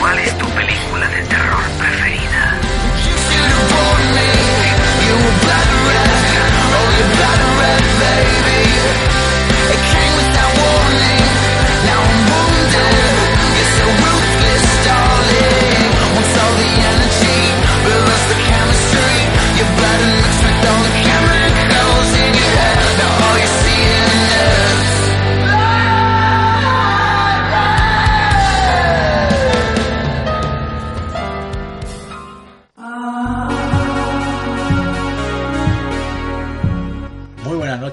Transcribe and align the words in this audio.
¿Cuál 0.00 0.18
es 0.18 0.36
tu 0.36 0.46
película 0.48 1.08
de 1.08 1.22
terror 1.26 1.62
preferida? 1.78 2.05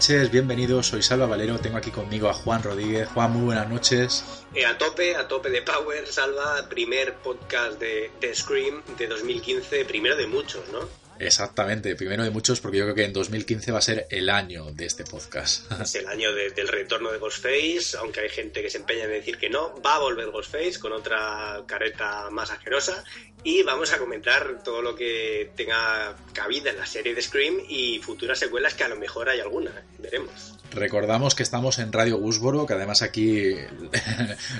Noches, 0.03 0.31
bienvenidos, 0.31 0.87
soy 0.87 1.01
Salva 1.01 1.27
Valero, 1.27 1.57
tengo 1.59 1.77
aquí 1.77 1.89
conmigo 1.89 2.27
a 2.27 2.33
Juan 2.33 2.61
Rodríguez. 2.61 3.07
Juan, 3.13 3.31
muy 3.31 3.45
buenas 3.45 3.69
noches. 3.69 4.25
Eh, 4.53 4.65
a 4.65 4.77
tope, 4.77 5.15
a 5.15 5.29
tope 5.29 5.49
de 5.49 5.61
Power, 5.61 6.05
Salva, 6.07 6.67
primer 6.67 7.13
podcast 7.13 7.79
de, 7.79 8.11
de 8.19 8.35
Scream 8.35 8.83
de 8.97 9.07
2015, 9.07 9.85
primero 9.85 10.17
de 10.17 10.27
muchos, 10.27 10.67
¿no? 10.73 10.81
Exactamente, 11.19 11.95
primero 11.95 12.23
de 12.23 12.31
muchos 12.31 12.59
porque 12.59 12.79
yo 12.79 12.83
creo 12.83 12.95
que 12.95 13.05
en 13.05 13.13
2015 13.13 13.71
va 13.71 13.79
a 13.79 13.81
ser 13.81 14.07
el 14.09 14.29
año 14.29 14.73
de 14.73 14.85
este 14.87 15.05
podcast. 15.05 15.71
Es 15.81 15.95
el 15.95 16.07
año 16.07 16.33
de- 16.33 16.49
del 16.49 16.67
retorno 16.67 17.09
de 17.09 17.19
Ghostface, 17.19 17.95
aunque 17.97 18.19
hay 18.21 18.29
gente 18.29 18.61
que 18.61 18.69
se 18.69 18.79
empeña 18.79 19.05
en 19.05 19.11
decir 19.11 19.37
que 19.37 19.49
no, 19.49 19.81
va 19.81 19.95
a 19.95 19.99
volver 19.99 20.31
Ghostface 20.31 20.79
con 20.79 20.91
otra 20.91 21.63
careta 21.65 22.29
más 22.29 22.51
asquerosa 22.51 23.05
y 23.43 23.63
vamos 23.63 23.91
a 23.93 23.97
comentar 23.97 24.63
todo 24.63 24.81
lo 24.81 24.95
que 24.95 25.51
tenga 25.55 26.15
cabida 26.33 26.71
en 26.71 26.77
la 26.77 26.85
serie 26.85 27.13
de 27.13 27.21
Scream 27.21 27.61
y 27.67 27.99
futuras 27.99 28.39
secuelas 28.39 28.73
que 28.73 28.83
a 28.83 28.89
lo 28.89 28.95
mejor 28.95 29.29
hay 29.29 29.39
alguna, 29.39 29.71
veremos. 29.99 30.53
Recordamos 30.73 31.35
que 31.35 31.43
estamos 31.43 31.77
en 31.77 31.93
Radio 31.93 32.17
Gusboro, 32.17 32.65
que 32.65 32.73
además 32.73 33.03
aquí 33.03 33.55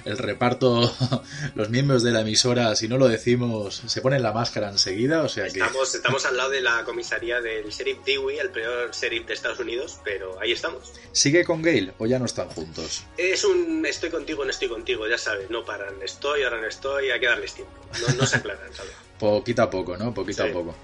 el, 0.06 0.18
reparto, 0.18 0.96
los 1.56 1.70
miembros 1.70 2.04
de 2.04 2.12
la 2.12 2.22
emisora, 2.22 2.76
si 2.76 2.88
no 2.88 2.98
lo 2.98 3.08
decimos, 3.08 3.82
se 3.88 4.02
ponen 4.02 4.22
la 4.22 4.32
máscara 4.32 4.70
enseguida, 4.70 5.24
o 5.24 5.30
sea 5.30 5.46
que... 5.46 5.60
Estamos, 5.60 5.96
estamos 5.96 6.26
al 6.26 6.38
lado 6.38 6.52
de 6.52 6.62
la 6.62 6.84
comisaría 6.84 7.42
del 7.42 7.70
sheriff 7.70 8.00
Dewey, 8.06 8.38
el 8.38 8.52
peor 8.52 8.92
sheriff 8.92 9.26
de 9.26 9.34
Estados 9.34 9.60
Unidos, 9.60 10.00
pero 10.04 10.40
ahí 10.40 10.52
estamos. 10.52 10.94
¿Sigue 11.12 11.44
con 11.44 11.64
Gale 11.64 11.94
o 11.98 12.06
ya 12.06 12.20
no 12.20 12.26
están 12.26 12.50
juntos? 12.50 13.04
Es 13.18 13.44
un 13.44 13.84
estoy 13.86 14.12
contigo, 14.12 14.46
no 14.46 14.52
estoy 14.52 14.68
contigo, 14.68 15.08
ya 15.08 15.18
sabes, 15.18 15.50
no 15.50 15.66
paran, 15.66 15.96
estoy, 16.04 16.44
ahora 16.44 16.62
no 16.62 16.68
estoy, 16.68 17.10
hay 17.10 17.20
que 17.20 17.28
darles 17.28 17.56
tiempo. 17.56 17.74
No, 18.02 18.14
no 18.16 18.26
se 18.26 18.38
aclaran. 18.38 18.73
Poquito 19.20 19.62
a 19.64 19.70
poco, 19.70 19.96
¿no? 19.98 20.14
Poquito 20.14 20.44
Sí. 20.44 20.50
a 20.50 20.54
poco. 20.54 20.76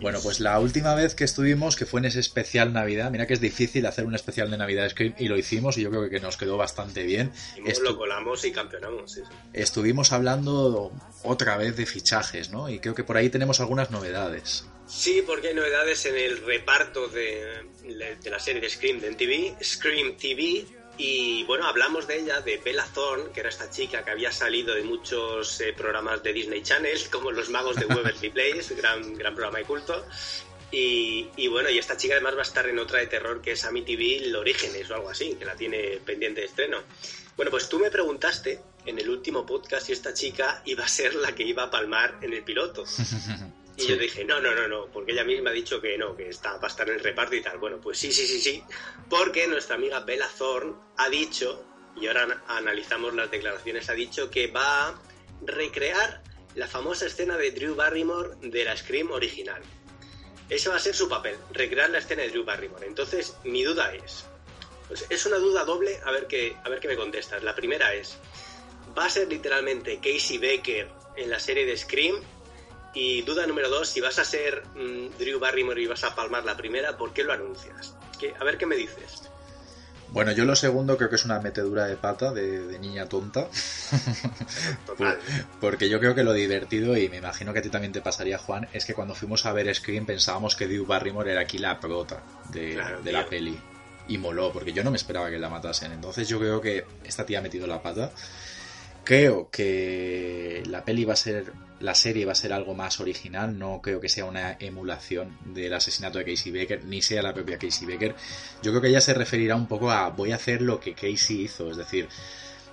Bueno, 0.00 0.20
pues 0.22 0.38
la 0.38 0.60
última 0.60 0.94
vez 0.94 1.16
que 1.16 1.24
estuvimos, 1.24 1.74
que 1.74 1.84
fue 1.84 1.98
en 1.98 2.06
ese 2.06 2.20
especial 2.20 2.72
Navidad, 2.72 3.10
mira 3.10 3.26
que 3.26 3.34
es 3.34 3.40
difícil 3.40 3.84
hacer 3.84 4.06
un 4.06 4.14
especial 4.14 4.48
de 4.48 4.56
Navidad 4.56 4.88
Scream 4.88 5.14
y 5.18 5.26
lo 5.26 5.36
hicimos 5.36 5.76
y 5.76 5.82
yo 5.82 5.90
creo 5.90 6.08
que 6.08 6.20
nos 6.20 6.36
quedó 6.36 6.56
bastante 6.56 7.02
bien. 7.02 7.32
Estu- 7.66 7.80
lo 7.82 7.96
colamos 7.98 8.44
y 8.44 8.52
campeonamos, 8.52 9.10
sí, 9.10 9.22
sí. 9.28 9.34
estuvimos 9.54 10.12
hablando 10.12 10.92
otra 11.24 11.56
vez 11.56 11.76
de 11.76 11.84
fichajes, 11.84 12.50
¿no? 12.50 12.68
Y 12.70 12.78
creo 12.78 12.94
que 12.94 13.02
por 13.02 13.16
ahí 13.16 13.28
tenemos 13.28 13.58
algunas 13.58 13.90
novedades. 13.90 14.66
Sí, 14.88 15.22
porque 15.24 15.48
hay 15.48 15.54
novedades 15.54 16.06
en 16.06 16.16
el 16.16 16.38
reparto 16.38 17.08
de, 17.08 17.62
la 18.24 18.40
serie 18.40 18.60
de 18.60 18.70
Scream 18.70 19.00
de 19.00 19.10
MTV, 19.10 19.62
Scream 19.62 20.16
TV, 20.16 20.64
y 20.96 21.44
bueno, 21.44 21.66
hablamos 21.66 22.08
de 22.08 22.20
ella, 22.20 22.40
de 22.40 22.56
Bella 22.56 22.86
Thorne, 22.92 23.30
que 23.32 23.40
era 23.40 23.50
esta 23.50 23.70
chica 23.70 24.02
que 24.02 24.10
había 24.10 24.32
salido 24.32 24.74
de 24.74 24.82
muchos 24.82 25.60
eh, 25.60 25.74
programas 25.74 26.22
de 26.22 26.32
Disney 26.32 26.62
Channel, 26.62 26.98
como 27.12 27.30
Los 27.30 27.50
Magos 27.50 27.76
de 27.76 27.86
Waverly 27.86 28.30
Place, 28.30 28.74
gran, 28.74 29.14
gran 29.14 29.34
programa 29.34 29.58
de 29.58 29.64
culto. 29.64 30.06
Y, 30.70 31.28
y 31.36 31.48
bueno, 31.48 31.70
y 31.70 31.78
esta 31.78 31.96
chica 31.96 32.14
además 32.14 32.34
va 32.34 32.40
a 32.40 32.42
estar 32.42 32.66
en 32.66 32.78
otra 32.78 32.98
de 32.98 33.06
terror 33.06 33.40
que 33.40 33.52
es 33.52 33.64
Amityville 33.64 34.34
Orígenes 34.36 34.90
o 34.90 34.94
algo 34.96 35.10
así, 35.10 35.34
que 35.34 35.44
la 35.44 35.54
tiene 35.54 36.00
pendiente 36.04 36.40
de 36.40 36.46
estreno. 36.46 36.78
Bueno, 37.36 37.50
pues 37.50 37.68
tú 37.68 37.78
me 37.78 37.90
preguntaste 37.90 38.60
en 38.84 38.98
el 38.98 39.08
último 39.08 39.46
podcast 39.46 39.86
si 39.86 39.92
esta 39.92 40.12
chica 40.12 40.62
iba 40.64 40.84
a 40.84 40.88
ser 40.88 41.14
la 41.14 41.34
que 41.34 41.44
iba 41.44 41.62
a 41.62 41.70
palmar 41.70 42.18
en 42.22 42.32
el 42.32 42.42
piloto. 42.42 42.84
Y 43.78 43.82
Sí. 43.82 43.88
yo 43.88 43.96
dije, 43.96 44.24
no, 44.24 44.40
no, 44.40 44.54
no, 44.54 44.66
no, 44.66 44.86
porque 44.92 45.12
ella 45.12 45.22
misma 45.24 45.50
ha 45.50 45.52
dicho 45.52 45.80
que 45.80 45.96
no, 45.96 46.16
que 46.16 46.28
está, 46.28 46.56
va 46.58 46.64
a 46.64 46.66
estar 46.66 46.88
en 46.88 46.96
el 46.96 47.00
reparto 47.00 47.36
y 47.36 47.40
tal. 47.42 47.58
Bueno, 47.58 47.80
pues 47.80 47.96
sí, 47.98 48.12
sí, 48.12 48.26
sí, 48.26 48.40
sí, 48.40 48.62
porque 49.08 49.46
nuestra 49.46 49.76
amiga 49.76 50.00
Bella 50.00 50.28
Thorne 50.36 50.74
ha 50.96 51.08
dicho, 51.08 51.64
y 51.96 52.08
ahora 52.08 52.24
an- 52.24 52.42
analizamos 52.48 53.14
las 53.14 53.30
declaraciones, 53.30 53.88
ha 53.88 53.92
dicho 53.94 54.28
que 54.30 54.48
va 54.48 54.88
a 54.88 55.02
recrear 55.46 56.22
la 56.56 56.66
famosa 56.66 57.06
escena 57.06 57.36
de 57.36 57.52
Drew 57.52 57.74
Barrymore 57.76 58.30
de 58.40 58.64
la 58.64 58.76
Scream 58.76 59.12
original. 59.12 59.62
Ese 60.48 60.68
va 60.70 60.76
a 60.76 60.80
ser 60.80 60.94
su 60.96 61.08
papel, 61.08 61.36
recrear 61.52 61.90
la 61.90 61.98
escena 61.98 62.22
de 62.22 62.30
Drew 62.30 62.44
Barrymore. 62.44 62.84
Entonces, 62.86 63.36
mi 63.44 63.62
duda 63.62 63.94
es, 63.94 64.24
pues 64.88 65.06
es 65.08 65.24
una 65.26 65.36
duda 65.36 65.64
doble, 65.64 66.00
a 66.04 66.10
ver 66.10 66.26
qué, 66.26 66.56
a 66.64 66.68
ver 66.68 66.80
qué 66.80 66.88
me 66.88 66.96
contestas. 66.96 67.44
La 67.44 67.54
primera 67.54 67.94
es, 67.94 68.16
¿va 68.98 69.04
a 69.04 69.10
ser 69.10 69.28
literalmente 69.28 69.96
Casey 70.02 70.38
Baker 70.38 70.88
en 71.16 71.30
la 71.30 71.38
serie 71.38 71.64
de 71.64 71.76
Scream? 71.76 72.16
Y 72.94 73.22
duda 73.22 73.46
número 73.46 73.68
dos, 73.68 73.88
si 73.88 74.00
vas 74.00 74.18
a 74.18 74.24
ser 74.24 74.62
mm, 74.74 75.18
Drew 75.18 75.38
Barrymore 75.38 75.80
y 75.82 75.86
vas 75.86 76.04
a 76.04 76.14
palmar 76.14 76.44
la 76.44 76.56
primera, 76.56 76.96
¿por 76.96 77.12
qué 77.12 77.22
lo 77.24 77.32
anuncias? 77.32 77.94
¿Qué- 78.18 78.34
a 78.38 78.44
ver 78.44 78.58
qué 78.58 78.66
me 78.66 78.76
dices. 78.76 79.22
Bueno, 80.10 80.32
yo 80.32 80.46
lo 80.46 80.56
segundo 80.56 80.96
creo 80.96 81.10
que 81.10 81.16
es 81.16 81.24
una 81.26 81.38
metedura 81.38 81.84
de 81.86 81.96
pata 81.96 82.32
de, 82.32 82.66
de 82.66 82.78
niña 82.78 83.06
tonta. 83.10 83.48
Total. 84.86 85.18
Porque 85.60 85.90
yo 85.90 86.00
creo 86.00 86.14
que 86.14 86.24
lo 86.24 86.32
divertido, 86.32 86.96
y 86.96 87.08
me 87.10 87.18
imagino 87.18 87.52
que 87.52 87.58
a 87.58 87.62
ti 87.62 87.68
también 87.68 87.92
te 87.92 88.00
pasaría, 88.00 88.38
Juan, 88.38 88.68
es 88.72 88.86
que 88.86 88.94
cuando 88.94 89.14
fuimos 89.14 89.44
a 89.44 89.52
ver 89.52 89.72
Scream 89.74 90.06
pensábamos 90.06 90.56
que 90.56 90.66
Drew 90.66 90.86
Barrymore 90.86 91.30
era 91.32 91.42
aquí 91.42 91.58
la 91.58 91.78
prota 91.78 92.22
de, 92.50 92.72
Claro, 92.74 93.02
de 93.02 93.12
la 93.12 93.26
peli. 93.28 93.58
Y 94.08 94.16
moló, 94.16 94.50
porque 94.50 94.72
yo 94.72 94.82
no 94.82 94.90
me 94.90 94.96
esperaba 94.96 95.28
que 95.30 95.38
la 95.38 95.50
matasen. 95.50 95.92
Entonces 95.92 96.26
yo 96.26 96.38
creo 96.38 96.62
que 96.62 96.86
esta 97.04 97.26
tía 97.26 97.40
ha 97.40 97.42
metido 97.42 97.66
la 97.66 97.82
pata. 97.82 98.10
Creo 99.04 99.50
que 99.50 100.62
la 100.66 100.84
peli 100.84 101.04
va 101.04 101.12
a 101.12 101.16
ser, 101.16 101.52
la 101.80 101.94
serie 101.94 102.24
va 102.24 102.32
a 102.32 102.34
ser 102.34 102.52
algo 102.52 102.74
más 102.74 103.00
original, 103.00 103.58
no 103.58 103.80
creo 103.82 104.00
que 104.00 104.08
sea 104.08 104.24
una 104.24 104.56
emulación 104.58 105.38
del 105.44 105.72
asesinato 105.74 106.18
de 106.18 106.24
Casey 106.24 106.52
Baker, 106.52 106.84
ni 106.84 107.02
sea 107.02 107.22
la 107.22 107.32
propia 107.34 107.58
Casey 107.58 107.86
Baker. 107.86 108.14
Yo 108.62 108.72
creo 108.72 108.82
que 108.82 108.88
ella 108.88 109.00
se 109.00 109.14
referirá 109.14 109.56
un 109.56 109.66
poco 109.66 109.90
a 109.90 110.10
voy 110.10 110.32
a 110.32 110.36
hacer 110.36 110.62
lo 110.62 110.80
que 110.80 110.94
Casey 110.94 111.42
hizo, 111.42 111.70
es 111.70 111.76
decir, 111.76 112.08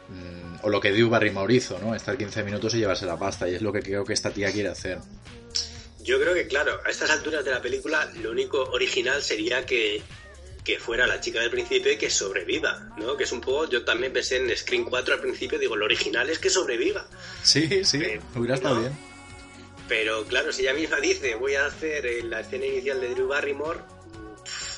mm, 0.10 0.66
o 0.66 0.70
lo 0.70 0.82
que 0.82 0.92
Drew 0.92 1.10
Barrymore 1.10 1.54
hizo, 1.54 1.80
¿no? 1.80 1.94
Estar 1.94 2.18
15 2.18 2.44
minutos 2.44 2.74
y 2.74 2.80
llevarse 2.80 3.06
la 3.06 3.18
pasta, 3.18 3.48
y 3.48 3.56
es 3.56 3.62
lo 3.62 3.72
que 3.72 3.82
creo 3.82 4.04
que 4.04 4.14
esta 4.14 4.32
tía 4.32 4.52
quiere 4.52 4.70
hacer. 4.70 5.00
Yo 6.02 6.20
creo 6.20 6.34
que, 6.34 6.48
claro, 6.48 6.80
a 6.86 6.90
estas 6.90 7.10
alturas 7.10 7.44
de 7.44 7.52
la 7.52 7.62
película, 7.62 8.12
lo 8.22 8.32
único 8.32 8.62
original 8.72 9.24
sería 9.24 9.66
que, 9.66 10.04
que 10.66 10.80
fuera 10.80 11.06
la 11.08 11.22
chica 11.22 11.40
del 11.40 11.52
principio 11.52 11.92
y 11.92 11.98
que 11.98 12.10
sobreviva, 12.10 12.90
¿no? 12.98 13.16
Que 13.16 13.24
es 13.26 13.32
un 13.32 13.40
poco, 13.40 13.70
yo 13.70 13.86
también 13.86 14.12
pensé 14.12 14.38
en 14.38 14.58
Scream 14.58 14.84
4 14.86 15.14
al 15.14 15.22
principio, 15.22 15.58
digo, 15.60 15.76
lo 15.78 15.86
original 15.86 16.28
es 16.30 16.40
que 16.40 16.50
sobreviva. 16.50 17.08
Sí, 17.44 17.86
sí, 17.86 17.98
Eh, 18.02 18.20
hubiera 18.36 18.56
estado 18.56 18.76
¿no? 18.76 18.82
bien. 18.82 18.98
Pero 19.88 20.26
claro, 20.26 20.52
si 20.52 20.64
ella 20.64 20.74
misma 20.74 21.00
dice, 21.00 21.36
voy 21.36 21.54
a 21.56 21.68
hacer 21.68 22.06
eh, 22.08 22.24
la 22.24 22.40
escena 22.40 22.66
inicial 22.66 23.00
de 23.00 23.10
Drew 23.10 23.28
Barrymore, 23.28 23.80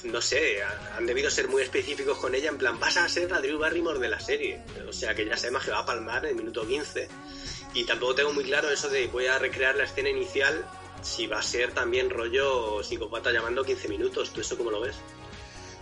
no 0.04 0.22
sé, 0.22 0.62
ha- 0.62 0.98
han 0.98 1.06
debido 1.06 1.30
ser 1.32 1.48
muy 1.48 1.62
específicos 1.62 2.18
con 2.18 2.36
ella, 2.36 2.50
en 2.50 2.58
plan, 2.58 2.78
vas 2.80 2.98
a 2.98 3.08
ser 3.08 3.32
la 3.32 3.40
Drew 3.40 3.58
Barrymore 3.58 4.00
de 4.00 4.10
la 4.10 4.20
serie. 4.20 4.62
O 4.88 4.92
sea 4.94 5.16
que 5.16 5.26
ya 5.26 5.38
sabemos 5.38 5.64
que 5.64 5.72
va 5.72 5.80
a 5.80 5.86
palmar 5.86 6.26
en 6.26 6.32
el 6.32 6.36
minuto 6.36 6.68
15. 6.68 7.08
Y 7.74 7.86
tampoco 7.86 8.16
tengo 8.16 8.34
muy 8.34 8.44
claro 8.44 8.70
eso 8.70 8.90
de 8.90 9.08
voy 9.08 9.28
a 9.28 9.40
recrear 9.40 9.76
la 9.78 9.86
escena 9.86 10.10
inicial, 10.10 10.66
si 11.02 11.28
va 11.28 11.40
a 11.40 11.44
ser 11.44 11.72
también 11.74 12.10
rollo 12.10 12.84
psicopata 12.84 13.32
llamando 13.32 13.64
15 13.64 13.88
minutos. 13.88 14.34
¿Tú 14.34 14.42
eso 14.42 14.58
cómo 14.58 14.72
lo 14.72 14.82
ves? 14.82 14.96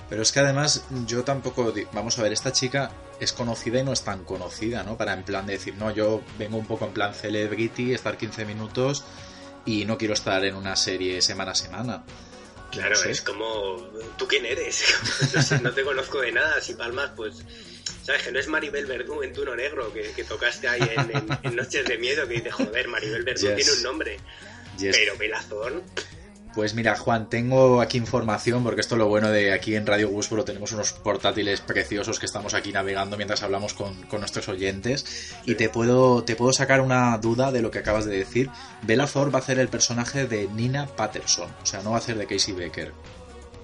Pero 0.10 0.22
es 0.22 0.32
que 0.32 0.40
además 0.40 0.84
yo 1.08 1.24
tampoco, 1.24 1.74
vamos 1.92 2.20
a 2.20 2.24
ver, 2.24 2.32
esta 2.32 2.52
chica 2.52 2.92
es 3.20 3.34
conocida 3.34 3.80
y 3.80 3.84
no 3.84 3.92
es 3.94 4.04
tan 4.04 4.24
conocida, 4.24 4.84
¿no? 4.84 4.98
Para 4.98 5.14
en 5.14 5.24
plan 5.24 5.46
de 5.48 5.54
decir, 5.54 5.74
no, 5.76 5.90
yo 5.92 6.22
vengo 6.38 6.58
un 6.58 6.68
poco 6.68 6.86
en 6.86 6.94
plan 6.94 7.14
celebrity, 7.16 7.94
estar 7.94 8.16
15 8.18 8.46
minutos 8.46 9.04
y 9.66 9.86
no 9.86 9.98
quiero 9.98 10.14
estar 10.14 10.46
en 10.46 10.56
una 10.56 10.76
serie 10.76 11.22
semana 11.24 11.52
a 11.52 11.56
semana. 11.56 12.04
Claro, 12.72 12.92
No 12.92 12.96
sé. 12.98 13.12
es 13.12 13.22
como, 13.22 13.78
¿tú 14.18 14.28
quién 14.28 14.46
eres? 14.46 14.84
no, 15.64 15.72
te 15.72 15.84
conozco 15.84 16.20
de 16.22 16.32
nada, 16.34 16.62
si 16.62 16.76
palmas, 16.76 17.12
pues, 17.16 17.38
¿sabes? 18.04 18.22
Que 18.24 18.32
no 18.32 18.40
es 18.40 18.48
Maribel 18.48 18.86
Verdú 18.86 19.24
en 19.24 19.34
Tuno 19.34 19.56
Negro, 19.56 19.92
que, 19.92 20.12
que 20.12 20.24
tocaste 20.24 20.68
ahí 20.68 20.82
en, 20.82 21.16
en- 21.18 21.40
en 21.42 21.56
Noches 21.56 21.84
de 21.86 21.98
Miedo, 21.98 22.28
que 22.28 22.36
dices, 22.36 22.54
joder, 22.54 22.88
Maribel 22.90 23.24
Verdú 23.24 23.48
Yes. 23.48 23.56
tiene 23.56 23.72
un 23.72 23.82
nombre. 23.84 24.20
Yes. 24.78 24.96
Pero 24.98 25.18
Belazón, 25.18 25.82
Pues 26.56 26.74
mira, 26.74 26.96
Juan, 26.96 27.30
tengo 27.30 27.82
aquí 27.82 27.98
información, 27.98 28.64
porque 28.64 28.80
esto 28.80 28.96
es 28.96 29.00
lo 29.00 29.08
bueno 29.08 29.30
de 29.30 29.52
aquí 29.52 29.76
en 29.76 29.86
Radio 29.86 30.08
Gúspolo, 30.08 30.46
tenemos 30.46 30.72
unos 30.72 30.94
portátiles 30.94 31.60
preciosos 31.60 32.18
que 32.18 32.26
estamos 32.26 32.54
aquí 32.54 32.72
navegando 32.72 33.18
mientras 33.18 33.44
hablamos 33.44 33.74
con, 33.74 34.04
con 34.04 34.22
nuestros 34.22 34.48
oyentes. 34.48 35.34
Y 35.46 35.56
te 35.56 35.68
puedo, 35.68 36.24
te 36.24 36.38
puedo 36.38 36.54
sacar 36.54 36.80
una 36.80 37.18
duda 37.18 37.52
de 37.52 37.62
lo 37.62 37.72
que 37.72 37.80
acabas 37.80 38.06
de 38.06 38.18
decir. 38.18 38.50
Bella 38.84 39.06
Thor 39.06 39.36
va 39.36 39.40
a 39.40 39.42
hacer 39.42 39.60
el 39.60 39.68
personaje 39.68 40.28
de 40.28 40.48
Nina 40.48 40.88
Patterson, 40.88 41.52
o 41.62 41.66
sea, 41.66 41.82
no 41.82 41.92
va 41.92 41.98
a 41.98 42.00
hacer 42.00 42.18
de 42.18 42.26
Casey 42.26 42.54
Becker. 42.54 42.94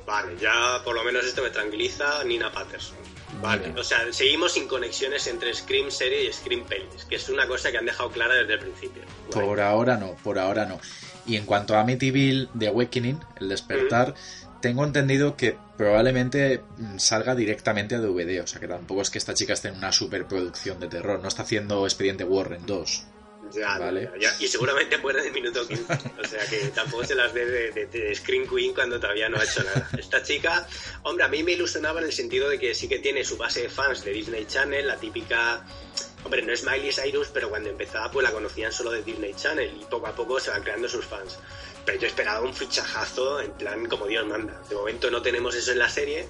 Vale, 0.06 0.36
ya 0.42 0.82
por 0.84 0.94
lo 0.94 1.06
menos 1.06 1.26
esto 1.26 1.42
me 1.42 1.50
tranquiliza 1.50 2.26
Nina 2.26 2.52
Patterson. 2.52 2.98
Vale, 3.42 3.74
o 3.80 3.84
sea, 3.86 4.12
seguimos 4.12 4.52
sin 4.52 4.68
conexiones 4.68 5.26
entre 5.28 5.54
Scream 5.54 5.90
serie 5.90 6.26
y 6.26 6.34
Scream 6.34 6.66
pelis, 6.66 7.06
que 7.06 7.16
es 7.16 7.30
una 7.30 7.48
cosa 7.48 7.72
que 7.72 7.78
han 7.78 7.86
dejado 7.86 8.12
clara 8.12 8.36
desde 8.36 8.56
el 8.56 8.60
principio. 8.60 9.04
Por 9.32 9.62
ahora 9.62 9.96
no, 9.96 10.16
por 10.22 10.38
ahora 10.38 10.66
no. 10.66 10.82
Y 11.26 11.36
en 11.36 11.46
cuanto 11.46 11.76
a 11.76 11.82
Amityville 11.82 12.50
The 12.58 12.68
Awakening, 12.68 13.20
el 13.40 13.50
despertar, 13.50 14.16
tengo 14.62 14.84
entendido 14.84 15.36
que 15.36 15.58
probablemente 15.78 16.62
mm, 16.78 16.98
salga 16.98 17.36
directamente 17.36 17.96
a 17.96 18.00
DVD, 18.00 18.42
o 18.42 18.48
sea 18.48 18.60
que 18.60 18.68
tampoco 18.68 19.02
es 19.02 19.10
que 19.10 19.18
esta 19.18 19.34
chica 19.34 19.54
esté 19.54 19.70
en 19.70 19.76
una 19.76 19.92
superproducción 19.92 20.80
de 20.80 20.88
terror, 20.88 21.20
no 21.22 21.28
está 21.28 21.44
haciendo 21.44 21.86
Expediente 21.86 22.24
Warren 22.24 22.66
2. 22.66 23.06
Ya, 23.54 23.78
Vale. 23.78 24.10
ya, 24.18 24.30
ya. 24.30 24.36
Y 24.40 24.48
seguramente 24.48 24.98
muere 25.00 25.22
de 25.24 25.32
minuto 25.32 25.68
15. 25.68 25.84
O 25.84 26.28
sea 26.28 26.46
que 26.50 26.68
tampoco 26.70 27.04
se 27.04 27.16
las 27.16 27.34
ve 27.34 27.46
de, 27.46 27.72
de, 27.72 27.86
de 27.88 28.16
Screen 28.16 28.48
Queen 28.48 28.74
cuando 28.74 29.00
todavía 29.00 29.28
no 29.28 29.38
ha 29.38 29.44
hecho 29.44 29.64
nada. 29.64 29.90
Esta 29.98 30.24
chica, 30.24 30.66
hombre, 31.04 31.26
a 31.26 31.28
mí 31.28 31.44
me 31.44 31.54
ilusionaba 31.54 32.00
en 32.00 32.06
el 32.06 32.14
sentido 32.14 32.48
de 32.48 32.60
que 32.60 32.74
sí 32.74 32.88
que 32.88 33.00
tiene 33.00 33.26
su 33.26 33.38
base 33.38 33.64
de 33.64 33.70
fans 33.70 34.06
de 34.06 34.12
Disney 34.12 34.46
Channel, 34.46 34.88
la 34.88 34.96
típica. 34.98 35.66
Hombre, 36.24 36.42
no 36.44 36.54
es 36.54 36.64
Miley 36.64 36.92
Cyrus, 36.92 37.30
pero 37.34 37.50
cuando 37.50 37.70
empezaba 37.70 38.12
pues 38.12 38.24
la 38.24 38.32
conocían 38.32 38.72
solo 38.72 38.92
de 38.92 39.04
Disney 39.04 39.34
Channel 39.34 39.76
y 39.82 39.86
poco 39.86 40.08
a 40.08 40.16
poco 40.16 40.40
se 40.40 40.52
van 40.52 40.64
creando 40.64 40.88
sus 40.88 41.06
fans. 41.06 41.40
Pero 41.86 42.00
yo 42.00 42.08
esperaba 42.08 42.42
un 42.42 42.54
fichajazo 42.54 43.42
en 43.42 43.52
plan 43.54 43.88
como 43.88 44.06
Dios 44.06 44.26
manda. 44.28 44.62
De 44.70 44.76
momento 44.76 45.10
no 45.10 45.22
tenemos 45.22 45.56
eso 45.56 45.72
en 45.72 45.80
la 45.80 45.90
serie. 45.90 46.28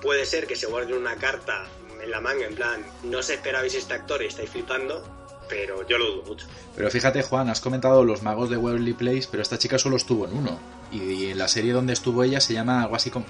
Puede 0.00 0.24
ser 0.26 0.46
que 0.46 0.56
se 0.56 0.66
guarden 0.66 0.96
una 0.96 1.16
carta 1.16 1.66
en 2.02 2.10
la 2.10 2.20
manga, 2.20 2.46
en 2.46 2.54
plan, 2.54 2.84
no 3.02 3.18
os 3.18 3.28
esperabais 3.28 3.74
este 3.74 3.94
actor 3.94 4.22
y 4.22 4.26
estáis 4.26 4.48
flipando, 4.48 5.04
pero 5.48 5.86
yo 5.86 5.98
lo 5.98 6.06
dudo 6.06 6.22
mucho. 6.22 6.46
Pero 6.74 6.90
fíjate, 6.90 7.22
Juan, 7.22 7.50
has 7.50 7.60
comentado 7.60 8.04
los 8.04 8.22
magos 8.22 8.48
de 8.48 8.56
Waverly 8.56 8.94
Place, 8.94 9.28
pero 9.30 9.42
esta 9.42 9.58
chica 9.58 9.78
solo 9.78 9.96
estuvo 9.96 10.26
en 10.26 10.36
uno. 10.38 10.58
Y 10.90 11.30
en 11.30 11.38
la 11.38 11.48
serie 11.48 11.72
donde 11.72 11.92
estuvo 11.92 12.24
ella 12.24 12.40
se 12.40 12.54
llama 12.54 12.82
algo 12.82 12.96
así 12.96 13.10
como 13.10 13.26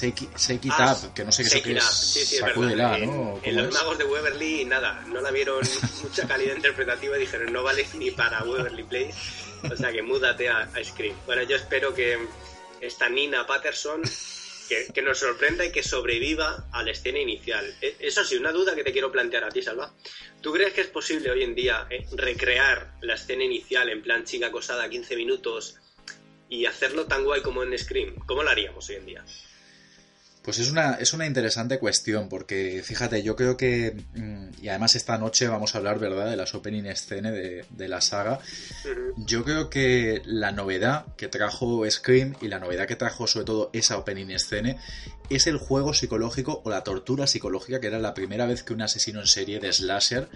Shake 0.00 0.64
It 0.66 0.72
Ah, 0.78 0.96
Up, 1.04 1.14
que 1.14 1.24
no 1.24 1.32
sé 1.32 1.42
qué 1.62 1.70
It 1.70 1.76
es. 1.78 1.84
Sí, 1.84 2.24
sí, 2.24 2.34
es 2.36 2.40
Sacúdela, 2.40 2.90
verdad. 2.92 3.06
¿no? 3.06 3.12
En, 3.12 3.18
¿Cómo 3.18 3.40
en 3.44 3.56
los 3.56 3.66
es? 3.68 3.74
magos 3.74 3.98
de 3.98 4.04
Waverly, 4.04 4.64
nada, 4.64 5.00
no 5.08 5.20
la 5.20 5.30
vieron 5.30 5.60
mucha 6.02 6.26
calidad 6.26 6.56
interpretativa 6.56 7.16
y 7.16 7.20
dijeron 7.20 7.52
no 7.52 7.62
vale 7.62 7.86
ni 7.94 8.10
para 8.10 8.42
Waverly 8.44 8.82
Place, 8.84 9.14
o 9.70 9.76
sea 9.76 9.92
que 9.92 10.02
múdate 10.02 10.48
a, 10.48 10.58
a 10.60 10.84
Scream. 10.84 11.16
Bueno, 11.26 11.42
yo 11.42 11.56
espero 11.56 11.94
que 11.94 12.18
esta 12.80 13.08
Nina 13.08 13.46
Patterson 13.46 14.02
que, 14.68 14.86
que 14.94 15.02
nos 15.02 15.18
sorprenda 15.18 15.64
y 15.64 15.72
que 15.72 15.82
sobreviva 15.82 16.66
a 16.72 16.82
la 16.82 16.92
escena 16.92 17.18
inicial. 17.18 17.74
E- 17.80 17.96
Eso 18.00 18.24
sí, 18.24 18.36
una 18.36 18.52
duda 18.52 18.74
que 18.74 18.82
te 18.84 18.92
quiero 18.92 19.10
plantear 19.12 19.44
a 19.44 19.48
ti, 19.50 19.60
Salva. 19.62 19.92
¿Tú 20.40 20.52
crees 20.52 20.72
que 20.72 20.80
es 20.80 20.86
posible 20.88 21.30
hoy 21.30 21.42
en 21.42 21.54
día 21.54 21.86
eh, 21.90 22.06
recrear 22.12 22.94
la 23.02 23.14
escena 23.14 23.44
inicial 23.44 23.88
en 23.90 24.02
plan 24.02 24.24
chica 24.24 24.46
acosada 24.46 24.88
15 24.88 25.14
minutos 25.16 25.76
y 26.48 26.64
hacerlo 26.66 27.06
tan 27.06 27.24
guay 27.24 27.42
como 27.42 27.62
en 27.62 27.76
Scream? 27.78 28.14
¿Cómo 28.26 28.42
lo 28.42 28.50
haríamos 28.50 28.88
hoy 28.88 28.96
en 28.96 29.06
día? 29.06 29.24
Pues 30.42 30.58
es 30.58 30.70
una, 30.70 30.94
es 30.94 31.12
una 31.12 31.24
interesante 31.24 31.78
cuestión, 31.78 32.28
porque 32.28 32.82
fíjate, 32.84 33.22
yo 33.22 33.36
creo 33.36 33.56
que, 33.56 33.94
mm, 34.14 34.62
y 34.62 34.68
además 34.68 34.96
esta 34.96 35.16
noche 35.16 35.46
vamos 35.46 35.74
a 35.74 35.78
hablar, 35.78 36.00
¿verdad?, 36.00 36.28
de 36.28 36.36
las 36.36 36.52
opening 36.54 36.92
scene 36.96 37.30
de, 37.30 37.64
de 37.70 37.88
la 37.88 38.00
saga. 38.00 38.40
Yo 39.16 39.44
creo 39.44 39.70
que 39.70 40.20
la 40.24 40.50
novedad 40.50 41.06
que 41.16 41.28
trajo 41.28 41.88
Scream 41.88 42.34
y 42.40 42.48
la 42.48 42.58
novedad 42.58 42.88
que 42.88 42.96
trajo 42.96 43.28
sobre 43.28 43.46
todo 43.46 43.70
esa 43.72 43.98
opening 43.98 44.36
scene 44.38 44.78
es 45.30 45.46
el 45.46 45.58
juego 45.58 45.94
psicológico 45.94 46.60
o 46.64 46.70
la 46.70 46.82
tortura 46.82 47.28
psicológica, 47.28 47.80
que 47.80 47.86
era 47.86 48.00
la 48.00 48.12
primera 48.12 48.46
vez 48.46 48.64
que 48.64 48.72
un 48.72 48.82
asesino 48.82 49.20
en 49.20 49.28
serie 49.28 49.60
de 49.60 49.72
slasher 49.72 50.28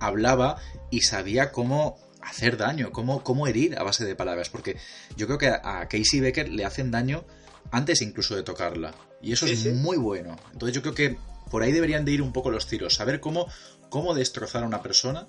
hablaba 0.00 0.60
y 0.90 1.00
sabía 1.00 1.50
cómo 1.50 1.98
hacer 2.20 2.56
daño, 2.58 2.92
cómo, 2.92 3.22
cómo 3.22 3.46
herir 3.46 3.78
a 3.78 3.84
base 3.84 4.04
de 4.04 4.16
palabras, 4.16 4.50
porque 4.50 4.76
yo 5.16 5.26
creo 5.26 5.38
que 5.38 5.48
a 5.48 5.88
Casey 5.88 6.20
Becker 6.20 6.48
le 6.48 6.64
hacen 6.64 6.90
daño 6.90 7.24
antes 7.70 8.02
incluso 8.02 8.36
de 8.36 8.42
tocarla. 8.42 8.94
Y 9.22 9.32
eso 9.32 9.46
Sí, 9.46 9.52
es 9.52 9.60
sí. 9.60 9.70
muy 9.70 9.96
bueno. 9.96 10.36
Entonces 10.52 10.74
yo 10.74 10.82
creo 10.82 10.94
que 10.94 11.16
por 11.50 11.62
ahí 11.62 11.72
deberían 11.72 12.04
de 12.04 12.12
ir 12.12 12.22
un 12.22 12.32
poco 12.32 12.50
los 12.50 12.66
tiros, 12.66 12.94
saber 12.94 13.20
cómo, 13.20 13.46
cómo 13.88 14.14
destrozar 14.14 14.64
a 14.64 14.66
una 14.66 14.82
persona. 14.82 15.26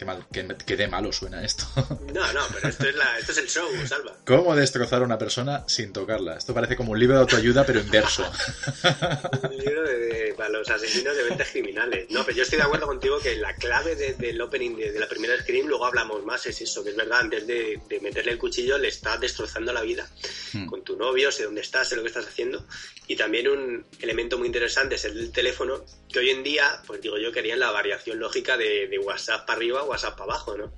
Qué, 0.00 0.06
mal, 0.06 0.24
qué, 0.32 0.48
qué 0.64 0.76
de 0.78 0.88
malo 0.88 1.12
suena 1.12 1.44
esto. 1.44 1.66
No, 2.14 2.32
no, 2.32 2.40
pero 2.54 2.68
esto 2.70 2.88
es, 2.88 2.94
la, 2.96 3.18
esto 3.18 3.32
es 3.32 3.38
el 3.38 3.48
show, 3.48 3.68
Salva. 3.86 4.16
¿Cómo 4.24 4.56
destrozar 4.56 5.02
a 5.02 5.04
una 5.04 5.18
persona 5.18 5.62
sin 5.68 5.92
tocarla? 5.92 6.38
Esto 6.38 6.54
parece 6.54 6.74
como 6.74 6.92
un 6.92 6.98
libro 6.98 7.16
de 7.16 7.20
autoayuda, 7.20 7.66
pero 7.66 7.80
inverso. 7.80 8.24
Un 9.42 9.56
libro 9.58 9.82
de, 9.82 9.98
de- 9.98 10.34
para 10.34 10.48
los 10.50 10.68
asesinos 10.70 11.14
de 11.16 11.22
ventas 11.24 11.48
criminales. 11.50 12.06
No, 12.10 12.24
pero 12.24 12.36
yo 12.38 12.42
estoy 12.44 12.58
de 12.58 12.64
acuerdo 12.64 12.86
contigo 12.86 13.18
que 13.20 13.36
la 13.36 13.54
clave 13.56 13.94
de- 13.94 14.14
del 14.14 14.40
opening 14.40 14.76
de, 14.76 14.98
la 14.98 15.06
primera 15.08 15.38
Scream, 15.40 15.66
luego 15.66 15.84
hablamos 15.86 16.24
más, 16.24 16.46
es 16.46 16.60
eso, 16.62 16.82
que 16.82 16.90
es 16.90 16.96
verdad, 16.96 17.20
antes 17.20 17.46
de, 17.46 17.78
de 17.88 18.00
meterle 18.00 18.32
el 18.32 18.38
cuchillo 18.38 18.78
le 18.78 18.88
estás 18.88 19.20
destrozando 19.20 19.70
la 19.72 19.82
vida. 19.82 20.08
Hmm. 20.54 20.66
Con 20.66 20.82
tu 20.82 20.96
novio, 20.96 21.30
sé 21.30 21.44
dónde 21.44 21.60
estás, 21.60 21.88
sé 21.90 21.96
lo 21.96 22.02
que 22.02 22.08
estás 22.08 22.26
haciendo. 22.26 22.64
Y 23.06 23.16
también 23.16 23.48
un 23.48 23.84
elemento 24.00 24.38
muy 24.38 24.46
interesante 24.46 24.94
es 24.94 25.04
el 25.04 25.14
del 25.14 25.32
teléfono, 25.32 25.84
que 26.10 26.20
hoy 26.20 26.30
en 26.30 26.42
día, 26.42 26.80
pues 26.86 27.00
digo 27.02 27.18
yo, 27.18 27.32
querían 27.32 27.58
la 27.60 27.70
variación 27.70 28.18
lógica 28.18 28.56
de, 28.56 28.86
de 28.88 28.98
WhatsApp 28.98 29.46
para 29.46 29.56
arriba, 29.58 29.82
WhatsApp 29.90 30.16
para 30.16 30.32
abajo, 30.32 30.56
¿no? 30.56 30.72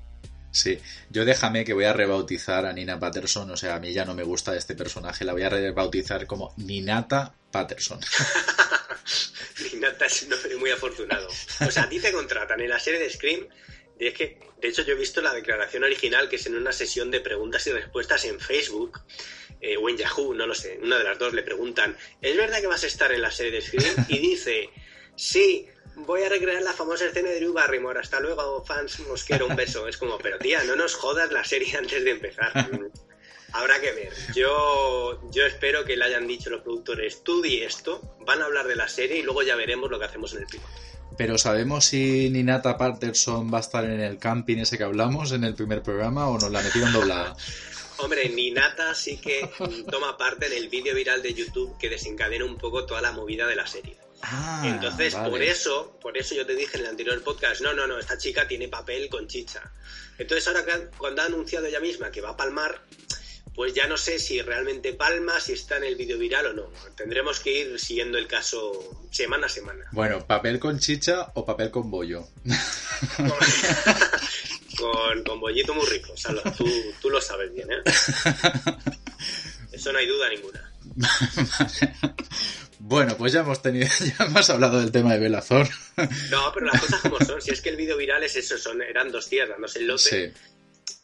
Sí, 0.51 0.79
yo 1.09 1.25
déjame 1.25 1.65
que 1.65 1.73
voy 1.73 1.85
a 1.85 1.95
rebautizar 1.95 2.67
a 2.67 2.73
Nina 2.75 3.01
Patterson, 3.01 3.51
o 3.51 3.57
sea, 3.57 3.77
a 3.77 3.81
mí 3.81 3.93
ya 3.93 4.05
no 4.05 4.15
me 4.15 4.23
gusta 4.23 4.55
este 4.55 4.75
personaje, 4.75 5.25
la 5.25 5.33
voy 5.33 5.43
a 5.43 5.49
rebautizar 5.49 6.27
como 6.27 6.53
Ninata 6.59 7.35
Patterson. 7.51 8.01
Nata 9.83 10.07
es 10.07 10.23
un 10.23 10.33
hombre 10.33 10.57
muy 10.57 10.71
afortunado. 10.71 11.29
O 11.67 11.71
sea, 11.71 11.85
a 11.85 11.89
ti 11.89 12.01
te 12.01 12.13
contratan 12.13 12.61
en 12.61 12.71
la 12.71 12.79
serie 12.79 13.01
de 13.01 13.11
Scream. 13.11 13.49
Y 13.99 14.07
es 14.07 14.15
que, 14.15 14.39
de 14.61 14.69
hecho, 14.69 14.83
yo 14.83 14.95
he 14.95 14.97
visto 14.97 15.21
la 15.21 15.35
declaración 15.35 15.85
original 15.85 16.29
que 16.29 16.37
es 16.37 16.47
en 16.47 16.57
una 16.57 16.73
sesión 16.73 17.11
de 17.11 17.21
preguntas 17.21 17.67
y 17.67 17.73
respuestas 17.73 18.25
en 18.25 18.41
Facebook 18.41 19.01
eh, 19.61 19.77
o 19.77 19.89
en 19.89 19.97
Yahoo, 19.97 20.35
no 20.35 20.47
lo 20.47 20.55
sé. 20.55 20.79
Una 20.83 20.99
de 20.99 21.05
las 21.05 21.19
dos 21.19 21.35
le 21.35 21.43
preguntan: 21.43 21.97
¿Es 22.21 22.37
verdad 22.37 22.61
que 22.61 22.67
vas 22.67 22.85
a 22.85 22.87
estar 22.87 23.13
en 23.13 23.23
la 23.23 23.31
serie 23.31 23.53
de 23.53 23.61
Scream? 23.61 24.07
Y 24.09 24.19
dice: 24.19 24.71
Sí, 25.17 25.67
voy 26.07 26.23
a 26.23 26.29
recrear 26.29 26.63
la 26.63 26.73
famosa 26.73 27.07
escena 27.07 27.31
de 27.31 27.41
Drew 27.41 27.53
Barrymore. 27.53 28.01
Hasta 28.01 28.21
luego, 28.21 28.65
fans, 28.65 29.01
os 29.01 29.25
quiero 29.25 29.47
un 29.47 29.57
beso. 29.57 29.89
Es 29.89 29.97
como, 29.97 30.19
pero 30.19 30.39
tía, 30.39 30.63
no 30.65 30.77
nos 30.77 30.95
jodas 30.95 31.33
la 31.33 31.45
serie 31.45 31.77
antes 31.79 32.05
de 32.05 32.11
empezar. 32.11 32.53
Habrá 33.53 33.81
que 33.81 33.93
ver. 33.93 34.13
Yo, 34.35 35.21
yo 35.31 35.47
espero 35.47 35.85
que 35.85 35.97
le 35.97 36.05
hayan 36.05 36.27
dicho 36.27 36.49
los 36.49 36.63
productores, 36.63 37.23
tú 37.23 37.43
di 37.43 37.63
esto, 37.63 38.17
van 38.21 38.41
a 38.41 38.47
hablar 38.47 38.67
de 38.67 38.77
la 38.77 38.89
serie 38.89 39.19
y 39.19 39.23
luego 39.23 39.43
ya 39.43 39.57
veremos 39.57 39.91
lo 39.91 39.99
que 39.99 40.07
hacemos 40.07 40.33
en 40.35 40.41
el 40.43 40.47
piloto. 40.47 40.69
Pero 41.19 41.37
¿sabemos 41.37 41.85
si 41.85 42.31
Ninata 42.31 42.79
Patterson 42.79 43.53
va 43.53 43.59
a 43.59 43.61
estar 43.61 43.85
en 43.85 44.01
el 44.01 44.19
camping 44.19 44.59
ese 44.59 44.79
que 44.79 44.85
hablamos 44.85 45.33
en 45.33 45.45
el 45.45 45.55
primer 45.55 45.83
programa 45.83 46.29
o 46.29 46.39
nos 46.39 46.51
la 46.51 46.63
metieron 46.63 46.93
doblada? 46.93 47.37
Hombre, 47.99 48.31
Ninata 48.31 48.95
sí 48.95 49.19
que 49.19 49.49
toma 49.91 50.17
parte 50.17 50.47
en 50.47 50.55
el 50.55 50.69
vídeo 50.69 50.95
viral 50.95 51.23
de 51.23 51.35
YouTube 51.35 51.77
que 51.79 51.91
desencadena 51.91 52.47
un 52.47 52.57
poco 52.57 52.87
toda 52.87 53.03
la 53.03 53.13
movida 53.13 53.47
de 53.47 53.55
la 53.55 53.67
serie. 53.67 53.97
Ah, 54.23 54.63
Entonces, 54.65 55.15
vale. 55.15 55.31
por 55.31 55.43
eso, 55.43 55.99
por 56.01 56.17
eso 56.17 56.35
yo 56.35 56.47
te 56.47 56.55
dije 56.55 56.77
en 56.77 56.85
el 56.85 56.91
anterior 56.91 57.23
podcast, 57.23 57.61
no, 57.61 57.73
no, 57.75 57.87
no, 57.87 57.99
esta 57.99 58.17
chica 58.17 58.47
tiene 58.47 58.69
papel 58.69 59.09
con 59.09 59.27
chicha. 59.27 59.73
Entonces 60.17 60.47
ahora 60.47 60.65
que 60.65 60.89
cuando 60.97 61.23
ha 61.23 61.27
anunciado 61.27 61.67
ella 61.67 61.81
misma 61.81 62.11
que 62.11 62.21
va 62.21 62.31
a 62.31 62.37
palmar, 62.37 62.83
pues 63.55 63.75
ya 63.75 63.87
no 63.87 63.97
sé 63.97 64.19
si 64.19 64.41
realmente 64.41 64.93
palma, 64.95 65.39
si 65.41 65.53
está 65.53 65.77
en 65.77 65.85
el 65.85 65.97
vídeo 65.97 66.17
viral 66.19 66.47
o 66.47 66.53
no. 66.53 66.73
Tendremos 66.97 67.41
que 67.41 67.51
ir 67.61 67.81
siguiendo 67.81 68.17
el 68.17 68.27
caso 68.27 68.73
semana 69.11 69.47
a 69.47 69.51
semana. 69.51 69.85
Bueno, 69.93 70.27
¿papel 70.27 70.59
con 70.59 70.79
chicha 70.79 71.33
o 71.35 71.45
papel 71.45 71.71
con 71.71 71.91
bollo? 71.91 72.29
con, 74.79 75.25
con 75.25 75.41
bollito 75.41 75.75
muy 75.75 75.87
rico, 75.87 76.17
Salva, 76.17 76.43
tú, 76.57 76.65
tú 77.01 77.11
lo 77.11 77.21
sabes 77.21 77.53
bien, 77.53 77.69
¿eh? 77.73 77.83
Eso 79.73 79.93
no 79.93 79.99
hay 79.99 80.07
duda 80.07 80.29
ninguna. 80.29 80.73
Bueno, 82.85 83.17
pues 83.17 83.33
ya 83.33 83.41
hemos 83.41 83.63
tenido, 83.63 83.87
ya 84.19 84.25
hemos 84.25 84.51
hablado 84.51 84.81
del 84.81 84.91
tema 84.91 85.13
de 85.13 85.21
Belazor. 85.21 85.69
No, 86.31 86.53
pero 86.53 86.67
las 86.67 86.81
cosas 86.81 87.01
como 87.01 87.21
son, 87.21 87.41
si 87.41 87.53
es 87.53 87.61
que 87.61 87.69
el 87.69 87.77
vídeo 87.77 87.97
viral 87.97 88.25
es 88.25 88.35
eso, 88.35 88.59
son, 88.59 88.83
eran 88.83 89.13
dos 89.13 89.29
tías 89.29 89.49
dándose 89.49 89.79
el 89.79 89.87
lote, 89.87 90.03
Sí, 90.03 90.41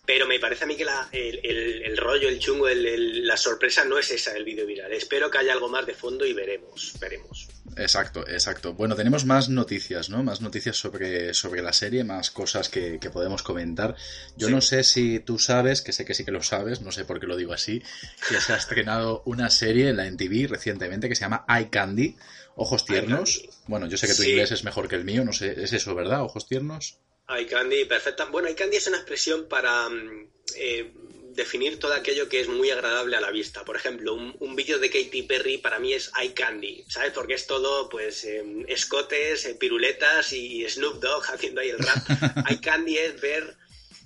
pero 0.09 0.27
me 0.27 0.41
parece 0.41 0.65
a 0.65 0.67
mí 0.67 0.75
que 0.75 0.87
la- 0.87 1.07
el, 1.13 1.39
el- 1.45 1.83
el 1.83 1.97
rollo, 1.99 2.31
el 2.31 2.39
chungo, 2.39 2.67
el- 2.67 3.27
la 3.27 3.37
sorpresa 3.37 3.85
no 3.85 3.99
es 3.99 4.11
esa 4.11 4.33
del 4.33 4.43
vídeo 4.43 4.65
viral. 4.65 4.91
Espero 4.95 5.31
que 5.31 5.37
haya 5.37 5.53
algo 5.53 5.69
más 5.69 5.85
de 5.85 5.93
fondo 5.93 6.25
y 6.25 6.33
veremos, 6.33 6.95
veremos. 6.99 7.47
exacto, 7.77 8.27
exacto. 8.27 8.73
Bueno, 8.73 8.97
tenemos 8.97 9.27
más 9.27 9.51
noticias, 9.51 10.09
¿no? 10.09 10.23
Más 10.23 10.41
noticias 10.41 10.79
sobre, 10.79 11.35
sobre 11.35 11.61
la 11.61 11.75
serie, 11.75 12.05
más 12.05 12.31
cosas 12.31 12.71
que, 12.71 12.99
que 12.99 13.11
podemos 13.11 13.43
comentar. 13.43 13.97
Yo 14.35 14.47
Sí. 14.49 14.53
no 14.55 14.63
sé 14.63 14.83
si 14.83 15.21
tú 15.21 15.39
sabes, 15.39 15.83
que 15.83 15.93
sé 15.93 16.07
que 16.07 16.15
sí 16.15 16.25
que 16.25 16.31
lo 16.33 16.43
sabes, 16.43 16.81
no 16.81 16.91
sé 16.91 17.05
por 17.05 17.21
qué 17.21 17.27
lo 17.27 17.37
digo 17.37 17.53
así, 17.53 17.83
que 18.31 18.41
se 18.41 18.55
ha 18.55 18.57
estrenado 18.57 19.23
una 19.27 19.51
serie 19.51 19.91
en 19.91 19.99
la 19.99 20.07
NTV 20.07 20.49
recientemente 20.49 21.11
que 21.11 21.17
se 21.17 21.21
llama 21.21 21.45
Eye 21.49 21.69
Candy, 21.69 22.17
Ojos 22.57 22.87
Tiernos. 22.87 23.43
Bueno, 23.67 23.87
yo 23.87 23.99
sé 23.99 24.07
que 24.07 24.15
tu 24.15 24.23
Sí. 24.23 24.31
inglés 24.31 24.53
es 24.53 24.65
mejor 24.65 24.89
que 24.89 24.97
el 24.97 25.05
mío, 25.05 25.23
no 25.23 25.35
sé, 25.35 25.63
¿es 25.63 25.75
eso, 25.75 25.95
verdad? 25.95 26.23
Ojos 26.23 26.49
Tiernos. 26.49 26.97
Eye 27.29 27.47
candy, 27.47 27.85
perfecta. 27.85 28.25
Bueno, 28.25 28.49
eye 28.49 28.57
candy 28.57 28.79
es 28.79 28.87
una 28.87 28.97
expresión 28.97 29.49
para 29.49 29.89
mm, 29.91 30.31
eh, 30.57 30.93
definir 31.35 31.79
todo 31.79 31.93
aquello 31.93 32.27
que 32.27 32.41
es 32.41 32.49
muy 32.49 32.71
agradable 32.71 33.17
a 33.17 33.21
la 33.21 33.31
vista. 33.31 33.67
Por 33.67 33.77
ejemplo, 33.77 34.15
un, 34.15 34.57
vídeo 34.57 34.79
de 34.79 34.89
Katy 34.89 35.23
Perry 35.25 35.59
para 35.59 35.79
mí 35.79 35.93
es 35.93 36.11
eye 36.19 36.33
candy, 36.33 36.85
¿sabes? 36.89 37.13
Porque 37.13 37.35
es 37.35 37.47
todo, 37.47 37.91
pues, 37.91 38.25
em, 38.25 38.65
escotes, 38.67 39.45
eh, 39.45 39.55
piruletas 39.55 40.33
y 40.33 40.67
Snoop 40.69 41.03
Dogg 41.03 41.25
haciendo 41.33 41.61
ahí 41.61 41.69
el 41.69 41.79
rap. 41.79 41.99
eye 42.49 42.61
candy 42.63 42.97
es 42.97 43.21
ver, 43.21 43.57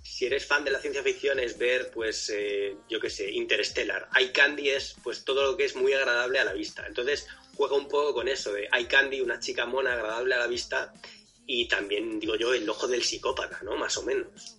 si 0.02 0.26
eres 0.26 0.44
fan 0.44 0.64
de 0.64 0.72
la 0.72 0.80
ciencia 0.80 1.04
ficción, 1.04 1.38
es 1.38 1.56
ver, 1.56 1.92
pues, 1.92 2.28
eh, 2.28 2.74
yo 2.90 2.98
qué 2.98 3.08
sé, 3.08 3.30
Interstellar. 3.30 4.08
Eye 4.18 4.32
candy 4.32 4.70
es, 4.70 4.96
pues, 5.04 5.24
todo 5.24 5.44
lo 5.44 5.56
que 5.56 5.64
es 5.64 5.76
muy 5.76 5.92
agradable 5.92 6.40
a 6.40 6.44
la 6.44 6.54
vista. 6.54 6.84
Entonces, 6.88 7.28
juega 7.54 7.76
un 7.76 7.86
poco 7.86 8.14
con 8.14 8.26
eso 8.26 8.52
de 8.52 8.68
eye 8.72 8.88
candy, 8.88 9.20
una 9.20 9.38
chica 9.38 9.64
mona 9.64 9.92
agradable 9.92 10.34
a 10.34 10.38
la 10.38 10.48
vista 10.48 10.92
y 11.46 11.66
también, 11.68 12.20
digo 12.20 12.36
yo, 12.36 12.54
el 12.54 12.68
ojo 12.68 12.86
del 12.86 13.02
psicópata, 13.02 13.60
¿no? 13.62 13.76
Más 13.76 13.96
o 13.96 14.02
menos. 14.02 14.58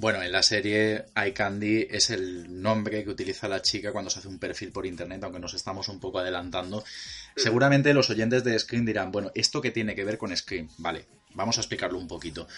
Bueno, 0.00 0.22
en 0.22 0.32
la 0.32 0.42
serie 0.42 1.04
iCandy 1.14 1.86
es 1.90 2.08
el 2.08 2.62
nombre 2.62 3.04
que 3.04 3.10
utiliza 3.10 3.48
la 3.48 3.60
chica 3.60 3.92
cuando 3.92 4.08
se 4.08 4.18
hace 4.18 4.28
un 4.28 4.38
perfil 4.38 4.72
por 4.72 4.86
internet, 4.86 5.22
aunque 5.22 5.40
nos 5.40 5.52
estamos 5.52 5.88
un 5.88 6.00
poco 6.00 6.20
adelantando. 6.20 6.82
Seguramente 7.36 7.92
los 7.92 8.08
oyentes 8.08 8.42
de 8.42 8.58
Scream 8.58 8.86
dirán, 8.86 9.12
bueno, 9.12 9.30
¿esto 9.34 9.60
qué 9.60 9.70
tiene 9.70 9.94
que 9.94 10.04
ver 10.04 10.16
con 10.16 10.34
Scream? 10.34 10.70
Vale, 10.78 11.04
vamos 11.34 11.58
a 11.58 11.60
explicarlo 11.60 11.98
un 11.98 12.08
poquito. 12.08 12.48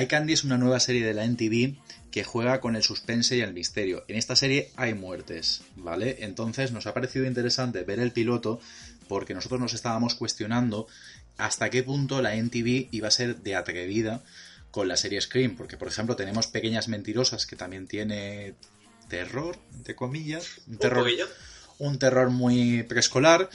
iCandy 0.00 0.32
es 0.32 0.44
una 0.44 0.58
nueva 0.58 0.78
serie 0.78 1.04
de 1.04 1.12
la 1.12 1.24
NTV 1.24 1.76
que 2.12 2.22
juega 2.22 2.60
con 2.60 2.76
el 2.76 2.84
suspense 2.84 3.36
y 3.36 3.40
el 3.40 3.52
misterio. 3.52 4.04
En 4.06 4.14
esta 4.14 4.36
serie 4.36 4.70
hay 4.76 4.94
muertes, 4.94 5.62
¿vale? 5.74 6.18
Entonces 6.20 6.70
nos 6.70 6.86
ha 6.86 6.94
parecido 6.94 7.26
interesante 7.26 7.82
ver 7.82 7.98
el 7.98 8.12
piloto 8.12 8.60
porque 9.08 9.34
nosotros 9.34 9.60
nos 9.60 9.74
estábamos 9.74 10.14
cuestionando 10.14 10.86
hasta 11.36 11.70
qué 11.70 11.82
punto 11.82 12.22
la 12.22 12.34
NTV 12.34 12.88
iba 12.90 13.08
a 13.08 13.10
ser 13.10 13.36
de 13.36 13.56
atrevida 13.56 14.22
con 14.70 14.88
la 14.88 14.96
serie 14.96 15.20
Scream, 15.20 15.56
porque 15.56 15.76
por 15.76 15.88
ejemplo 15.88 16.16
tenemos 16.16 16.46
Pequeñas 16.46 16.88
Mentirosas 16.88 17.46
que 17.46 17.56
también 17.56 17.86
tiene 17.86 18.54
terror, 19.08 19.58
entre 19.74 19.94
comillas, 19.94 20.60
un 20.66 20.78
terror, 20.78 21.06
un 21.78 21.98
terror 21.98 22.30
muy 22.30 22.82
preescolar. 22.84 23.50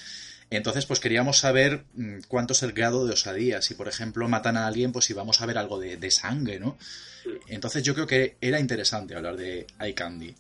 Entonces, 0.50 0.86
pues 0.86 1.00
queríamos 1.00 1.40
saber 1.40 1.84
mm, 1.96 2.20
cuánto 2.28 2.54
es 2.54 2.64
el 2.64 2.72
grado 2.72 3.06
de 3.06 3.14
osadía. 3.14 3.62
Si, 3.62 3.74
por 3.74 3.88
ejemplo, 3.88 4.28
matan 4.30 4.56
a 4.56 4.68
alguien, 4.68 4.94
pues 4.94 5.06
si 5.06 5.14
vamos 5.14 5.42
a 5.42 5.46
ver 5.46 5.58
algo 5.58 5.80
de, 5.80 6.12
sangre, 6.12 6.60
¿no? 6.60 6.78
Entonces 7.48 7.84
yo 7.84 7.94
creo 7.94 8.08
que 8.08 8.38
era 8.40 8.60
interesante 8.60 9.16
hablar 9.16 9.36
de 9.36 9.68
iCandy. 9.90 10.36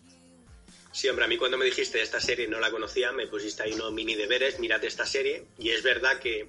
Sí, 0.93 1.09
hombre, 1.09 1.25
a 1.25 1.27
mí 1.27 1.37
cuando 1.37 1.57
me 1.57 1.65
dijiste 1.65 2.01
esta 2.01 2.21
serie 2.21 2.47
no 2.47 2.59
la 2.59 2.71
conocía, 2.71 3.11
me 3.11 3.27
pusiste 3.27 3.63
ahí 3.63 3.73
unos 3.73 3.91
mini 3.91 4.15
deberes, 4.15 4.59
mírate 4.59 4.87
esta 4.87 5.05
serie, 5.05 5.43
y 5.59 5.69
es 5.69 5.83
verdad 5.83 6.17
que 6.19 6.47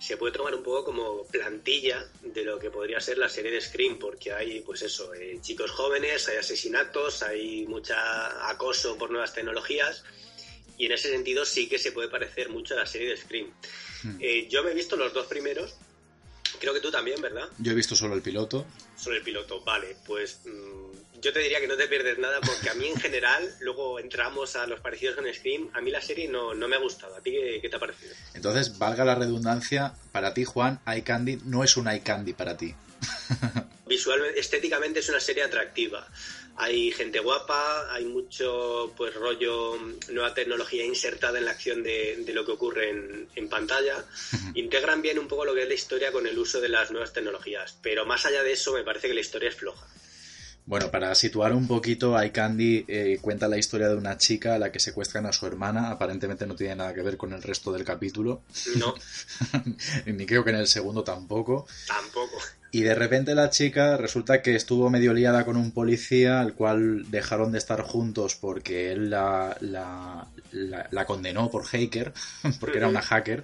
se 0.00 0.16
puede 0.16 0.32
tomar 0.32 0.54
un 0.54 0.62
poco 0.62 0.86
como 0.86 1.26
plantilla 1.26 2.08
de 2.22 2.42
lo 2.42 2.58
que 2.58 2.70
podría 2.70 3.00
ser 3.00 3.18
la 3.18 3.28
serie 3.28 3.50
de 3.50 3.60
Scream, 3.60 3.98
porque 3.98 4.32
hay, 4.32 4.60
pues 4.62 4.80
eso, 4.80 5.12
eh, 5.12 5.38
chicos 5.42 5.70
jóvenes, 5.70 6.26
hay 6.28 6.38
asesinatos, 6.38 7.22
hay 7.22 7.66
mucha 7.66 8.48
acoso 8.48 8.96
por 8.96 9.10
nuevas 9.10 9.34
tecnologías, 9.34 10.02
y 10.78 10.86
en 10.86 10.92
ese 10.92 11.10
sentido 11.10 11.44
sí 11.44 11.68
que 11.68 11.78
se 11.78 11.92
puede 11.92 12.08
parecer 12.08 12.48
mucho 12.48 12.72
a 12.74 12.78
la 12.78 12.86
serie 12.86 13.10
de 13.10 13.16
Scream. 13.18 13.52
Hmm. 14.02 14.16
Eh, 14.20 14.48
yo 14.48 14.62
me 14.64 14.70
he 14.70 14.74
visto 14.74 14.96
los 14.96 15.12
dos 15.12 15.26
primeros, 15.26 15.74
creo 16.58 16.72
que 16.72 16.80
tú 16.80 16.90
también, 16.90 17.20
¿verdad? 17.20 17.48
Yo 17.58 17.72
he 17.72 17.74
visto 17.74 17.94
solo 17.94 18.14
el 18.14 18.22
piloto. 18.22 18.64
Solo 18.96 19.16
el 19.16 19.22
piloto, 19.22 19.60
vale, 19.60 19.96
pues 20.06 20.40
mm, 20.46 20.89
yo 21.20 21.32
te 21.32 21.40
diría 21.40 21.60
que 21.60 21.68
no 21.68 21.76
te 21.76 21.86
pierdes 21.86 22.18
nada 22.18 22.40
porque 22.40 22.70
a 22.70 22.74
mí 22.74 22.88
en 22.88 22.96
general, 22.96 23.54
luego 23.60 23.98
entramos 23.98 24.56
a 24.56 24.66
los 24.66 24.80
parecidos 24.80 25.16
con 25.16 25.32
Scream, 25.32 25.70
a 25.74 25.80
mí 25.80 25.90
la 25.90 26.00
serie 26.00 26.28
no, 26.28 26.54
me 26.54 26.76
ha 26.76 26.78
gustado. 26.78 27.16
¿A 27.16 27.20
ti 27.20 27.32
qué, 27.32 27.68
te 27.68 27.76
ha 27.76 27.78
parecido? 27.78 28.14
Entonces, 28.34 28.78
valga 28.78 29.04
la 29.04 29.14
redundancia, 29.14 29.94
para 30.12 30.32
ti, 30.32 30.44
Juan, 30.44 30.80
iCandy 30.86 31.40
no 31.44 31.62
es 31.64 31.76
un 31.76 31.92
iCandy 31.92 32.32
para 32.32 32.56
ti. 32.56 32.74
Visualmente, 33.86 34.40
estéticamente 34.40 35.00
es 35.00 35.08
una 35.08 35.20
serie 35.20 35.42
atractiva. 35.42 36.06
Hay 36.56 36.92
gente 36.92 37.20
guapa, 37.20 37.92
hay 37.92 38.04
mucho 38.04 38.92
pues 38.96 39.14
rollo 39.14 39.78
nueva 40.10 40.34
tecnología 40.34 40.84
insertada 40.84 41.38
en 41.38 41.46
la 41.46 41.52
acción 41.52 41.82
de, 41.82 42.22
lo 42.34 42.44
que 42.44 42.52
ocurre 42.52 42.90
en, 42.90 43.28
en 43.34 43.48
pantalla. 43.48 44.04
Integran 44.54 45.00
bien 45.00 45.18
un 45.18 45.26
poco 45.26 45.44
lo 45.44 45.54
que 45.54 45.62
es 45.62 45.68
la 45.68 45.74
historia 45.74 46.12
con 46.12 46.26
el 46.26 46.38
uso 46.38 46.60
de 46.60 46.68
las 46.68 46.90
nuevas 46.90 47.12
tecnologías. 47.12 47.76
Pero 47.82 48.04
más 48.04 48.26
allá 48.26 48.42
de 48.42 48.52
eso, 48.52 48.72
me 48.72 48.84
parece 48.84 49.08
que 49.08 49.14
la 49.14 49.20
historia 49.20 49.48
es 49.48 49.56
floja. 49.56 49.86
Bueno, 50.70 50.88
para 50.88 51.12
situar 51.16 51.52
un 51.52 51.66
poquito, 51.66 52.22
iCandy 52.22 52.84
eh, 52.86 53.18
cuenta 53.20 53.48
la 53.48 53.58
historia 53.58 53.88
de 53.88 53.96
una 53.96 54.16
chica 54.18 54.54
a 54.54 54.58
la 54.60 54.70
que 54.70 54.78
secuestran 54.78 55.26
a 55.26 55.32
su 55.32 55.44
hermana. 55.44 55.90
Aparentemente 55.90 56.46
no 56.46 56.54
tiene 56.54 56.76
nada 56.76 56.94
que 56.94 57.02
ver 57.02 57.16
con 57.16 57.32
el 57.32 57.42
resto 57.42 57.72
del 57.72 57.82
capítulo. 57.82 58.42
No. 58.76 58.94
Ni 60.06 60.26
creo 60.26 60.44
que 60.44 60.50
en 60.50 60.56
el 60.58 60.68
segundo 60.68 61.02
tampoco. 61.02 61.66
Tampoco. 61.88 62.36
Y 62.70 62.82
de 62.82 62.94
repente 62.94 63.34
la 63.34 63.50
chica 63.50 63.96
resulta 63.96 64.42
que 64.42 64.54
estuvo 64.54 64.88
medio 64.90 65.12
liada 65.12 65.44
con 65.44 65.56
un 65.56 65.72
policía 65.72 66.40
al 66.40 66.54
cual 66.54 67.10
dejaron 67.10 67.50
de 67.50 67.58
estar 67.58 67.82
juntos 67.82 68.36
porque 68.36 68.92
él 68.92 69.10
la, 69.10 69.56
la, 69.60 71.04
condenó 71.04 71.50
por 71.50 71.64
hacker, 71.64 72.12
porque 72.60 72.78
era 72.78 72.86
una 72.86 73.02
hacker. 73.02 73.42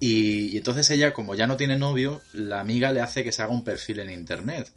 y 0.00 0.54
entonces 0.54 0.90
ella, 0.90 1.14
como 1.14 1.34
ya 1.34 1.46
no 1.46 1.56
tiene 1.56 1.78
novio, 1.78 2.20
la 2.34 2.60
amiga 2.60 2.92
le 2.92 3.00
hace 3.00 3.24
que 3.24 3.32
se 3.32 3.40
haga 3.40 3.52
un 3.52 3.64
perfil 3.64 4.00
en 4.00 4.10
internet 4.10 4.70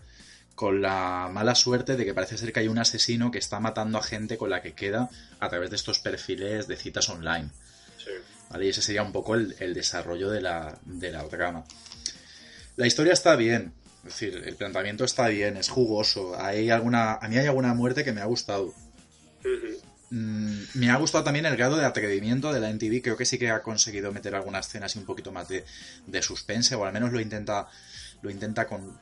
con 0.55 0.81
la 0.81 1.29
mala 1.31 1.55
suerte 1.55 1.95
de 1.95 2.05
que 2.05 2.13
parece 2.13 2.37
ser 2.37 2.53
que 2.53 2.59
hay 2.59 2.67
un 2.67 2.77
asesino 2.77 3.31
que 3.31 3.39
está 3.39 3.59
matando 3.59 3.97
a 3.97 4.03
gente 4.03 4.37
con 4.37 4.49
la 4.49 4.61
que 4.61 4.73
queda 4.73 5.09
a 5.39 5.49
través 5.49 5.69
de 5.69 5.75
estos 5.75 5.99
perfiles 5.99 6.67
de 6.67 6.75
citas 6.75 7.09
online. 7.09 7.49
Y 8.59 8.69
ese 8.69 8.81
sería 8.81 9.03
un 9.03 9.13
poco 9.13 9.35
el, 9.35 9.73
desarrollo 9.73 10.29
de 10.29 10.41
la, 10.41 10.77
de 10.83 11.11
la 11.11 11.23
trama. 11.27 11.63
La 12.75 12.85
historia 12.85 13.13
está 13.13 13.35
bien, 13.35 13.73
es 13.99 14.13
decir, 14.13 14.43
el 14.45 14.55
planteamiento 14.55 15.05
está 15.05 15.27
bien, 15.29 15.57
es 15.57 15.69
jugoso. 15.69 16.35
Hay 16.39 16.69
alguna, 16.69 17.13
a 17.13 17.27
mí 17.27 17.37
hay 17.37 17.47
alguna 17.47 17.73
muerte 17.73 18.03
que 18.03 18.11
me 18.11 18.21
ha 18.21 18.25
gustado. 18.25 18.73
Mm, 20.09 20.63
me 20.73 20.89
ha 20.89 20.97
gustado 20.97 21.23
también 21.23 21.45
el 21.45 21.55
grado 21.55 21.77
de 21.77 21.85
atrevimiento 21.85 22.51
de 22.51 22.59
la 22.59 22.69
NTV. 22.69 23.01
Creo 23.01 23.17
que 23.17 23.25
sí 23.25 23.39
que 23.39 23.49
ha 23.49 23.61
conseguido 23.61 24.11
meter 24.11 24.35
algunas 24.35 24.67
escenas 24.67 24.95
y 24.95 24.99
un 24.99 25.05
poquito 25.05 25.31
más 25.31 25.47
de, 25.47 25.63
de 26.07 26.21
suspense, 26.21 26.75
o 26.75 26.83
al 26.83 26.91
menos 26.91 27.13
lo 27.13 27.21
intenta, 27.21 27.69
lo 28.21 28.29
intenta 28.29 28.67
con, 28.67 28.99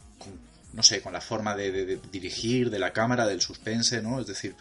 no 0.73 0.83
sé, 0.83 1.01
con 1.01 1.13
la 1.13 1.21
forma 1.21 1.55
de, 1.55 1.99
dirigir, 2.11 2.69
de 2.69 2.79
la 2.79 2.93
cámara, 2.93 3.25
del 3.25 3.41
suspense, 3.41 4.01
¿no? 4.01 4.19
Es 4.19 4.27
decir, 4.27 4.55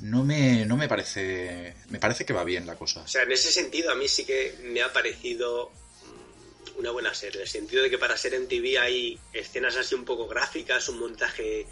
no 0.00 0.24
me, 0.24 0.66
no 0.66 0.76
me 0.76 0.88
parece, 0.88 1.74
me 1.88 1.98
parece 1.98 2.24
que 2.24 2.32
va 2.32 2.44
bien 2.44 2.66
la 2.66 2.76
cosa. 2.76 3.02
O 3.02 3.08
sea, 3.08 3.22
en 3.22 3.32
ese 3.32 3.52
sentido 3.52 3.90
a 3.90 3.94
mí 3.94 4.08
sí 4.08 4.24
que 4.24 4.58
me 4.64 4.82
ha 4.82 4.92
parecido 4.92 5.70
mm, 5.70 6.78
una 6.80 6.90
buena 6.90 7.14
serie, 7.14 7.36
en 7.36 7.42
el 7.42 7.48
sentido 7.48 7.82
de 7.82 7.90
que 7.90 7.98
para 7.98 8.16
ser 8.16 8.34
en 8.34 8.48
TV 8.48 8.78
hay 8.78 9.18
escenas 9.32 9.76
así 9.76 9.94
un 9.94 10.04
poco 10.04 10.26
gráficas, 10.26 10.88
un 10.88 10.98
montaje 10.98 11.66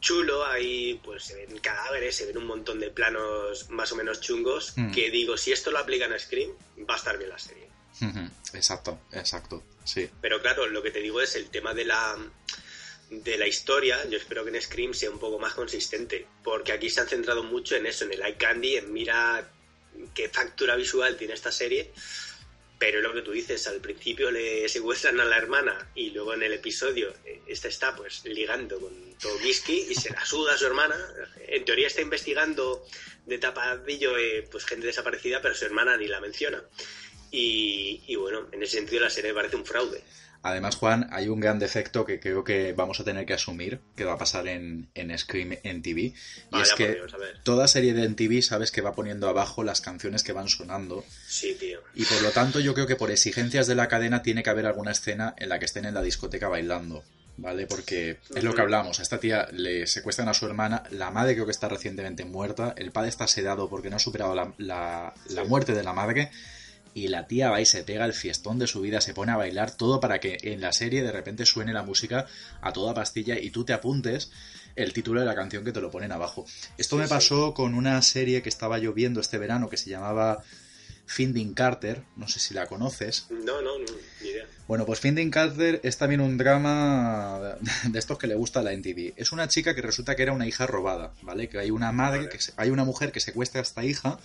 chulo, 0.00 0.46
hay 0.46 1.00
pues 1.04 1.24
se 1.24 1.34
ven 1.34 1.58
cadáveres, 1.58 2.16
se 2.16 2.26
ven 2.26 2.38
un 2.38 2.46
montón 2.46 2.78
de 2.78 2.90
planos 2.90 3.68
más 3.70 3.90
o 3.92 3.96
menos 3.96 4.20
chungos, 4.20 4.74
mm. 4.76 4.92
que 4.92 5.10
digo, 5.10 5.36
si 5.36 5.52
esto 5.52 5.70
lo 5.70 5.78
aplican 5.78 6.12
a 6.12 6.18
Scream, 6.18 6.50
va 6.88 6.94
a 6.94 6.98
estar 6.98 7.18
bien 7.18 7.30
la 7.30 7.38
serie. 7.38 7.68
Exacto, 8.54 9.00
exacto, 9.10 9.64
sí. 9.84 10.08
Pero 10.20 10.40
claro, 10.40 10.68
lo 10.68 10.82
que 10.82 10.92
te 10.92 11.00
digo 11.00 11.20
es 11.20 11.34
el 11.34 11.50
tema 11.50 11.74
de 11.74 11.84
la 11.84 12.16
de 13.10 13.38
la 13.38 13.46
historia, 13.46 14.06
yo 14.08 14.18
espero 14.18 14.44
que 14.44 14.50
en 14.50 14.60
Scream 14.60 14.94
sea 14.94 15.10
un 15.10 15.18
poco 15.18 15.38
más 15.38 15.54
consistente, 15.54 16.26
porque 16.44 16.72
aquí 16.72 16.90
se 16.90 17.00
han 17.00 17.08
centrado 17.08 17.42
mucho 17.42 17.76
en 17.76 17.86
eso, 17.86 18.04
en 18.04 18.12
el 18.12 18.22
eye 18.22 18.36
candy, 18.36 18.76
en 18.76 18.92
mira 18.92 19.50
qué 20.14 20.28
factura 20.28 20.76
visual 20.76 21.16
tiene 21.16 21.34
esta 21.34 21.50
serie, 21.50 21.90
pero 22.78 23.00
lo 23.00 23.12
que 23.12 23.22
tú 23.22 23.32
dices, 23.32 23.66
al 23.66 23.80
principio 23.80 24.30
le 24.30 24.68
secuestran 24.68 25.18
a 25.20 25.24
la 25.24 25.36
hermana 25.36 25.90
y 25.96 26.10
luego 26.10 26.34
en 26.34 26.44
el 26.44 26.52
episodio 26.52 27.12
eh, 27.24 27.40
esta 27.48 27.66
está 27.66 27.96
pues 27.96 28.24
ligando 28.24 28.78
con 28.78 28.92
Tobiski 29.14 29.86
y 29.90 29.94
se 29.96 30.10
la 30.10 30.24
suda 30.24 30.54
a 30.54 30.58
su 30.58 30.66
hermana. 30.66 30.96
En 31.48 31.64
teoría 31.64 31.88
está 31.88 32.02
investigando 32.02 32.86
de 33.26 33.38
tapadillo 33.38 34.16
eh, 34.16 34.46
pues 34.48 34.64
gente 34.64 34.86
desaparecida, 34.86 35.42
pero 35.42 35.56
su 35.56 35.64
hermana 35.64 35.96
ni 35.96 36.06
la 36.06 36.20
menciona. 36.20 36.62
Y, 37.32 38.00
y 38.06 38.14
bueno, 38.14 38.48
en 38.52 38.62
ese 38.62 38.76
sentido 38.76 39.02
la 39.02 39.10
serie 39.10 39.34
parece 39.34 39.56
un 39.56 39.66
fraude. 39.66 40.04
Además, 40.42 40.76
Juan, 40.76 41.08
hay 41.10 41.28
un 41.28 41.40
gran 41.40 41.58
defecto 41.58 42.04
que 42.04 42.20
creo 42.20 42.44
que 42.44 42.72
vamos 42.72 43.00
a 43.00 43.04
tener 43.04 43.26
que 43.26 43.34
asumir, 43.34 43.80
que 43.96 44.04
va 44.04 44.14
a 44.14 44.18
pasar 44.18 44.46
en, 44.46 44.88
en 44.94 45.16
Scream 45.18 45.58
en 45.64 45.82
TV. 45.82 46.00
Y 46.00 46.60
es 46.62 46.74
que 46.74 46.98
toda 47.42 47.66
serie 47.66 47.92
de 47.92 48.08
TV 48.10 48.40
sabes 48.42 48.70
que 48.70 48.80
va 48.80 48.94
poniendo 48.94 49.28
abajo 49.28 49.64
las 49.64 49.80
canciones 49.80 50.22
que 50.22 50.32
van 50.32 50.48
sonando. 50.48 51.04
Sí, 51.26 51.56
tío. 51.58 51.80
Y 51.94 52.04
por 52.04 52.22
lo 52.22 52.30
tanto, 52.30 52.60
yo 52.60 52.72
creo 52.72 52.86
que 52.86 52.96
por 52.96 53.10
exigencias 53.10 53.66
de 53.66 53.74
la 53.74 53.88
cadena 53.88 54.22
tiene 54.22 54.42
que 54.42 54.50
haber 54.50 54.66
alguna 54.66 54.92
escena 54.92 55.34
en 55.38 55.48
la 55.48 55.58
que 55.58 55.64
estén 55.64 55.84
en 55.84 55.94
la 55.94 56.02
discoteca 56.02 56.48
bailando. 56.48 57.02
¿Vale? 57.40 57.68
Porque 57.68 58.18
es 58.34 58.42
lo 58.42 58.52
que 58.52 58.62
hablamos. 58.62 58.98
A 58.98 59.02
esta 59.02 59.20
tía 59.20 59.46
le 59.52 59.86
secuestran 59.86 60.28
a 60.28 60.34
su 60.34 60.46
hermana. 60.46 60.82
La 60.90 61.12
madre 61.12 61.34
creo 61.34 61.46
que 61.46 61.52
está 61.52 61.68
recientemente 61.68 62.24
muerta. 62.24 62.74
El 62.76 62.90
padre 62.90 63.10
está 63.10 63.28
sedado 63.28 63.68
porque 63.68 63.90
no 63.90 63.96
ha 63.96 64.00
superado 64.00 64.34
la, 64.34 64.52
la, 64.58 65.14
la 65.28 65.44
muerte 65.44 65.72
de 65.72 65.84
la 65.84 65.92
madre 65.92 66.32
y 66.94 67.08
la 67.08 67.26
tía 67.26 67.50
va 67.50 67.60
y 67.60 67.66
se 67.66 67.82
pega 67.84 68.04
el 68.04 68.12
fiestón 68.12 68.58
de 68.58 68.66
su 68.66 68.80
vida, 68.80 69.00
se 69.00 69.14
pone 69.14 69.32
a 69.32 69.36
bailar 69.36 69.70
todo 69.70 70.00
para 70.00 70.20
que 70.20 70.38
en 70.42 70.60
la 70.60 70.72
serie 70.72 71.02
de 71.02 71.12
repente 71.12 71.46
suene 71.46 71.72
la 71.72 71.82
música 71.82 72.26
a 72.60 72.72
toda 72.72 72.94
pastilla 72.94 73.38
y 73.38 73.50
tú 73.50 73.64
te 73.64 73.72
apuntes 73.72 74.30
el 74.76 74.92
título 74.92 75.20
de 75.20 75.26
la 75.26 75.34
canción 75.34 75.64
que 75.64 75.72
te 75.72 75.80
lo 75.80 75.90
ponen 75.90 76.12
abajo. 76.12 76.46
Esto 76.76 76.96
me 76.96 77.08
pasó 77.08 77.52
con 77.54 77.74
una 77.74 78.00
serie 78.02 78.42
que 78.42 78.48
estaba 78.48 78.78
yo 78.78 78.92
viendo 78.92 79.20
este 79.20 79.38
verano 79.38 79.68
que 79.68 79.76
se 79.76 79.90
llamaba 79.90 80.42
Finding 81.06 81.54
Carter, 81.54 82.02
no 82.16 82.28
sé 82.28 82.38
si 82.38 82.52
la 82.54 82.66
conoces. 82.66 83.26
No, 83.30 83.62
no, 83.62 83.78
no, 83.78 83.84
ni 84.22 84.28
idea. 84.28 84.44
Bueno, 84.68 84.84
pues 84.84 85.00
Finding 85.00 85.30
Carter 85.30 85.80
es 85.82 85.96
también 85.96 86.20
un 86.20 86.36
drama 86.36 87.56
de 87.84 87.98
estos 87.98 88.18
que 88.18 88.26
le 88.26 88.34
gusta 88.34 88.60
a 88.60 88.62
la 88.62 88.72
NTV. 88.72 89.14
Es 89.16 89.32
una 89.32 89.48
chica 89.48 89.74
que 89.74 89.80
resulta 89.80 90.14
que 90.14 90.22
era 90.22 90.32
una 90.32 90.46
hija 90.46 90.66
robada, 90.66 91.12
¿vale? 91.22 91.48
Que 91.48 91.58
hay 91.58 91.70
una 91.70 91.90
madre, 91.92 92.18
Vale. 92.18 92.28
que 92.30 92.40
se- 92.40 92.52
hay 92.56 92.68
una 92.70 92.84
mujer 92.84 93.10
que 93.10 93.20
secuestra 93.20 93.60
a 93.60 93.62
esta 93.62 93.84
hija 93.84 94.18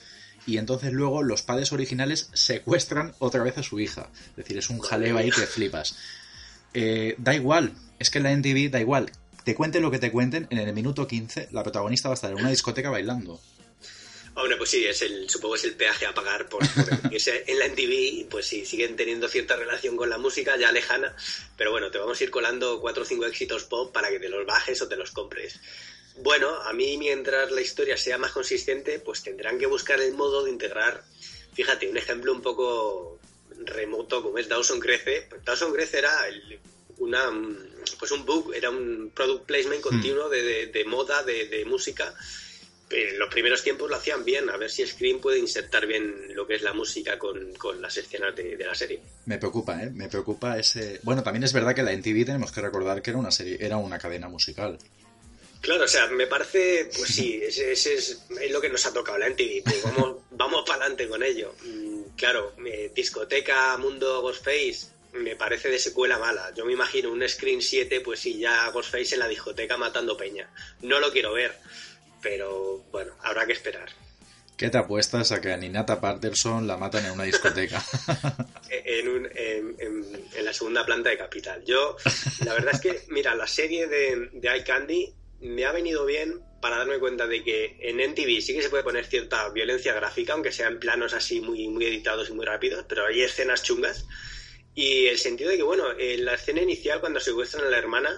y 0.46 0.58
entonces 0.58 0.92
luego 0.92 1.24
los 1.24 1.42
padres 1.42 1.72
originales 1.72 2.30
secuestran 2.34 3.14
otra 3.20 3.44
vez 3.44 3.58
a 3.58 3.64
su 3.64 3.80
hija. 3.80 4.10
Es 4.32 4.36
decir, 4.36 4.58
es 4.58 4.70
un 4.70 4.80
jaleo 4.80 5.18
ahí 5.18 5.32
que 5.32 5.48
flipas. 5.48 5.96
Eh, 6.74 7.16
da 7.18 7.36
igual, 7.36 7.74
es 8.00 8.10
que 8.10 8.18
en 8.18 8.24
la 8.24 8.32
NTV 8.32 8.72
da 8.72 8.80
igual. 8.80 9.12
Te 9.44 9.56
cuenten 9.56 9.82
lo 9.82 9.92
que 9.92 10.00
te 10.00 10.12
cuenten, 10.12 10.48
en 10.50 10.60
el 10.60 10.74
minuto 10.74 11.08
15 11.08 11.50
la 11.52 11.64
protagonista 11.64 12.08
va 12.08 12.14
a 12.14 12.16
estar 12.16 12.32
en 12.32 12.38
una 12.38 12.50
discoteca 12.50 12.90
bailando. 12.90 13.40
Hombre, 14.36 14.58
pues 14.58 14.72
sí, 14.72 14.84
es 14.84 15.02
el, 15.04 15.30
supongo 15.30 15.54
que 15.54 15.60
es 15.60 15.66
el 15.66 15.76
peaje 15.76 16.08
a 16.08 16.14
pagar 16.14 16.50
por, 16.50 16.68
por 16.74 16.90
en 17.12 17.60
la 17.60 17.66
NTV, 17.68 18.30
pues 18.30 18.48
sí, 18.48 18.66
siguen 18.66 18.96
teniendo 18.96 19.28
cierta 19.28 19.56
relación 19.56 19.96
con 19.96 20.10
la 20.10 20.18
música, 20.18 20.58
ya 20.58 20.72
lejana, 20.72 21.16
pero 21.56 21.72
bueno, 21.72 21.92
te 21.92 22.00
vamos 22.00 22.20
a 22.20 22.24
ir 22.24 22.32
colando 22.32 22.82
cuatro 22.82 23.04
o 23.04 23.06
cinco 23.06 23.26
éxitos 23.28 23.66
pop 23.66 23.94
para 23.94 24.10
que 24.10 24.20
te 24.20 24.30
los 24.30 24.46
bajes 24.46 24.82
o 24.82 24.88
te 24.88 24.96
los 24.96 25.12
compres. 25.12 25.60
Bueno, 26.18 26.50
a 26.64 26.74
mí 26.74 26.98
mientras 26.98 27.52
la 27.52 27.62
historia 27.62 27.98
sea 27.98 28.18
más 28.18 28.32
consistente, 28.32 29.00
pues 29.00 29.24
tendrán 29.24 29.58
que 29.58 29.66
buscar 29.66 30.00
el 30.00 30.14
modo 30.14 30.44
de 30.44 30.52
integrar, 30.52 31.04
fíjate, 31.54 31.90
un 31.90 31.98
ejemplo 31.98 32.32
un 32.34 32.42
poco 32.42 33.20
remoto 33.66 34.22
como 34.22 34.38
es 34.38 34.48
Dawson 34.48 34.80
Crece. 34.80 35.28
Dawson 35.44 35.74
Crece 35.74 35.98
era 36.00 36.28
el- 36.28 36.60
una, 37.00 37.32
pues 38.00 38.12
un 38.12 38.26
book, 38.26 38.54
era 38.54 38.70
un 38.70 39.12
product 39.14 39.46
placement 39.46 39.82
continuo 39.82 40.30
de, 40.30 40.42
de- 40.44 40.66
de 40.68 40.86
moda, 40.86 41.24
de, 41.24 41.46
de 41.48 41.66
música, 41.66 42.14
en 42.92 43.18
los 43.18 43.30
primeros 43.30 43.64
tiempos 43.64 43.90
lo 43.90 43.96
hacían 43.96 44.24
bien, 44.24 44.50
a 44.52 44.58
ver 44.58 44.70
si 44.70 44.86
Scream 44.86 45.20
puede 45.20 45.40
insertar 45.40 45.88
bien 45.88 46.36
lo 46.36 46.46
que 46.46 46.54
es 46.56 46.62
la 46.62 46.74
música 46.74 47.18
con, 47.18 47.52
con 47.56 47.82
las 47.82 47.98
escenas 47.98 48.36
de, 48.36 48.56
de 48.56 48.66
la 48.66 48.76
serie. 48.76 49.02
Me 49.26 49.40
preocupa, 49.40 49.82
¿eh? 49.82 49.90
Me 49.90 50.08
preocupa 50.10 50.60
ese... 50.60 51.00
Bueno, 51.02 51.24
también 51.24 51.44
es 51.44 51.54
verdad 51.54 51.74
que 51.74 51.82
la 51.82 51.92
NTV 51.92 52.24
tenemos 52.26 52.52
que 52.52 52.62
recordar 52.62 53.02
que 53.02 53.10
era 53.10 53.18
una 53.20 53.32
serie, 53.32 53.58
era 53.60 53.78
una 53.78 53.98
cadena 53.98 54.28
musical. 54.30 54.78
Claro, 55.64 55.86
o 55.86 55.88
sea, 55.88 56.08
me 56.08 56.28
parece, 56.28 56.90
pues 56.96 57.10
sí, 57.16 57.40
ese, 57.48 57.72
ese 57.72 57.96
es, 57.96 58.20
es 58.40 58.52
lo 58.52 58.62
que 58.62 58.70
nos 58.70 58.86
ha 58.86 58.94
tocado 58.94 59.18
la 59.18 59.30
MTV, 59.30 59.64
pues 59.64 59.82
vamos, 59.84 60.18
vamos 60.32 60.64
para 60.68 60.82
adelante 60.86 61.08
con 61.08 61.24
ello. 61.24 61.56
Mm, 61.64 61.94
Claro, 62.16 62.54
eh, 62.66 62.92
discoteca, 62.94 63.76
mundo 63.78 64.22
Ghostface, 64.22 64.88
me 65.14 65.36
parece 65.36 65.70
de 65.70 65.80
secuela 65.80 66.20
mala. 66.20 66.54
Yo 66.56 66.64
me 66.64 66.74
imagino 66.74 67.12
un 67.12 67.28
Screen 67.28 67.60
7, 67.62 68.02
pues 68.02 68.20
sí, 68.20 68.38
ya 68.38 68.70
Ghostface 68.70 69.16
en 69.16 69.20
la 69.20 69.28
discoteca 69.28 69.78
matando 69.78 70.16
peña. 70.16 70.48
No 70.84 71.00
lo 71.00 71.12
quiero 71.12 71.34
ver, 71.34 71.58
pero 72.22 72.84
bueno, 72.92 73.16
habrá 73.24 73.46
que 73.48 73.54
esperar. 73.54 73.90
¿Qué 74.58 74.70
te 74.70 74.78
apuestas 74.78 75.32
a 75.32 75.42
que 75.42 75.52
a 75.52 75.58
Ninata 75.58 76.00
Patterson 76.00 76.68
la 76.68 76.78
matan 76.78 77.06
en 77.08 77.12
una 77.14 77.24
discoteca? 77.24 77.84
en, 78.70 79.08
un- 79.10 79.30
en- 79.34 79.76
en- 79.80 80.24
en 80.36 80.46
la 80.46 80.54
segunda 80.54 80.86
planta 80.86 81.10
de 81.10 81.18
Capital. 81.18 81.64
Yo, 81.66 81.98
la 82.46 82.54
verdad 82.54 82.76
es 82.76 82.82
que, 82.82 83.04
mira, 83.10 83.34
la 83.34 83.48
serie 83.48 83.88
de, 83.88 84.30
de 84.34 84.58
iCandy 84.58 85.14
me 85.44 85.66
ha 85.66 85.72
venido 85.72 86.06
bien 86.06 86.42
para 86.62 86.78
darme 86.78 86.98
cuenta 86.98 87.28
de 87.28 87.44
que 87.44 87.78
en 87.82 88.00
NTV 88.00 88.42
sí 88.42 88.54
que 88.54 88.62
se 88.62 88.70
puede 88.70 88.84
poner 88.84 89.06
cierta 89.06 89.50
violencia 89.50 89.94
gráfica, 89.94 90.34
aunque 90.34 90.52
sean 90.52 90.80
planos 90.80 91.14
así 91.14 91.42
muy, 91.42 91.68
muy 91.68 91.86
editados 91.86 92.30
y 92.30 92.34
muy 92.34 92.46
rápidos, 92.46 92.86
pero 92.88 93.06
hay 93.06 93.22
escenas 93.22 93.64
chungas. 93.64 94.06
Y 94.74 95.08
el 95.08 95.18
sentido 95.18 95.50
de 95.52 95.58
que, 95.58 95.64
bueno, 95.64 95.86
en 95.98 96.24
la 96.24 96.36
escena 96.36 96.62
inicial, 96.62 97.02
cuando 97.02 97.20
secuestran 97.20 97.66
a 97.66 97.70
la 97.70 97.78
hermana, 97.78 98.10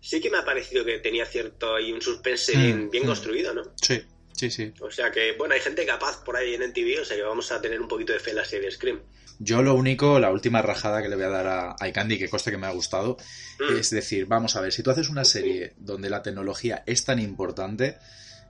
sí 0.00 0.20
que 0.20 0.30
me 0.30 0.38
ha 0.38 0.44
parecido 0.44 0.84
que 0.84 0.98
tenía 0.98 1.24
cierto 1.26 1.80
y 1.80 1.90
un 1.90 2.02
suspense 2.02 2.56
Mm, 2.56 2.90
bien, 2.90 3.04
mm. 3.04 3.06
construido, 3.06 3.54
¿no? 3.54 3.62
sí, 3.80 4.02
sí, 4.32 4.50
sí. 4.50 4.72
O 4.80 4.90
sea 4.90 5.10
que, 5.10 5.32
bueno, 5.32 5.54
hay 5.54 5.60
gente 5.60 5.86
capaz 5.86 6.22
por 6.22 6.36
ahí 6.36 6.54
en 6.54 6.62
NTV, 6.62 7.00
o 7.00 7.04
sea 7.04 7.16
que 7.16 7.22
vamos 7.22 7.50
a 7.50 7.60
tener 7.60 7.80
un 7.80 7.88
poquito 7.88 8.12
de 8.12 8.20
fe 8.20 8.30
en 8.30 8.36
la 8.36 8.44
serie 8.44 8.70
Scream. 8.70 9.00
Yo 9.38 9.62
lo 9.62 9.74
único, 9.74 10.18
la 10.18 10.30
última 10.30 10.62
rajada 10.62 11.02
que 11.02 11.08
le 11.08 11.16
voy 11.16 11.24
a 11.26 11.28
dar 11.28 11.46
a 11.46 11.76
a 11.78 11.88
iCandy, 11.88 12.18
que 12.18 12.28
coste 12.28 12.50
que 12.50 12.58
me 12.58 12.66
ha 12.66 12.70
gustado, 12.70 13.16
Mm. 13.58 13.78
es 13.78 13.90
decir, 13.90 14.26
vamos 14.26 14.56
a 14.56 14.60
ver, 14.60 14.72
si 14.72 14.82
tú 14.82 14.90
haces 14.90 15.08
una 15.08 15.24
serie 15.24 15.74
donde 15.78 16.10
la 16.10 16.22
tecnología 16.22 16.82
es 16.86 17.04
tan 17.04 17.18
importante, 17.18 17.98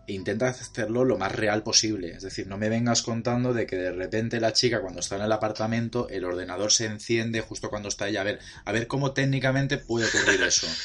intenta 0.09 0.49
hacerlo 0.49 1.05
lo 1.05 1.19
más 1.19 1.33
real 1.33 1.63
posible. 1.65 2.11
Es 2.13 2.23
decir, 2.23 2.47
no 2.47 2.57
me 2.59 2.69
vengas 2.69 3.03
contando 3.03 3.53
de 3.53 3.67
que 3.67 3.75
de 3.77 3.93
repente 3.93 4.39
la 4.41 4.53
chica 4.53 4.81
cuando 4.81 5.01
está 5.01 5.17
en 5.17 5.23
el 5.23 5.33
apartamento, 5.33 6.09
el 6.09 6.25
ordenador 6.25 6.71
se 6.73 6.85
enciende 6.87 7.41
justo 7.41 7.69
cuando 7.71 7.89
está 7.89 8.09
ella. 8.09 8.21
A 8.21 8.25
ver, 8.25 8.39
a 8.65 8.71
ver 8.73 8.87
cómo 8.87 9.13
técnicamente 9.13 9.79
puede 9.79 10.07
ocurrir 10.07 10.43
eso. 10.43 10.67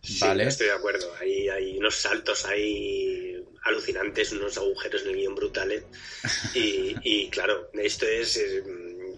Sí, 0.00 0.18
¿Vale? 0.20 0.44
estoy 0.46 0.68
de 0.68 0.74
acuerdo. 0.74 1.12
Hay, 1.20 1.48
hay 1.48 1.76
unos 1.76 1.96
saltos 1.96 2.46
ahí 2.46 3.44
alucinantes, 3.64 4.30
unos 4.30 4.56
agujeros 4.56 5.02
en 5.02 5.08
el 5.08 5.16
guion 5.16 5.34
brutales. 5.34 5.82
Y, 6.54 6.94
y, 7.02 7.28
claro, 7.30 7.68
esto 7.74 8.06
es 8.06 8.36
eh, 8.36 8.62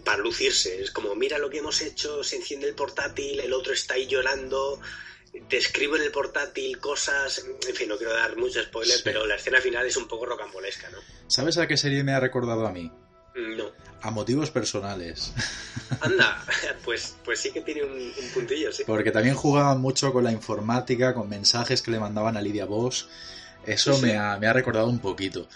para 0.03 0.17
lucirse. 0.19 0.81
Es 0.81 0.91
como, 0.91 1.15
mira 1.15 1.37
lo 1.37 1.49
que 1.49 1.59
hemos 1.59 1.81
hecho, 1.81 2.23
se 2.23 2.35
enciende 2.37 2.67
el 2.67 2.75
portátil, 2.75 3.39
el 3.39 3.53
otro 3.53 3.73
está 3.73 3.95
ahí 3.95 4.07
llorando, 4.07 4.79
te 5.47 5.57
escribo 5.57 5.95
en 5.95 6.03
el 6.03 6.11
portátil 6.11 6.77
cosas. 6.79 7.43
En 7.67 7.75
fin, 7.75 7.87
no 7.89 7.97
quiero 7.97 8.13
dar 8.13 8.35
muchos 8.37 8.65
spoilers, 8.65 8.97
Sí. 8.97 9.01
pero 9.05 9.25
la 9.25 9.35
escena 9.35 9.59
final 9.61 9.85
es 9.85 9.97
un 9.97 10.07
poco 10.07 10.25
rocambolesca, 10.25 10.89
¿no? 10.89 10.97
¿Sabes 11.27 11.57
a 11.57 11.67
qué 11.67 11.77
serie 11.77 12.03
me 12.03 12.13
ha 12.13 12.19
recordado 12.19 12.65
a 12.67 12.71
mí? 12.71 12.91
No. 13.35 13.71
A 14.01 14.11
motivos 14.11 14.51
personales. 14.51 15.31
Anda, 16.01 16.43
pues, 16.83 17.15
pues 17.23 17.39
sí 17.39 17.51
que 17.51 17.61
tiene 17.61 17.83
un, 17.83 17.93
un 17.93 18.29
puntillo, 18.33 18.71
sí. 18.73 18.83
Porque 18.85 19.11
también 19.11 19.35
jugaban 19.35 19.79
mucho 19.79 20.11
con 20.11 20.23
la 20.25 20.31
informática, 20.33 21.13
con 21.13 21.29
mensajes 21.29 21.81
que 21.81 21.91
le 21.91 21.99
mandaban 21.99 22.35
a 22.35 22.41
Lidia 22.41 22.65
Bosch. 22.65 23.05
Eso 23.65 23.93
Sí, 23.93 23.99
sí. 23.99 24.05
Me, 24.07 24.17
ha, 24.17 24.37
me 24.37 24.47
ha 24.47 24.53
recordado 24.53 24.87
un 24.87 24.99
poquito. 24.99 25.47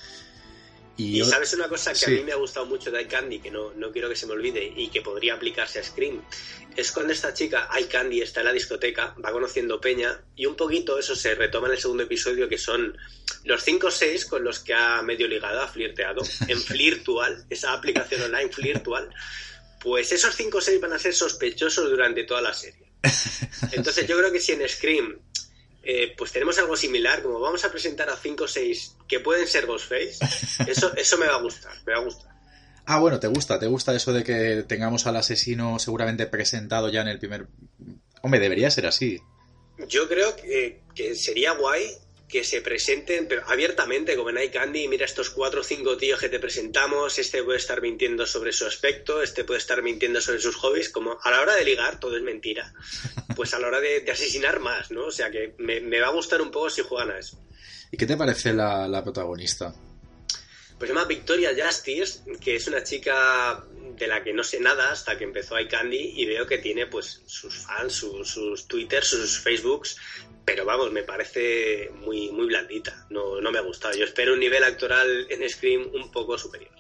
Y, 0.98 1.16
Y 1.16 1.20
yo- 1.20 1.26
sabes 1.26 1.54
una 1.54 1.68
cosa 1.68 1.92
que 1.92 2.00
Sí. 2.00 2.06
a 2.06 2.10
mí 2.10 2.22
me 2.24 2.32
ha 2.32 2.36
gustado 2.38 2.66
mucho 2.66 2.90
de 2.90 3.02
iCandy, 3.02 3.40
que 3.40 3.52
no, 3.52 3.74
no 3.74 3.92
quiero 3.92 4.08
que 4.08 4.16
se 4.16 4.26
me 4.28 4.34
olvide 4.34 4.64
y 4.76 4.88
que 4.90 5.02
podría 5.02 5.34
aplicarse 5.34 5.80
a 5.80 5.84
Scream, 5.84 6.22
es 6.76 6.92
cuando 6.92 7.12
esta 7.12 7.34
chica, 7.34 7.70
iCandy, 7.80 8.22
está 8.22 8.40
en 8.42 8.46
la 8.48 8.54
discoteca, 8.54 9.14
va 9.24 9.32
conociendo 9.32 9.80
Peña 9.82 10.22
y 10.36 10.46
un 10.46 10.56
poquito 10.56 10.98
eso 10.98 11.16
se 11.16 11.36
retoma 11.36 11.68
en 11.68 11.74
el 11.74 11.80
segundo 11.80 12.04
episodio, 12.04 12.48
que 12.48 12.58
son 12.58 12.98
los 13.44 13.62
5 13.64 13.88
o 13.88 13.92
6 13.92 14.26
con 14.26 14.44
los 14.44 14.60
que 14.60 14.74
ha 14.74 15.02
medio 15.02 15.28
ligado, 15.28 15.62
ha 15.62 15.68
flirteado, 15.68 16.22
en 16.48 16.60
Flirtual, 16.62 17.46
esa 17.50 17.74
aplicación 17.74 18.22
online 18.22 18.52
Flirtual, 18.52 19.10
pues 19.82 20.12
esos 20.14 20.34
5 20.36 20.58
o 20.58 20.62
6 20.62 20.80
van 20.80 20.94
a 20.94 21.00
ser 21.00 21.14
sospechosos 21.14 21.90
durante 21.90 22.24
toda 22.24 22.42
la 22.42 22.54
serie. 22.54 22.86
Entonces 23.74 24.08
yo 24.08 24.18
creo 24.18 24.32
que 24.32 24.40
si 24.40 24.54
en 24.54 24.68
Scream 24.68 25.20
eh, 25.86 26.14
pues 26.18 26.32
tenemos 26.32 26.58
algo 26.58 26.76
similar, 26.76 27.22
como 27.22 27.40
vamos 27.40 27.64
a 27.64 27.72
presentar 27.72 28.10
a 28.10 28.18
5 28.18 28.44
o 28.44 28.48
6 28.48 28.98
que 29.08 29.20
pueden 29.20 29.48
ser 29.48 29.68
Ghostface, 29.68 30.18
eso, 30.68 30.96
eso 30.96 31.18
me 31.18 31.28
va 31.28 31.36
a 31.36 31.42
gustar, 31.42 31.78
me 31.86 31.94
va 31.94 32.00
a 32.00 32.04
gustar. 32.04 32.36
Ah, 32.88 33.00
bueno, 33.00 33.20
te 33.20 33.28
gusta, 33.28 33.60
te 33.60 33.68
gusta 33.68 33.96
eso 33.96 34.14
de 34.14 34.24
que 34.24 34.64
tengamos 34.68 35.08
al 35.08 35.16
asesino 35.16 35.80
seguramente 35.80 36.28
presentado 36.28 36.90
ya 36.90 37.02
en 37.02 37.08
el 37.08 37.20
primer... 37.20 37.48
Hombre, 38.22 38.40
debería 38.40 38.70
ser 38.70 38.86
así. 38.86 39.22
Yo 39.88 40.08
creo 40.08 40.36
que, 40.36 40.84
que 40.94 41.16
sería 41.16 41.54
guay 41.54 41.88
que 42.28 42.44
se 42.44 42.62
presenten 42.62 43.28
pero 43.28 43.44
abiertamente 43.48 44.16
como 44.16 44.30
en 44.32 44.42
iCandy, 44.44 44.88
mira 44.88 45.06
estos 45.06 45.30
cuatro 45.30 45.62
o 45.62 45.64
cinco 45.64 45.96
tíos 45.98 46.20
que 46.20 46.30
te 46.30 46.40
presentamos, 46.40 47.20
este 47.20 47.44
puede 47.44 47.60
estar 47.60 47.82
mintiendo 47.82 48.26
sobre 48.26 48.52
su 48.52 48.66
aspecto, 48.66 49.22
este 49.22 49.44
puede 49.44 49.60
estar 49.60 49.82
mintiendo 49.84 50.20
sobre 50.22 50.40
sus 50.40 50.56
hobbies, 50.56 50.90
como 50.90 51.18
a 51.22 51.32
la 51.32 51.42
hora 51.42 51.56
de 51.56 51.66
ligar 51.66 52.00
todo 52.00 52.18
es 52.18 52.24
mentira, 52.24 52.74
pues 53.36 53.54
a 53.54 53.60
la 53.60 53.68
hora 53.68 53.80
de, 53.80 54.02
de 54.02 54.12
asesinar 54.12 54.60
más, 54.60 54.92
¿no? 54.92 55.06
O 55.06 55.12
sea 55.12 55.30
que 55.30 55.54
me, 55.60 55.80
me 55.82 56.00
va 56.00 56.08
a 56.08 56.12
gustar 56.12 56.42
un 56.42 56.52
poco 56.52 56.70
si 56.70 56.82
juegan 56.82 57.12
a 57.12 57.20
eso. 57.20 57.40
¿Y 57.92 57.98
qué 57.98 58.06
te 58.06 58.18
parece 58.18 58.54
la, 58.54 58.88
la 58.88 59.04
protagonista? 59.04 59.74
Pues 60.78 60.90
se 60.90 60.94
llama 60.94 61.08
Victoria 61.08 61.52
Justice, 61.56 62.20
que 62.42 62.56
es 62.56 62.68
una 62.68 62.84
chica 62.84 63.64
de 63.98 64.08
la 64.08 64.24
que 64.24 64.34
no 64.34 64.44
sé 64.44 64.60
nada 64.60 64.92
hasta 64.92 65.18
que 65.18 65.24
empezó 65.24 65.58
iCandy 65.58 66.14
y 66.16 66.26
veo 66.26 66.46
que 66.46 66.58
tiene 66.58 66.88
pues 66.88 67.22
sus 67.26 67.56
fans, 67.66 67.94
sus, 67.94 68.30
sus 68.30 68.68
Twitter, 68.68 69.04
sus 69.04 69.40
Facebooks, 69.40 69.96
pero 70.46 70.64
vamos, 70.64 70.92
me 70.92 71.04
parece 71.04 71.90
muy, 72.06 72.32
muy 72.32 72.46
blandita, 72.46 73.06
no, 73.10 73.42
no 73.42 73.52
me 73.52 73.58
ha 73.58 73.62
gustado. 73.62 73.98
Yo 73.98 74.06
espero 74.06 74.34
un 74.34 74.40
nivel 74.40 74.64
actoral 74.64 75.28
en 75.30 75.50
Scream 75.50 75.90
un 75.94 76.12
poco 76.12 76.38
superior. 76.38 76.72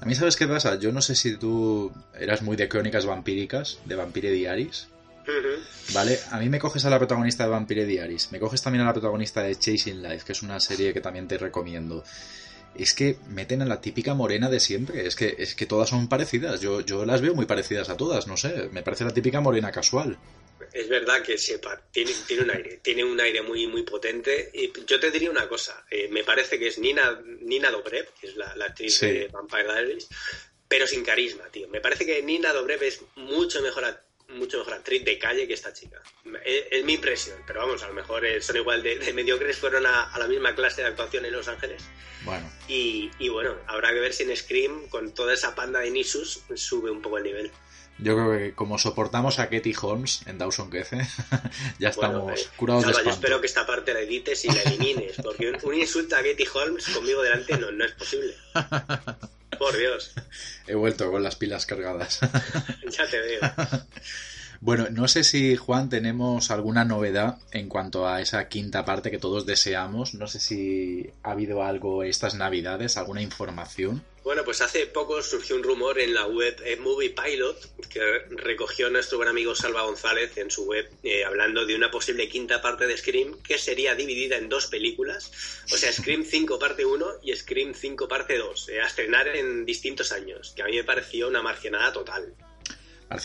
A 0.00 0.04
mí, 0.04 0.16
¿sabes 0.16 0.36
qué 0.36 0.48
pasa? 0.48 0.78
Yo 0.80 0.90
no 0.90 1.00
sé 1.00 1.14
si 1.14 1.36
tú 1.36 1.92
eras 2.18 2.42
muy 2.42 2.56
de 2.56 2.68
crónicas 2.68 3.06
vampíricas, 3.06 3.78
de 3.84 3.94
Vampire 3.94 4.32
Diaries. 4.32 4.88
¿Vale? 5.94 6.18
A 6.32 6.40
mí 6.40 6.48
me 6.48 6.58
coges 6.58 6.84
a 6.84 6.90
la 6.90 6.98
protagonista 6.98 7.44
de 7.44 7.50
Vampire 7.50 7.86
Diaries, 7.86 8.32
me 8.32 8.40
coges 8.40 8.60
también 8.60 8.82
a 8.82 8.86
la 8.86 8.92
protagonista 8.92 9.44
de 9.44 9.54
Chasing 9.54 10.02
Life, 10.02 10.24
que 10.26 10.32
es 10.32 10.42
una 10.42 10.58
serie 10.58 10.92
que 10.92 11.00
también 11.00 11.28
te 11.28 11.38
recomiendo. 11.38 12.02
Es 12.74 12.94
que 12.94 13.18
meten 13.28 13.62
a 13.62 13.66
la 13.66 13.80
típica 13.80 14.14
morena 14.14 14.50
de 14.50 14.58
siempre, 14.58 15.06
es 15.06 15.14
que, 15.14 15.36
es 15.38 15.54
que 15.54 15.66
todas 15.66 15.90
son 15.90 16.08
parecidas, 16.08 16.60
yo, 16.60 16.80
yo 16.80 17.04
las 17.04 17.20
veo 17.20 17.34
muy 17.34 17.46
parecidas 17.46 17.88
a 17.88 17.96
todas, 17.96 18.26
no 18.26 18.36
sé, 18.36 18.70
me 18.72 18.82
parece 18.82 19.04
la 19.04 19.12
típica 19.12 19.40
morena 19.40 19.70
casual. 19.70 20.18
Es 20.72 20.88
verdad 20.88 21.22
que 21.22 21.36
sepa, 21.38 21.80
tiene, 21.90 22.12
tiene 22.26 22.42
un 22.44 22.50
aire, 22.50 22.76
tiene 22.82 23.04
un 23.04 23.20
aire 23.20 23.42
muy, 23.42 23.66
muy 23.66 23.82
potente. 23.82 24.50
Y 24.54 24.72
yo 24.86 24.98
te 24.98 25.10
diría 25.10 25.30
una 25.30 25.48
cosa, 25.48 25.84
eh, 25.90 26.08
me 26.10 26.24
parece 26.24 26.58
que 26.58 26.68
es 26.68 26.78
Nina, 26.78 27.20
Nina 27.40 27.70
Dobrev, 27.70 28.08
que 28.20 28.28
es 28.28 28.36
la, 28.36 28.54
la 28.56 28.66
actriz 28.66 28.94
Sí. 28.98 29.06
de 29.06 29.28
Vampire 29.28 29.64
Diaries, 29.64 30.08
pero 30.68 30.86
sin 30.86 31.04
carisma, 31.04 31.44
tío. 31.50 31.68
Me 31.68 31.80
parece 31.80 32.06
que 32.06 32.22
Nina 32.22 32.52
Dobrev 32.52 32.82
es 32.82 33.00
mucho 33.16 33.60
mejor 33.60 33.84
ac- 33.84 34.00
mucho 34.28 34.58
mejor 34.58 34.72
actriz 34.74 35.04
de 35.04 35.18
calle 35.18 35.46
que 35.46 35.52
esta 35.52 35.74
chica. 35.74 36.02
Es, 36.42 36.82
mi 36.84 36.94
impresión, 36.94 37.38
pero 37.46 37.60
vamos, 37.60 37.82
a 37.82 37.88
lo 37.88 37.92
mejor 37.92 38.24
son 38.40 38.56
igual 38.56 38.82
de, 38.82 39.12
mediocres, 39.12 39.58
fueron 39.58 39.84
a, 39.84 40.10
la 40.18 40.26
misma 40.26 40.54
clase 40.54 40.80
de 40.80 40.88
actuación 40.88 41.26
en 41.26 41.32
Los 41.32 41.48
Ángeles. 41.48 41.82
Bueno. 42.24 42.50
Y, 42.66 43.10
y, 43.18 43.28
bueno, 43.28 43.58
habrá 43.66 43.92
que 43.92 44.00
ver 44.00 44.14
si 44.14 44.22
en 44.22 44.34
Scream, 44.34 44.88
con 44.88 45.12
toda 45.12 45.34
esa 45.34 45.54
panda 45.54 45.80
de 45.80 45.90
Nisus, 45.90 46.40
sube 46.54 46.90
un 46.90 47.02
poco 47.02 47.18
el 47.18 47.24
nivel. 47.24 47.50
Yo 47.98 48.14
creo 48.14 48.38
que 48.38 48.54
como 48.54 48.78
soportamos 48.78 49.38
a 49.38 49.48
Katie 49.48 49.74
Holmes 49.80 50.22
en 50.26 50.38
Dawson 50.38 50.70
Crece, 50.70 51.06
ya 51.78 51.90
estamos 51.90 52.40
eh, 52.40 52.46
curados 52.56 52.84
de 52.84 52.90
espanto. 52.90 53.10
Yo 53.10 53.14
espero 53.14 53.40
que 53.40 53.46
esta 53.46 53.66
parte 53.66 53.94
la 53.94 54.00
edites 54.00 54.44
y 54.44 54.48
la 54.48 54.62
elimines, 54.62 55.16
porque 55.22 55.52
un, 55.62 55.74
insulto 55.74 56.16
a 56.16 56.18
Katie 56.18 56.48
Holmes 56.52 56.86
conmigo 56.88 57.22
delante 57.22 57.56
no, 57.58 57.70
no 57.70 57.84
es 57.84 57.92
posible. 57.92 58.34
Por 59.58 59.76
Dios. 59.76 60.12
He 60.66 60.74
vuelto 60.74 61.10
con 61.10 61.22
las 61.22 61.36
pilas 61.36 61.66
cargadas. 61.66 62.20
ya 62.90 63.06
te 63.08 63.20
veo. 63.20 63.40
Bueno, 64.60 64.86
no 64.90 65.08
sé 65.08 65.24
si, 65.24 65.56
Juan, 65.56 65.88
tenemos 65.88 66.50
alguna 66.50 66.84
novedad 66.84 67.38
en 67.50 67.68
cuanto 67.68 68.08
a 68.08 68.20
esa 68.20 68.48
quinta 68.48 68.84
parte 68.84 69.10
que 69.10 69.18
todos 69.18 69.44
deseamos. 69.44 70.14
No 70.14 70.26
sé 70.26 70.40
si 70.40 71.10
ha 71.22 71.32
habido 71.32 71.62
algo 71.64 72.02
estas 72.02 72.34
navidades, 72.34 72.96
alguna 72.96 73.22
información. 73.22 74.02
Bueno, 74.24 74.44
pues 74.44 74.60
hace 74.60 74.86
poco 74.86 75.20
surgió 75.20 75.56
un 75.56 75.64
rumor 75.64 75.98
en 75.98 76.14
la 76.14 76.26
web 76.26 76.56
eh, 76.64 76.76
Movie 76.76 77.10
Pilot 77.10 77.88
que 77.88 78.00
recogió 78.30 78.88
nuestro 78.88 79.18
buen 79.18 79.28
amigo 79.28 79.56
Salva 79.56 79.82
González 79.82 80.36
en 80.38 80.48
su 80.48 80.64
web 80.64 80.88
eh, 81.02 81.24
hablando 81.24 81.66
de 81.66 81.74
una 81.74 81.90
posible 81.90 82.28
quinta 82.28 82.62
parte 82.62 82.86
de 82.86 82.96
Scream 82.96 83.42
que 83.42 83.58
sería 83.58 83.96
dividida 83.96 84.36
en 84.36 84.48
dos 84.48 84.68
películas, 84.68 85.32
o 85.72 85.76
sea, 85.76 85.92
Scream 85.92 86.24
5 86.30 86.58
parte 86.60 86.84
1 86.84 87.06
y 87.22 87.34
Scream 87.34 87.74
5 87.74 88.06
parte 88.06 88.38
2, 88.38 88.68
eh, 88.68 88.80
a 88.80 88.86
estrenar 88.86 89.26
en 89.28 89.66
distintos 89.66 90.12
años, 90.12 90.52
que 90.54 90.62
a 90.62 90.66
mí 90.66 90.76
me 90.76 90.84
pareció 90.84 91.26
una 91.26 91.42
marcianada 91.42 91.92
total 91.92 92.32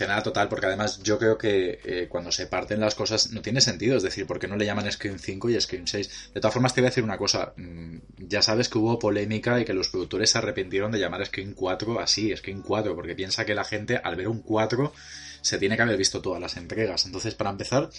nada 0.07 0.23
total, 0.23 0.49
porque 0.49 0.65
además 0.65 1.01
yo 1.03 1.17
creo 1.17 1.37
que 1.37 1.79
eh, 1.83 2.07
cuando 2.09 2.31
se 2.31 2.47
parten 2.47 2.79
las 2.79 2.95
cosas 2.95 3.31
no 3.31 3.41
tiene 3.41 3.61
sentido, 3.61 3.97
es 3.97 4.03
decir, 4.03 4.25
porque 4.25 4.47
no 4.47 4.55
le 4.55 4.65
llaman 4.65 4.91
Scream 4.91 5.19
5 5.19 5.49
y 5.49 5.61
Scream 5.61 5.87
6? 5.87 6.31
De 6.33 6.41
todas 6.41 6.53
formas, 6.53 6.73
te 6.73 6.81
voy 6.81 6.87
a 6.87 6.89
decir 6.89 7.03
una 7.03 7.17
cosa, 7.17 7.53
mm, 7.55 7.97
ya 8.17 8.41
sabes 8.41 8.69
que 8.69 8.77
hubo 8.77 8.99
polémica 8.99 9.59
y 9.59 9.65
que 9.65 9.73
los 9.73 9.89
productores 9.89 10.29
se 10.31 10.37
arrepintieron 10.37 10.91
de 10.91 10.99
llamar 10.99 11.25
Scream 11.25 11.53
4 11.53 11.99
así, 11.99 12.35
Scream 12.35 12.61
4, 12.61 12.95
porque 12.95 13.15
piensa 13.15 13.45
que 13.45 13.55
la 13.55 13.63
gente 13.63 13.99
al 14.03 14.15
ver 14.15 14.27
un 14.27 14.41
4 14.41 14.93
se 15.41 15.57
tiene 15.57 15.75
que 15.75 15.81
haber 15.81 15.97
visto 15.97 16.21
todas 16.21 16.41
las 16.41 16.57
entregas. 16.57 17.05
Entonces, 17.05 17.35
para 17.35 17.49
empezar, 17.49 17.89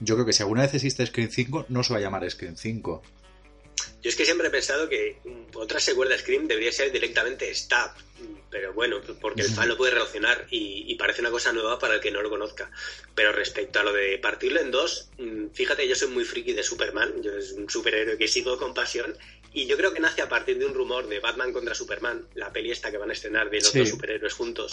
yo 0.00 0.14
creo 0.14 0.26
que 0.26 0.32
si 0.32 0.42
alguna 0.42 0.62
vez 0.62 0.74
existe 0.74 1.04
Scream 1.04 1.30
5, 1.30 1.66
no 1.68 1.82
se 1.82 1.92
va 1.92 1.98
a 1.98 2.02
llamar 2.02 2.28
Scream 2.30 2.56
5. 2.56 3.02
Yo 4.02 4.10
es 4.10 4.16
que 4.16 4.24
siempre 4.24 4.48
he 4.48 4.50
pensado 4.50 4.88
que 4.88 5.18
otra 5.54 5.80
secuela 5.80 6.12
de 6.12 6.20
Scream 6.20 6.48
debería 6.48 6.72
ser 6.72 6.90
directamente 6.92 7.54
Stab, 7.54 7.92
pero 8.50 8.72
bueno, 8.72 9.00
porque 9.20 9.42
el 9.42 9.48
fan 9.48 9.68
lo 9.68 9.76
puede 9.76 9.92
relacionar 9.92 10.46
y, 10.50 10.94
parece 10.96 11.20
una 11.20 11.30
cosa 11.30 11.52
nueva 11.52 11.78
para 11.78 11.94
el 11.94 12.00
que 12.00 12.10
no 12.10 12.22
lo 12.22 12.30
conozca. 12.30 12.70
Pero 13.14 13.32
respecto 13.32 13.80
a 13.80 13.82
lo 13.82 13.92
de 13.92 14.18
partirlo 14.18 14.60
en 14.60 14.70
dos, 14.70 15.08
mm, 15.18 15.48
fíjate, 15.52 15.88
yo 15.88 15.96
soy 15.96 16.08
muy 16.08 16.24
friki 16.24 16.52
de 16.52 16.62
Superman, 16.62 17.22
yo 17.22 17.36
es 17.36 17.52
un 17.52 17.68
superhéroe 17.68 18.18
que 18.18 18.28
sigo 18.28 18.58
con 18.58 18.74
pasión 18.74 19.16
y 19.54 19.66
yo 19.66 19.76
creo 19.76 19.92
que 19.92 20.00
nace 20.00 20.22
a 20.22 20.28
partir 20.28 20.58
de 20.58 20.66
un 20.66 20.74
rumor 20.74 21.08
de 21.08 21.20
Batman 21.20 21.52
contra 21.52 21.74
Superman, 21.74 22.26
la 22.34 22.52
peli 22.52 22.70
esta 22.70 22.90
que 22.90 22.98
van 22.98 23.10
a 23.10 23.12
estrenar 23.12 23.50
de 23.50 23.60
los 23.60 23.72
dos 23.72 23.88
superhéroes 23.88 24.32
juntos, 24.34 24.72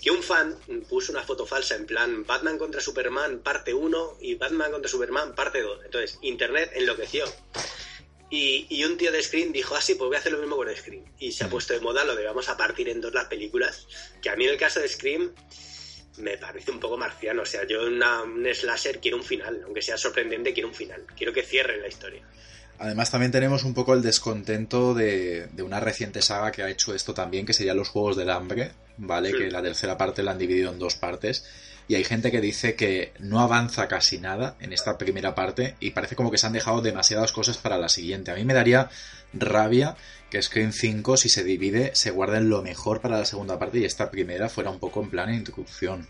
que 0.00 0.10
un 0.10 0.22
fan 0.22 0.56
puso 0.88 1.12
una 1.12 1.22
foto 1.22 1.46
falsa 1.46 1.76
en 1.76 1.86
plan 1.86 2.24
Batman 2.26 2.58
contra 2.58 2.80
Superman 2.80 3.38
parte 3.38 3.72
1 3.72 4.18
y 4.20 4.34
Batman 4.34 4.70
contra 4.70 4.90
Superman 4.90 5.34
parte 5.34 5.62
2. 5.62 5.84
Entonces, 5.86 6.18
Internet 6.22 6.72
enloqueció. 6.74 7.24
Y, 8.30 8.82
un 8.84 8.96
tío 8.96 9.12
de 9.12 9.22
Scream 9.22 9.52
dijo, 9.52 9.76
ah, 9.76 9.80
sí, 9.80 9.94
pues 9.94 10.08
voy 10.08 10.16
a 10.16 10.18
hacer 10.18 10.32
lo 10.32 10.38
mismo 10.38 10.56
con 10.56 10.74
Scream. 10.74 11.04
Y 11.18 11.32
se 11.32 11.44
ha 11.44 11.48
puesto 11.48 11.72
de 11.72 11.80
moda 11.80 12.04
lo 12.04 12.16
de 12.16 12.24
vamos 12.24 12.48
a 12.48 12.56
partir 12.56 12.88
en 12.88 13.00
dos 13.00 13.14
las 13.14 13.26
películas. 13.26 13.86
Que 14.20 14.30
a 14.30 14.36
mí 14.36 14.44
en 14.44 14.50
el 14.50 14.56
caso 14.56 14.80
de 14.80 14.88
Scream 14.88 15.32
me 16.18 16.36
parece 16.38 16.70
un 16.70 16.80
poco 16.80 16.96
marciano. 16.96 17.42
O 17.42 17.46
sea, 17.46 17.66
yo 17.66 17.86
en 17.86 18.02
un 18.02 18.46
slasher 18.52 18.98
quiero 18.98 19.18
un 19.18 19.22
final. 19.22 19.60
Aunque 19.64 19.82
sea 19.82 19.96
sorprendente, 19.96 20.52
quiero 20.52 20.68
un 20.68 20.74
final. 20.74 21.04
Quiero 21.16 21.32
que 21.32 21.42
cierren 21.42 21.80
la 21.80 21.88
historia. 21.88 22.22
Además 22.78 23.10
también 23.10 23.30
tenemos 23.30 23.62
un 23.62 23.72
poco 23.72 23.94
el 23.94 24.02
descontento 24.02 24.94
de, 24.94 25.48
una 25.62 25.78
reciente 25.78 26.20
saga 26.22 26.50
que 26.50 26.62
ha 26.62 26.70
hecho 26.70 26.92
esto 26.92 27.14
también, 27.14 27.46
que 27.46 27.52
serían 27.52 27.76
los 27.76 27.88
Juegos 27.88 28.16
del 28.16 28.30
Hambre, 28.30 28.72
¿vale? 28.96 29.32
Que 29.32 29.48
la 29.48 29.62
tercera 29.62 29.96
parte 29.96 30.24
la 30.24 30.32
han 30.32 30.38
dividido 30.38 30.72
en 30.72 30.80
dos 30.80 30.96
partes 30.96 31.44
y 31.86 31.96
hay 31.96 32.04
gente 32.04 32.30
que 32.30 32.40
dice 32.40 32.76
que 32.76 33.12
no 33.18 33.40
avanza 33.40 33.88
casi 33.88 34.18
nada 34.18 34.56
en 34.60 34.72
esta 34.72 34.96
primera 34.96 35.34
parte 35.34 35.76
y 35.80 35.90
parece 35.90 36.16
como 36.16 36.30
que 36.30 36.38
se 36.38 36.46
han 36.46 36.52
dejado 36.52 36.80
demasiadas 36.80 37.32
cosas 37.32 37.58
para 37.58 37.78
la 37.78 37.88
siguiente. 37.88 38.30
A 38.30 38.34
mí 38.34 38.44
me 38.44 38.54
daría 38.54 38.88
rabia 39.32 39.96
que 40.30 40.40
Scream 40.40 40.72
5 40.72 41.16
si 41.16 41.28
se 41.28 41.44
divide 41.44 41.94
se 41.94 42.10
guarden 42.10 42.48
lo 42.48 42.62
mejor 42.62 43.00
para 43.00 43.18
la 43.18 43.24
segunda 43.24 43.58
parte 43.58 43.78
y 43.78 43.84
esta 43.84 44.10
primera 44.10 44.48
fuera 44.48 44.70
un 44.70 44.78
poco 44.78 45.02
en 45.02 45.10
plan 45.10 45.28
de 45.28 45.36
introducción. 45.36 46.08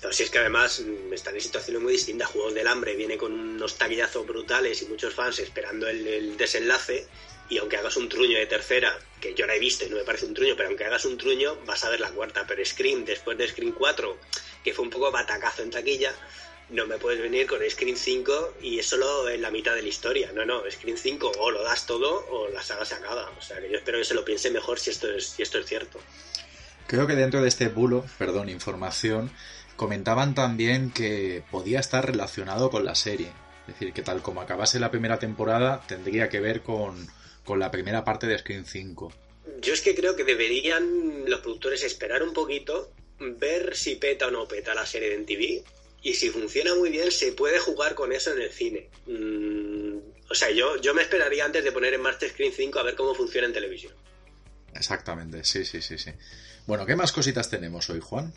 Pero 0.00 0.12
si 0.12 0.22
es 0.22 0.30
que 0.30 0.38
además 0.38 0.80
mm, 0.80 1.12
están 1.12 1.34
en 1.34 1.40
situaciones 1.40 1.82
muy 1.82 1.92
distintas. 1.92 2.28
Juegos 2.28 2.54
del 2.54 2.68
Hambre 2.68 2.94
viene 2.94 3.16
con 3.16 3.32
unos 3.32 3.76
taquillazos 3.76 4.26
brutales 4.26 4.82
y 4.82 4.86
muchos 4.86 5.14
fans 5.14 5.38
esperando 5.38 5.88
el, 5.88 6.36
desenlace. 6.36 7.06
Y 7.50 7.56
aunque 7.56 7.78
hagas 7.78 7.96
un 7.96 8.10
truño 8.10 8.38
de 8.38 8.46
tercera, 8.46 8.94
que 9.20 9.34
yo 9.34 9.46
la 9.46 9.54
he 9.54 9.58
visto 9.58 9.86
y 9.86 9.88
no 9.88 9.96
me 9.96 10.04
parece 10.04 10.26
un 10.26 10.34
truño, 10.34 10.54
pero 10.54 10.68
aunque 10.68 10.84
hagas 10.84 11.06
un 11.06 11.16
truño, 11.16 11.56
vas 11.64 11.82
a 11.82 11.88
ver 11.88 11.98
la 11.98 12.10
cuarta. 12.10 12.44
Pero 12.46 12.62
Scream, 12.64 13.06
después 13.06 13.38
de 13.38 13.48
Scream 13.48 13.72
4, 13.72 14.18
que 14.62 14.72
fue 14.72 14.84
un 14.84 14.90
poco 14.90 15.10
batacazo 15.10 15.62
en 15.62 15.70
taquilla, 15.70 16.12
no 16.70 16.86
me 16.86 16.98
puedes 16.98 17.20
venir 17.20 17.46
con 17.46 17.60
Screen 17.68 17.96
5 17.96 18.54
y 18.62 18.78
es 18.78 18.86
solo 18.86 19.28
en 19.28 19.40
la 19.40 19.50
mitad 19.50 19.74
de 19.74 19.82
la 19.82 19.88
historia. 19.88 20.32
No, 20.32 20.44
no, 20.44 20.62
Screen 20.70 20.98
5 20.98 21.32
o 21.38 21.50
lo 21.50 21.62
das 21.62 21.86
todo 21.86 22.26
o 22.30 22.48
la 22.48 22.62
saga 22.62 22.84
se 22.84 22.94
acaba. 22.94 23.30
O 23.38 23.40
sea 23.40 23.60
que 23.60 23.70
yo 23.70 23.78
espero 23.78 23.98
que 23.98 24.04
se 24.04 24.14
lo 24.14 24.24
piense 24.24 24.50
mejor 24.50 24.78
si 24.78 24.90
esto 24.90 25.10
es, 25.10 25.28
si 25.28 25.42
esto 25.42 25.58
es 25.58 25.66
cierto. 25.66 25.98
Creo 26.86 27.06
que 27.06 27.14
dentro 27.14 27.42
de 27.42 27.48
este 27.48 27.68
bulo, 27.68 28.04
perdón, 28.18 28.48
información, 28.48 29.30
comentaban 29.76 30.34
también 30.34 30.90
que 30.90 31.42
podía 31.50 31.80
estar 31.80 32.04
relacionado 32.04 32.70
con 32.70 32.84
la 32.84 32.94
serie. 32.94 33.32
Es 33.66 33.74
decir, 33.74 33.92
que 33.92 34.02
tal 34.02 34.22
como 34.22 34.40
acabase 34.40 34.80
la 34.80 34.90
primera 34.90 35.18
temporada, 35.18 35.82
tendría 35.86 36.28
que 36.28 36.40
ver 36.40 36.62
con, 36.62 37.08
con 37.44 37.58
la 37.58 37.70
primera 37.70 38.04
parte 38.04 38.26
de 38.26 38.38
Screen 38.38 38.66
5. 38.66 39.12
Yo 39.60 39.72
es 39.72 39.80
que 39.80 39.94
creo 39.94 40.16
que 40.16 40.24
deberían 40.24 41.24
los 41.26 41.40
productores 41.40 41.82
esperar 41.82 42.22
un 42.22 42.32
poquito 42.32 42.92
ver 43.20 43.76
si 43.76 43.96
peta 43.96 44.28
o 44.28 44.30
no 44.30 44.46
peta 44.46 44.74
la 44.74 44.86
serie 44.86 45.10
de 45.10 45.24
TV 45.24 45.62
y 46.02 46.14
si 46.14 46.30
funciona 46.30 46.74
muy 46.74 46.90
bien 46.90 47.10
se 47.10 47.32
puede 47.32 47.58
jugar 47.58 47.94
con 47.94 48.12
eso 48.12 48.32
en 48.32 48.42
el 48.42 48.50
cine. 48.50 48.88
Mm, 49.06 49.98
o 50.30 50.34
sea, 50.34 50.50
yo, 50.50 50.76
yo 50.80 50.94
me 50.94 51.02
esperaría 51.02 51.44
antes 51.44 51.64
de 51.64 51.72
poner 51.72 51.94
en 51.94 52.00
marcha 52.00 52.28
Screen 52.28 52.52
5 52.52 52.78
a 52.78 52.82
ver 52.82 52.94
cómo 52.94 53.14
funciona 53.14 53.46
en 53.46 53.52
televisión. 53.52 53.92
Exactamente, 54.74 55.42
sí, 55.44 55.64
sí, 55.64 55.82
sí, 55.82 55.98
sí. 55.98 56.10
Bueno, 56.66 56.86
¿qué 56.86 56.94
más 56.94 57.12
cositas 57.12 57.48
tenemos 57.48 57.88
hoy, 57.90 58.00
Juan? 58.00 58.32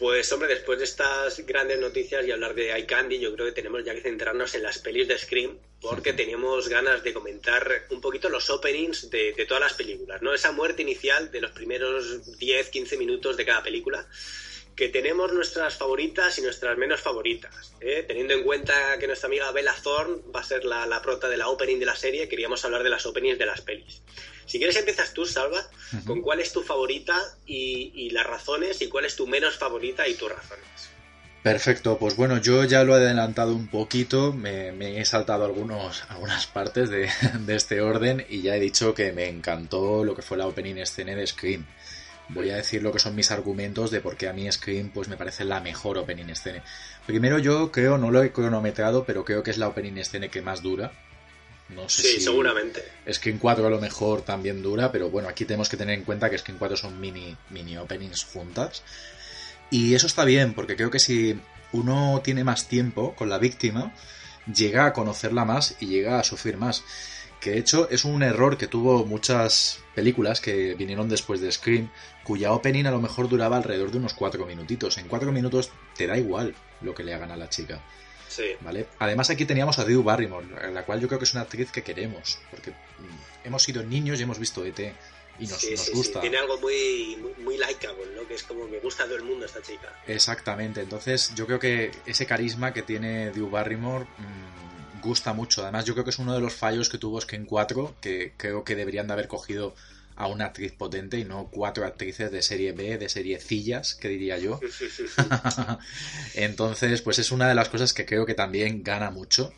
Pues 0.00 0.32
hombre, 0.32 0.48
después 0.48 0.78
de 0.78 0.86
estas 0.86 1.44
grandes 1.44 1.78
noticias 1.78 2.24
y 2.24 2.30
hablar 2.30 2.54
de 2.54 2.76
iCandy, 2.78 3.20
yo 3.20 3.34
creo 3.34 3.44
que 3.44 3.52
tenemos 3.52 3.84
ya 3.84 3.94
que 3.94 4.00
centrarnos 4.00 4.54
en 4.54 4.62
las 4.62 4.78
pelis 4.78 5.06
de 5.06 5.18
Scream, 5.18 5.58
porque 5.78 6.14
teníamos 6.14 6.70
ganas 6.70 7.02
de 7.02 7.12
comentar 7.12 7.84
un 7.90 8.00
poquito 8.00 8.30
los 8.30 8.48
openings 8.48 9.10
de, 9.10 9.34
de, 9.34 9.44
todas 9.44 9.62
las 9.62 9.74
películas, 9.74 10.22
¿no? 10.22 10.32
Esa 10.32 10.52
muerte 10.52 10.80
inicial 10.80 11.30
de 11.30 11.42
los 11.42 11.50
primeros 11.50 12.38
10, 12.38 12.70
15 12.70 12.96
minutos 12.96 13.36
de 13.36 13.44
cada 13.44 13.62
película, 13.62 14.08
que 14.80 14.88
tenemos 14.88 15.30
nuestras 15.30 15.76
favoritas 15.76 16.38
y 16.38 16.40
nuestras 16.40 16.78
menos 16.78 17.02
favoritas. 17.02 17.74
¿eh? 17.82 18.02
Teniendo 18.08 18.32
en 18.32 18.42
cuenta 18.42 18.98
que 18.98 19.06
nuestra 19.06 19.26
amiga 19.26 19.52
Bella 19.52 19.74
Thorne 19.82 20.22
va 20.34 20.40
a 20.40 20.42
ser 20.42 20.64
la, 20.64 20.86
la, 20.86 21.02
prota 21.02 21.28
de 21.28 21.36
la 21.36 21.48
opening 21.48 21.78
de 21.78 21.84
la 21.84 21.94
serie, 21.94 22.30
queríamos 22.30 22.64
hablar 22.64 22.82
de 22.82 22.88
las 22.88 23.04
openings 23.04 23.38
de 23.38 23.44
las 23.44 23.60
pelis. 23.60 24.00
Si 24.46 24.56
quieres 24.56 24.76
empiezas 24.76 25.12
tú, 25.12 25.26
Salva, 25.26 25.68
con 26.06 26.22
cuál 26.22 26.40
es 26.40 26.54
tu 26.54 26.62
favorita 26.62 27.14
y, 27.44 28.08
las 28.08 28.26
razones, 28.26 28.80
y 28.80 28.88
cuál 28.88 29.04
es 29.04 29.16
tu 29.16 29.26
menos 29.26 29.58
favorita 29.58 30.08
y 30.08 30.14
tus 30.14 30.32
razones. 30.32 30.64
Perfecto, 31.42 31.98
pues 31.98 32.16
bueno, 32.16 32.38
yo 32.38 32.64
ya 32.64 32.82
lo 32.82 32.94
he 32.94 33.00
adelantado 33.00 33.54
un 33.54 33.68
poquito, 33.68 34.32
me, 34.32 34.98
he 34.98 35.04
saltado 35.04 35.44
algunos, 35.44 36.04
algunas 36.08 36.46
partes 36.46 36.88
de, 36.88 37.10
de, 37.40 37.54
este 37.54 37.82
orden 37.82 38.24
y 38.30 38.40
ya 38.40 38.56
he 38.56 38.60
dicho 38.60 38.94
que 38.94 39.12
me 39.12 39.28
encantó 39.28 40.04
lo 40.04 40.16
que 40.16 40.22
fue 40.22 40.38
la 40.38 40.46
opening 40.46 40.76
escena 40.76 41.14
de 41.14 41.26
Scream 41.26 41.66
voy 42.34 42.50
a 42.50 42.56
decir 42.56 42.82
lo 42.82 42.92
que 42.92 42.98
son 42.98 43.14
mis 43.14 43.30
argumentos 43.30 43.90
de 43.90 44.00
por 44.00 44.16
qué 44.16 44.28
a 44.28 44.32
mí 44.32 44.50
Scream 44.50 44.90
pues 44.90 45.08
me 45.08 45.16
parece 45.16 45.44
la 45.44 45.60
mejor 45.60 45.98
opening 45.98 46.34
scene. 46.34 46.62
Primero 47.06 47.38
yo 47.38 47.70
creo, 47.72 47.98
no 47.98 48.10
lo 48.10 48.22
he 48.22 48.32
cronometrado, 48.32 49.04
pero 49.04 49.24
creo 49.24 49.42
que 49.42 49.50
es 49.50 49.58
la 49.58 49.68
opening 49.68 50.02
scene 50.04 50.30
que 50.30 50.42
más 50.42 50.62
dura. 50.62 50.92
No 51.68 51.88
sé 51.88 52.02
sí, 52.02 52.08
si 52.14 52.20
seguramente. 52.20 52.82
Scream 53.10 53.38
4 53.38 53.66
a 53.66 53.70
lo 53.70 53.80
mejor 53.80 54.22
también 54.22 54.62
dura, 54.62 54.90
pero 54.90 55.10
bueno, 55.10 55.28
aquí 55.28 55.44
tenemos 55.44 55.68
que 55.68 55.76
tener 55.76 55.96
en 55.98 56.04
cuenta 56.04 56.28
que 56.28 56.38
Scream 56.38 56.58
4 56.58 56.76
son 56.76 57.00
mini, 57.00 57.36
mini 57.50 57.76
openings 57.76 58.24
juntas. 58.24 58.82
Y 59.70 59.94
eso 59.94 60.06
está 60.06 60.24
bien, 60.24 60.54
porque 60.54 60.74
creo 60.74 60.90
que 60.90 60.98
si 60.98 61.38
uno 61.72 62.20
tiene 62.24 62.42
más 62.42 62.66
tiempo 62.66 63.14
con 63.14 63.28
la 63.28 63.38
víctima, 63.38 63.92
llega 64.52 64.86
a 64.86 64.92
conocerla 64.92 65.44
más 65.44 65.76
y 65.78 65.86
llega 65.86 66.18
a 66.18 66.24
sufrir 66.24 66.56
más. 66.56 66.82
Que 67.40 67.52
de 67.52 67.58
hecho 67.58 67.88
es 67.90 68.04
un 68.04 68.22
error 68.22 68.58
que 68.58 68.66
tuvo 68.66 69.06
muchas 69.06 69.80
películas 69.94 70.40
que 70.40 70.74
vinieron 70.74 71.08
después 71.08 71.40
de 71.40 71.50
Scream, 71.50 71.90
cuya 72.22 72.52
opening 72.52 72.84
a 72.84 72.90
lo 72.90 73.00
mejor 73.00 73.28
duraba 73.28 73.56
alrededor 73.56 73.90
de 73.90 73.98
unos 73.98 74.12
4 74.14 74.44
minutitos. 74.46 74.98
En 74.98 75.08
4 75.08 75.32
minutos 75.32 75.70
te 75.96 76.06
da 76.06 76.18
igual 76.18 76.54
lo 76.82 76.94
que 76.94 77.02
le 77.02 77.14
hagan 77.14 77.30
a 77.30 77.36
la 77.36 77.48
chica. 77.48 77.80
Sí. 78.28 78.44
¿Vale? 78.60 78.86
Además 78.98 79.30
aquí 79.30 79.44
teníamos 79.46 79.78
a 79.78 79.84
Drew 79.84 80.02
Barrymore, 80.02 80.46
la 80.72 80.84
cual 80.84 81.00
yo 81.00 81.08
creo 81.08 81.18
que 81.18 81.24
es 81.24 81.32
una 81.32 81.42
actriz 81.42 81.72
que 81.72 81.82
queremos, 81.82 82.38
porque 82.50 82.70
mm, 82.70 83.46
hemos 83.46 83.62
sido 83.62 83.82
niños 83.82 84.20
y 84.20 84.22
hemos 84.22 84.38
visto 84.38 84.64
ET. 84.64 84.78
y 85.40 85.46
nos, 85.46 85.58
Sí, 85.58 85.70
nos 85.70 85.80
sí, 85.80 85.86
sí. 85.86 85.92
gusta. 85.96 86.20
Tiene 86.20 86.36
algo 86.38 86.58
muy, 86.60 87.16
muy, 87.20 87.44
muy 87.44 87.54
likeable, 87.58 88.04
¿no? 88.14 88.28
Que 88.28 88.34
es 88.34 88.42
como 88.44 88.68
que 88.70 88.78
gusta 88.80 89.04
todo 89.06 89.16
el 89.16 89.24
mundo 89.24 89.46
esta 89.46 89.62
chica. 89.62 89.88
Exactamente, 90.06 90.80
entonces 90.82 91.32
yo 91.34 91.46
creo 91.46 91.58
que 91.58 91.90
ese 92.06 92.26
carisma 92.26 92.72
que 92.74 92.82
tiene 92.82 93.30
Drew 93.30 93.48
Barrymore 93.50 94.04
mm, 94.18 94.69
gusta 95.00 95.32
mucho. 95.32 95.62
Además, 95.62 95.84
yo 95.84 95.94
creo 95.94 96.04
que 96.04 96.10
es 96.10 96.18
uno 96.18 96.34
de 96.34 96.40
los 96.40 96.54
fallos 96.54 96.88
que 96.88 96.98
tuvo 96.98 97.20
Scream 97.20 97.46
4, 97.46 97.96
que 98.00 98.34
creo 98.36 98.64
que 98.64 98.76
deberían 98.76 99.06
de 99.06 99.12
haber 99.14 99.28
cogido 99.28 99.74
a 100.20 100.26
una 100.26 100.46
actriz 100.46 100.72
potente 100.72 101.18
y 101.18 101.24
no 101.24 101.48
cuatro 101.50 101.86
actrices 101.86 102.30
de 102.30 102.42
serie 102.42 102.72
B, 102.72 102.98
de 102.98 103.08
serie 103.08 103.40
cillas, 103.40 103.94
que 103.94 104.08
diría 104.08 104.36
yo. 104.36 104.60
Entonces, 106.34 107.00
pues 107.00 107.18
es 107.18 107.32
una 107.32 107.48
de 107.48 107.54
las 107.54 107.70
cosas 107.70 107.94
que 107.94 108.04
creo 108.04 108.26
que 108.26 108.34
también 108.34 108.82
gana 108.82 109.10
mucho, 109.10 109.52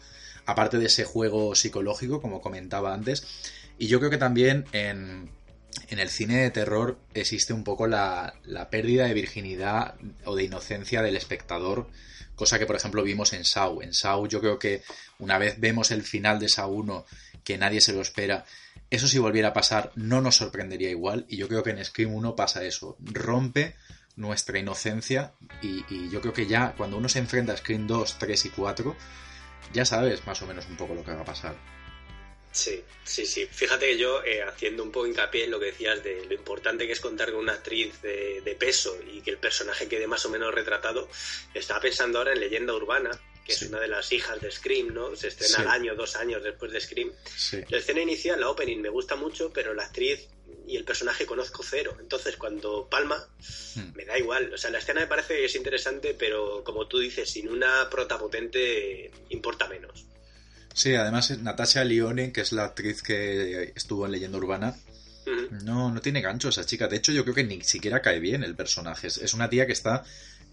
aparte 0.47 0.79
de 0.79 0.87
ese 0.87 1.05
juego 1.05 1.57
psicológico, 1.57 2.23
como 2.23 2.41
comentaba 2.41 2.95
antes. 2.95 3.27
Y 3.77 3.89
yo 3.89 3.99
creo 3.99 4.11
que 4.11 4.19
también 4.19 4.65
en, 4.71 5.31
en 5.89 5.99
el 5.99 6.09
cine 6.11 6.43
de 6.43 6.51
terror 6.51 6.97
existe 7.13 7.53
un 7.53 7.65
poco 7.65 7.89
la, 7.89 8.35
la 8.45 8.71
pérdida 8.71 9.07
de 9.07 9.15
virginidad 9.15 9.97
o 10.25 10.37
de 10.37 10.45
inocencia 10.45 11.03
del 11.03 11.17
espectador, 11.17 11.89
cosa 12.43 12.59
que 12.59 12.67
por 12.67 12.75
ejemplo 12.75 13.05
vimos 13.05 13.33
en 13.35 13.45
Saw. 13.45 13.83
En 13.83 13.95
Saw 13.95 14.27
yo 14.27 14.41
creo 14.41 14.59
que 14.59 14.83
una 15.21 15.39
vez 15.39 15.61
vemos 15.61 15.93
el 15.93 16.03
final 16.03 16.41
de 16.41 16.49
Saw 16.49 16.73
1, 16.73 17.07
que 17.45 17.57
nadie 17.57 17.81
se 17.81 17.93
lo 17.93 18.01
espera, 18.01 18.45
eso 18.91 19.07
si 19.07 19.21
volviera 19.21 19.51
a 19.51 19.53
pasar 19.53 19.93
no 19.95 20.21
nos 20.21 20.39
sorprendería 20.39 20.91
igual 20.91 21.25
y 21.29 21.37
yo 21.37 21.47
creo 21.47 21.63
que 21.63 21.71
en 21.71 21.85
Scream 21.85 22.13
1 22.13 22.35
pasa 22.35 22.65
eso, 22.65 22.97
rompe 22.99 23.77
nuestra 24.17 24.59
inocencia 24.59 25.35
y, 25.63 25.85
y 25.89 26.11
yo 26.11 26.21
creo 26.21 26.33
que 26.33 26.49
ya 26.49 26.75
cuando 26.77 26.97
uno 26.97 27.09
se 27.09 27.21
enfrenta 27.21 27.53
a 27.53 27.57
Scream 27.57 27.87
2, 27.87 28.17
3 28.19 28.47
y 28.47 28.49
4 28.49 28.97
ya 29.73 29.85
sabes 29.85 30.27
más 30.27 30.43
o 30.43 30.47
menos 30.49 30.67
un 30.67 30.77
poco 30.77 30.97
lo 30.97 31.05
que 31.05 31.13
va 31.13 31.21
a 31.21 31.25
pasar. 31.25 31.55
Sí, 32.53 32.85
sí, 33.03 33.25
sí. 33.25 33.47
Fíjate 33.51 33.87
que 33.87 33.97
yo, 33.99 34.23
eh, 34.25 34.43
haciendo 34.43 34.83
un 34.83 34.93
poco 34.93 35.07
hincapié 35.07 35.45
en 35.45 35.51
lo 35.51 35.59
que 35.59 35.67
decías 35.67 36.05
de 36.05 36.25
lo 36.27 36.35
importante 36.35 36.87
que 36.87 36.93
es 36.93 37.01
contar 37.01 37.31
con 37.33 37.41
una 37.41 37.55
actriz 37.55 38.01
de, 38.03 38.43
de 38.43 38.55
peso 38.55 38.97
y 39.11 39.23
que 39.23 39.31
el 39.31 39.39
personaje 39.39 39.89
quede 39.89 40.07
más 40.07 40.25
o 40.27 40.29
menos 40.31 40.55
retratado, 40.55 41.09
estaba 41.55 41.81
pensando 41.81 42.19
ahora 42.19 42.33
en 42.35 42.41
Leyenda 42.41 42.75
Urbana, 42.75 43.11
que 43.47 43.55
Sí. 43.55 43.65
es 43.65 43.71
una 43.71 43.81
de 43.81 43.89
las 43.89 44.13
hijas 44.13 44.39
de 44.41 44.51
Scream, 44.53 44.93
¿no? 44.93 45.17
Se 45.17 45.29
estrena 45.29 45.57
Sí. 45.57 45.63
al 45.63 45.69
año, 45.69 45.95
dos 45.97 46.15
años 46.15 46.43
después 46.43 46.71
de 46.73 46.81
Scream. 46.81 47.11
Sí. 47.35 47.61
La 47.71 47.79
escena 47.79 48.03
inicial, 48.03 48.39
la 48.39 48.51
opening, 48.51 48.79
me 48.83 48.91
gusta 48.91 49.17
mucho, 49.17 49.51
pero 49.53 49.73
la 49.73 49.85
actriz 49.85 50.29
y 50.69 50.77
el 50.77 50.85
personaje 50.85 51.25
conozco 51.25 51.63
cero. 51.63 51.97
Entonces, 51.99 52.37
cuando 52.37 52.87
palma, 52.89 53.27
Hmm. 53.75 53.93
me 53.95 54.05
da 54.05 54.19
igual. 54.19 54.53
O 54.53 54.59
sea, 54.59 54.71
la 54.71 54.79
escena 54.79 55.01
me 55.01 55.07
parece 55.07 55.37
que 55.39 55.47
es 55.47 55.55
interesante, 55.57 56.13
pero 56.15 56.63
como 56.65 56.87
tú 56.87 56.99
dices, 56.99 57.31
sin 57.31 57.49
una 57.49 57.89
prota 57.89 58.19
potente 58.19 59.11
importa 59.31 59.67
menos. 59.69 60.05
Sí, 60.75 60.95
además 60.95 61.37
Natasha 61.39 61.85
Lyonne, 61.85 62.33
que 62.33 62.41
es 62.41 62.53
la 62.53 62.65
actriz 62.65 63.03
que 63.03 63.73
estuvo 63.75 64.07
en 64.07 64.13
Leyenda 64.13 64.39
Urbana, 64.39 64.75
no, 65.65 65.93
no 65.93 66.01
tiene 66.01 66.21
gancho 66.21 66.49
esa 66.49 66.67
chica. 66.67 66.89
De 66.89 66.97
hecho, 66.97 67.13
yo 67.13 67.23
creo 67.23 67.35
que 67.35 67.45
ni 67.45 67.63
siquiera 67.63 68.03
cae 68.03 68.19
bien 68.19 68.43
el 68.43 68.57
personaje. 68.57 69.07
Es 69.07 69.35
una 69.35 69.49
tía 69.49 69.67
que 69.67 69.73
está 69.73 70.05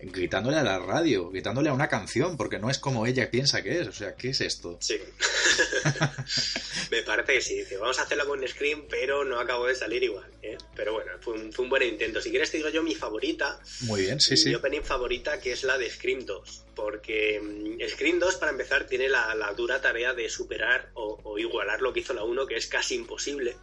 gritándole 0.01 0.57
a 0.57 0.63
la 0.63 0.79
radio, 0.79 1.29
gritándole 1.29 1.69
a 1.69 1.73
una 1.73 1.87
canción, 1.89 2.37
porque 2.37 2.57
no 2.59 2.69
es 2.69 2.79
como 2.79 3.05
ella 3.05 3.29
piensa 3.29 3.61
que 3.61 3.81
es. 3.81 3.87
O 3.87 3.91
sea, 3.91 4.15
¿qué 4.15 4.29
es 4.29 4.41
esto? 4.41 4.77
Sí. 4.81 4.97
Me 6.91 7.03
parece 7.03 7.33
que 7.33 7.41
sí. 7.41 7.55
Dice, 7.59 7.77
vamos 7.77 7.99
a 7.99 8.03
hacerlo 8.03 8.25
con 8.27 8.45
Scream, 8.47 8.85
pero 8.89 9.23
no 9.25 9.39
acabó 9.39 9.67
de 9.67 9.75
salir 9.75 10.03
igual. 10.03 10.29
¿eh? 10.41 10.57
Pero 10.75 10.93
bueno, 10.93 11.11
fue 11.21 11.33
un, 11.33 11.51
fue 11.53 11.63
un 11.65 11.69
buen 11.69 11.83
intento. 11.83 12.21
Si 12.21 12.29
quieres 12.29 12.49
te 12.51 12.57
digo 12.57 12.69
yo 12.69 12.81
mi 12.83 12.95
favorita, 12.95 13.59
Muy 13.81 14.01
bien, 14.01 14.19
sí, 14.19 14.31
mi 14.31 14.37
sí. 14.37 14.55
opening 14.55 14.81
favorita, 14.81 15.39
que 15.39 15.51
es 15.51 15.63
la 15.63 15.77
de 15.77 15.89
Scream 15.89 16.25
2. 16.25 16.65
Porque 16.75 17.39
mm, 17.41 17.87
Scream 17.89 18.19
2, 18.19 18.35
para 18.37 18.51
empezar, 18.51 18.85
tiene 18.87 19.09
la, 19.09 19.35
la 19.35 19.53
dura 19.53 19.81
tarea 19.81 20.13
de 20.13 20.29
superar 20.29 20.89
o, 20.93 21.19
o 21.23 21.37
igualar 21.37 21.81
lo 21.81 21.93
que 21.93 21.99
hizo 22.01 22.13
la 22.13 22.23
1, 22.23 22.45
que 22.47 22.55
es 22.55 22.67
casi 22.67 22.95
imposible. 22.95 23.55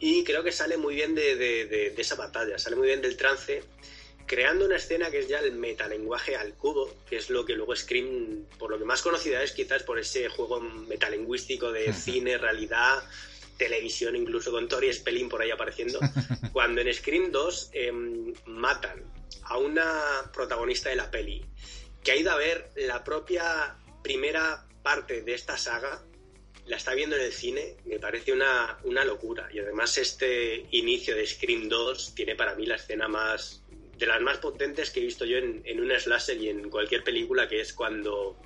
Y 0.00 0.24
creo 0.24 0.42
que 0.44 0.52
sale 0.52 0.76
muy 0.76 0.94
bien 0.94 1.14
de, 1.14 1.36
de- 1.36 1.66
de- 1.66 1.90
de 1.90 2.02
esa 2.02 2.14
batalla, 2.16 2.58
sale 2.58 2.76
muy 2.76 2.88
bien 2.88 3.00
del 3.00 3.16
trance, 3.16 3.62
creando 4.26 4.64
una 4.64 4.76
escena 4.76 5.10
que 5.10 5.20
es 5.20 5.28
ya 5.28 5.40
el 5.40 5.52
metalenguaje 5.52 6.36
al 6.36 6.54
cubo, 6.54 6.94
que 7.08 7.16
es 7.16 7.30
lo 7.30 7.44
que 7.44 7.54
luego 7.54 7.74
Scream, 7.74 8.46
por 8.58 8.70
lo 8.70 8.78
que 8.78 8.84
más 8.84 9.02
conocida 9.02 9.42
es 9.42 9.52
quizás 9.52 9.82
por 9.82 9.98
ese 9.98 10.28
juego 10.28 10.60
metalingüístico 10.60 11.72
de 11.72 11.92
cine, 11.94 12.38
realidad, 12.38 13.02
televisión, 13.56 14.16
incluso 14.16 14.50
con 14.50 14.68
Tori 14.68 14.92
Spelling 14.92 15.28
por 15.28 15.42
ahí 15.42 15.50
apareciendo. 15.50 16.00
Cuando 16.52 16.80
en 16.80 16.92
Scream 16.92 17.30
2 17.30 17.70
em, 17.72 18.34
matan 18.46 19.02
a 19.42 19.58
una 19.58 20.30
protagonista 20.32 20.88
de 20.88 20.96
la 20.96 21.10
peli, 21.10 21.44
que 22.02 22.12
ha 22.12 22.16
ido 22.16 22.30
a 22.30 22.36
ver 22.36 22.70
la 22.76 23.04
propia 23.04 23.76
primera 24.02 24.66
parte 24.82 25.22
de 25.22 25.34
esta 25.34 25.56
saga, 25.56 26.02
la 26.66 26.76
está 26.76 26.94
viendo 26.94 27.16
en 27.16 27.22
el 27.22 27.32
cine, 27.32 27.76
me 27.84 27.98
parece 27.98 28.32
una, 28.32 28.78
una 28.84 29.04
locura. 29.04 29.48
Y 29.52 29.58
además 29.58 29.98
este 29.98 30.66
inicio 30.70 31.14
de 31.14 31.26
Scream 31.26 31.68
2 31.68 32.14
tiene 32.14 32.36
para 32.36 32.54
mí 32.54 32.64
la 32.66 32.76
escena 32.76 33.06
más 33.06 33.63
de 33.98 34.06
las 34.06 34.20
más 34.20 34.38
potentes 34.38 34.90
que 34.90 35.00
he 35.00 35.04
visto 35.04 35.24
yo 35.24 35.38
en, 35.38 35.62
en 35.64 35.80
un 35.80 35.90
slasher 35.98 36.36
y 36.40 36.48
en 36.48 36.68
cualquier 36.70 37.02
película, 37.04 37.48
que 37.48 37.60
es 37.60 37.72
cuando 37.72 38.36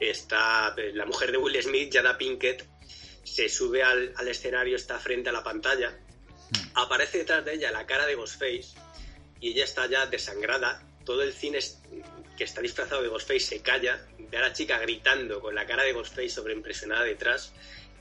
está 0.00 0.74
eh, 0.76 0.92
la 0.94 1.06
mujer 1.06 1.32
de 1.32 1.38
Will 1.38 1.60
Smith, 1.62 1.92
Jada 1.92 2.18
Pinkett, 2.18 2.66
se 3.22 3.48
sube 3.48 3.82
al, 3.82 4.12
al 4.16 4.28
escenario, 4.28 4.76
está 4.76 4.98
frente 4.98 5.30
a 5.30 5.32
la 5.32 5.42
pantalla, 5.42 5.98
aparece 6.74 7.18
detrás 7.18 7.44
de 7.44 7.54
ella 7.54 7.70
la 7.72 7.86
cara 7.86 8.06
de 8.06 8.14
Ghostface 8.14 8.74
y 9.40 9.50
ella 9.52 9.64
está 9.64 9.86
ya 9.86 10.06
desangrada. 10.06 10.86
Todo 11.04 11.22
el 11.22 11.32
cine 11.32 11.58
es- 11.58 11.80
que 12.36 12.44
está 12.44 12.60
disfrazado 12.60 13.00
de 13.02 13.08
Ghostface 13.08 13.40
se 13.40 13.62
calla, 13.62 14.04
ve 14.18 14.36
a 14.36 14.40
la 14.40 14.52
chica 14.52 14.78
gritando 14.80 15.40
con 15.40 15.54
la 15.54 15.66
cara 15.66 15.84
de 15.84 15.92
Ghostface 15.92 16.30
sobreimpresionada 16.30 17.04
detrás 17.04 17.52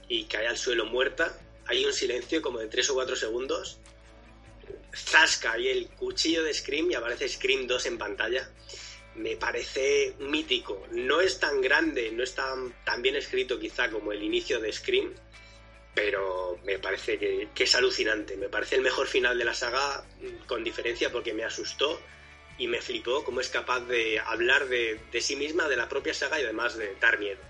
y 0.10 0.26
cae 0.26 0.48
al 0.48 0.58
suelo 0.58 0.86
muerta. 0.86 1.40
Hay 1.68 1.86
un 1.86 1.94
silencio 1.94 2.42
como 2.42 2.60
de 2.60 2.68
3 2.68 2.90
o 2.90 2.94
4 2.96 3.16
segundos. 3.16 3.80
Zasca 4.94 5.58
y 5.58 5.70
el 5.70 5.88
cuchillo 5.90 6.44
de 6.44 6.54
Scream 6.54 6.92
y 6.92 6.96
aparece 6.96 7.28
Scream 7.28 7.68
2 7.68 7.86
en 7.88 7.98
pantalla. 7.98 8.50
Me 9.16 9.36
parece 9.36 10.14
mítico. 10.20 10.88
No 10.92 11.22
es 11.22 11.40
tan 11.40 11.62
grande, 11.62 12.12
no 12.12 12.24
es 12.24 12.34
tan, 12.34 12.74
tan 12.84 13.02
bien 13.02 13.16
escrito 13.16 13.60
quizá 13.60 13.90
como 13.90 14.12
el 14.12 14.24
inicio 14.24 14.60
de 14.60 14.72
Scream, 14.72 15.14
pero 15.94 16.60
me 16.64 16.80
parece 16.80 17.18
que, 17.18 17.50
es 17.56 17.76
alucinante. 17.76 18.38
Me 18.38 18.50
parece 18.50 18.76
el 18.76 18.82
mejor 18.82 19.08
final 19.08 19.38
de 19.38 19.46
la 19.46 19.54
saga, 19.54 20.04
mm, 20.22 20.46
con 20.48 20.64
diferencia, 20.64 21.12
porque 21.12 21.34
me 21.34 21.44
asustó 21.44 22.00
y 22.58 22.68
me 22.68 22.82
flipó 22.82 23.24
cómo 23.24 23.42
es 23.42 23.50
capaz 23.50 23.82
de 23.82 24.20
hablar 24.20 24.68
de 24.68 25.22
sí 25.22 25.36
misma, 25.36 25.68
de 25.68 25.76
la 25.76 25.90
propia 25.90 26.14
saga 26.14 26.40
y 26.40 26.44
además 26.44 26.78
de 26.78 26.96
dar 27.00 27.20
miedo. 27.20 27.42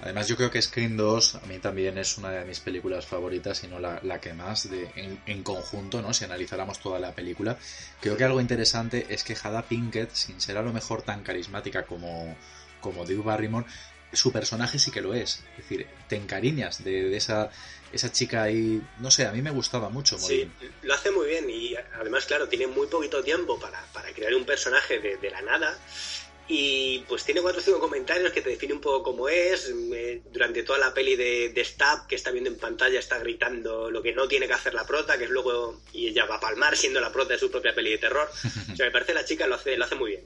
Además, 0.00 0.28
yo 0.28 0.36
creo 0.36 0.50
que 0.50 0.62
Scream 0.62 0.96
2 0.96 1.34
a 1.36 1.40
mí 1.46 1.58
también 1.58 1.98
es 1.98 2.18
una 2.18 2.30
de 2.30 2.44
mis 2.44 2.60
películas 2.60 3.04
favoritas, 3.06 3.64
y 3.64 3.66
no 3.66 3.80
la, 3.80 3.98
la 4.02 4.20
que 4.20 4.32
más 4.32 4.70
de, 4.70 4.88
en, 4.94 5.20
en 5.26 5.42
conjunto, 5.42 6.00
¿no? 6.00 6.14
Si 6.14 6.24
analizáramos 6.24 6.78
toda 6.78 7.00
la 7.00 7.12
película. 7.12 7.58
Creo 8.00 8.16
que 8.16 8.24
algo 8.24 8.40
interesante 8.40 9.06
es 9.08 9.24
que 9.24 9.34
Jada 9.34 9.62
Pinkett, 9.62 10.12
sin 10.12 10.40
ser 10.40 10.56
a 10.56 10.62
lo 10.62 10.72
mejor 10.72 11.02
tan 11.02 11.22
carismática 11.24 11.84
como, 11.84 12.36
como 12.80 13.04
Drew 13.04 13.24
Barrymore, 13.24 13.66
su 14.12 14.32
personaje 14.32 14.78
sí 14.78 14.90
que 14.90 15.00
lo 15.02 15.14
es. 15.14 15.42
Es 15.52 15.68
decir, 15.68 15.86
te 16.08 16.16
encariñas 16.16 16.82
de, 16.84 17.10
de 17.10 17.16
esa, 17.16 17.50
esa 17.92 18.10
chica 18.12 18.44
ahí. 18.44 18.80
No 19.00 19.10
sé, 19.10 19.26
a 19.26 19.32
mí 19.32 19.42
me 19.42 19.50
gustaba 19.50 19.88
mucho. 19.88 20.18
Sí, 20.18 20.48
lo 20.82 20.94
hace 20.94 21.10
muy 21.10 21.26
bien 21.26 21.50
y 21.50 21.74
además, 21.98 22.24
claro, 22.26 22.48
tiene 22.48 22.66
muy 22.66 22.86
poquito 22.86 23.22
tiempo 23.22 23.58
para, 23.58 23.84
para 23.92 24.12
crear 24.12 24.34
un 24.34 24.44
personaje 24.44 24.98
de, 25.00 25.16
de 25.16 25.30
la 25.30 25.42
nada. 25.42 25.78
Y 26.50 27.00
pues 27.08 27.24
tiene 27.24 27.42
cuatro 27.42 27.60
o 27.60 27.64
cinco 27.64 27.78
comentarios 27.78 28.32
que 28.32 28.40
te 28.40 28.48
define 28.50 28.72
un 28.72 28.80
poco 28.80 29.02
cómo 29.02 29.28
es. 29.28 29.70
Durante 30.32 30.62
toda 30.62 30.78
la 30.78 30.94
peli 30.94 31.14
de, 31.14 31.50
de 31.50 31.64
Stab, 31.64 32.06
que 32.06 32.14
está 32.14 32.30
viendo 32.30 32.48
en 32.48 32.56
pantalla, 32.56 32.98
está 32.98 33.18
gritando 33.18 33.90
lo 33.90 34.02
que 34.02 34.14
no 34.14 34.26
tiene 34.28 34.46
que 34.46 34.54
hacer 34.54 34.72
la 34.72 34.86
prota, 34.86 35.18
que 35.18 35.24
es 35.24 35.30
luego. 35.30 35.80
Y 35.92 36.08
ella 36.08 36.24
va 36.24 36.36
a 36.36 36.40
palmar 36.40 36.76
siendo 36.76 37.00
la 37.00 37.12
prota 37.12 37.34
de 37.34 37.38
su 37.38 37.50
propia 37.50 37.74
peli 37.74 37.90
de 37.90 37.98
terror. 37.98 38.28
O 38.72 38.76
sea, 38.76 38.86
me 38.86 38.92
parece 38.92 39.12
la 39.12 39.24
chica 39.26 39.46
lo 39.46 39.56
hace, 39.56 39.76
lo 39.76 39.84
hace 39.84 39.94
muy 39.94 40.12
bien. 40.12 40.22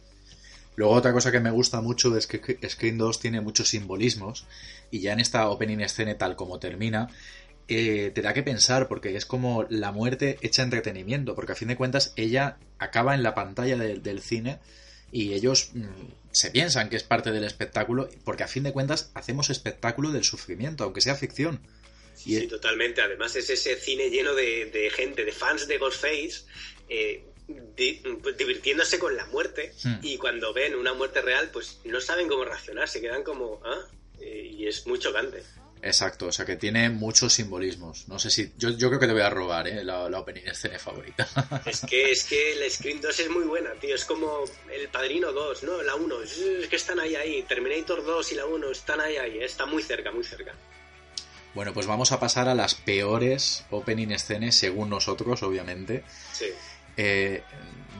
Luego 0.76 0.94
otra 0.94 1.12
cosa 1.12 1.32
que 1.32 1.40
me 1.40 1.50
gusta 1.50 1.80
mucho 1.80 2.16
es 2.16 2.26
que 2.26 2.40
Scream 2.68 2.96
2 2.98 3.18
tiene 3.20 3.40
muchos 3.42 3.68
simbolismos 3.68 4.46
y 4.90 5.00
ya 5.00 5.12
en 5.12 5.20
esta 5.20 5.48
opening 5.50 5.80
escena 5.80 6.16
tal 6.16 6.34
como 6.34 6.58
termina 6.58 7.08
eh, 7.68 8.10
te 8.14 8.22
da 8.22 8.32
que 8.32 8.42
pensar 8.42 8.88
porque 8.88 9.14
es 9.14 9.26
como 9.26 9.66
la 9.68 9.92
muerte 9.92 10.38
hecha 10.40 10.62
entretenimiento 10.62 11.34
porque 11.34 11.52
a 11.52 11.56
fin 11.56 11.68
de 11.68 11.76
cuentas 11.76 12.14
ella 12.16 12.56
acaba 12.78 13.14
en 13.14 13.22
la 13.22 13.34
pantalla 13.34 13.76
de- 13.76 13.98
del 13.98 14.20
cine 14.22 14.60
y 15.12 15.34
ellos 15.34 15.70
mm, 15.74 15.84
se 16.32 16.50
piensan 16.50 16.88
que 16.88 16.96
es 16.96 17.02
parte 17.04 17.30
del 17.30 17.44
espectáculo 17.44 18.08
porque 18.24 18.42
a 18.42 18.48
fin 18.48 18.62
de 18.64 18.72
cuentas 18.72 19.10
hacemos 19.14 19.50
espectáculo 19.50 20.10
del 20.10 20.24
sufrimiento 20.24 20.82
aunque 20.84 21.00
sea 21.02 21.14
ficción 21.14 21.60
Y- 22.24 22.38
Sí, 22.40 22.46
totalmente. 22.46 23.00
Además 23.02 23.34
es 23.36 23.50
ese 23.50 23.76
cine 23.76 24.08
lleno 24.10 24.34
de, 24.34 24.66
de 24.66 24.90
gente, 24.90 25.24
de 25.24 25.32
fans 25.32 25.66
de 25.66 25.78
Ghostface, 25.78 26.44
eh, 26.88 27.24
di- 27.76 28.00
pues, 28.22 28.36
divirtiéndose 28.36 28.98
con 28.98 29.16
la 29.16 29.26
muerte. 29.26 29.72
Hmm. 29.82 29.94
Y 30.02 30.18
cuando 30.18 30.52
ven 30.52 30.74
una 30.76 30.92
muerte 30.94 31.20
real, 31.22 31.50
pues 31.52 31.78
no 31.84 32.00
saben 32.00 32.28
cómo 32.28 32.44
reaccionar, 32.44 32.88
se 32.88 33.00
quedan 33.00 33.22
como, 33.24 33.60
¿ah? 33.64 33.78
Eh, 34.20 34.50
y 34.56 34.66
es 34.68 34.86
muy 34.86 34.98
chocante. 35.00 35.42
Exacto 35.82 36.26
o 36.26 36.32
sea 36.32 36.46
que 36.46 36.56
tiene 36.56 36.88
muchos 36.90 37.32
simbolismos 37.32 38.08
no 38.08 38.18
sé 38.18 38.30
si 38.30 38.52
yo, 38.56 38.70
yo 38.70 38.88
creo 38.88 39.00
que 39.00 39.06
te 39.06 39.12
voy 39.12 39.22
a 39.22 39.30
robar 39.30 39.66
¿eh? 39.68 39.84
la, 39.84 40.08
la 40.08 40.20
opening 40.20 40.46
escena 40.46 40.78
favorita 40.78 41.28
Es 41.66 41.80
que, 41.82 42.10
es 42.10 42.24
que 42.24 42.52
el 42.52 42.70
Scream 42.70 43.00
2 43.00 43.20
es 43.20 43.30
muy 43.30 43.44
buena, 43.44 43.72
tío. 43.80 43.94
Es 43.94 44.04
como 44.04 44.44
El 44.70 44.88
Padrino 44.88 45.32
2, 45.32 45.62
¿no? 45.64 45.82
La 45.82 45.94
1. 45.94 46.22
Es 46.22 46.68
que 46.68 46.76
están 46.76 47.00
ahí, 47.00 47.14
ahí. 47.14 47.42
Terminator 47.42 48.04
2 48.04 48.32
y 48.32 48.34
la 48.34 48.46
1 48.46 48.70
están 48.70 49.00
ahí, 49.00 49.16
ahí. 49.16 49.38
Está 49.38 49.66
muy 49.66 49.82
cerca, 49.82 50.10
muy 50.10 50.24
cerca. 50.24 50.54
Bueno, 51.54 51.72
pues 51.74 51.86
vamos 51.86 52.12
a 52.12 52.20
pasar 52.20 52.48
a 52.48 52.54
las 52.54 52.74
peores 52.74 53.64
opening 53.70 54.08
escenas 54.08 54.54
según 54.54 54.90
nosotros, 54.90 55.42
obviamente. 55.42 56.04
Sí. 56.32 56.46
Eh, 56.96 57.42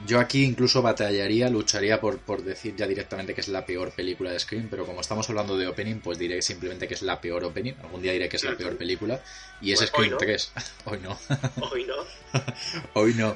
yo 0.05 0.19
aquí 0.19 0.43
incluso 0.43 0.81
batallaría, 0.81 1.49
lucharía 1.49 1.99
por, 1.99 2.19
por 2.19 2.43
decir 2.43 2.75
ya 2.75 2.87
directamente 2.87 3.33
que 3.33 3.41
es 3.41 3.47
la 3.47 3.65
peor 3.65 3.91
película 3.91 4.31
de 4.31 4.39
Scream, 4.39 4.67
pero 4.69 4.85
como 4.85 5.01
estamos 5.01 5.29
hablando 5.29 5.57
de 5.57 5.67
opening, 5.67 5.99
pues 5.99 6.17
diré 6.17 6.41
simplemente 6.41 6.87
que 6.87 6.93
es 6.93 7.01
la 7.01 7.21
peor 7.21 7.43
opening. 7.43 7.73
Algún 7.81 8.01
día 8.01 8.11
diré 8.13 8.29
que 8.29 8.37
es 8.37 8.43
la 8.43 8.55
peor 8.55 8.77
película. 8.77 9.21
Y 9.61 9.71
es 9.71 9.79
Pues 9.79 9.89
Scream 9.89 10.05
hoy 10.05 10.11
no. 10.11 10.17
3. 10.17 10.51
Hoy 10.85 10.99
no. 10.99 11.19
Hoy 11.61 11.85
no. 11.85 11.95
Hoy 12.93 13.13
no. 13.13 13.35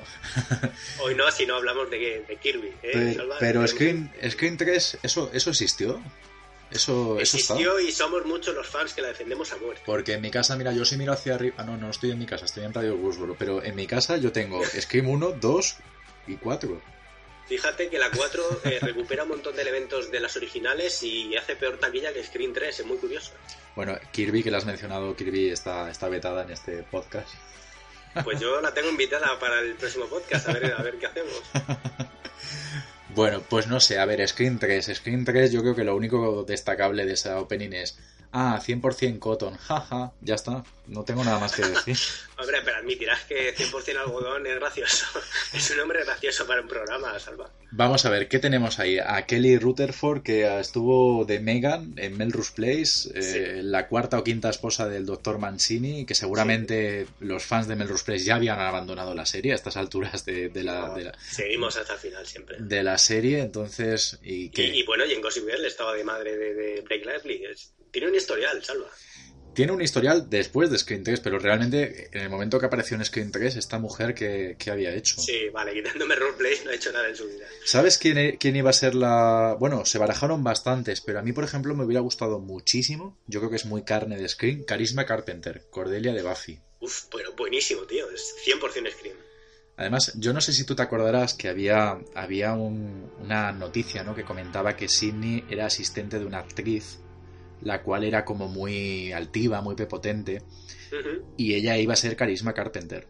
Hoy 1.01 1.15
no, 1.15 1.31
si 1.31 1.45
no 1.45 1.55
hablamos 1.55 1.89
de, 1.89 2.25
de 2.27 2.35
Kirby. 2.37 2.67
¿eh, 2.83 3.13
Pero, 3.15 3.29
pero 3.39 3.67
Scream, 3.67 4.11
Scream 4.29 4.57
3, 4.57 4.99
¿eso, 5.03 5.29
eso 5.33 5.49
existió? 5.49 6.01
Eso. 6.69 7.17
Existió 7.19 7.79
y 7.79 7.91
somos 7.91 8.25
muchos 8.25 8.53
los 8.53 8.67
fans 8.67 8.93
que 8.93 9.01
la 9.01 9.09
defendemos 9.09 9.51
a 9.53 9.57
muerte. 9.57 9.83
Porque 9.85 10.13
en 10.13 10.21
mi 10.21 10.31
casa, 10.31 10.57
mira, 10.57 10.73
yo 10.73 10.83
si 10.83 10.97
miro 10.97 11.13
hacia 11.13 11.35
arriba. 11.35 11.55
Ah, 11.59 11.63
no, 11.63 11.77
no 11.77 11.89
estoy 11.89 12.11
en 12.11 12.19
mi 12.19 12.25
casa, 12.25 12.45
estoy 12.45 12.65
en 12.65 12.73
Radio 12.73 12.95
Woodsboro. 12.95 13.35
Pero 13.39 13.63
en 13.63 13.75
mi 13.75 13.87
casa 13.87 14.17
yo 14.17 14.31
tengo 14.31 14.61
Scream 14.65 15.07
1, 15.07 15.31
2 15.39 15.77
y 16.27 16.35
4. 16.35 16.81
Fíjate 17.47 17.89
que 17.89 17.97
la 17.97 18.11
4 18.11 18.61
eh, 18.65 18.79
recupera 18.81 19.23
un 19.23 19.29
montón 19.29 19.55
de 19.55 19.61
elementos 19.61 20.11
de 20.11 20.19
las 20.19 20.35
originales 20.35 21.01
y 21.03 21.35
hace 21.35 21.55
peor 21.55 21.77
taquilla 21.77 22.13
que 22.13 22.23
Screen 22.23 22.53
3, 22.53 22.79
es 22.79 22.85
muy 22.85 22.97
curioso. 22.97 23.31
Bueno, 23.75 23.97
Kirby, 24.11 24.43
que 24.43 24.51
la 24.51 24.57
has 24.57 24.65
mencionado, 24.65 25.15
Kirby 25.15 25.49
está, 25.49 25.89
está 25.89 26.09
vetada 26.09 26.43
en 26.43 26.51
este 26.51 26.83
podcast. 26.83 27.29
Pues 28.23 28.39
yo 28.39 28.59
la 28.61 28.73
tengo 28.73 28.89
invitada 28.89 29.39
para 29.39 29.59
el 29.59 29.75
próximo 29.75 30.05
podcast, 30.07 30.49
a 30.49 30.53
ver, 30.53 30.73
a 30.73 30.81
ver 30.81 30.97
qué 30.97 31.05
hacemos. 31.05 31.41
Bueno, 33.17 33.41
pues 33.49 33.65
no 33.65 33.79
sé, 33.79 33.97
a 33.97 34.05
ver, 34.05 34.27
Screen 34.27 34.59
3. 34.59 34.91
Screen 34.93 35.25
3 35.25 35.51
yo 35.51 35.61
creo 35.61 35.73
que 35.73 35.83
lo 35.83 35.95
único 35.95 36.43
destacable 36.43 37.03
de 37.03 37.13
esa 37.13 37.39
opening 37.39 37.73
es... 37.73 37.97
Ah, 38.31 38.59
100% 38.63 39.19
cotton, 39.19 39.55
jaja, 39.57 40.11
ya 40.21 40.35
está, 40.35 40.63
no 40.87 41.03
tengo 41.03 41.23
nada 41.23 41.39
más 41.39 41.53
que 41.55 41.63
decir. 41.63 41.97
Hombre, 42.37 42.57
pero 42.63 42.77
admitirás 42.77 43.23
que 43.23 43.55
100% 43.55 43.97
algodón 43.97 44.45
es 44.45 44.55
gracioso. 44.55 45.05
Es 45.53 45.71
un 45.71 45.79
hombre 45.79 46.03
gracioso 46.03 46.45
para 46.45 46.61
un 46.61 46.67
programa, 46.67 47.17
Salva. 47.19 47.49
Vamos 47.71 48.05
a 48.05 48.09
ver, 48.09 48.27
¿qué 48.27 48.37
tenemos 48.39 48.79
ahí? 48.79 48.99
A 48.99 49.25
Kelly 49.25 49.57
Rutherford, 49.57 50.21
que 50.23 50.59
estuvo 50.59 51.25
de 51.25 51.39
Megan 51.39 51.93
en 51.97 52.17
Melrose 52.17 52.51
Place, 52.55 53.09
eh, 53.15 53.21
Sí. 53.21 53.61
la 53.63 53.87
cuarta 53.87 54.19
o 54.19 54.23
quinta 54.23 54.49
esposa 54.49 54.87
del 54.87 55.05
Dr. 55.05 55.37
Mancini, 55.39 56.05
que 56.05 56.13
seguramente 56.15 57.07
los 57.21 57.43
fans 57.43 57.67
de 57.67 57.75
Melrose 57.75 58.03
Place 58.05 58.23
ya 58.25 58.35
habían 58.35 58.59
abandonado 58.59 59.15
la 59.15 59.25
serie 59.25 59.53
a 59.53 59.55
estas 59.55 59.77
alturas 59.77 60.25
de, 60.25 60.49
de 60.49 60.63
la, 60.63 60.93
de, 60.93 61.05
la, 61.05 61.13
Seguimos 61.19 61.75
hasta 61.77 61.93
el 61.93 61.99
final 61.99 62.27
siempre. 62.27 62.57
de 62.59 62.83
la 62.83 62.97
serie, 62.97 63.39
entonces... 63.39 64.19
¿Y 64.21 64.49
qué? 64.49 64.63
Y, 64.67 64.81
y 64.81 64.85
bueno, 64.85 65.05
y 65.05 65.13
en 65.13 65.21
Gossip 65.21 65.45
Girl 65.49 65.65
estaba 65.65 65.93
de 65.93 66.03
madre 66.03 66.37
de, 66.37 66.53
de 66.53 66.81
Blake 66.81 67.05
Lively. 67.05 67.45
Es- 67.45 67.73
tiene 67.91 68.07
un 68.09 68.15
historial, 68.15 68.63
Salva. 68.63 68.87
Tiene 69.53 69.71
un 69.71 69.81
historial 69.81 70.29
después 70.29 70.69
de 70.69 70.77
Screen 70.77 71.03
3, 71.03 71.19
pero 71.19 71.39
realmente 71.39 72.09
en 72.11 72.21
el 72.21 72.29
momento 72.29 72.59
que 72.59 72.67
apareció 72.67 72.95
en 72.95 73.03
Screen 73.03 73.31
3, 73.31 73.55
esta 73.55 73.79
mujer, 73.79 74.13
¿qué, 74.13 74.55
qué 74.59 74.69
había 74.69 74.93
hecho? 74.93 75.19
Sí, 75.19 75.49
vale, 75.51 75.73
quitándome 75.73 76.13
roleplay 76.15 76.57
no 76.63 76.69
ha 76.69 76.75
hecho 76.75 76.91
nada 76.91 77.09
en 77.09 77.15
su 77.15 77.25
vida. 77.25 77.47
¿Sabes 77.65 77.97
quién, 77.97 78.37
quién 78.37 78.55
iba 78.55 78.69
a 78.69 78.73
ser 78.73 78.93
la...? 78.93 79.55
Bueno, 79.59 79.83
se 79.85 79.97
barajaron 79.97 80.43
bastantes, 80.43 81.01
pero 81.01 81.17
a 81.17 81.23
mí, 81.23 81.33
por 81.33 81.43
ejemplo, 81.43 81.73
me 81.73 81.85
hubiera 81.85 82.01
gustado 82.01 82.39
muchísimo, 82.39 83.17
yo 83.25 83.39
creo 83.39 83.49
que 83.49 83.55
es 83.55 83.65
muy 83.65 83.81
carne 83.83 84.17
de 84.17 84.29
Screen, 84.29 84.63
Carisma 84.63 85.07
Carpenter, 85.07 85.63
Cordelia 85.71 86.13
de 86.13 86.21
Buffy. 86.21 86.59
Uf, 86.79 87.05
pero 87.11 87.33
buenísimo, 87.33 87.81
tío. 87.87 88.11
Es 88.11 88.35
100% 88.45 88.91
Scream. 88.91 89.17
Además, 89.75 90.13
yo 90.17 90.33
no 90.33 90.41
sé 90.41 90.53
si 90.53 90.65
tú 90.65 90.75
te 90.75 90.83
acordarás 90.83 91.33
que 91.33 91.49
había, 91.49 91.97
había 92.13 92.53
un- 92.53 93.11
una 93.19 93.51
noticia 93.53 94.03
¿no? 94.03 94.13
que 94.13 94.23
comentaba 94.23 94.75
que 94.75 94.87
Sidney 94.87 95.45
era 95.49 95.65
asistente 95.65 96.19
de 96.19 96.25
una 96.25 96.39
actriz, 96.39 96.99
la 97.61 97.81
cual 97.83 98.03
era 98.03 98.25
como 98.25 98.47
muy 98.47 99.11
altiva, 99.11 99.61
muy 99.61 99.75
prepotente, 99.75 100.41
y 101.37 101.53
ella 101.53 101.77
iba 101.77 101.93
a 101.93 101.97
ser 101.97 102.15
Carisma 102.15 102.53
Carpenter. 102.53 103.07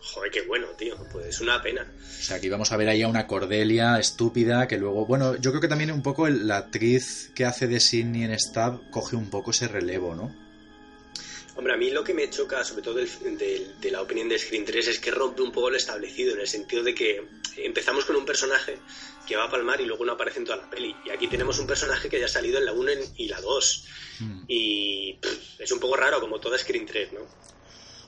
Joder, 0.00 0.30
qué 0.30 0.42
bueno, 0.46 0.68
tío. 0.78 0.94
Pues 1.12 1.26
es 1.26 1.40
una 1.40 1.60
pena. 1.62 1.92
O 1.98 2.22
sea, 2.22 2.40
que 2.40 2.46
íbamos 2.46 2.70
a 2.72 2.76
ver 2.76 2.88
ahí 2.88 3.02
a 3.02 3.08
una 3.08 3.26
Cordelia 3.26 3.98
estúpida 3.98 4.68
que 4.68 4.78
luego, 4.78 5.04
bueno, 5.04 5.36
yo 5.36 5.50
creo 5.50 5.60
que 5.60 5.68
también 5.68 5.90
un 5.90 6.02
poco 6.02 6.28
la 6.28 6.58
actriz 6.58 7.32
que 7.34 7.44
hace 7.44 7.66
de 7.66 7.80
Sidney 7.80 8.24
en 8.24 8.38
Stab 8.38 8.90
coge 8.90 9.16
un 9.16 9.30
poco 9.30 9.50
ese 9.50 9.68
relevo, 9.68 10.14
¿no? 10.14 10.45
Hombre, 11.56 11.72
a 11.72 11.76
mí 11.78 11.90
lo 11.90 12.04
que 12.04 12.12
me 12.12 12.28
choca, 12.28 12.62
sobre 12.64 12.82
todo 12.82 12.94
del- 12.94 13.38
del- 13.38 13.80
de 13.80 13.90
la 13.90 14.02
opinión 14.02 14.28
de 14.28 14.38
Screen 14.38 14.64
3, 14.66 14.88
es 14.88 14.98
que 14.98 15.10
rompe 15.10 15.40
un 15.42 15.52
poco 15.52 15.70
lo 15.70 15.76
establecido, 15.76 16.34
en 16.34 16.40
el 16.40 16.46
sentido 16.46 16.82
de 16.82 16.94
que 16.94 17.26
empezamos 17.56 18.04
con 18.04 18.14
un 18.16 18.26
personaje 18.26 18.78
que 19.26 19.36
va 19.36 19.44
a 19.44 19.50
palmar 19.50 19.80
y 19.80 19.86
luego 19.86 20.04
no 20.04 20.12
aparece 20.12 20.38
en 20.40 20.44
toda 20.44 20.58
la 20.58 20.68
peli. 20.70 20.94
Y 21.06 21.10
aquí 21.10 21.28
tenemos 21.28 21.58
un 21.58 21.66
personaje 21.66 22.08
que 22.10 22.20
ya 22.20 22.26
ha 22.26 22.28
salido 22.28 22.58
en 22.58 22.66
la 22.66 22.72
1 22.72 22.90
y 23.16 23.28
la 23.28 23.40
2. 23.40 23.84
Hmm. 24.20 24.44
Y 24.46 25.14
pff, 25.14 25.60
es 25.60 25.72
un 25.72 25.80
poco 25.80 25.96
raro, 25.96 26.20
como 26.20 26.38
toda 26.40 26.58
Screen 26.58 26.84
3, 26.86 27.12
¿no? 27.14 27.20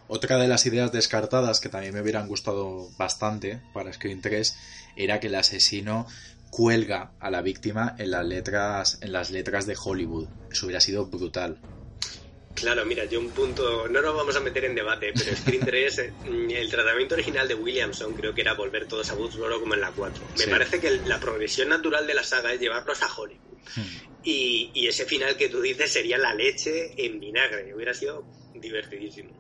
Otra 0.09 0.39
de 0.39 0.49
las 0.49 0.65
ideas 0.67 0.93
descartadas 0.93 1.61
que 1.61 1.69
también 1.69 1.95
me 1.95 2.01
hubieran 2.03 2.29
gustado 2.29 2.91
bastante 2.99 3.63
para 3.75 3.93
Screen 3.93 4.21
3 4.23 4.55
era 4.97 5.21
que 5.21 5.27
el 5.27 5.35
asesino 5.35 6.07
cuelga 6.51 7.13
a 7.21 7.31
la 7.31 7.43
víctima 7.43 7.95
en 7.99 8.11
las 8.13 8.25
letras, 8.27 8.99
en 9.03 9.13
las 9.13 9.31
letras 9.31 9.67
de 9.67 9.77
Hollywood. 9.83 10.29
Eso 10.51 10.67
hubiera 10.67 10.81
sido 10.81 11.07
brutal. 11.07 11.61
Claro, 12.61 12.85
mira, 12.85 13.05
yo 13.05 13.21
un 13.21 13.31
punto, 13.31 13.89
no 13.89 14.01
nos 14.03 14.15
vamos 14.15 14.37
a 14.37 14.41
meter 14.41 14.65
en 14.65 14.75
debate, 14.75 15.13
pero 15.15 15.35
Screen 15.37 15.65
3, 15.65 15.99
eh, 15.99 16.13
el 16.25 16.71
tratamiento 16.71 17.15
original 17.15 17.47
de 17.49 17.55
Williamson 17.55 18.15
creo 18.15 18.35
que 18.35 18.41
era 18.41 18.55
volver 18.55 18.87
todos 18.89 19.09
a 19.11 19.15
Woodsboro 19.15 19.61
como 19.61 19.75
en 19.75 19.81
la 19.81 19.93
4. 19.93 20.23
Me 20.37 20.45
Sí. 20.45 20.51
parece 20.51 20.81
que 20.81 20.91
la 21.05 21.21
progresión 21.21 21.69
natural 21.69 22.07
de 22.07 22.15
la 22.15 22.23
saga 22.25 22.53
es 22.53 22.61
llevarlos 22.61 23.03
a 23.03 23.15
Hollywood. 23.15 23.59
Hmm. 23.77 23.83
Y, 24.25 24.71
y 24.75 24.87
ese 24.89 25.05
final 25.07 25.37
que 25.37 25.49
tú 25.49 25.61
dices 25.61 25.91
sería 25.93 26.19
la 26.19 26.35
leche 26.35 26.93
en 26.97 27.21
vinagre, 27.21 27.75
hubiera 27.75 27.95
sido 27.95 28.25
divertidísimo. 28.55 29.31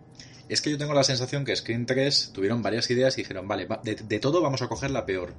Es 0.48 0.62
que 0.62 0.70
yo 0.70 0.78
tengo 0.78 0.94
la 0.94 1.04
sensación 1.04 1.44
que 1.44 1.54
Screen 1.56 1.84
3 1.84 2.30
tuvieron 2.32 2.62
varias 2.62 2.88
ideas 2.90 3.18
y 3.18 3.22
dijeron, 3.22 3.46
vale, 3.48 3.66
va- 3.66 3.80
de, 3.84 3.96
de 3.96 4.18
todo 4.18 4.40
vamos 4.40 4.62
a 4.62 4.68
coger 4.68 4.90
la 4.90 5.04
peor. 5.04 5.34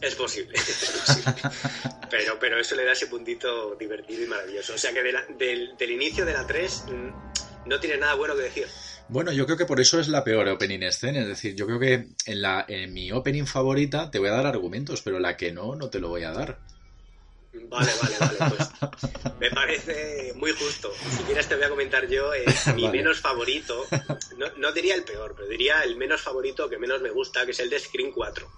Es 0.00 0.14
posible, 0.14 0.52
es 0.54 0.62
posible. 1.06 1.50
Pero, 2.10 2.38
pero 2.38 2.58
eso 2.58 2.74
le 2.74 2.84
da 2.84 2.92
ese 2.92 3.06
puntito 3.06 3.74
divertido 3.76 4.22
y 4.24 4.26
maravilloso. 4.26 4.74
O 4.74 4.78
sea 4.78 4.92
que 4.92 5.02
de 5.02 5.12
la- 5.12 5.24
del, 5.38 5.76
del 5.78 5.90
inicio 5.90 6.24
de 6.24 6.32
la 6.32 6.46
3 6.46 6.84
mm, 6.88 7.68
no 7.68 7.80
tiene 7.80 7.96
nada 7.98 8.14
bueno 8.14 8.34
que 8.36 8.42
decir. 8.42 8.66
Bueno, 9.08 9.32
yo 9.32 9.44
creo 9.46 9.56
que 9.58 9.66
por 9.66 9.80
eso 9.80 9.98
es 10.00 10.08
la 10.08 10.24
peor 10.24 10.48
opening 10.48 10.90
scene. 10.90 11.20
Es 11.20 11.28
decir, 11.28 11.54
yo 11.54 11.66
creo 11.66 11.78
que 11.78 12.06
en, 12.26 12.42
la, 12.42 12.64
en 12.68 12.92
mi 12.92 13.12
opening 13.12 13.44
favorita 13.46 14.10
te 14.10 14.18
voy 14.18 14.28
a 14.28 14.32
dar 14.32 14.46
argumentos, 14.46 15.02
pero 15.02 15.18
la 15.18 15.36
que 15.36 15.52
no, 15.52 15.74
no 15.74 15.90
te 15.90 16.00
lo 16.00 16.08
voy 16.08 16.22
a 16.24 16.32
dar. 16.32 16.58
Vale, 17.68 17.92
vale, 18.02 18.16
vale. 18.18 18.56
Pues 18.56 18.68
me 19.38 19.50
parece 19.50 20.32
muy 20.36 20.52
justo. 20.52 20.90
Si 21.16 21.22
quieres 21.24 21.46
te 21.48 21.54
voy 21.56 21.64
a 21.64 21.68
comentar 21.68 22.08
yo 22.08 22.32
eh, 22.34 22.44
mi 22.74 22.84
Vale. 22.84 22.98
menos 22.98 23.20
favorito. 23.20 23.86
No, 24.38 24.46
no 24.56 24.72
diría 24.72 24.94
el 24.94 25.04
peor, 25.04 25.34
pero 25.36 25.48
diría 25.48 25.82
el 25.84 25.96
menos 25.96 26.20
favorito 26.22 26.68
que 26.68 26.78
menos 26.78 27.00
me 27.02 27.10
gusta, 27.10 27.44
que 27.44 27.50
es 27.52 27.60
el 27.60 27.68
de 27.70 27.78
Screen 27.80 28.12
4. 28.12 28.48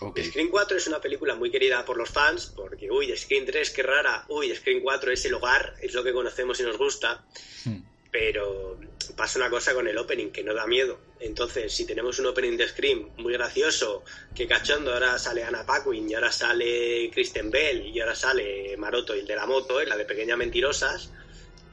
Ok. 0.00 0.20
Screen 0.20 0.48
4 0.48 0.76
es 0.76 0.86
una 0.86 1.00
película 1.00 1.34
muy 1.34 1.50
querida 1.50 1.84
por 1.84 1.96
los 1.96 2.10
fans, 2.10 2.52
porque, 2.54 2.90
uy, 2.90 3.16
Screen 3.16 3.46
3, 3.46 3.70
qué 3.70 3.82
rara, 3.82 4.24
uy, 4.28 4.54
Screen 4.54 4.80
4 4.80 5.12
es 5.12 5.24
el 5.24 5.34
hogar, 5.34 5.74
es 5.80 5.94
lo 5.94 6.04
que 6.04 6.12
conocemos 6.12 6.60
y 6.60 6.64
nos 6.64 6.76
gusta, 6.76 7.24
Hmm. 7.64 7.78
pero 8.10 8.78
pasa 9.16 9.38
una 9.38 9.48
cosa 9.50 9.72
con 9.74 9.88
el 9.88 9.96
opening 9.96 10.30
que 10.30 10.42
no 10.42 10.52
da 10.54 10.66
miedo. 10.66 10.98
Entonces, 11.20 11.72
si 11.72 11.86
tenemos 11.86 12.18
un 12.18 12.26
opening 12.26 12.56
de 12.56 12.68
Scream 12.68 13.10
muy 13.16 13.32
gracioso, 13.32 14.04
que 14.34 14.46
cachondo, 14.46 14.92
ahora 14.92 15.18
sale 15.18 15.42
Anna 15.44 15.64
Paquin, 15.64 16.10
y 16.10 16.14
ahora 16.14 16.30
sale 16.30 17.10
Kristen 17.12 17.50
Bell, 17.50 17.86
y 17.86 17.98
ahora 18.00 18.14
sale 18.14 18.76
Maroto, 18.76 19.14
el 19.14 19.26
de 19.26 19.36
la 19.36 19.46
moto, 19.46 19.82
y 19.82 19.86
la 19.86 19.96
de 19.96 20.04
Pequeñas 20.04 20.36
Mentirosas, 20.36 21.10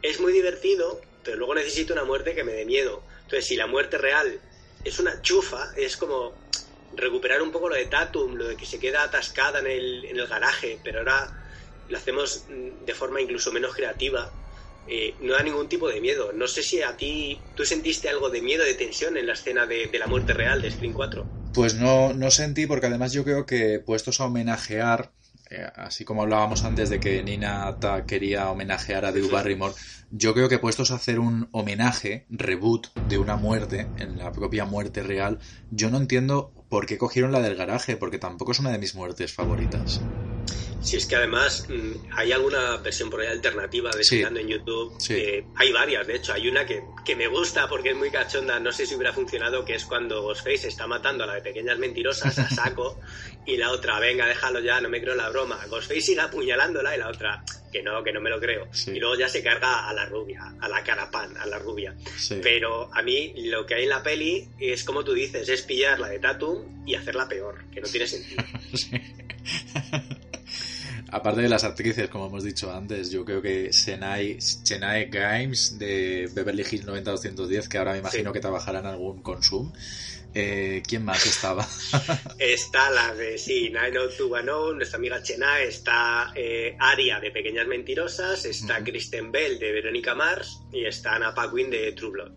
es 0.01 0.19
muy 0.19 0.31
divertido, 0.31 1.01
pero 1.23 1.37
luego 1.37 1.55
necesito 1.55 1.93
una 1.93 2.03
muerte 2.03 2.35
que 2.35 2.43
me 2.43 2.53
dé 2.53 2.65
miedo. 2.65 3.03
Entonces, 3.23 3.45
si 3.45 3.55
la 3.55 3.67
muerte 3.67 3.97
real 3.97 4.39
es 4.83 4.99
una 4.99 5.21
chufa, 5.21 5.73
es 5.75 5.97
como 5.97 6.33
recuperar 6.95 7.41
un 7.41 7.51
poco 7.51 7.69
lo 7.69 7.75
de 7.75 7.87
Tatum, 7.87 8.35
lo 8.35 8.47
de 8.47 8.57
que 8.57 8.65
se 8.65 8.79
queda 8.79 9.03
atascada 9.03 9.59
en 9.59 9.67
el, 9.67 10.05
en 10.05 10.17
el 10.19 10.27
garaje, 10.27 10.79
pero 10.83 10.99
ahora 10.99 11.33
lo 11.87 11.97
hacemos 11.97 12.45
mm, 12.49 12.83
de 12.85 12.93
forma 12.95 13.21
incluso 13.21 13.51
menos 13.51 13.73
creativa. 13.75 14.35
eh, 14.85 15.15
no 15.19 15.33
da 15.33 15.43
ningún 15.43 15.69
tipo 15.69 15.87
de 15.89 16.01
miedo. 16.01 16.33
No 16.33 16.47
sé 16.47 16.61
si 16.63 16.81
a 16.81 16.95
ti 16.97 17.47
tú 17.53 17.65
sentiste 17.65 18.09
algo 18.09 18.29
de 18.29 18.41
miedo, 18.41 18.63
de 18.65 18.75
tensión 18.75 19.17
en 19.17 19.27
la 19.27 19.33
escena 19.33 19.65
de, 19.65 19.87
de 19.87 19.99
la 19.99 20.07
muerte 20.07 20.33
real 20.33 20.61
de 20.61 20.71
Screen 20.71 20.93
4. 20.93 21.31
Pues 21.51 21.75
no, 21.75 22.13
no 22.13 22.31
sentí, 22.31 22.65
porque 22.65 22.87
además 22.87 23.13
yo 23.13 23.23
creo 23.23 23.45
que 23.45 23.79
puestos 23.79 24.19
a 24.19 24.25
homenajear, 24.25 25.13
eh, 25.51 25.67
así 25.75 26.03
como 26.03 26.23
hablábamos 26.23 26.63
antes 26.63 26.89
de 26.89 26.99
que 26.99 27.21
Nina 27.23 27.77
Ta 27.79 28.05
quería 28.07 28.49
homenajear 28.49 29.05
a 29.05 29.11
Drew 29.11 29.29
Barrymore, 29.29 29.75
yo 30.09 30.33
creo 30.33 30.49
que 30.49 30.57
puestos 30.59 30.89
a 30.91 30.95
hacer 30.95 31.19
un 31.19 31.49
homenaje, 31.51 32.25
reboot 32.29 32.87
de 33.01 33.19
una 33.19 33.35
muerte, 33.35 33.93
en 33.97 34.17
la 34.17 34.31
propia 34.31 34.65
muerte 34.65 35.03
real, 35.03 35.39
yo 35.69 35.89
no 35.91 35.97
entiendo 35.97 36.55
por 36.73 36.87
qué 36.87 36.97
cogieron 36.97 37.31
la 37.31 37.39
del 37.39 37.55
garaje, 37.55 37.97
porque 37.97 38.17
tampoco 38.17 38.51
es 38.51 38.59
una 38.59 38.71
de 38.71 38.79
mis 38.79 38.95
muertes 38.95 39.31
favoritas. 39.31 40.01
Si 40.83 40.97
es 40.97 41.05
que 41.05 41.15
además 41.15 41.65
mm, 41.69 42.11
hay 42.15 42.31
alguna 42.33 42.77
versión 42.77 43.09
por 43.09 43.21
ahí 43.21 43.27
alternativa 43.27 43.89
de 43.91 44.03
Sí. 44.03 44.21
En 44.21 44.47
YouTube. 44.47 44.93
Sí. 44.99 45.13
eh, 45.15 45.45
hay 45.55 45.71
varias, 45.71 46.05
de 46.05 46.15
hecho. 46.17 46.33
Hay 46.33 46.47
una 46.49 46.65
que, 46.65 46.83
que 47.05 47.15
me 47.15 47.27
gusta 47.27 47.67
porque 47.69 47.91
es 47.91 47.95
muy 47.95 48.11
cachonda. 48.11 48.59
No 48.59 48.71
sé 48.71 48.85
si 48.85 48.95
hubiera 48.95 49.13
funcionado, 49.13 49.63
que 49.63 49.75
es 49.75 49.85
cuando 49.85 50.21
Ghostface 50.21 50.67
está 50.67 50.85
matando 50.85 51.23
a 51.23 51.27
la 51.27 51.35
de 51.35 51.41
pequeñas 51.41 51.77
mentirosas 51.79 52.37
a 52.37 52.49
saco 52.49 52.99
y 53.45 53.55
la 53.57 53.71
otra, 53.71 53.99
venga, 53.99 54.27
déjalo 54.27 54.59
ya, 54.59 54.81
no 54.81 54.89
me 54.89 55.01
creo 55.01 55.15
la 55.15 55.29
broma. 55.29 55.65
Ghostface 55.67 56.01
sigue 56.01 56.21
apuñalándola 56.21 56.95
y 56.95 56.99
la 56.99 57.07
otra, 57.09 57.43
que 57.71 57.81
no, 57.81 58.03
que 58.03 58.11
no 58.11 58.19
me 58.19 58.29
lo 58.29 58.39
creo. 58.39 58.67
Sí. 58.73 58.91
Y 58.91 58.99
luego 58.99 59.15
ya 59.17 59.29
se 59.29 59.41
carga 59.41 59.87
a 59.87 59.93
la 59.93 60.05
rubia, 60.05 60.53
a 60.59 60.67
la 60.67 60.83
carapán, 60.83 61.37
a 61.37 61.45
la 61.45 61.59
rubia. 61.59 61.95
Pero 62.41 62.93
a 62.93 63.01
mí 63.01 63.33
lo 63.37 63.65
que 63.65 63.75
hay 63.75 63.83
en 63.83 63.89
la 63.89 64.03
peli 64.03 64.49
es 64.59 64.83
como 64.83 65.03
tú 65.03 65.13
dices, 65.13 65.47
es 65.47 65.61
pillar 65.61 65.99
la 65.99 66.09
de 66.09 66.19
Tatum 66.19 66.85
y 66.85 66.95
hacerla 66.95 67.27
peor, 67.29 67.63
que 67.71 67.79
no 67.79 67.87
tiene 67.87 68.05
sentido. 68.07 68.43
Aparte 71.13 71.41
de 71.41 71.49
las 71.49 71.63
actrices, 71.63 72.09
como 72.09 72.25
hemos 72.27 72.43
dicho 72.43 72.73
antes, 72.73 73.11
yo 73.11 73.23
creo 73.23 73.39
que 73.41 73.69
Chennai, 73.69 74.39
Chennai 74.63 75.05
Grimes 75.11 75.77
de 75.77 76.27
Beverly 76.33 76.63
Hills 76.69 76.85
90210, 76.85 77.69
que 77.69 77.77
ahora 77.77 77.91
me 77.93 77.99
imagino 77.99 78.31
Sí. 78.31 78.33
que 78.33 78.39
trabajará 78.39 78.79
en 78.79 78.87
algún 78.87 79.21
consumo. 79.21 79.71
Eh, 80.35 80.81
¿Quién 80.87 81.05
más 81.05 81.23
estaba? 81.27 81.67
Está 82.39 82.89
la 82.89 83.13
de, 83.13 83.37
sí, 83.37 83.69
90210, 83.69 84.75
nuestra 84.75 84.97
amiga 84.97 85.21
Chena, 85.21 85.61
está 85.61 86.31
eh, 86.35 86.75
Aria 86.79 87.19
de 87.19 87.29
Pequeñas 87.29 87.67
Mentirosas, 87.67 88.43
está 88.45 88.77
Ujú. 88.77 88.85
Kristen 88.85 89.31
Bell 89.31 89.59
de 89.59 89.71
Verónica 89.71 90.15
Mars 90.15 90.61
y 90.71 90.85
está 90.85 91.13
Anna 91.17 91.35
Paquin 91.35 91.69
de 91.69 91.91
True 91.91 92.09
Blood. 92.09 92.31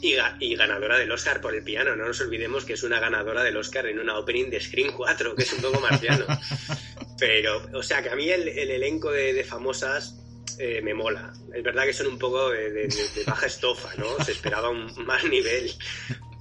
Y, 0.00 0.12
ga- 0.14 0.36
y 0.40 0.54
ganadora 0.56 0.98
del 0.98 1.10
Oscar 1.12 1.40
por 1.40 1.54
el 1.54 1.62
piano, 1.64 1.94
no 1.96 2.06
nos 2.06 2.20
olvidemos 2.20 2.64
que 2.64 2.72
es 2.74 2.82
una 2.84 2.98
ganadora 3.00 3.42
del 3.44 3.56
Oscar 3.56 3.86
en 3.86 3.98
una 4.00 4.16
opening 4.18 4.50
de 4.50 4.60
Scream 4.60 4.92
4, 4.96 5.34
que 5.34 5.42
es 5.42 5.52
un 5.52 5.62
poco 5.62 5.80
marciano. 5.80 6.24
Pero, 7.26 7.78
o 7.78 7.82
sea, 7.82 8.02
que 8.02 8.10
a 8.10 8.16
mí 8.16 8.28
el, 8.30 8.48
el 8.48 8.70
elenco 8.70 9.10
de, 9.12 9.32
de 9.32 9.44
famosas 9.44 10.16
eh, 10.58 10.80
me 10.82 10.92
mola. 10.92 11.32
Es 11.54 11.62
verdad 11.62 11.84
que 11.84 11.92
son 11.92 12.08
un 12.08 12.18
poco 12.18 12.50
de, 12.50 12.70
de- 12.70 12.88
de- 12.88 13.08
de 13.14 13.24
baja 13.24 13.46
estofa, 13.46 13.94
¿no? 13.96 14.22
Se 14.24 14.32
esperaba 14.32 14.68
un 14.70 14.92
más 15.06 15.24
nivel. 15.24 15.72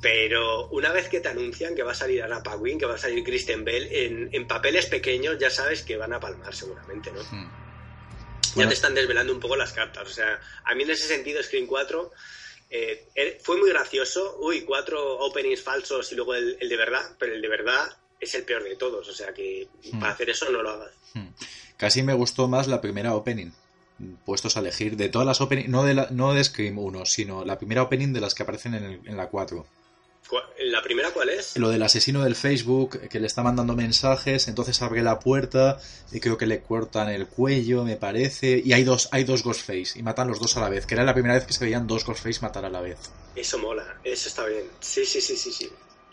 Pero 0.02 0.68
una 0.70 0.92
vez 0.92 1.08
que 1.08 1.20
te 1.20 1.30
anuncian 1.30 1.76
que 1.76 1.84
va 1.84 1.92
a 1.92 1.96
salir 1.96 2.24
Anna 2.24 2.42
Paquin, 2.42 2.80
que 2.80 2.88
va 2.88 2.96
a 2.96 2.98
salir 2.98 3.24
Kristen 3.24 3.64
Bell, 3.64 3.88
en, 3.92 4.30
en 4.32 4.48
papeles 4.48 4.88
pequeños 4.88 5.38
ya 5.38 5.50
sabes 5.52 5.84
que 5.84 5.98
van 5.98 6.14
a 6.14 6.20
palmar 6.20 6.56
seguramente, 6.56 7.12
¿no? 7.12 7.22
Hmm. 7.22 7.52
ya 8.56 8.68
te 8.68 8.74
están 8.74 8.96
desvelando 8.96 9.32
un 9.32 9.40
poco 9.40 9.56
las 9.56 9.72
cartas. 9.74 10.08
O 10.08 10.12
sea, 10.12 10.40
a 10.66 10.74
mí 10.74 10.84
en 10.84 10.90
ese 10.90 11.08
sentido 11.08 11.42
Screen 11.44 11.68
4 11.68 12.12
eh, 12.72 13.06
er- 13.16 13.38
fue 13.44 13.58
muy 13.58 13.70
gracioso. 13.70 14.38
Uy, 14.40 14.62
cuatro 14.62 15.20
openings 15.20 15.62
falsos 15.62 16.12
y 16.12 16.16
luego 16.16 16.34
el, 16.34 16.58
el 16.60 16.68
de 16.68 16.78
verdad, 16.78 17.16
pero 17.20 17.36
el 17.36 17.42
de 17.42 17.48
verdad 17.50 17.88
es 18.22 18.34
el 18.36 18.44
peor 18.44 18.64
de 18.64 18.76
todos. 18.78 19.08
O 19.10 19.14
sea 19.14 19.34
que 19.34 19.68
Hmm. 19.92 20.00
para 20.00 20.14
hacer 20.14 20.30
eso 20.30 20.50
no 20.52 20.62
lo 20.62 20.70
hagas. 20.70 20.92
Hmm. 21.14 21.28
Casi 21.78 22.04
me 22.04 22.14
gustó 22.14 22.48
más 22.48 22.68
la 22.68 22.80
primera 22.80 23.16
opening. 23.16 23.50
Puestos 24.26 24.58
a 24.58 24.62
elegir 24.62 24.96
de 24.98 25.10
todas 25.10 25.28
las 25.28 25.42
opening, 25.42 25.66
no 25.70 25.84
de, 25.84 25.94
la- 25.94 26.08
no 26.12 26.34
de 26.34 26.44
Scream 26.44 26.80
1, 26.80 27.06
sino 27.06 27.46
la 27.46 27.58
primera 27.60 27.84
opening 27.84 28.14
de 28.14 28.22
las 28.22 28.34
que 28.34 28.44
aparecen 28.44 28.74
en, 28.76 28.84
el- 28.84 29.02
en 29.08 29.18
la 29.18 29.28
4. 29.28 29.66
¿Cu- 30.28 30.38
¿La 30.66 30.82
primera 30.82 31.12
cuál 31.12 31.30
es? 31.30 31.58
Lo 31.58 31.70
del 31.70 31.82
asesino 31.84 32.24
del 32.24 32.36
Facebook 32.36 33.00
que 33.10 33.20
le 33.20 33.28
está 33.28 33.44
mandando 33.44 33.76
mensajes, 33.76 34.48
entonces 34.48 34.82
abre 34.82 35.04
la 35.04 35.20
puerta 35.20 35.80
y 36.12 36.20
creo 36.20 36.38
que 36.38 36.46
le 36.48 36.62
cortan 36.62 37.10
el 37.10 37.28
cuello, 37.28 37.84
me 37.84 37.96
parece, 37.98 38.62
y 38.64 38.72
hay 38.74 38.84
dos, 38.84 39.10
hay 39.12 39.24
dos 39.24 39.44
Ghostface 39.44 40.00
y 40.00 40.04
matan 40.04 40.28
los 40.30 40.40
dos 40.40 40.56
a 40.58 40.62
la 40.62 40.70
vez, 40.70 40.86
que 40.86 40.94
era 40.94 41.04
la 41.04 41.14
primera 41.14 41.34
vez 41.36 41.46
que 41.46 41.54
se 41.54 41.64
veían 41.66 41.86
dos 41.88 42.06
Ghostface 42.06 42.40
matar 42.42 42.64
a 42.66 42.70
la 42.70 42.82
vez. 42.82 42.98
Eso 43.36 43.58
mola, 43.60 44.00
eso 44.04 44.30
está 44.30 44.46
bien. 44.46 44.64
Sí, 44.80 45.06
sí, 45.06 45.20
sí, 45.22 45.36
sí, 45.36 45.52
sí. 45.52 45.70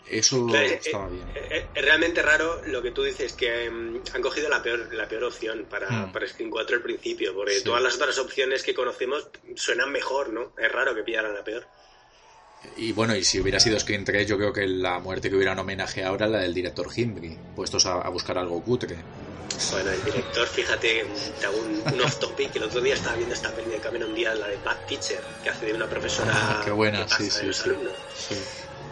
Eso 0.09 0.47
eh, 0.55 0.79
estaba 0.83 1.07
eh, 1.07 1.11
bien. 1.11 1.31
eh, 1.35 1.65
Es 1.75 1.85
realmente 1.85 2.21
raro 2.21 2.61
lo 2.65 2.81
que 2.81 2.91
tú 2.91 3.03
dices, 3.03 3.33
que 3.33 3.69
mm, 3.69 4.01
han 4.13 4.21
cogido 4.21 4.49
la 4.49 4.61
peor, 4.63 4.93
la 4.93 5.07
peor 5.07 5.23
opción 5.25 5.65
para, 5.69 5.89
Hmm. 5.89 6.11
para 6.11 6.27
Screen 6.27 6.49
4 6.49 6.75
al 6.77 6.81
principio, 6.81 7.33
porque 7.33 7.55
Sí. 7.55 7.63
todas 7.63 7.81
las 7.83 7.95
otras 7.95 8.17
opciones 8.17 8.63
que 8.63 8.73
conocemos 8.73 9.27
suenan 9.55 9.91
mejor, 9.91 10.29
¿no? 10.29 10.51
Es 10.57 10.71
raro 10.71 10.95
que 10.95 11.03
pillaran 11.03 11.33
la 11.33 11.43
peor. 11.43 11.65
Y 12.75 12.91
bueno, 12.91 13.15
y 13.15 13.23
si 13.23 13.39
hubiera 13.39 13.59
sido 13.59 13.79
Scream 13.79 14.03
3, 14.03 14.27
yo 14.27 14.37
creo 14.37 14.51
que 14.51 14.67
la 14.67 14.99
muerte 14.99 15.29
que 15.29 15.35
hubiera 15.35 15.53
un 15.53 15.59
homenaje 15.59 16.03
ahora 16.03 16.27
la 16.27 16.39
del 16.39 16.53
director 16.53 16.87
Himbry, 16.93 17.37
puestos 17.55 17.85
a, 17.85 18.01
a 18.01 18.09
buscar 18.09 18.37
algo 18.37 18.61
cutre. 18.63 18.97
Bueno, 19.71 19.91
el 19.91 20.03
director, 20.03 20.47
fíjate, 20.47 21.05
te 21.39 21.45
hago 21.45 21.57
un, 21.57 21.81
un 21.93 22.01
off 22.01 22.19
topic. 22.19 22.55
El 22.55 22.63
otro 22.63 22.81
día 22.81 22.95
estaba 22.95 23.15
viendo 23.15 23.33
esta 23.33 23.53
peli 23.53 23.69
de 23.71 23.79
Cameron 23.79 24.13
Díaz, 24.13 24.37
la 24.39 24.47
de 24.47 24.57
Bad 24.57 24.77
Teacher, 24.87 25.21
que 25.43 25.49
hace 25.49 25.65
de 25.67 25.73
una 25.73 25.87
profesora. 25.87 26.31
Ah, 26.33 26.61
qué 26.63 26.71
buena, 26.71 26.99
que 26.99 27.03
pasa 27.05 27.17
sí, 27.17 27.23
de 27.25 27.29
sí, 27.31 27.45
los 27.47 27.57
sí. 27.57 27.69
alumnos. 27.69 27.93
Sí. 28.17 28.35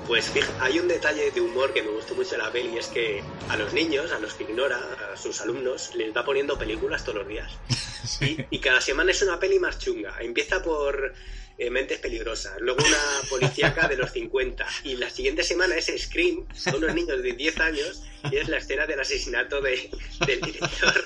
Pues 0.07 0.29
fija, 0.29 0.53
hay 0.61 0.79
un 0.79 0.87
detalle 0.87 1.31
de 1.31 1.41
humor 1.41 1.73
que 1.73 1.83
me 1.83 1.89
gustó 1.89 2.15
mucho 2.15 2.31
de 2.31 2.37
la 2.37 2.49
peli, 2.49 2.75
y 2.75 2.77
es 2.77 2.87
que 2.87 3.21
a 3.49 3.57
los 3.57 3.73
niños, 3.73 4.11
a 4.13 4.19
los 4.19 4.33
que 4.35 4.43
ignora, 4.43 4.79
a 5.13 5.17
sus 5.17 5.41
alumnos, 5.41 5.93
les 5.95 6.15
va 6.15 6.23
poniendo 6.23 6.57
películas 6.57 7.03
todos 7.03 7.19
los 7.19 7.27
días. 7.27 7.51
Y, 8.21 8.37
y 8.49 8.59
cada 8.59 8.79
semana 8.79 9.11
es 9.11 9.21
una 9.21 9.37
peli 9.37 9.59
más 9.59 9.79
chunga. 9.79 10.15
Empieza 10.21 10.63
por 10.63 11.13
eh, 11.57 11.69
Mentes 11.71 11.99
Peligrosas, 11.99 12.53
luego 12.61 12.83
una 12.85 13.29
policíaca 13.29 13.87
de 13.87 13.97
los 13.97 14.11
50, 14.11 14.65
y 14.83 14.95
la 14.95 15.09
siguiente 15.09 15.43
semana 15.43 15.75
es 15.75 15.91
Scream, 15.97 16.45
con 16.63 16.75
unos 16.75 16.95
niños 16.95 17.21
de 17.21 17.33
10 17.33 17.59
años, 17.59 18.03
y 18.31 18.37
es 18.37 18.47
la 18.47 18.57
escena 18.57 18.85
del 18.85 18.99
asesinato 18.99 19.59
de, 19.59 19.89
del 20.25 20.39
director 20.39 21.03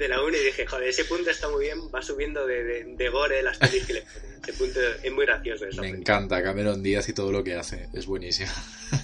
de 0.00 0.08
la 0.08 0.22
uni. 0.22 0.36
Y 0.38 0.44
dije, 0.46 0.66
joder, 0.66 0.88
ese 0.88 1.04
punto 1.04 1.30
está 1.30 1.48
muy 1.48 1.66
bien, 1.66 1.78
va 1.94 2.02
subiendo 2.02 2.46
de, 2.46 2.64
de, 2.64 2.84
de 2.96 3.08
gore 3.08 3.42
las 3.42 3.58
pelis 3.58 3.86
que 3.86 3.92
le 3.94 4.02
ponen. 4.02 4.30
Ese 4.42 4.52
punto 4.54 4.80
es 5.02 5.12
muy 5.12 5.26
gracioso. 5.26 5.66
Esa 5.66 5.82
Me 5.82 5.88
encanta 5.90 6.42
Cameron 6.42 6.82
Díaz 6.82 7.08
y 7.08 7.12
todo 7.12 7.30
lo 7.30 7.44
que 7.44 7.54
hace, 7.54 7.88
es 7.94 8.06
buenísimo. 8.06 8.50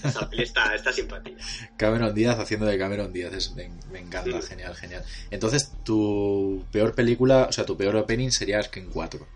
Esa 0.02 0.28
peli 0.28 0.42
está, 0.42 0.74
está 0.74 0.92
simpática. 0.92 1.36
Cameron 1.76 2.14
Díaz 2.14 2.38
haciendo 2.38 2.66
de 2.66 2.78
Cameron 2.78 3.12
Díaz, 3.12 3.34
es, 3.34 3.52
me, 3.54 3.70
me 3.92 4.00
encanta, 4.00 4.40
Sí. 4.42 4.48
genial, 4.48 4.74
genial. 4.74 5.04
Entonces, 5.30 5.70
tu 5.84 6.64
peor 6.72 6.94
película, 6.94 7.46
o 7.48 7.52
sea, 7.52 7.64
tu 7.66 7.76
peor 7.76 7.94
opening 7.96 8.30
sería 8.30 8.62
Scream 8.62 8.90
4. 8.90 9.26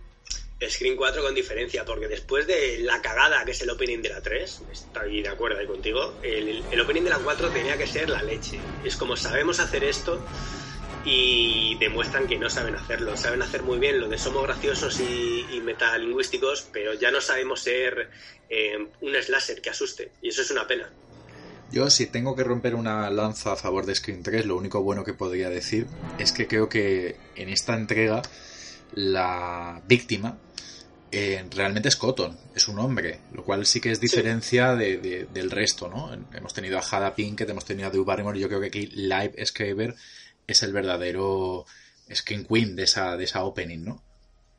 Screen 0.68 0.94
4 0.96 1.22
con 1.22 1.34
diferencia, 1.34 1.84
porque 1.86 2.06
después 2.06 2.46
de 2.46 2.80
la 2.80 3.00
cagada 3.00 3.44
que 3.46 3.52
es 3.52 3.60
el 3.62 3.70
opening 3.70 4.02
de 4.02 4.10
la 4.10 4.20
3, 4.20 4.60
estoy 4.72 5.22
de 5.22 5.28
acuerdo 5.30 5.58
ahí 5.58 5.66
contigo, 5.66 6.14
el, 6.22 6.62
el 6.70 6.80
opening 6.80 7.02
de 7.04 7.10
la 7.10 7.18
4 7.18 7.48
tenía 7.48 7.78
que 7.78 7.86
ser 7.86 8.10
la 8.10 8.22
leche. 8.22 8.58
Es 8.84 8.96
como 8.96 9.16
sabemos 9.16 9.58
hacer 9.58 9.84
esto 9.84 10.22
y 11.04 11.76
demuestran 11.78 12.26
que 12.26 12.38
no 12.38 12.50
saben 12.50 12.74
hacerlo. 12.74 13.16
Saben 13.16 13.42
hacer 13.42 13.62
muy 13.62 13.78
bien 13.78 14.00
lo 14.00 14.08
de 14.08 14.18
somos 14.18 14.42
graciosos 14.44 15.00
y, 15.00 15.46
y 15.50 15.60
metalingüísticos, 15.60 16.68
pero 16.72 16.94
ya 16.94 17.10
no 17.10 17.20
sabemos 17.20 17.62
ser 17.62 18.10
eh, 18.48 18.76
un 19.00 19.14
slasher 19.22 19.60
que 19.62 19.70
asuste. 19.70 20.12
Y 20.22 20.28
eso 20.28 20.42
es 20.42 20.50
una 20.50 20.66
pena. 20.66 20.90
Yo, 21.72 21.88
si 21.88 22.06
tengo 22.06 22.34
que 22.34 22.42
romper 22.44 22.74
una 22.74 23.08
lanza 23.10 23.52
a 23.52 23.56
favor 23.56 23.86
de 23.86 23.94
Scream 23.94 24.22
3, 24.22 24.44
lo 24.44 24.56
único 24.56 24.82
bueno 24.82 25.04
que 25.04 25.14
podría 25.14 25.48
decir 25.50 25.86
es 26.18 26.32
que 26.32 26.48
creo 26.48 26.68
que 26.68 27.16
en 27.36 27.48
esta 27.48 27.74
entrega 27.76 28.22
la 28.92 29.80
víctima 29.86 30.36
eh, 31.12 31.44
realmente 31.54 31.88
es 31.88 31.96
Cotton, 31.96 32.36
es 32.54 32.68
un 32.68 32.78
hombre, 32.78 33.20
lo 33.32 33.44
cual 33.44 33.66
sí 33.66 33.80
que 33.80 33.90
es 33.90 34.00
diferencia 34.00 34.74
de, 34.74 34.98
de- 34.98 35.26
del 35.32 35.50
resto, 35.50 35.88
¿no? 35.88 36.12
Hemos 36.34 36.54
tenido 36.54 36.78
a 36.78 36.82
Hada 36.82 37.14
Pinkett, 37.14 37.48
hemos 37.50 37.64
tenido 37.64 37.88
a 37.88 37.90
Drew 37.90 38.04
Barrymore, 38.04 38.38
y 38.38 38.42
yo 38.42 38.48
creo 38.48 38.60
que 38.60 38.66
aquí 38.68 38.86
Live 38.88 39.34
Scaber 39.46 39.94
es 40.52 40.62
el 40.62 40.72
verdadero 40.72 41.66
Scream 42.12 42.44
Queen 42.46 42.76
de 42.76 42.84
esa, 42.84 43.16
de 43.16 43.24
esa 43.24 43.44
opening, 43.44 43.84
¿no? 43.84 44.02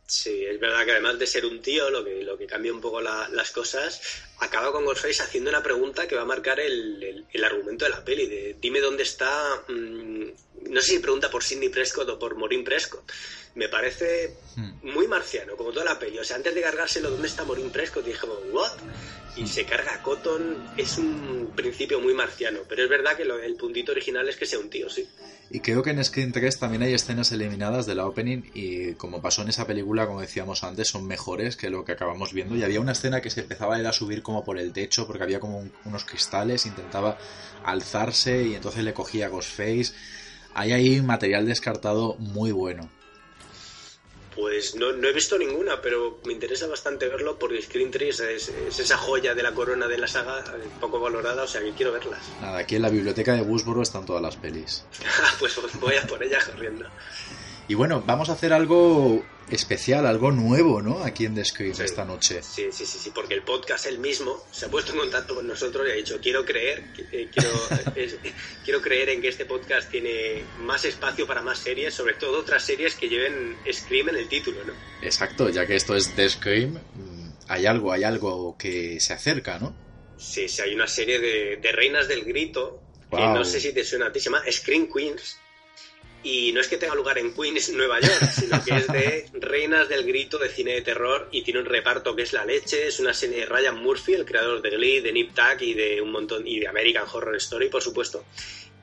Sí, 0.07 0.43
es 0.45 0.59
verdad 0.59 0.83
que 0.83 0.91
además 0.91 1.17
de 1.19 1.25
ser 1.25 1.45
un 1.45 1.61
tío, 1.61 1.89
lo 1.89 2.03
que, 2.03 2.21
lo 2.23 2.37
que 2.37 2.45
cambia 2.45 2.73
un 2.73 2.81
poco 2.81 2.99
la- 2.99 3.29
las 3.29 3.51
cosas, 3.51 4.01
acaba 4.39 4.71
con 4.73 4.83
Ghostface 4.83 5.23
haciendo 5.23 5.49
una 5.49 5.63
pregunta 5.63 6.05
que 6.05 6.15
va 6.15 6.23
a 6.23 6.25
marcar 6.25 6.59
el, 6.59 7.01
el- 7.01 7.25
el 7.31 7.43
argumento 7.45 7.85
de 7.85 7.91
la 7.91 8.03
peli, 8.03 8.27
de 8.27 8.57
dime 8.59 8.81
dónde 8.81 9.03
está, 9.03 9.63
mm, 9.69 10.23
no 10.69 10.81
sé 10.81 10.87
si 10.93 10.99
pregunta 10.99 11.29
por 11.31 11.43
Sidney 11.43 11.69
Prescott 11.69 12.09
o 12.09 12.19
por 12.19 12.35
Maureen 12.35 12.63
Prescott. 12.65 13.09
Me 13.55 13.67
parece 13.69 14.33
Hmm. 14.55 14.71
muy 14.83 15.07
marciano, 15.07 15.55
como 15.55 15.71
toda 15.71 15.85
la 15.85 15.99
peli. 15.99 16.17
O 16.19 16.23
sea, 16.23 16.35
antes 16.37 16.53
de 16.55 16.61
cargárselo, 16.61 17.09
¿dónde 17.11 17.27
está 17.27 17.43
Maureen 17.45 17.71
Prescott? 17.71 18.05
Dije, 18.05 18.25
¿what? 18.51 18.71
Y 19.37 19.47
se 19.47 19.65
carga 19.65 19.93
a 19.95 20.01
Cotton, 20.01 20.57
es 20.77 20.97
un 20.97 21.53
principio 21.55 21.99
muy 22.01 22.13
marciano, 22.13 22.59
pero 22.67 22.83
es 22.83 22.89
verdad 22.89 23.15
que 23.15 23.23
lo- 23.23 23.39
el 23.39 23.55
puntito 23.55 23.93
original 23.93 24.27
es 24.27 24.35
que 24.35 24.45
sea 24.45 24.59
un 24.59 24.69
tío, 24.69 24.89
sí. 24.89 25.07
Y 25.49 25.59
creo 25.59 25.83
que 25.83 25.89
en 25.89 26.03
Scream 26.03 26.31
3 26.31 26.59
también 26.59 26.81
hay 26.83 26.93
escenas 26.93 27.31
eliminadas 27.33 27.85
de 27.85 27.95
la 27.95 28.05
opening 28.07 28.41
y 28.53 28.93
como 28.93 29.21
pasó 29.21 29.41
en 29.41 29.49
esa 29.49 29.67
película, 29.67 30.05
como 30.07 30.21
decíamos 30.21 30.63
antes, 30.63 30.87
son 30.89 31.05
mejores 31.07 31.55
que 31.57 31.69
lo 31.69 31.83
que 31.83 31.91
acabamos 31.93 32.31
viendo. 32.33 32.55
Y 32.55 32.63
había 32.63 32.79
una 32.79 32.93
escena 32.93 33.21
que 33.21 33.29
se 33.29 33.41
empezaba 33.41 33.75
a 33.75 33.93
subir 33.93 34.21
como 34.21 34.43
por 34.45 34.57
el 34.57 34.71
techo 34.71 35.07
porque 35.07 35.23
había 35.23 35.39
como 35.41 35.59
un- 35.59 35.73
unos 35.85 36.05
cristales, 36.05 36.65
intentaba 36.65 37.17
alzarse 37.63 38.43
y 38.43 38.55
entonces 38.55 38.83
le 38.83 38.93
cogía 38.93 39.27
Ghostface. 39.29 39.93
Hay 40.53 40.71
ahí 40.73 41.01
material 41.01 41.45
descartado 41.45 42.15
muy 42.15 42.51
bueno. 42.51 42.89
Pues 44.35 44.75
no, 44.75 44.93
no 44.93 45.07
he 45.07 45.13
visto 45.13 45.37
ninguna, 45.37 45.81
pero 45.81 46.19
me 46.25 46.33
interesa 46.33 46.67
bastante 46.67 47.07
verlo 47.09 47.37
porque 47.37 47.61
Screen 47.61 47.91
3 47.91 48.19
es, 48.21 48.49
es 48.49 48.79
esa 48.79 48.97
joya 48.97 49.35
de 49.35 49.43
la 49.43 49.53
corona 49.53 49.87
de 49.87 49.97
la 49.97 50.07
saga, 50.07 50.39
eh, 50.39 50.69
poco 50.79 50.99
valorada, 50.99 51.43
o 51.43 51.47
sea 51.47 51.61
que 51.61 51.73
quiero 51.73 51.91
verlas. 51.91 52.19
Nada, 52.39 52.59
aquí 52.59 52.75
en 52.75 52.83
la 52.83 52.89
biblioteca 52.89 53.33
de 53.33 53.41
Woodsboro 53.41 53.81
están 53.81 54.05
todas 54.05 54.21
las 54.21 54.37
pelis. 54.37 54.85
pues 55.39 55.59
voy 55.79 55.95
a 55.95 56.07
por 56.07 56.23
ella 56.23 56.39
corriendo. 56.45 56.85
Y 57.67 57.73
bueno, 57.75 58.03
vamos 58.05 58.29
a 58.29 58.33
hacer 58.33 58.51
algo 58.53 59.23
especial, 59.49 60.05
algo 60.05 60.31
nuevo, 60.31 60.81
¿no? 60.81 61.03
Aquí 61.03 61.25
en 61.25 61.35
The 61.35 61.43
Scream 61.45 61.73
Sí. 61.75 61.83
esta 61.83 62.05
noche. 62.05 62.41
Sí, 62.41 62.67
sí, 62.71 62.85
sí, 62.85 62.97
sí, 62.99 63.11
porque 63.13 63.33
el 63.33 63.43
podcast 63.43 63.85
él 63.85 63.99
mismo 63.99 64.41
se 64.51 64.65
ha 64.65 64.69
puesto 64.69 64.93
en 64.93 64.99
contacto 64.99 65.35
con 65.35 65.45
nosotros 65.47 65.85
y 65.87 65.91
ha 65.91 65.95
dicho, 65.95 66.19
quiero 66.21 66.45
creer, 66.45 66.83
eh, 67.11 67.29
quiero, 67.33 67.49
es- 67.95 68.15
quiero 68.63 68.81
creer 68.81 69.09
en 69.09 69.21
que 69.21 69.27
este 69.27 69.45
podcast 69.45 69.89
tiene 69.91 70.43
más 70.59 70.85
espacio 70.85 71.27
para 71.27 71.41
más 71.41 71.59
series, 71.59 71.93
sobre 71.93 72.13
todo 72.15 72.39
otras 72.39 72.63
series 72.63 72.95
que 72.95 73.09
lleven 73.09 73.57
Scream 73.71 74.09
en 74.09 74.15
el 74.17 74.27
título, 74.29 74.63
¿no? 74.65 74.73
Exacto, 75.01 75.49
ya 75.49 75.65
que 75.65 75.75
esto 75.75 75.95
es 75.95 76.13
The 76.15 76.29
Scream, 76.29 76.73
mm, 76.95 77.29
hay 77.49 77.65
algo, 77.65 77.91
hay 77.91 78.03
algo 78.03 78.55
que 78.57 78.99
se 79.01 79.13
acerca, 79.13 79.59
¿no? 79.59 79.75
Sí, 80.17 80.47
sí, 80.47 80.61
hay 80.61 80.73
una 80.75 80.87
serie 80.87 81.19
de, 81.19 81.57
de 81.57 81.71
reinas 81.73 82.07
del 82.07 82.23
grito, 82.23 82.81
que 83.09 83.17
no 83.17 83.43
sé 83.43 83.59
si 83.59 83.73
te 83.73 83.83
suena 83.83 84.07
a 84.07 84.11
ti, 84.13 84.19
se 84.19 84.25
llama 84.29 84.43
Scream 84.49 84.87
Queens. 84.93 85.37
Y 86.23 86.51
no 86.51 86.61
es 86.61 86.67
que 86.67 86.77
tenga 86.77 86.95
lugar 86.95 87.17
en 87.17 87.33
Queens, 87.33 87.71
Nueva 87.73 87.99
York, 87.99 88.31
sino 88.31 88.63
que 88.63 88.75
es 88.75 88.87
de 88.87 89.25
Reinas 89.33 89.89
del 89.89 90.05
Grito 90.05 90.37
de 90.37 90.49
cine 90.49 90.73
de 90.73 90.81
terror 90.81 91.27
y 91.31 91.43
tiene 91.43 91.59
un 91.59 91.65
reparto 91.65 92.15
que 92.15 92.23
es 92.23 92.33
la 92.33 92.45
leche. 92.45 92.87
Es 92.87 92.99
una 92.99 93.13
serie 93.13 93.39
de 93.39 93.45
Ryan 93.45 93.81
Murphy, 93.81 94.13
el 94.13 94.25
creador 94.25 94.61
de 94.61 94.69
Glee, 94.69 95.01
de 95.01 95.11
Nip 95.11 95.33
Tuck 95.33 95.61
y 95.61 95.73
de 95.73 96.01
un 96.01 96.11
montón 96.11 96.47
y 96.47 96.59
de 96.59 96.67
American 96.67 97.05
Horror 97.11 97.35
Story, 97.37 97.69
por 97.69 97.81
supuesto. 97.81 98.23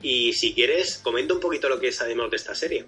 Y 0.01 0.33
si 0.33 0.53
quieres, 0.53 0.97
comenta 0.97 1.33
un 1.33 1.39
poquito 1.39 1.69
lo 1.69 1.79
que 1.79 1.91
sabemos 1.91 2.29
de 2.29 2.37
esta 2.37 2.55
serie. 2.55 2.85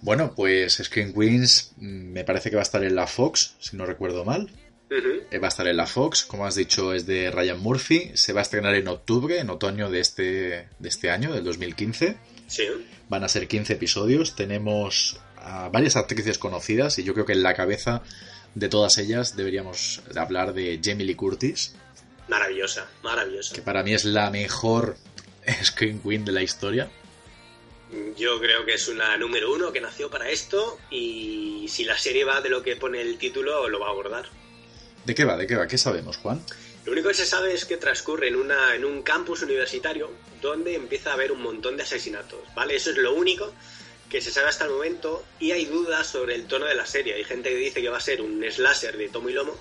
Bueno, 0.00 0.34
pues 0.34 0.80
Screen 0.82 1.14
Queens 1.14 1.72
mm, 1.76 2.12
me 2.12 2.24
parece 2.24 2.50
que 2.50 2.56
va 2.56 2.62
a 2.62 2.64
estar 2.64 2.84
en 2.84 2.94
la 2.94 3.06
Fox, 3.06 3.56
si 3.58 3.76
no 3.76 3.86
recuerdo 3.86 4.24
mal. 4.24 4.50
Eh, 4.90 5.38
Va 5.38 5.46
a 5.46 5.48
estar 5.48 5.66
en 5.66 5.76
la 5.76 5.86
Fox, 5.86 6.24
como 6.24 6.46
has 6.46 6.54
dicho, 6.54 6.92
es 6.92 7.06
de 7.06 7.30
Ryan 7.30 7.58
Murphy. 7.58 8.12
Se 8.14 8.32
va 8.32 8.40
a 8.40 8.42
estrenar 8.42 8.74
en 8.74 8.86
octubre, 8.88 9.38
en 9.38 9.50
otoño 9.50 9.90
de 9.90 10.00
este, 10.00 10.68
de 10.78 10.88
este 10.88 11.10
año, 11.10 11.32
del 11.32 11.42
2015. 11.42 12.16
Sí. 12.46 12.64
Van 13.08 13.24
a 13.24 13.28
ser 13.28 13.48
15 13.48 13.72
episodios. 13.74 14.34
Tenemos 14.36 15.18
a 15.36 15.68
varias 15.68 15.96
actrices 15.96 16.38
conocidas 16.38 16.98
y 16.98 17.04
yo 17.04 17.12
creo 17.14 17.26
que 17.26 17.32
en 17.32 17.42
la 17.42 17.54
cabeza 17.54 18.02
de 18.54 18.68
todas 18.68 18.98
ellas 18.98 19.36
deberíamos 19.36 20.00
de 20.12 20.20
hablar 20.20 20.54
de 20.54 20.80
Jamie 20.82 21.04
Lee 21.06 21.14
Curtis, 21.14 21.74
Maravillosa, 22.28 22.88
maravillosa. 23.02 23.54
que 23.54 23.60
para 23.60 23.82
mí 23.82 23.92
es 23.92 24.04
la 24.06 24.30
mejor 24.30 24.96
Screen 25.62 26.00
Queen 26.00 26.24
de 26.24 26.32
la 26.32 26.42
historia. 26.42 26.88
Yo 28.16 28.40
creo 28.40 28.64
que 28.64 28.74
es 28.74 28.88
una 28.88 29.16
número 29.18 29.52
uno 29.52 29.72
que 29.72 29.80
nació 29.80 30.10
para 30.10 30.30
esto 30.30 30.78
y 30.90 31.66
si 31.68 31.84
la 31.84 31.98
serie 31.98 32.24
va 32.24 32.40
de 32.40 32.48
lo 32.48 32.62
que 32.62 32.76
pone 32.76 33.00
el 33.02 33.18
título, 33.18 33.68
lo 33.68 33.78
va 33.78 33.88
a 33.88 33.90
abordar. 33.90 34.24
¿De 35.04 35.14
qué 35.14 35.24
va? 35.24 35.36
¿De 35.36 35.46
qué 35.46 35.54
va? 35.56 35.68
¿Qué 35.68 35.76
sabemos, 35.78 36.16
Juan? 36.16 36.40
Lo 36.84 36.92
único 36.92 37.08
que 37.08 37.14
se 37.14 37.26
sabe 37.26 37.54
es 37.54 37.64
que 37.64 37.78
transcurre 37.78 38.28
en, 38.28 38.36
una, 38.36 38.74
en 38.74 38.84
un 38.84 39.02
campus 39.02 39.42
universitario 39.42 40.10
donde 40.42 40.74
empieza 40.74 41.10
a 41.10 41.14
haber 41.14 41.32
un 41.32 41.42
montón 41.42 41.76
de 41.76 41.82
asesinatos, 41.82 42.40
¿vale? 42.54 42.76
Eso 42.76 42.90
es 42.90 42.98
lo 42.98 43.14
único 43.14 43.52
que 44.10 44.20
se 44.20 44.30
sabe 44.30 44.48
hasta 44.48 44.66
el 44.66 44.70
momento 44.70 45.24
y 45.40 45.52
hay 45.52 45.64
dudas 45.64 46.06
sobre 46.06 46.34
el 46.34 46.46
tono 46.46 46.66
de 46.66 46.74
la 46.74 46.84
serie. 46.84 47.14
Hay 47.14 47.24
gente 47.24 47.48
que 47.48 47.56
dice 47.56 47.80
que 47.80 47.88
va 47.88 47.96
a 47.96 48.00
ser 48.00 48.20
un 48.20 48.44
slasher 48.50 48.96
de 48.98 49.08
tomo 49.08 49.30
y 49.30 49.32
lomo 49.32 49.58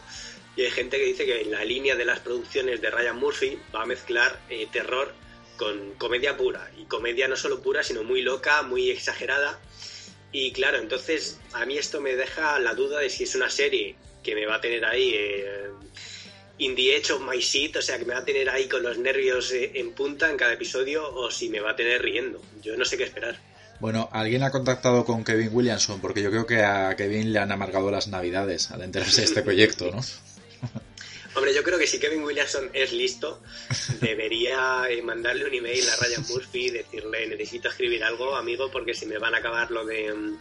y 0.55 0.63
hay 0.63 0.71
gente 0.71 0.97
que 0.97 1.05
dice 1.05 1.25
que 1.25 1.41
en 1.41 1.51
la 1.51 1.63
línea 1.65 1.95
de 1.95 2.05
las 2.05 2.19
producciones 2.19 2.81
de 2.81 2.91
Ryan 2.91 3.17
Murphy 3.17 3.57
va 3.73 3.83
a 3.83 3.85
mezclar 3.85 4.39
eh, 4.49 4.67
terror 4.71 5.13
con 5.57 5.93
comedia 5.95 6.37
pura. 6.37 6.69
Y 6.77 6.85
comedia 6.85 7.27
no 7.27 7.35
solo 7.35 7.61
pura, 7.61 7.83
sino 7.83 8.03
muy 8.03 8.21
loca, 8.21 8.61
muy 8.61 8.91
exagerada. 8.91 9.59
Y 10.31 10.51
claro, 10.51 10.77
entonces 10.77 11.39
a 11.53 11.65
mí 11.65 11.77
esto 11.77 12.01
me 12.01 12.15
deja 12.15 12.59
la 12.59 12.73
duda 12.73 12.99
de 12.99 13.09
si 13.09 13.23
es 13.23 13.33
una 13.35 13.49
serie 13.49 13.95
que 14.21 14.35
me 14.35 14.45
va 14.45 14.55
a 14.55 14.61
tener 14.61 14.85
ahí 14.85 15.13
eh, 15.15 15.69
in 16.59 16.75
the 16.75 16.95
edge 16.95 17.11
of 17.11 17.21
my 17.21 17.41
seat, 17.41 17.75
o 17.77 17.81
sea, 17.81 17.97
que 17.97 18.05
me 18.05 18.13
va 18.13 18.19
a 18.19 18.25
tener 18.25 18.49
ahí 18.49 18.67
con 18.67 18.83
los 18.83 18.97
nervios 18.97 19.51
eh, 19.51 19.71
en 19.75 19.93
punta 19.93 20.29
en 20.29 20.37
cada 20.37 20.53
episodio, 20.53 21.13
o 21.13 21.31
si 21.31 21.49
me 21.49 21.59
va 21.59 21.71
a 21.71 21.75
tener 21.75 22.01
riendo. 22.01 22.41
Yo 22.61 22.77
no 22.77 22.85
sé 22.85 22.97
qué 22.97 23.03
esperar. 23.03 23.37
Bueno, 23.79 24.07
alguien 24.11 24.43
ha 24.43 24.51
contactado 24.51 25.03
con 25.03 25.23
Kevin 25.23 25.49
Williamson 25.51 25.99
porque 25.99 26.21
yo 26.21 26.29
creo 26.29 26.45
que 26.45 26.63
a 26.63 26.95
Kevin 26.95 27.33
le 27.33 27.39
han 27.39 27.51
amargado 27.51 27.91
las 27.91 28.07
navidades 28.07 28.71
al 28.71 28.81
enterarse 28.81 29.21
de 29.21 29.27
este 29.27 29.41
proyecto, 29.43 29.91
¿no? 29.91 30.01
Hombre, 31.35 31.53
yo 31.53 31.63
creo 31.63 31.79
que 31.79 31.87
si 31.87 31.99
Kevin 31.99 32.23
Williamson 32.23 32.69
es 32.73 32.93
listo, 32.93 33.41
debería 33.99 34.83
eh, 34.87 35.01
mandarle 35.01 35.45
un 35.45 35.53
email 35.53 35.83
a 35.89 35.95
Ryan 35.95 36.25
Murphy 36.29 36.67
y 36.67 36.69
decirle, 36.69 37.27
necesito 37.27 37.69
escribir 37.69 38.03
algo, 38.03 38.35
amigo, 38.35 38.69
porque 38.71 38.93
si 38.93 39.07
me 39.07 39.17
van 39.17 39.33
a 39.33 39.39
acabar 39.39 39.71
lo 39.71 39.83
de, 39.83 40.13
mm, 40.13 40.37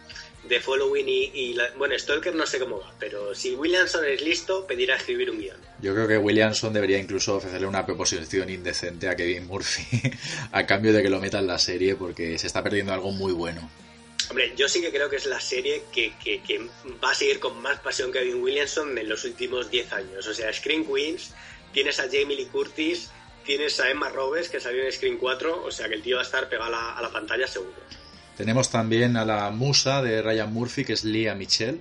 de 0.47 0.59
following 0.59 1.07
y, 1.07 1.23
y 1.33 1.53
la- 1.53 1.69
bueno, 1.77 1.97
Stalker 1.97 2.35
no 2.35 2.45
sé 2.45 2.59
cómo 2.59 2.79
va, 2.79 2.93
pero 2.99 3.33
si 3.33 3.55
Williamson 3.55 4.03
es 4.05 4.21
listo, 4.21 4.67
pedirá 4.67 4.95
escribir 4.97 5.29
un 5.31 5.39
guion. 5.39 5.57
Yo 5.81 5.93
creo 5.93 6.07
que 6.07 6.17
Williamson 6.17 6.73
debería 6.73 6.97
incluso 6.97 7.35
ofrecerle 7.37 7.67
una 7.67 7.85
proposición 7.85 8.49
indecente 8.49 9.07
a 9.07 9.15
Kevin 9.15 9.47
Murphy 9.47 9.85
a 10.51 10.65
cambio 10.65 10.91
de 10.93 11.01
que 11.01 11.09
lo 11.09 11.19
meta 11.19 11.39
en 11.39 11.47
la 11.47 11.57
serie 11.59 11.95
porque 11.95 12.37
se 12.37 12.47
está 12.47 12.61
perdiendo 12.63 12.93
algo 12.93 13.11
muy 13.11 13.31
bueno. 13.33 13.69
Hombre, 14.29 14.53
yo 14.55 14.67
sí 14.69 14.81
que 14.81 14.89
creo 14.89 15.09
que 15.09 15.17
es 15.17 15.25
la 15.25 15.39
serie 15.41 15.83
que, 15.93 16.13
que- 16.23 16.41
que 16.41 16.59
va 17.03 17.11
a 17.11 17.15
seguir 17.15 17.39
con 17.39 17.61
más 17.61 17.79
pasión 17.79 18.11
que 18.11 18.19
Kevin 18.19 18.41
Williamson 18.41 18.97
en 18.97 19.07
los 19.09 19.23
últimos 19.25 19.69
10 19.69 19.91
años. 19.93 20.27
O 20.27 20.33
sea, 20.33 20.51
Screen 20.53 20.85
Queens, 20.85 21.33
tienes 21.73 21.99
a 21.99 22.03
Jamie 22.03 22.35
Lee 22.37 22.45
Curtis, 22.51 23.09
tienes 23.45 23.79
a 23.79 23.89
Emma 23.89 24.09
Roberts, 24.09 24.49
que 24.49 24.59
salió 24.59 24.83
en 24.83 24.91
Screen 24.91 25.17
4, 25.17 25.63
o 25.65 25.71
sea 25.71 25.87
que 25.89 25.95
el 25.95 26.01
tío 26.01 26.15
va 26.17 26.21
a 26.21 26.25
estar 26.25 26.47
pegado 26.49 26.67
a 26.67 26.71
la, 26.71 26.91
a 26.97 27.01
la 27.01 27.11
pantalla 27.11 27.45
seguro. 27.47 27.73
Tenemos 28.37 28.69
también 28.69 29.15
a 29.17 29.25
la 29.25 29.51
musa 29.51 30.01
de 30.01 30.21
Ryan 30.21 30.51
Murphy, 30.51 30.85
que 30.85 30.93
es 30.93 31.03
Leah 31.03 31.35
Michelle. 31.35 31.79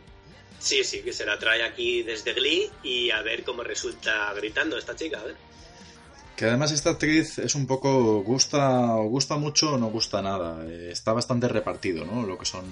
Sí, 0.58 0.84
sí, 0.84 1.02
que 1.02 1.12
se 1.12 1.24
la 1.26 1.38
trae 1.38 1.62
aquí 1.62 2.02
desde 2.02 2.34
Glee 2.34 2.70
y 2.82 3.10
a 3.10 3.20
ver 3.22 3.42
cómo 3.42 3.62
resulta 3.64 4.32
gritando 4.34 4.78
esta 4.78 4.94
chica, 4.94 5.20
a 5.20 5.24
ver. 5.24 5.36
Que 6.36 6.46
además 6.46 6.72
esta 6.72 6.90
actriz 6.90 7.38
es 7.38 7.54
un 7.54 7.66
poco 7.66 8.22
gusta 8.22 8.94
o 8.96 9.04
gusta 9.08 9.36
mucho 9.36 9.74
o 9.74 9.78
no 9.78 9.90
gusta 9.90 10.22
nada. 10.22 10.64
Eh, 10.66 10.90
Está 10.92 11.12
bastante 11.12 11.48
repartido, 11.48 12.04
¿no? 12.04 12.24
Lo 12.24 12.38
que 12.38 12.46
son 12.46 12.64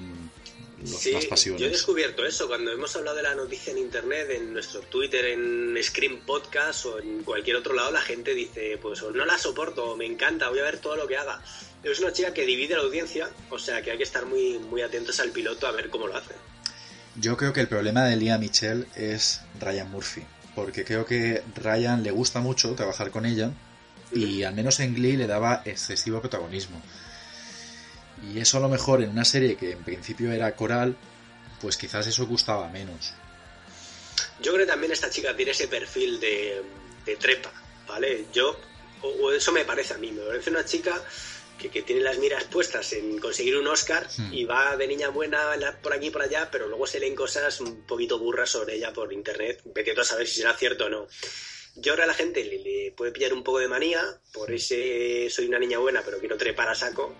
los- 0.82 0.90
Sí, 1.00 1.12
las 1.12 1.44
yo 1.44 1.56
he 1.66 1.68
descubierto 1.70 2.24
eso 2.24 2.46
cuando 2.48 2.70
hemos 2.72 2.94
hablado 2.96 3.16
de 3.16 3.22
la 3.22 3.34
noticia 3.34 3.72
en 3.72 3.78
internet, 3.78 4.28
en 4.30 4.52
nuestro 4.52 4.80
Twitter, 4.82 5.24
en 5.26 5.76
Scream 5.82 6.20
Podcast 6.26 6.86
o 6.86 6.98
en 6.98 7.22
cualquier 7.22 7.56
otro 7.56 7.74
lado, 7.74 7.90
la 7.90 8.00
gente 8.02 8.34
dice, 8.34 8.78
pues 8.80 9.02
no 9.02 9.24
la 9.24 9.38
soporto, 9.38 9.96
me 9.96 10.06
encanta, 10.06 10.48
voy 10.48 10.60
a 10.60 10.64
ver 10.64 10.78
todo 10.78 10.96
lo 10.96 11.06
que 11.06 11.16
haga. 11.16 11.42
Es 11.82 11.98
una 12.00 12.12
chica 12.12 12.34
que 12.34 12.44
divide 12.44 12.74
la 12.76 12.82
audiencia, 12.82 13.30
o 13.50 13.58
sea 13.58 13.82
que 13.82 13.90
hay 13.90 13.96
que 13.96 14.04
estar 14.04 14.26
muy, 14.26 14.58
muy 14.58 14.82
atentos 14.82 15.18
al 15.20 15.30
piloto 15.30 15.66
a 15.66 15.72
ver 15.72 15.88
cómo 15.90 16.06
lo 16.06 16.16
hace. 16.16 16.34
Yo 17.16 17.36
creo 17.36 17.52
que 17.52 17.60
el 17.60 17.68
problema 17.68 18.04
de 18.04 18.16
Leah 18.16 18.38
Michelle 18.38 18.86
es 18.96 19.40
Ryan 19.60 19.90
Murphy. 19.90 20.22
Porque 20.54 20.84
creo 20.84 21.06
que 21.06 21.42
Ryan 21.54 22.02
le 22.02 22.10
gusta 22.10 22.40
mucho 22.40 22.74
trabajar 22.74 23.10
con 23.12 23.24
ella 23.24 23.52
y 24.12 24.42
al 24.42 24.52
menos 24.52 24.80
en 24.80 24.94
Glee 24.96 25.16
le 25.16 25.28
daba 25.28 25.62
excesivo 25.64 26.20
protagonismo. 26.20 26.82
Y 28.22 28.38
eso 28.38 28.58
a 28.58 28.60
lo 28.60 28.68
mejor 28.68 29.02
en 29.02 29.10
una 29.10 29.24
serie 29.24 29.56
que 29.56 29.72
en 29.72 29.82
principio 29.82 30.30
era 30.32 30.54
coral, 30.54 30.96
pues 31.60 31.76
quizás 31.76 32.06
eso 32.06 32.26
gustaba 32.26 32.68
menos. 32.68 33.14
Yo 34.40 34.52
creo 34.52 34.66
que 34.66 34.70
también 34.70 34.92
esta 34.92 35.10
chica 35.10 35.34
tiene 35.36 35.52
ese 35.52 35.68
perfil 35.68 36.20
de, 36.20 36.62
de 37.04 37.16
trepa, 37.16 37.52
¿vale? 37.86 38.26
Yo, 38.32 38.58
o, 39.02 39.08
o 39.08 39.32
eso 39.32 39.52
me 39.52 39.64
parece 39.64 39.94
a 39.94 39.98
mí, 39.98 40.12
me 40.12 40.22
parece 40.22 40.50
una 40.50 40.64
chica 40.64 41.02
que, 41.58 41.68
que 41.68 41.82
tiene 41.82 42.00
las 42.02 42.18
miras 42.18 42.44
puestas 42.44 42.92
en 42.94 43.18
conseguir 43.18 43.56
un 43.56 43.66
Oscar 43.66 44.06
y 44.32 44.44
va 44.44 44.76
de 44.76 44.86
niña 44.86 45.10
buena 45.10 45.38
por 45.82 45.92
aquí 45.92 46.06
y 46.06 46.10
por 46.10 46.22
allá, 46.22 46.48
pero 46.50 46.66
luego 46.68 46.86
se 46.86 46.98
leen 46.98 47.14
cosas 47.14 47.60
un 47.60 47.82
poquito 47.82 48.18
burras 48.18 48.50
sobre 48.50 48.76
ella 48.76 48.92
por 48.92 49.12
internet, 49.12 49.62
tú 49.62 50.00
a 50.00 50.04
saber 50.04 50.26
si 50.26 50.40
será 50.40 50.54
cierto 50.54 50.86
o 50.86 50.88
no. 50.88 51.06
Yo 51.76 51.92
ahora 51.92 52.04
a 52.04 52.08
la 52.08 52.14
gente 52.14 52.44
le, 52.44 52.58
le 52.58 52.92
puede 52.92 53.12
pillar 53.12 53.32
un 53.32 53.44
poco 53.44 53.58
de 53.58 53.68
manía 53.68 54.02
por 54.32 54.50
ese 54.50 55.28
soy 55.30 55.46
una 55.46 55.58
niña 55.58 55.78
buena 55.78 56.02
pero 56.04 56.18
quiero 56.18 56.36
trepar 56.36 56.68
a 56.68 56.74
saco. 56.74 57.14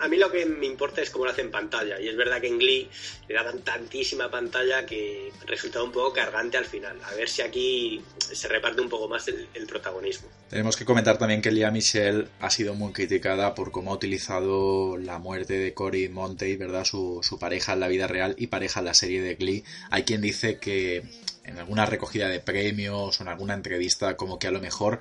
A 0.00 0.08
mí 0.08 0.16
lo 0.18 0.30
que 0.30 0.44
me 0.44 0.66
importa 0.66 1.00
es 1.00 1.10
cómo 1.10 1.24
lo 1.24 1.30
hace 1.30 1.40
en 1.40 1.50
pantalla. 1.50 1.98
Y 2.00 2.08
es 2.08 2.16
verdad 2.16 2.40
que 2.40 2.48
en 2.48 2.58
Glee 2.58 2.88
le 3.28 3.34
daban 3.34 3.62
tantísima 3.62 4.30
pantalla 4.30 4.84
que 4.84 5.32
resultaba 5.46 5.84
un 5.84 5.92
poco 5.92 6.12
cargante 6.12 6.58
al 6.58 6.66
final. 6.66 6.98
A 7.04 7.14
ver 7.14 7.28
si 7.28 7.42
aquí 7.42 8.02
se 8.18 8.48
reparte 8.48 8.80
un 8.80 8.88
poco 8.88 9.08
más 9.08 9.26
el, 9.28 9.66
protagonismo. 9.66 10.28
Tenemos 10.50 10.76
que 10.76 10.84
comentar 10.84 11.16
también 11.18 11.40
que 11.40 11.50
Leah 11.50 11.70
Michelle 11.70 12.28
ha 12.40 12.50
sido 12.50 12.74
muy 12.74 12.92
criticada 12.92 13.54
por 13.54 13.72
cómo 13.72 13.92
ha 13.92 13.94
utilizado 13.94 14.98
la 14.98 15.18
muerte 15.18 15.54
de 15.54 15.72
Cory 15.72 16.08
Monteith, 16.08 16.58
¿verdad? 16.58 16.84
Su 16.84 17.38
pareja 17.40 17.72
en 17.72 17.80
la 17.80 17.88
vida 17.88 18.06
real 18.06 18.34
y 18.38 18.48
pareja 18.48 18.80
en 18.80 18.86
la 18.86 18.94
serie 18.94 19.22
de 19.22 19.34
Glee. 19.34 19.64
Hay 19.90 20.04
quien 20.04 20.20
dice 20.20 20.58
que 20.58 21.02
en 21.44 21.58
alguna 21.58 21.86
recogida 21.86 22.28
de 22.28 22.40
premios 22.40 23.18
o 23.18 23.22
en 23.22 23.28
alguna 23.28 23.54
entrevista 23.54 24.16
como 24.16 24.38
que 24.38 24.48
a 24.48 24.50
lo 24.50 24.60
mejor 24.60 25.00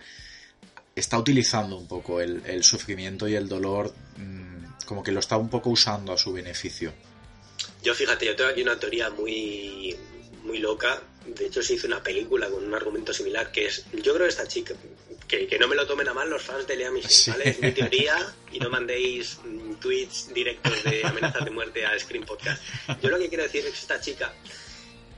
está 0.96 1.18
utilizando 1.18 1.78
un 1.78 1.88
poco 1.88 2.22
el, 2.22 2.42
el 2.46 2.64
sufrimiento 2.64 3.28
y 3.28 3.36
el 3.36 3.48
dolor, 3.48 3.94
mm, 4.18 4.86
como 4.86 5.04
que 5.04 5.12
lo 5.12 5.20
está 5.20 5.38
un 5.38 5.50
poco 5.50 5.70
usando 5.70 6.14
a 6.14 6.18
su 6.18 6.34
beneficio. 6.34 6.94
Yo 7.82 7.94
fíjate, 7.96 8.26
yo 8.26 8.36
tengo 8.36 8.50
aquí 8.50 8.62
una 8.62 8.80
teoría 8.80 9.10
muy, 9.10 9.96
muy 10.44 10.60
loca. 10.60 11.02
De 11.26 11.46
hecho, 11.48 11.62
se 11.64 11.76
hizo 11.76 11.88
una 11.88 12.04
película 12.04 12.50
con 12.50 12.64
un 12.66 12.74
argumento 12.74 13.14
similar 13.14 13.52
que 13.52 13.68
es, 13.68 13.86
yo 13.94 14.14
creo 14.14 14.26
que 14.26 14.30
esta 14.30 14.48
chica, 14.48 14.74
que, 15.28 15.48
que 15.48 15.58
no 15.58 15.68
me 15.70 15.76
lo 15.76 15.88
tomen 15.88 16.08
a 16.10 16.14
mal 16.14 16.30
los 16.30 16.42
fans 16.42 16.68
de 16.68 16.76
Lea 16.76 16.92
Michelle, 16.92 17.14
Sí. 17.14 17.32
¿vale? 17.32 17.50
Es 17.50 17.62
mi 17.62 17.72
teoría 17.72 18.34
y 18.52 18.60
no 18.60 18.70
mandéis 18.78 19.38
mm, 19.44 19.76
tweets 19.76 20.34
directos 20.34 20.84
de 20.84 21.02
amenazas 21.06 21.46
de 21.46 21.52
muerte 21.52 21.86
a 21.86 21.98
Screen 21.98 22.26
Podcast. 22.26 22.62
Yo 23.02 23.10
lo 23.10 23.18
que 23.20 23.30
quiero 23.30 23.44
decir 23.44 23.66
es 23.66 23.72
que 23.72 23.80
esta 23.80 24.02
chica 24.02 24.34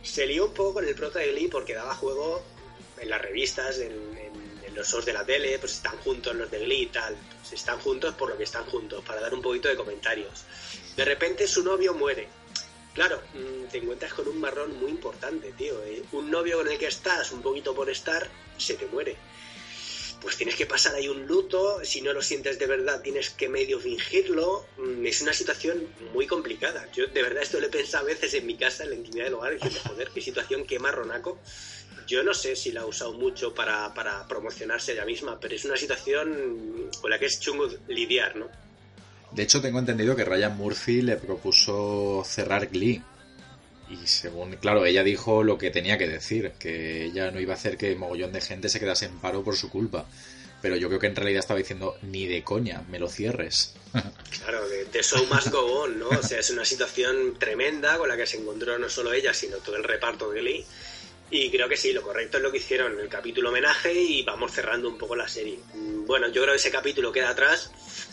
se 0.03 0.27
lió 0.27 0.45
un 0.45 0.53
poco 0.53 0.75
con 0.75 0.87
el 0.87 0.93
prota 0.93 1.19
de 1.19 1.31
Glee 1.31 1.47
porque 1.47 1.73
daba 1.73 1.95
juego 1.95 2.43
en 3.01 3.09
las 3.09 3.21
revistas, 3.21 3.79
en 3.79 3.93
los 4.75 4.87
shows 4.87 5.05
de 5.05 5.13
la 5.13 5.25
tele, 5.25 5.57
pues 5.59 5.73
están 5.73 5.97
juntos 5.97 6.35
los 6.35 6.51
de 6.51 6.59
Glee 6.59 6.83
y 6.83 6.85
tal. 6.87 7.15
Pues 7.39 7.53
están 7.53 7.79
juntos 7.79 8.13
por 8.15 8.29
lo 8.29 8.37
que 8.37 8.43
están 8.43 8.65
juntos, 8.65 9.03
para 9.05 9.21
dar 9.21 9.33
un 9.33 9.41
poquito 9.41 9.69
de 9.69 9.75
comentarios. 9.75 10.43
De 10.95 11.05
repente 11.05 11.47
su 11.47 11.63
novio 11.63 11.93
muere. 11.93 12.27
Claro, 12.93 13.21
mm, 13.33 13.69
te 13.69 13.79
encuentras 13.79 14.13
con 14.13 14.27
un 14.27 14.39
marrón 14.39 14.77
muy 14.79 14.89
importante, 14.91 15.51
tío. 15.53 15.83
¿eh? 15.83 16.01
Un 16.13 16.31
novio 16.31 16.57
con 16.57 16.67
el 16.69 16.77
que 16.77 16.87
estás 16.87 17.31
un 17.31 17.41
poquito 17.41 17.75
por 17.75 17.89
estar, 17.89 18.29
se 18.57 18.75
te 18.75 18.85
muere. 18.87 19.17
Pues 20.21 20.37
tienes 20.37 20.55
que 20.55 20.65
pasar 20.65 20.95
ahí 20.95 21.07
un 21.07 21.27
luto, 21.27 21.83
si 21.83 22.01
no 22.01 22.13
lo 22.13 22.21
sientes 22.21 22.57
de 22.57 22.65
verdad 22.65 23.01
tienes 23.01 23.29
que 23.29 23.49
medio 23.49 23.79
fingirlo. 23.79 24.65
Mm, 24.77 25.05
Es 25.05 25.21
una 25.21 25.33
situación 25.33 25.87
muy 26.13 26.25
complicada. 26.25 26.89
Yo 26.93 27.07
de 27.07 27.21
verdad 27.21 27.43
esto 27.43 27.59
lo 27.59 27.67
he 27.67 27.85
a 27.93 28.03
veces 28.03 28.33
en 28.33 28.45
mi 28.47 28.55
casa, 28.57 28.83
en 28.83 28.91
la 28.91 28.95
intimidad 28.95 29.25
del 29.25 29.33
hogar, 29.35 29.53
y 29.53 29.59
joder, 29.59 30.09
qué 30.13 30.21
situación, 30.21 30.65
qué 30.65 30.79
marronaco. 30.79 31.37
Yo 32.07 32.23
no 32.23 32.33
sé 32.33 32.55
si 32.55 32.71
la 32.71 32.81
ha 32.81 32.85
usado 32.85 33.13
mucho 33.13 33.53
para, 33.53 33.93
para 33.93 34.27
promocionarse 34.27 34.93
ella 34.93 35.05
misma, 35.05 35.39
pero 35.39 35.55
es 35.55 35.65
una 35.65 35.77
situación 35.77 36.89
con 37.01 37.09
la 37.09 37.17
que 37.17 37.25
es 37.25 37.39
chungo 37.39 37.67
lidiar, 37.87 38.35
¿no? 38.35 38.47
De 39.31 39.43
hecho, 39.43 39.61
tengo 39.61 39.79
entendido 39.79 40.15
que 40.15 40.23
Ryan 40.23 40.55
Murphy 40.55 41.01
le 41.01 41.17
propuso 41.17 42.23
cerrar 42.25 42.67
Glee. 42.67 43.01
Y 43.89 44.07
según, 44.07 44.55
claro, 44.55 44.85
ella 44.85 45.03
dijo 45.03 45.43
lo 45.43 45.57
que 45.57 45.71
tenía 45.71 45.97
que 45.97 46.07
decir, 46.07 46.53
que 46.57 47.05
ella 47.05 47.31
no 47.31 47.39
iba 47.39 47.53
a 47.53 47.57
hacer 47.57 47.77
que 47.77 47.95
mogollón 47.95 48.31
de 48.31 48.41
gente 48.41 48.69
se 48.69 48.79
quedase 48.79 49.05
en 49.05 49.19
paro 49.19 49.43
por 49.43 49.57
su 49.57 49.69
culpa. 49.69 50.05
Pero 50.61 50.77
yo 50.77 50.87
creo 50.87 50.99
que 50.99 51.07
en 51.07 51.15
realidad 51.15 51.39
estaba 51.39 51.59
diciendo, 51.59 51.97
ni 52.01 52.27
de 52.27 52.43
coña, 52.43 52.83
me 52.89 52.97
lo 52.97 53.09
cierres. 53.09 53.75
Claro, 54.39 54.67
de, 54.67 54.85
de 54.85 55.03
show 55.03 55.25
más 55.27 55.49
go 55.49 55.83
on, 55.83 55.99
¿no? 55.99 56.09
O 56.09 56.23
sea, 56.23 56.39
es 56.39 56.49
una 56.49 56.65
situación 56.65 57.37
tremenda 57.39 57.97
con 57.97 58.07
la 58.07 58.17
que 58.17 58.25
se 58.25 58.37
encontró 58.37 58.77
no 58.77 58.89
solo 58.89 59.11
ella, 59.11 59.33
sino 59.33 59.57
todo 59.57 59.75
el 59.75 59.83
reparto 59.83 60.29
de 60.31 60.41
Glee. 60.41 60.65
Y 61.31 61.49
creo 61.49 61.67
que 61.67 61.75
sí, 61.75 61.91
lo 61.91 62.01
correcto 62.03 62.37
es 62.37 62.43
lo 62.43 62.51
que 62.51 62.57
hicieron 62.59 62.99
el 62.99 63.09
capítulo 63.09 63.49
homenaje 63.49 63.91
y 63.93 64.23
vamos 64.23 64.51
cerrando 64.51 64.87
un 64.87 64.97
poco 64.97 65.15
la 65.15 65.27
serie. 65.27 65.59
Mm, 65.73 66.05
Bueno, 66.05 66.27
yo 66.27 66.41
creo 66.43 66.53
que 66.53 66.57
ese 66.59 66.69
capítulo 66.71 67.11
queda 67.11 67.29
atrás. 67.31 67.71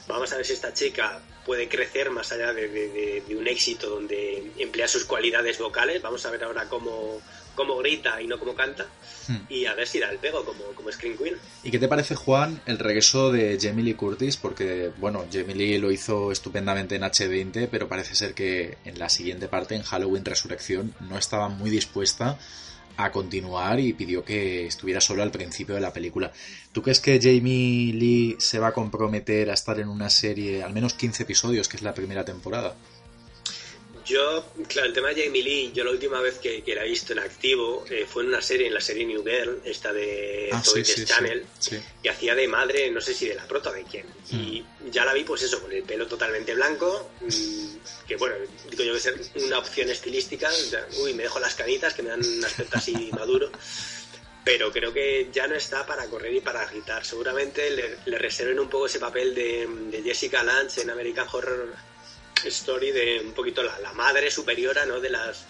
Vamos 0.08 0.32
a 0.32 0.36
ver 0.36 0.46
si 0.46 0.54
esta 0.54 0.72
chica 0.72 1.20
puede 1.44 1.68
crecer 1.68 2.10
más 2.10 2.32
allá 2.32 2.52
de, 2.54 2.68
de- 2.68 2.88
de- 2.88 3.22
de 3.28 3.36
un 3.36 3.46
éxito 3.46 3.90
donde 3.90 4.50
emplea 4.58 4.88
sus 4.88 5.04
cualidades 5.04 5.58
vocales. 5.58 6.00
Vamos 6.00 6.24
a 6.24 6.30
ver 6.30 6.42
ahora 6.42 6.64
cómo, 6.70 7.20
cómo 7.54 7.76
grita 7.78 8.20
y 8.22 8.26
no 8.26 8.38
cómo 8.38 8.54
canta. 8.54 8.86
Hmm. 9.28 9.36
Y 9.50 9.66
a 9.66 9.74
ver 9.74 9.86
si 9.86 10.00
da 10.00 10.08
el 10.10 10.16
pego 10.18 10.42
como, 10.44 10.64
como 10.74 10.90
Scream 10.90 11.18
Queen. 11.18 11.36
¿Y 11.64 11.70
qué 11.70 11.78
te 11.78 11.88
parece, 11.88 12.14
Juan, 12.14 12.62
el 12.64 12.78
regreso 12.78 13.30
de 13.30 13.58
Jamie 13.60 13.84
Lee 13.84 13.94
Curtis? 13.94 14.38
Porque, 14.38 14.90
bueno, 14.96 15.26
Jamie 15.30 15.54
Lee 15.54 15.78
lo 15.78 15.92
hizo 15.92 16.32
estupendamente 16.32 16.96
en 16.96 17.02
H20, 17.02 17.68
pero 17.70 17.88
parece 17.88 18.14
ser 18.14 18.32
que 18.32 18.78
en 18.86 18.98
la 18.98 19.10
siguiente 19.10 19.48
parte, 19.48 19.74
en 19.74 19.82
Halloween 19.82 20.24
Resurrección, 20.24 20.94
no 21.00 21.18
estaba 21.18 21.50
muy 21.50 21.68
dispuesta 21.68 22.38
a 22.96 23.10
continuar 23.10 23.80
y 23.80 23.92
pidió 23.92 24.24
que 24.24 24.66
estuviera 24.66 25.00
solo 25.00 25.22
al 25.22 25.30
principio 25.30 25.74
de 25.74 25.80
la 25.80 25.92
película. 25.92 26.32
¿Tú 26.72 26.82
crees 26.82 27.00
que 27.00 27.20
Jamie 27.20 27.92
Lee 27.92 28.36
se 28.38 28.58
va 28.58 28.68
a 28.68 28.72
comprometer 28.72 29.50
a 29.50 29.54
estar 29.54 29.78
en 29.80 29.88
una 29.88 30.10
serie, 30.10 30.62
al 30.62 30.72
menos 30.72 30.94
15 30.94 31.22
episodios, 31.24 31.68
que 31.68 31.76
es 31.76 31.82
la 31.82 31.94
primera 31.94 32.24
temporada? 32.24 32.76
Yo, 34.04 34.44
claro, 34.68 34.88
el 34.88 34.94
tema 34.94 35.10
de 35.10 35.24
Jamie 35.24 35.42
Lee, 35.42 35.72
yo 35.74 35.84
la 35.84 35.90
última 35.90 36.20
vez 36.20 36.38
que, 36.38 36.62
que 36.62 36.74
la 36.74 36.84
he 36.84 36.88
visto 36.88 37.12
en 37.12 37.20
activo 37.20 37.84
eh, 37.88 38.06
fue 38.08 38.22
en 38.22 38.30
una 38.30 38.42
serie, 38.42 38.66
en 38.66 38.74
la 38.74 38.80
serie 38.80 39.04
New 39.06 39.22
Girl, 39.24 39.60
esta 39.64 39.92
de 39.92 40.48
Ah, 40.52 40.62
Zoe 40.64 40.84
sí, 40.84 40.94
sí, 40.96 41.04
Channel, 41.04 41.46
sí. 41.58 41.78
que 42.02 42.10
hacía 42.10 42.34
de 42.34 42.48
madre, 42.48 42.90
no 42.90 43.00
sé 43.00 43.14
si 43.14 43.28
de 43.28 43.34
la 43.34 43.46
prota 43.46 43.70
o 43.70 43.72
de 43.72 43.84
quién. 43.84 44.06
Y 44.30 44.64
ya 44.90 45.04
la 45.04 45.12
vi, 45.14 45.24
pues 45.24 45.42
eso, 45.42 45.60
con 45.60 45.70
el 45.72 45.82
pelo 45.84 46.06
totalmente 46.06 46.54
blanco, 46.54 47.10
mm, 47.20 48.06
que 48.08 48.16
bueno, 48.16 48.34
digo 48.70 48.82
yo 48.84 48.92
que 48.92 48.98
es 48.98 49.44
una 49.44 49.58
opción 49.58 49.88
estilística. 49.90 50.50
Uy, 51.02 51.14
me 51.14 51.24
dejo 51.24 51.38
las 51.40 51.54
canitas 51.54 51.94
que 51.94 52.02
me 52.02 52.10
dan 52.10 52.24
un 52.24 52.44
aspecto 52.44 52.78
así 52.78 53.10
maduro. 53.12 53.50
Pero 54.44 54.72
creo 54.72 54.92
que 54.92 55.28
ya 55.32 55.46
no 55.46 55.54
está 55.54 55.86
para 55.86 56.06
correr 56.06 56.34
y 56.34 56.40
para 56.40 56.66
gritar. 56.66 57.04
Seguramente 57.04 57.70
le, 57.70 57.96
le 58.06 58.18
reserven 58.18 58.58
un 58.58 58.68
poco 58.68 58.86
ese 58.86 58.98
papel 58.98 59.32
de, 59.36 59.68
de 59.90 60.02
Jessica 60.02 60.42
Lange 60.42 60.80
en 60.82 60.90
American 60.90 61.28
Horror 61.30 61.91
Story, 62.48 62.90
de 62.90 63.20
un 63.24 63.32
poquito 63.32 63.62
la, 63.62 63.78
la 63.80 63.92
madre 63.92 64.30
superiora 64.30 64.84
¿no? 64.86 65.00
de 65.00 65.10
las 65.10 65.46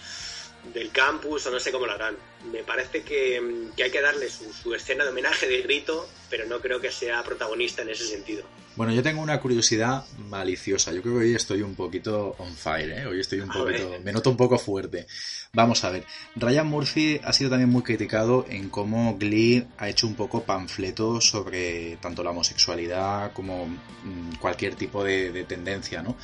del 0.74 0.90
campus 0.90 1.46
o 1.46 1.50
no 1.50 1.58
sé 1.58 1.72
cómo 1.72 1.86
lo 1.86 1.92
harán. 1.92 2.16
Me 2.50 2.62
parece 2.62 3.02
que, 3.02 3.68
que 3.76 3.84
hay 3.84 3.90
que 3.90 4.00
darle 4.00 4.28
su, 4.30 4.52
su 4.52 4.74
escena 4.74 5.04
de 5.04 5.10
homenaje 5.10 5.48
de 5.48 5.62
grito, 5.62 6.08
pero 6.30 6.46
no 6.46 6.60
creo 6.60 6.80
que 6.80 6.90
sea 6.92 7.22
protagonista 7.24 7.82
en 7.82 7.90
ese 7.90 8.06
sentido. 8.06 8.44
Bueno, 8.74 8.94
yo 8.94 9.02
tengo 9.02 9.20
una 9.20 9.38
curiosidad 9.38 10.04
maliciosa. 10.30 10.92
Yo 10.92 11.02
creo 11.02 11.14
que 11.18 11.24
hoy 11.26 11.34
estoy 11.34 11.60
un 11.60 11.74
poquito 11.74 12.34
on 12.38 12.54
fire, 12.56 12.90
¿eh? 12.90 13.06
Hoy 13.06 13.20
estoy 13.20 13.40
un 13.40 13.50
A 13.50 13.54
poquito... 13.54 13.90
ver. 13.90 14.00
Me 14.00 14.12
noto 14.12 14.30
un 14.30 14.36
poco 14.36 14.58
fuerte. 14.58 15.06
Vamos 15.52 15.84
a 15.84 15.90
ver. 15.90 16.06
Ryan 16.36 16.66
Murphy 16.68 17.20
ha 17.22 17.32
sido 17.34 17.50
también 17.50 17.68
muy 17.68 17.82
criticado 17.82 18.46
en 18.48 18.70
cómo 18.70 19.18
Glee 19.18 19.66
ha 19.76 19.90
hecho 19.90 20.06
un 20.06 20.14
poco 20.14 20.44
panfleto 20.44 21.20
sobre 21.20 21.98
tanto 22.00 22.22
la 22.22 22.30
homosexualidad 22.30 23.32
como 23.34 23.66
mm, 23.66 24.36
cualquier 24.40 24.74
tipo 24.74 25.04
de, 25.04 25.32
de 25.32 25.44
tendencia, 25.44 26.02
¿no? 26.02 26.16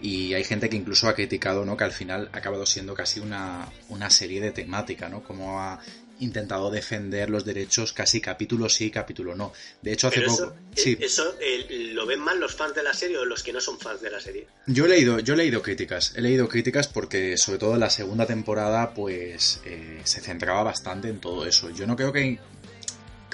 Y 0.00 0.34
hay 0.34 0.44
gente 0.44 0.68
que 0.68 0.76
incluso 0.76 1.08
ha 1.08 1.14
criticado, 1.14 1.64
¿no? 1.64 1.76
Que 1.76 1.84
al 1.84 1.92
final 1.92 2.30
ha 2.32 2.38
acabado 2.38 2.66
siendo 2.66 2.94
casi 2.94 3.20
una, 3.20 3.68
una 3.88 4.10
serie 4.10 4.40
de 4.40 4.52
temática, 4.52 5.08
¿no? 5.08 5.22
Como 5.22 5.60
ha 5.60 5.80
intentado 6.20 6.70
defender 6.70 7.30
los 7.30 7.44
derechos 7.44 7.92
casi 7.92 8.20
capítulo 8.20 8.68
sí, 8.68 8.90
capítulo 8.90 9.34
no. 9.34 9.52
De 9.82 9.92
hecho, 9.92 10.08
hace 10.08 10.20
Pero 10.20 10.32
poco... 10.32 10.42
eso, 10.42 10.56
sí. 10.74 10.92
eh, 10.92 10.98
eso 11.06 11.34
eh, 11.40 11.90
lo 11.92 12.06
ven 12.06 12.20
mal 12.20 12.40
los 12.40 12.54
fans 12.54 12.74
de 12.74 12.82
la 12.82 12.92
serie 12.92 13.18
o 13.18 13.24
los 13.24 13.42
que 13.42 13.52
no 13.52 13.60
son 13.60 13.78
fans 13.78 14.00
de 14.00 14.10
la 14.10 14.20
serie. 14.20 14.46
Yo 14.66 14.86
he 14.86 14.88
leído, 14.88 15.20
yo 15.20 15.34
he 15.34 15.36
leído 15.36 15.62
críticas, 15.62 16.14
he 16.16 16.20
leído 16.20 16.48
críticas 16.48 16.88
porque 16.88 17.36
sobre 17.36 17.58
todo 17.58 17.74
en 17.74 17.80
la 17.80 17.90
segunda 17.90 18.26
temporada 18.26 18.94
pues 18.94 19.60
eh, 19.64 20.00
se 20.04 20.20
centraba 20.20 20.62
bastante 20.62 21.08
en 21.08 21.20
todo 21.20 21.46
eso. 21.46 21.70
Yo 21.70 21.86
no 21.86 21.96
creo 21.96 22.12
que 22.12 22.38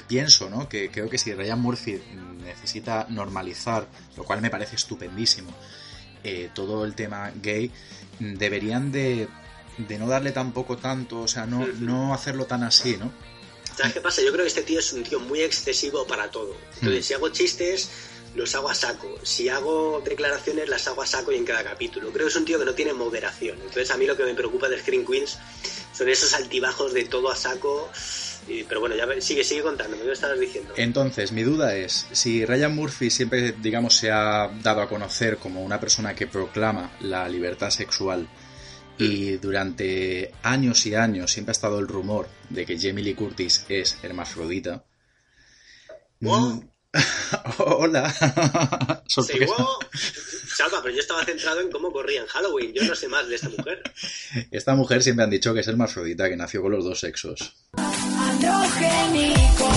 pienso, 0.07 0.49
¿no? 0.49 0.69
Que 0.69 0.89
creo 0.91 1.09
que 1.09 1.17
si 1.17 1.33
Ryan 1.33 1.59
Murphy 1.59 1.99
necesita 2.43 3.07
normalizar, 3.09 3.87
lo 4.15 4.23
cual 4.23 4.41
me 4.41 4.49
parece 4.51 4.75
estupendísimo, 4.75 5.51
eh, 6.25 6.49
todo 6.53 6.83
el 6.85 6.95
tema 6.95 7.31
gay, 7.41 7.71
deberían 8.19 8.91
de, 8.91 9.27
de 9.77 9.99
no 9.99 10.07
darle 10.07 10.31
tampoco 10.31 10.77
tanto, 10.77 11.21
o 11.21 11.27
sea, 11.27 11.45
no, 11.45 11.65
no 11.79 12.13
hacerlo 12.13 12.45
tan 12.45 12.63
así, 12.63 12.97
¿no? 12.97 13.11
¿Sabes 13.77 13.93
qué 13.93 14.01
pasa? 14.01 14.21
Yo 14.21 14.31
creo 14.31 14.43
que 14.43 14.47
este 14.47 14.63
tío 14.63 14.79
es 14.79 14.91
un 14.93 15.03
tío 15.03 15.19
muy 15.19 15.41
excesivo 15.41 16.07
para 16.07 16.31
todo. 16.31 16.55
Entonces, 16.75 17.03
Hmm. 17.03 17.07
si 17.07 17.13
hago 17.13 17.29
chistes, 17.29 17.89
los 18.33 18.55
hago 18.55 18.69
a 18.69 18.75
saco. 18.75 19.07
Si 19.23 19.49
hago 19.49 20.01
declaraciones, 20.03 20.67
las 20.69 20.87
hago 20.87 21.01
a 21.01 21.05
saco 21.07 21.31
y 21.31 21.35
en 21.35 21.45
cada 21.45 21.63
capítulo. 21.63 22.09
Creo 22.11 22.25
que 22.25 22.29
es 22.31 22.35
un 22.37 22.45
tío 22.45 22.57
que 22.57 22.65
no 22.65 22.73
tiene 22.73 22.93
moderación. 22.93 23.57
Entonces, 23.57 23.91
a 23.91 23.97
mí 23.97 24.05
lo 24.05 24.15
que 24.17 24.23
me 24.23 24.33
preocupa 24.33 24.67
de 24.69 24.79
Screen 24.79 25.05
Queens 25.05 25.37
son 25.93 26.09
esos 26.09 26.33
altibajos 26.33 26.93
de 26.93 27.03
todo 27.05 27.29
a 27.29 27.35
saco. 27.35 27.89
Y- 28.47 28.63
pero 28.63 28.79
bueno, 28.79 28.95
ya 28.95 29.07
sigue, 29.21 29.43
sigue 29.43 29.61
contándome. 29.63 30.01
¿Qué 30.01 30.07
me 30.07 30.13
estabas 30.13 30.39
diciendo? 30.39 30.73
Entonces, 30.77 31.31
mi 31.31 31.43
duda 31.43 31.75
es, 31.75 32.05
si 32.11 32.45
Ryan 32.45 32.75
Murphy 32.75 33.09
siempre, 33.09 33.53
digamos, 33.53 33.95
se 33.95 34.11
ha 34.11 34.49
dado 34.61 34.81
a 34.81 34.89
conocer 34.89 35.37
como 35.37 35.63
una 35.63 35.79
persona 35.79 36.13
que 36.15 36.27
proclama 36.27 36.91
la 37.01 37.27
libertad 37.27 37.69
sexual 37.71 38.27
y 38.97 39.31
durante 39.37 40.31
años 40.43 40.85
y 40.85 40.95
años 40.95 41.31
siempre 41.31 41.51
ha 41.51 41.53
estado 41.53 41.79
el 41.79 41.87
rumor 41.87 42.29
de 42.49 42.65
que 42.65 42.77
Jamie 42.79 43.03
Lee 43.03 43.13
Curtis 43.15 43.65
es 43.67 43.97
hermafrodita. 44.03 44.85
¡Wow! 46.21 46.63
Hola. 47.57 48.09
Sí, 49.07 49.21
Sorpresa. 49.21 49.53
Salva, 50.55 50.81
pero 50.81 50.95
yo 50.95 51.01
estaba 51.01 51.25
centrado 51.25 51.59
en 51.59 51.69
cómo 51.69 51.91
corría 51.91 52.21
en 52.21 52.27
Halloween. 52.27 52.73
Yo 52.73 52.83
no 52.83 52.95
sé 52.95 53.09
más 53.09 53.27
de 53.27 53.35
esta 53.35 53.49
mujer. 53.49 53.83
Esta 54.51 54.73
mujer 54.73 55.03
siempre 55.03 55.25
han 55.25 55.29
dicho 55.29 55.53
que 55.53 55.59
es 55.59 55.67
hermafrodita, 55.67 56.29
que 56.29 56.37
nació 56.37 56.61
con 56.61 56.71
los 56.71 56.85
dos 56.85 56.99
sexos. 56.99 57.53
androgénico. 57.73 59.69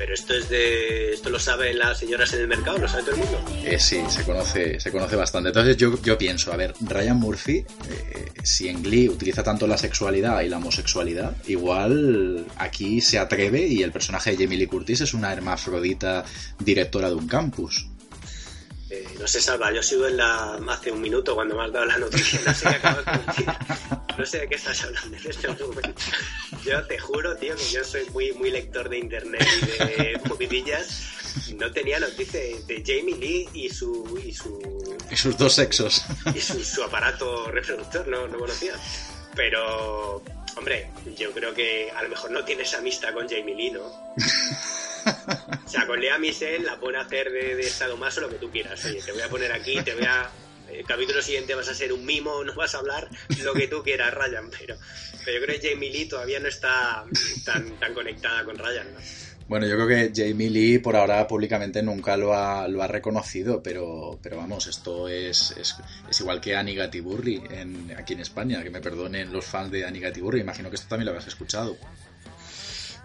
Pero 0.00 0.14
esto 0.14 0.32
es 0.32 0.48
de. 0.48 1.12
Esto 1.12 1.28
lo 1.28 1.38
saben 1.38 1.78
las 1.78 1.98
señoras 1.98 2.32
en 2.32 2.40
el 2.40 2.48
mercado, 2.48 2.78
lo 2.78 2.88
sabe 2.88 3.02
todo 3.02 3.16
el 3.16 3.18
mundo. 3.18 3.44
Eh, 3.66 3.78
sí, 3.78 4.00
se 4.08 4.24
conoce, 4.24 4.80
se 4.80 4.90
conoce 4.90 5.14
bastante. 5.14 5.50
Entonces 5.50 5.76
yo, 5.76 6.00
yo 6.02 6.16
pienso, 6.16 6.54
a 6.54 6.56
ver, 6.56 6.72
Ryan 6.80 7.18
Murphy, 7.18 7.58
eh, 7.58 8.32
si 8.42 8.68
en 8.68 8.82
Glee 8.82 9.10
utiliza 9.10 9.42
tanto 9.42 9.66
la 9.66 9.76
sexualidad 9.76 10.40
y 10.40 10.48
la 10.48 10.56
homosexualidad, 10.56 11.36
igual 11.48 12.46
aquí 12.56 13.02
se 13.02 13.18
atreve 13.18 13.66
y 13.66 13.82
el 13.82 13.92
personaje 13.92 14.30
de 14.30 14.42
Jamie 14.42 14.56
Lee 14.56 14.68
Curtis 14.68 15.02
es 15.02 15.12
una 15.12 15.34
hermafrodita 15.34 16.24
directora 16.58 17.10
de 17.10 17.16
un 17.16 17.28
campus. 17.28 17.86
Eh, 18.90 19.06
no 19.20 19.26
sé, 19.28 19.40
Salva, 19.40 19.72
yo 19.72 19.82
sigo 19.82 20.06
en 20.06 20.16
la. 20.16 20.58
hace 20.68 20.90
un 20.90 21.00
minuto 21.00 21.34
cuando 21.34 21.54
me 21.56 21.64
has 21.64 21.72
dado 21.72 21.86
la 21.86 21.96
noticia. 21.98 22.40
No 22.44 22.52
sé 22.52 22.68
qué 22.68 22.74
acabas 22.74 23.04
de 23.04 23.26
decir. 23.26 23.46
No 24.18 24.26
sé 24.26 24.38
de 24.40 24.48
qué 24.48 24.54
estás 24.56 24.82
hablando 24.84 25.16
en 25.16 25.30
este 25.30 25.48
momento. 25.48 26.02
Yo 26.64 26.84
te 26.86 26.98
juro, 26.98 27.36
tío, 27.36 27.54
que 27.56 27.64
yo 27.70 27.84
soy 27.84 28.04
muy, 28.10 28.32
muy 28.32 28.50
lector 28.50 28.88
de 28.88 28.98
internet 28.98 29.46
y 29.62 29.66
de 29.84 30.20
movidillas. 30.28 31.04
No 31.56 31.70
tenía 31.70 32.00
noticia 32.00 32.40
de, 32.40 32.60
de 32.66 32.82
Jamie 32.84 33.16
Lee 33.16 33.48
y 33.54 33.70
su. 33.70 34.20
y 34.24 34.32
su. 34.34 34.98
Y 35.08 35.16
sus 35.16 35.38
dos 35.38 35.54
sexos. 35.54 36.04
y 36.34 36.40
su, 36.40 36.62
su 36.64 36.82
aparato 36.82 37.50
reproductor, 37.50 38.08
no, 38.08 38.26
no 38.26 38.38
conocía. 38.38 38.74
Pero, 39.36 40.22
hombre, 40.56 40.90
yo 41.16 41.30
creo 41.30 41.54
que 41.54 41.90
a 41.92 42.02
lo 42.02 42.08
mejor 42.08 42.32
no 42.32 42.44
tienes 42.44 42.74
amistad 42.74 43.14
con 43.14 43.28
Jamie 43.28 43.54
Lee, 43.54 43.70
¿no? 43.70 43.82
O 45.66 45.68
sea, 45.68 45.86
con 45.86 46.00
Lea 46.00 46.18
Michelle 46.18 46.64
la 46.64 46.78
pone 46.78 46.98
a 46.98 47.02
hacer 47.02 47.30
de, 47.30 47.54
de 47.54 47.70
o 47.84 48.20
lo 48.20 48.28
que 48.28 48.36
tú 48.36 48.50
quieras. 48.50 48.84
Oye, 48.84 49.00
te 49.02 49.12
voy 49.12 49.22
a 49.22 49.28
poner 49.28 49.52
aquí, 49.52 49.80
te 49.82 49.94
voy 49.94 50.04
a. 50.04 50.30
Capítulo 50.86 51.20
siguiente 51.20 51.54
vas 51.54 51.68
a 51.68 51.74
ser 51.74 51.92
un 51.92 52.04
mimo, 52.06 52.44
no 52.44 52.54
vas 52.54 52.76
a 52.76 52.78
hablar 52.78 53.08
lo 53.42 53.52
que 53.54 53.66
tú 53.66 53.82
quieras, 53.82 54.14
Ryan. 54.14 54.50
Pero, 54.56 54.76
pero 55.24 55.38
yo 55.38 55.44
creo 55.44 55.60
que 55.60 55.68
Jamie 55.68 55.90
Lee 55.90 56.06
todavía 56.06 56.38
no 56.38 56.48
está 56.48 57.04
tan, 57.44 57.78
tan 57.80 57.92
conectada 57.92 58.44
con 58.44 58.56
Ryan, 58.56 58.94
¿no? 58.94 59.00
Bueno, 59.50 59.66
yo 59.66 59.74
creo 59.74 59.88
que 59.88 60.12
Jamie 60.14 60.48
Lee 60.48 60.78
por 60.78 60.94
ahora 60.94 61.26
públicamente 61.26 61.82
nunca 61.82 62.16
lo 62.16 62.32
ha, 62.32 62.68
lo 62.68 62.84
ha 62.84 62.86
reconocido, 62.86 63.60
pero, 63.60 64.16
pero 64.22 64.36
vamos, 64.36 64.68
esto 64.68 65.08
es, 65.08 65.52
es, 65.58 65.74
es 66.08 66.20
igual 66.20 66.40
que 66.40 66.54
Annie 66.54 66.76
Gatiburri 66.76 67.42
en, 67.50 67.92
aquí 67.98 68.12
en 68.12 68.20
España, 68.20 68.62
que 68.62 68.70
me 68.70 68.80
perdonen 68.80 69.32
los 69.32 69.44
fans 69.44 69.72
de 69.72 69.84
Annie 69.84 69.98
Gatiburri, 69.98 70.38
imagino 70.38 70.70
que 70.70 70.76
esto 70.76 70.88
también 70.88 71.06
lo 71.06 71.10
habrás 71.10 71.26
escuchado. 71.26 71.76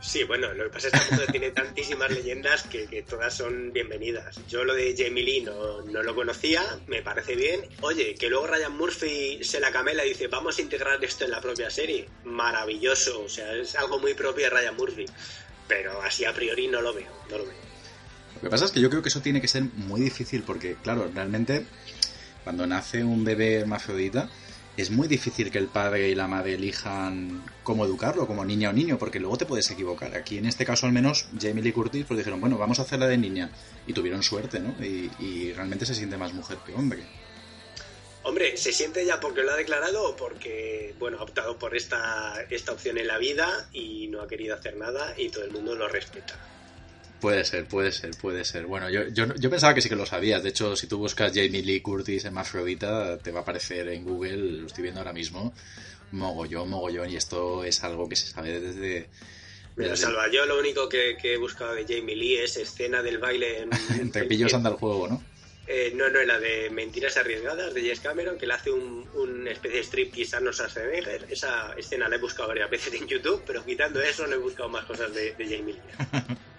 Sí, 0.05 0.23
bueno, 0.23 0.53
lo 0.53 0.65
que 0.65 0.69
pasa 0.69 0.89
es 0.89 1.19
que 1.19 1.31
tiene 1.31 1.49
tantísimas 1.49 2.11
leyendas 2.11 2.63
que, 2.63 2.85
que 2.85 3.01
todas 3.01 3.35
son 3.35 3.73
bienvenidas. 3.73 4.39
Yo 4.47 4.63
lo 4.63 4.75
de 4.75 4.95
Jamie 4.95 5.23
Lee 5.23 5.41
no, 5.41 5.81
no 5.81 6.03
lo 6.03 6.13
conocía, 6.13 6.61
me 6.87 7.01
parece 7.01 7.35
bien. 7.35 7.61
Oye, 7.81 8.13
que 8.13 8.29
luego 8.29 8.45
Ryan 8.47 8.77
Murphy 8.77 9.43
se 9.43 9.59
la 9.59 9.71
camela 9.71 10.05
y 10.05 10.09
dice, 10.09 10.27
vamos 10.27 10.57
a 10.57 10.61
integrar 10.61 11.03
esto 11.03 11.25
en 11.25 11.31
la 11.31 11.41
propia 11.41 11.71
serie. 11.71 12.07
Maravilloso, 12.23 13.23
o 13.23 13.29
sea, 13.29 13.51
es 13.55 13.75
algo 13.75 13.97
muy 13.99 14.13
propio 14.13 14.45
de 14.45 14.51
Ryan 14.51 14.77
Murphy. 14.77 15.05
Pero 15.67 15.99
así 16.03 16.23
a 16.23 16.33
priori 16.33 16.67
no 16.67 16.81
lo 16.81 16.93
veo, 16.93 17.11
no 17.29 17.39
lo 17.39 17.45
veo. 17.45 17.55
Lo 18.35 18.41
que 18.41 18.49
pasa 18.49 18.65
es 18.65 18.71
que 18.71 18.81
yo 18.81 18.89
creo 18.91 19.01
que 19.01 19.09
eso 19.09 19.21
tiene 19.21 19.41
que 19.41 19.47
ser 19.47 19.63
muy 19.63 20.01
difícil 20.01 20.43
porque, 20.43 20.75
claro, 20.83 21.09
realmente 21.13 21.65
cuando 22.43 22.67
nace 22.67 23.03
un 23.03 23.23
bebé 23.25 23.55
hermafrodita 23.55 24.29
es 24.77 24.91
muy 24.91 25.07
difícil 25.07 25.51
que 25.51 25.57
el 25.57 25.67
padre 25.67 26.09
y 26.09 26.15
la 26.15 26.27
madre 26.27 26.55
elijan 26.55 27.43
cómo 27.63 27.85
educarlo, 27.85 28.27
como 28.27 28.43
niña 28.43 28.69
o 28.69 28.73
niño, 28.73 28.97
porque 28.97 29.19
luego 29.19 29.37
te 29.37 29.45
puedes 29.45 29.69
equivocar. 29.71 30.15
Aquí 30.15 30.37
en 30.37 30.45
este 30.45 30.65
caso 30.65 30.85
al 30.85 30.91
menos 30.91 31.27
Jamie 31.39 31.63
Lee 31.63 31.71
Curtis 31.71 32.05
pues 32.05 32.17
dijeron, 32.17 32.41
bueno, 32.41 32.57
vamos 32.57 32.79
a 32.79 32.81
hacerla 32.83 33.07
de 33.07 33.17
niña. 33.17 33.49
Y 33.87 33.93
tuvieron 33.93 34.23
suerte, 34.23 34.59
¿no? 34.59 34.75
Y, 34.83 35.09
y 35.19 35.53
realmente 35.53 35.85
se 35.85 35.95
siente 35.95 36.17
más 36.17 36.33
mujer 36.33 36.57
que 36.65 36.73
hombre. 36.73 37.03
Hombre, 38.23 38.57
¿se 38.57 38.73
siente 38.73 39.05
ya 39.05 39.19
porque 39.19 39.43
lo 39.43 39.51
ha 39.51 39.55
declarado 39.55 40.09
o 40.09 40.15
porque, 40.15 40.95
bueno, 40.97 41.19
ha 41.19 41.23
optado 41.23 41.59
por 41.59 41.75
esta, 41.75 42.41
esta 42.49 42.71
opción 42.71 42.97
en 42.97 43.05
la 43.05 43.19
vida 43.19 43.69
y 43.71 44.07
no 44.07 44.19
ha 44.19 44.27
querido 44.27 44.55
hacer 44.55 44.75
nada 44.77 45.13
y 45.15 45.29
todo 45.29 45.43
el 45.43 45.51
mundo 45.51 45.75
lo 45.75 45.87
respeta? 45.87 46.33
Puede 47.25 47.43
ser, 47.43 47.65
puede 47.65 47.91
ser, 47.91 48.11
puede 48.11 48.45
ser. 48.45 48.67
Bueno, 48.67 48.87
yo, 48.87 49.07
yo, 49.07 49.25
yo 49.33 49.49
pensaba 49.49 49.73
que 49.73 49.81
sí 49.81 49.89
que 49.89 49.95
lo 49.95 50.05
sabías. 50.05 50.43
De 50.43 50.49
hecho, 50.49 50.75
si 50.75 50.85
tú 50.85 50.99
buscas 50.99 51.31
Jamie 51.33 51.63
Lee 51.63 51.81
Curtis 51.81 52.23
en 52.25 52.35
Mafrodita, 52.35 53.17
te 53.17 53.31
va 53.31 53.39
a 53.39 53.41
aparecer 53.41 53.87
en 53.87 54.03
Google, 54.03 54.37
lo 54.37 54.67
estoy 54.67 54.83
viendo 54.83 55.01
ahora 55.01 55.11
mismo, 55.11 55.51
mogollón, 56.11 56.69
mogollón. 56.69 57.09
Y 57.09 57.15
esto 57.15 57.63
es 57.63 57.83
algo 57.83 58.07
que 58.07 58.15
se 58.15 58.27
sabe 58.27 58.59
desde... 58.59 59.09
Mira, 59.75 59.95
Salva, 59.95 60.29
yo 60.31 60.45
lo 60.45 60.59
único 60.59 60.87
que, 60.87 61.17
que 61.19 61.33
he 61.33 61.37
buscado 61.37 61.73
de 61.73 61.85
Jamie 61.87 62.15
Lee 62.15 62.35
es 62.35 62.57
escena 62.57 63.01
del 63.01 63.17
baile 63.17 63.63
en... 63.63 63.69
Entre 63.99 64.25
pillos 64.25 64.53
anda 64.53 64.69
el 64.69 64.75
juego, 64.75 65.07
¿no? 65.07 65.23
Eh, 65.65 65.93
no, 65.95 66.11
no, 66.11 66.21
la 66.21 66.37
de 66.37 66.69
Mentiras 66.69 67.17
Arriesgadas 67.17 67.73
de 67.73 67.81
James 67.81 68.01
Cameron, 68.01 68.37
que 68.37 68.45
le 68.45 68.53
hace 68.53 68.69
un, 68.69 69.09
una 69.15 69.49
especie 69.49 69.77
de 69.79 69.83
striptease 69.83 70.35
a 70.35 70.37
Arnold 70.37 70.55
Schwarzenegger. 70.55 71.25
Esa 71.27 71.73
escena 71.75 72.07
la 72.07 72.17
he 72.17 72.19
buscado 72.19 72.49
varias 72.49 72.69
veces 72.69 72.93
en 72.93 73.07
YouTube, 73.07 73.41
pero 73.47 73.65
quitando 73.65 73.99
eso 73.99 74.27
no 74.27 74.35
he 74.35 74.37
buscado 74.37 74.69
más 74.69 74.85
cosas 74.85 75.11
de, 75.11 75.33
de 75.33 75.43
Jamie 75.43 75.73
Lee. 75.73 76.35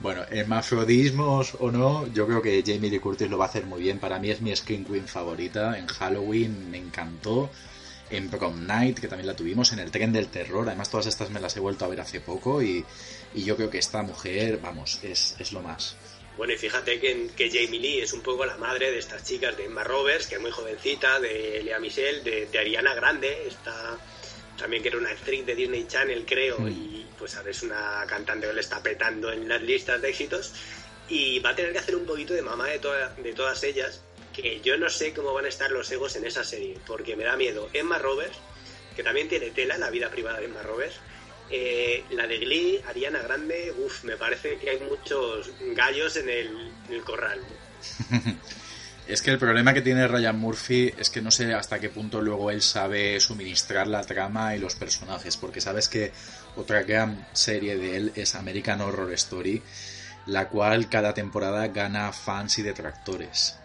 Bueno, 0.00 0.24
hermafrodismos 0.30 1.56
o 1.60 1.70
no, 1.70 2.06
yo 2.12 2.26
creo 2.26 2.42
que 2.42 2.62
Jamie 2.66 2.90
Lee 2.90 2.98
Curtis 2.98 3.30
lo 3.30 3.38
va 3.38 3.46
a 3.46 3.48
hacer 3.48 3.66
muy 3.66 3.80
bien. 3.80 3.98
Para 3.98 4.18
mí 4.18 4.30
es 4.30 4.40
mi 4.40 4.54
Scream 4.54 4.84
Queen 4.84 5.08
favorita. 5.08 5.78
En 5.78 5.86
Halloween 5.86 6.70
me 6.70 6.78
encantó. 6.78 7.50
En 8.08 8.30
Prom 8.30 8.66
Night, 8.66 9.00
que 9.00 9.08
también 9.08 9.26
la 9.26 9.34
tuvimos. 9.34 9.72
En 9.72 9.80
el 9.80 9.90
Tren 9.90 10.12
del 10.12 10.28
Terror. 10.28 10.66
Además, 10.68 10.90
todas 10.90 11.06
estas 11.06 11.30
me 11.30 11.40
las 11.40 11.56
he 11.56 11.60
vuelto 11.60 11.84
a 11.84 11.88
ver 11.88 12.00
hace 12.00 12.20
poco. 12.20 12.62
Y, 12.62 12.84
y 13.34 13.44
yo 13.44 13.56
creo 13.56 13.68
que 13.68 13.78
esta 13.78 14.02
mujer, 14.02 14.60
vamos, 14.62 15.00
es, 15.02 15.34
es 15.40 15.52
lo 15.52 15.60
más. 15.60 15.96
Bueno, 16.36 16.52
y 16.52 16.56
fíjate 16.56 17.00
que, 17.00 17.30
que 17.34 17.48
Jamie 17.48 17.80
Lee 17.80 18.00
es 18.00 18.12
un 18.12 18.20
poco 18.20 18.44
la 18.44 18.58
madre 18.58 18.90
de 18.90 18.98
estas 18.98 19.24
chicas, 19.24 19.56
de 19.56 19.64
Emma 19.64 19.82
Roberts, 19.82 20.26
que 20.26 20.34
es 20.34 20.40
muy 20.40 20.50
jovencita, 20.50 21.18
de 21.18 21.62
Lea 21.64 21.80
Michelle, 21.80 22.20
de, 22.20 22.46
de 22.46 22.58
Ariana 22.58 22.94
Grande, 22.94 23.48
esta 23.48 23.98
también 24.58 24.82
que 24.82 24.88
era 24.88 24.98
una 24.98 25.10
actriz 25.10 25.44
de 25.46 25.54
Disney 25.54 25.86
Channel, 25.86 26.24
creo, 26.26 26.58
Mm. 26.58 26.68
y 26.68 27.06
pues 27.18 27.34
ahora 27.36 27.50
es 27.50 27.62
una 27.62 28.04
cantante 28.08 28.46
que 28.46 28.52
le 28.52 28.60
está 28.60 28.82
petando 28.82 29.32
en 29.32 29.48
las 29.48 29.62
listas 29.62 30.00
de 30.02 30.08
éxitos. 30.10 30.52
Y 31.08 31.38
va 31.38 31.50
a 31.50 31.56
tener 31.56 31.72
que 31.72 31.78
hacer 31.78 31.94
un 31.96 32.04
poquito 32.04 32.34
de 32.34 32.42
mamá 32.42 32.66
de, 32.66 32.78
toda- 32.80 33.10
de 33.10 33.32
todas 33.32 33.62
ellas, 33.62 34.02
que 34.34 34.60
yo 34.60 34.76
no 34.76 34.90
sé 34.90 35.14
cómo 35.14 35.32
van 35.32 35.44
a 35.44 35.48
estar 35.48 35.70
los 35.70 35.90
egos 35.90 36.16
en 36.16 36.26
esa 36.26 36.42
serie, 36.44 36.78
porque 36.86 37.14
me 37.16 37.24
da 37.24 37.36
miedo. 37.36 37.70
Emma 37.72 37.98
Roberts, 37.98 38.36
que 38.96 39.02
también 39.02 39.28
tiene 39.28 39.50
tela 39.50 39.78
la 39.78 39.88
vida 39.90 40.10
privada 40.10 40.40
de 40.40 40.46
Emma 40.46 40.62
Roberts, 40.62 40.96
eh, 41.50 42.02
la 42.10 42.26
de 42.26 42.38
Glee, 42.38 42.80
Ariana 42.88 43.20
Grande, 43.22 43.72
uff, 43.78 44.02
me 44.02 44.16
parece 44.16 44.58
que 44.58 44.70
hay 44.70 44.80
muchos 44.80 45.48
gallos 45.74 46.16
en 46.16 46.28
el, 46.28 46.48
en 46.88 46.94
el 46.94 47.02
corral. 47.02 47.40
Es 49.08 49.22
que 49.22 49.30
el 49.30 49.38
problema 49.38 49.72
que 49.72 49.82
tiene 49.82 50.08
Ryan 50.08 50.36
Murphy 50.36 50.92
es 50.98 51.10
que 51.10 51.22
no 51.22 51.30
sé 51.30 51.54
hasta 51.54 51.78
qué 51.78 51.90
punto 51.90 52.20
luego 52.20 52.50
él 52.50 52.60
sabe 52.60 53.20
suministrar 53.20 53.86
la 53.86 54.02
trama 54.02 54.56
y 54.56 54.58
los 54.58 54.74
personajes, 54.74 55.36
porque 55.36 55.60
sabes 55.60 55.88
que 55.88 56.10
otra 56.56 56.82
gran 56.82 57.28
serie 57.32 57.76
de 57.76 57.96
él 57.96 58.12
es 58.16 58.34
American 58.34 58.80
Horror 58.80 59.12
Story, 59.12 59.62
la 60.26 60.48
cual 60.48 60.90
cada 60.90 61.14
temporada 61.14 61.68
gana 61.68 62.12
fans 62.12 62.58
y 62.58 62.62
detractores. 62.62 63.56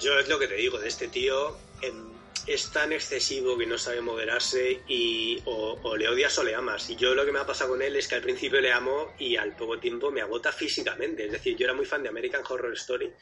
Yo 0.00 0.18
es 0.18 0.28
lo 0.28 0.38
que 0.38 0.48
te 0.48 0.54
digo 0.54 0.78
de 0.78 0.88
este 0.88 1.08
tío, 1.08 1.58
em, 1.82 2.16
es 2.46 2.70
tan 2.70 2.92
excesivo 2.92 3.58
que 3.58 3.66
no 3.66 3.76
sabe 3.76 4.00
moderarse 4.00 4.80
y 4.88 5.42
o, 5.44 5.96
le 5.96 6.08
odias 6.08 6.38
o 6.38 6.44
le 6.44 6.54
amas. 6.54 6.88
Y 6.88 6.96
yo 6.96 7.14
lo 7.14 7.26
que 7.26 7.32
me 7.32 7.40
ha 7.40 7.46
pasado 7.46 7.70
con 7.70 7.82
él 7.82 7.96
es 7.96 8.08
que 8.08 8.14
al 8.14 8.22
principio 8.22 8.60
le 8.62 8.72
amo 8.72 9.12
y 9.18 9.36
al 9.36 9.54
poco 9.56 9.78
tiempo 9.78 10.10
me 10.10 10.22
agota 10.22 10.52
físicamente. 10.52 11.26
Es 11.26 11.32
decir, 11.32 11.56
yo 11.56 11.64
era 11.64 11.74
muy 11.74 11.84
fan 11.84 12.02
de 12.02 12.08
American 12.08 12.42
Horror 12.48 12.72
Story, 12.74 13.12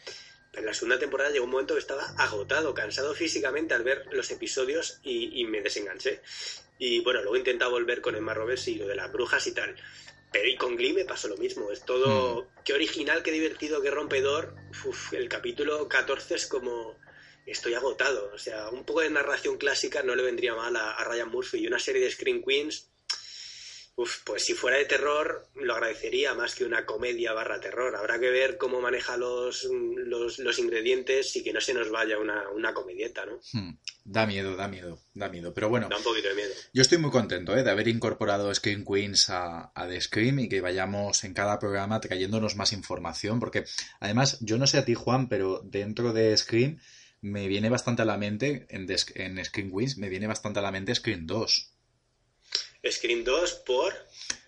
en 0.56 0.66
la 0.66 0.74
segunda 0.74 0.98
temporada 0.98 1.30
llegó 1.30 1.44
un 1.44 1.50
momento 1.50 1.74
que 1.74 1.80
estaba 1.80 2.04
agotado, 2.18 2.74
cansado 2.74 3.14
físicamente 3.14 3.74
al 3.74 3.84
ver 3.84 4.06
los 4.12 4.30
episodios 4.30 5.00
y, 5.02 5.40
y 5.40 5.44
me 5.44 5.60
desenganché. 5.60 6.20
Y 6.78 7.00
bueno, 7.00 7.20
luego 7.20 7.36
he 7.36 7.38
intentado 7.38 7.70
volver 7.70 8.00
con 8.00 8.16
Emma 8.16 8.34
Roberts 8.34 8.68
y 8.68 8.76
lo 8.76 8.86
de 8.86 8.96
las 8.96 9.12
brujas 9.12 9.46
y 9.46 9.52
tal. 9.52 9.76
Pero 10.34 10.48
y 10.48 10.56
con 10.56 10.74
Glee 10.74 10.92
me 10.92 11.04
pasó 11.04 11.28
lo 11.28 11.36
mismo. 11.36 11.70
Es 11.70 11.84
todo. 11.84 12.48
Qué 12.64 12.72
original, 12.72 13.22
qué 13.22 13.30
divertido, 13.30 13.80
qué 13.80 13.92
rompedor. 13.92 14.56
Uf, 14.84 15.12
el 15.12 15.28
capítulo 15.28 15.88
14 15.88 16.34
es 16.34 16.46
como. 16.48 16.98
Estoy 17.46 17.74
agotado. 17.74 18.32
O 18.34 18.38
sea, 18.38 18.68
un 18.70 18.84
poco 18.84 19.02
de 19.02 19.10
narración 19.10 19.58
clásica 19.58 20.02
no 20.02 20.16
le 20.16 20.24
vendría 20.24 20.56
mal 20.56 20.74
a, 20.74 20.90
a 20.90 21.04
Ryan 21.04 21.30
Murphy. 21.30 21.58
Y 21.58 21.66
una 21.68 21.78
serie 21.78 22.02
de 22.02 22.10
Screen 22.10 22.42
Queens. 22.42 22.90
Uf, 23.96 24.24
pues 24.24 24.44
si 24.44 24.54
fuera 24.54 24.76
de 24.78 24.86
terror, 24.86 25.46
lo 25.54 25.72
agradecería 25.74 26.34
más 26.34 26.56
que 26.56 26.64
una 26.64 26.84
comedia 26.84 27.32
barra 27.32 27.60
terror. 27.60 27.94
Habrá 27.94 28.18
que 28.18 28.28
ver 28.28 28.56
cómo 28.58 28.80
maneja 28.80 29.16
los, 29.16 29.68
los, 29.70 30.40
los 30.40 30.58
ingredientes 30.58 31.36
y 31.36 31.44
que 31.44 31.52
no 31.52 31.60
se 31.60 31.74
nos 31.74 31.90
vaya 31.92 32.18
una, 32.18 32.50
una 32.50 32.74
comedieta, 32.74 33.24
¿no? 33.24 33.38
Hmm, 33.52 33.76
Da 34.04 34.26
miedo, 34.26 34.56
da 34.56 34.66
miedo, 34.66 34.98
da 35.14 35.28
miedo. 35.28 35.54
Pero 35.54 35.68
bueno, 35.68 35.88
Da 35.88 35.96
un 35.96 36.02
poquito 36.02 36.28
de 36.28 36.34
miedo. 36.34 36.52
yo 36.72 36.82
estoy 36.82 36.98
muy 36.98 37.12
contento 37.12 37.56
¿eh? 37.56 37.62
de 37.62 37.70
haber 37.70 37.86
incorporado 37.86 38.52
Scream 38.52 38.84
Queens 38.84 39.30
a, 39.30 39.70
a 39.72 39.86
The 39.88 40.00
Scream 40.00 40.40
y 40.40 40.48
que 40.48 40.60
vayamos 40.60 41.22
en 41.22 41.32
cada 41.32 41.60
programa 41.60 42.00
trayéndonos 42.00 42.56
más 42.56 42.72
información, 42.72 43.38
porque 43.38 43.64
además, 44.00 44.38
yo 44.40 44.58
no 44.58 44.66
sé 44.66 44.78
a 44.78 44.84
ti, 44.84 44.94
Juan, 44.94 45.28
pero 45.28 45.60
dentro 45.64 46.12
de 46.12 46.36
Scream 46.36 46.80
me 47.20 47.46
viene 47.46 47.70
bastante 47.70 48.02
a 48.02 48.06
la 48.06 48.18
mente, 48.18 48.66
en, 48.70 48.86
The- 48.86 48.96
en 49.24 49.42
Scream 49.44 49.70
Queens, 49.72 49.98
me 49.98 50.08
viene 50.08 50.26
bastante 50.26 50.58
a 50.58 50.62
la 50.62 50.72
mente 50.72 50.94
Scream 50.96 51.26
2. 51.26 51.70
Screen 52.90 53.24
2 53.24 53.52
por. 53.66 53.92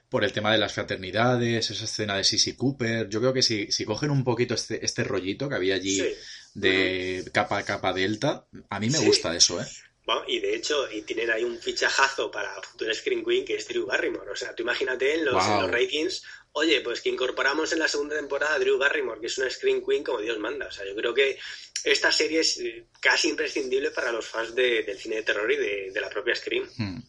Por 0.08 0.22
el 0.24 0.32
tema 0.32 0.52
de 0.52 0.58
las 0.58 0.72
fraternidades, 0.72 1.70
esa 1.70 1.84
escena 1.84 2.16
de 2.16 2.24
Sissy 2.24 2.54
Cooper. 2.54 3.08
Yo 3.08 3.20
creo 3.20 3.32
que 3.32 3.42
si, 3.42 3.70
si 3.72 3.84
cogen 3.84 4.10
un 4.10 4.22
poquito 4.24 4.54
este, 4.54 4.84
este 4.84 5.02
rollito 5.04 5.48
que 5.48 5.56
había 5.56 5.74
allí 5.74 5.96
Sí. 5.96 6.14
de 6.54 7.24
capa 7.32 7.62
capa 7.64 7.92
delta, 7.92 8.46
a 8.70 8.80
mí 8.80 8.88
me 8.88 8.98
Sí. 8.98 9.04
gusta 9.06 9.34
eso, 9.36 9.60
¿eh? 9.60 9.66
Bueno, 10.04 10.22
y 10.28 10.38
de 10.38 10.54
hecho, 10.54 10.88
y 10.92 11.02
tienen 11.02 11.30
ahí 11.32 11.42
un 11.42 11.58
fichajazo 11.58 12.30
para 12.30 12.62
futura 12.62 12.94
Screen 12.94 13.24
Queen 13.24 13.44
que 13.44 13.56
es 13.56 13.66
Drew 13.66 13.86
Barrymore. 13.86 14.30
O 14.30 14.36
sea, 14.36 14.54
tú 14.54 14.62
imagínate 14.62 15.14
en 15.14 15.24
los, 15.24 15.34
Wow. 15.34 15.56
en 15.56 15.62
los 15.62 15.70
ratings, 15.72 16.22
oye, 16.52 16.80
pues 16.80 17.00
que 17.00 17.08
incorporamos 17.08 17.72
en 17.72 17.80
la 17.80 17.88
segunda 17.88 18.14
temporada 18.14 18.54
a 18.54 18.58
Drew 18.60 18.78
Barrymore, 18.78 19.20
que 19.20 19.26
es 19.26 19.36
una 19.38 19.50
Screen 19.50 19.84
Queen 19.84 20.04
como 20.04 20.20
Dios 20.20 20.38
manda. 20.38 20.68
O 20.68 20.70
sea, 20.70 20.86
yo 20.86 20.94
creo 20.94 21.12
que 21.12 21.36
esta 21.82 22.12
serie 22.12 22.40
es 22.40 22.56
eh, 22.60 22.86
casi 23.00 23.28
imprescindible 23.30 23.90
para 23.90 24.12
los 24.12 24.24
fans 24.26 24.54
de- 24.54 24.84
del 24.84 24.96
cine 24.96 25.16
de 25.16 25.22
terror 25.24 25.50
y 25.50 25.56
de, 25.56 25.90
de 25.92 26.00
la 26.00 26.08
propia 26.08 26.36
Scream. 26.36 26.68
Hmm, 26.76 27.00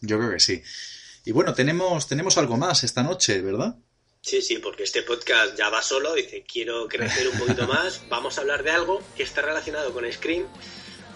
Yo 0.00 0.18
creo 0.18 0.30
que 0.30 0.40
sí. 0.40 0.62
Y 1.24 1.32
bueno, 1.32 1.54
tenemos, 1.54 2.06
tenemos 2.06 2.36
algo 2.38 2.56
más 2.56 2.84
esta 2.84 3.02
noche, 3.02 3.40
¿verdad? 3.40 3.76
Sí, 4.20 4.42
sí, 4.42 4.58
porque 4.58 4.82
este 4.82 5.02
podcast 5.02 5.56
ya 5.56 5.68
va 5.70 5.82
solo, 5.82 6.14
dice, 6.14 6.44
quiero 6.50 6.88
crecer 6.88 7.28
un 7.28 7.38
poquito 7.38 7.66
más, 7.66 8.02
vamos 8.08 8.38
a 8.38 8.40
hablar 8.40 8.62
de 8.62 8.70
algo 8.72 9.02
que 9.16 9.22
está 9.22 9.42
relacionado 9.42 9.92
con 9.92 10.10
Scream, 10.12 10.44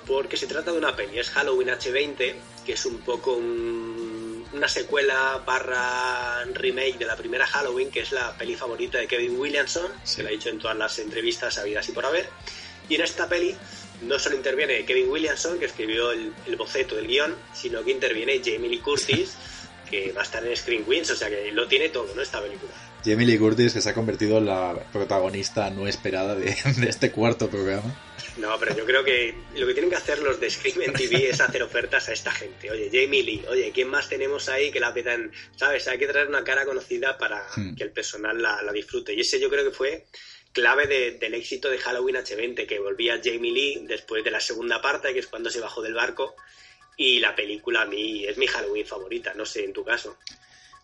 porque 0.06 0.36
se 0.36 0.46
trata 0.46 0.72
de 0.72 0.78
una 0.78 0.94
peli, 0.96 1.18
es 1.18 1.30
Halloween 1.30 1.68
H20, 1.68 2.34
que 2.66 2.72
es 2.72 2.86
un 2.86 2.98
poco 2.98 3.32
un- 3.34 4.46
una 4.52 4.68
secuela 4.68 5.42
barra 5.46 6.44
remake 6.54 6.98
de 6.98 7.04
la 7.04 7.16
primera 7.16 7.46
Halloween, 7.46 7.90
que 7.90 8.00
es 8.00 8.10
la 8.10 8.36
peli 8.36 8.56
favorita 8.56 8.98
de 8.98 9.06
Kevin 9.06 9.38
Williamson, 9.38 9.92
Sí. 10.02 10.16
que 10.16 10.22
lo 10.22 10.28
ha 10.28 10.32
dicho 10.32 10.48
en 10.48 10.58
todas 10.58 10.76
las 10.76 10.98
entrevistas 10.98 11.56
habidas 11.58 11.88
y 11.88 11.92
por 11.92 12.04
haber. 12.06 12.28
Y 12.88 12.96
en 12.96 13.02
esta 13.02 13.28
peli 13.28 13.54
no 14.02 14.18
solo 14.18 14.36
interviene 14.36 14.84
Kevin 14.84 15.08
Williamson, 15.08 15.58
que 15.58 15.66
escribió 15.66 16.12
el, 16.12 16.32
el 16.46 16.56
boceto 16.56 16.96
del 16.96 17.06
guion, 17.06 17.34
sino 17.52 17.82
que 17.84 17.90
interviene 17.92 18.40
Jamie 18.44 18.68
Lee 18.70 18.78
Curtis, 18.80 19.34
que 19.88 20.12
va 20.12 20.20
a 20.20 20.24
estar 20.24 20.44
en 20.46 20.56
Screen 20.56 20.84
Queens, 20.84 21.10
o 21.10 21.16
sea 21.16 21.28
que 21.28 21.50
lo 21.52 21.66
tiene 21.66 21.88
todo, 21.88 22.12
¿no? 22.14 22.22
Esta 22.22 22.40
película. 22.40 22.70
Jamie 23.04 23.26
Lee 23.26 23.38
Curtis, 23.38 23.72
que 23.72 23.80
se 23.80 23.88
ha 23.88 23.94
convertido 23.94 24.38
en 24.38 24.46
la 24.46 24.74
protagonista 24.92 25.70
no 25.70 25.88
esperada 25.88 26.34
de, 26.34 26.54
de 26.76 26.88
este 26.88 27.10
cuarto 27.10 27.48
programa. 27.50 27.92
No, 28.36 28.56
pero 28.60 28.76
yo 28.76 28.84
creo 28.86 29.02
que 29.02 29.34
lo 29.56 29.66
que 29.66 29.72
tienen 29.72 29.90
que 29.90 29.96
hacer 29.96 30.20
los 30.20 30.38
de 30.38 30.48
Scream 30.50 30.82
en 30.82 30.92
TV 30.92 31.30
es 31.30 31.40
hacer 31.40 31.62
ofertas 31.62 32.08
a 32.08 32.12
esta 32.12 32.30
gente. 32.30 32.70
Oye, 32.70 32.88
Jamie 32.92 33.22
Lee, 33.22 33.44
oye, 33.48 33.70
¿quién 33.74 33.88
más 33.88 34.08
tenemos 34.08 34.48
ahí 34.48 34.70
que 34.70 34.78
la 34.80 34.94
petan? 34.94 35.32
¿Sabes? 35.56 35.88
Hay 35.88 35.98
que 35.98 36.06
traer 36.06 36.28
una 36.28 36.44
cara 36.44 36.64
conocida 36.64 37.18
para 37.18 37.44
Hmm. 37.56 37.74
que 37.74 37.82
el 37.82 37.90
personal 37.90 38.40
la, 38.40 38.62
la 38.62 38.72
disfrute. 38.72 39.12
Y 39.14 39.20
ese 39.20 39.40
yo 39.40 39.50
creo 39.50 39.64
que 39.64 39.76
fue 39.76 40.06
clave 40.52 40.86
de- 40.86 41.12
del 41.12 41.34
éxito 41.34 41.68
de 41.70 41.78
Halloween 41.78 42.16
H20, 42.16 42.66
que 42.66 42.78
volvía 42.78 43.20
Jamie 43.22 43.52
Lee 43.52 43.84
después 43.86 44.24
de 44.24 44.30
la 44.30 44.40
segunda 44.40 44.80
parte, 44.82 45.12
que 45.12 45.20
es 45.20 45.26
cuando 45.26 45.50
se 45.50 45.60
bajó 45.60 45.82
del 45.82 45.94
barco. 45.94 46.34
Y 46.96 47.18
la 47.20 47.34
película 47.34 47.82
a 47.82 47.86
mí 47.86 48.24
es 48.26 48.36
mi 48.36 48.46
Halloween 48.46 48.86
favorita, 48.86 49.32
no 49.34 49.46
sé, 49.46 49.64
en 49.64 49.72
tu 49.72 49.84
caso. 49.84 50.16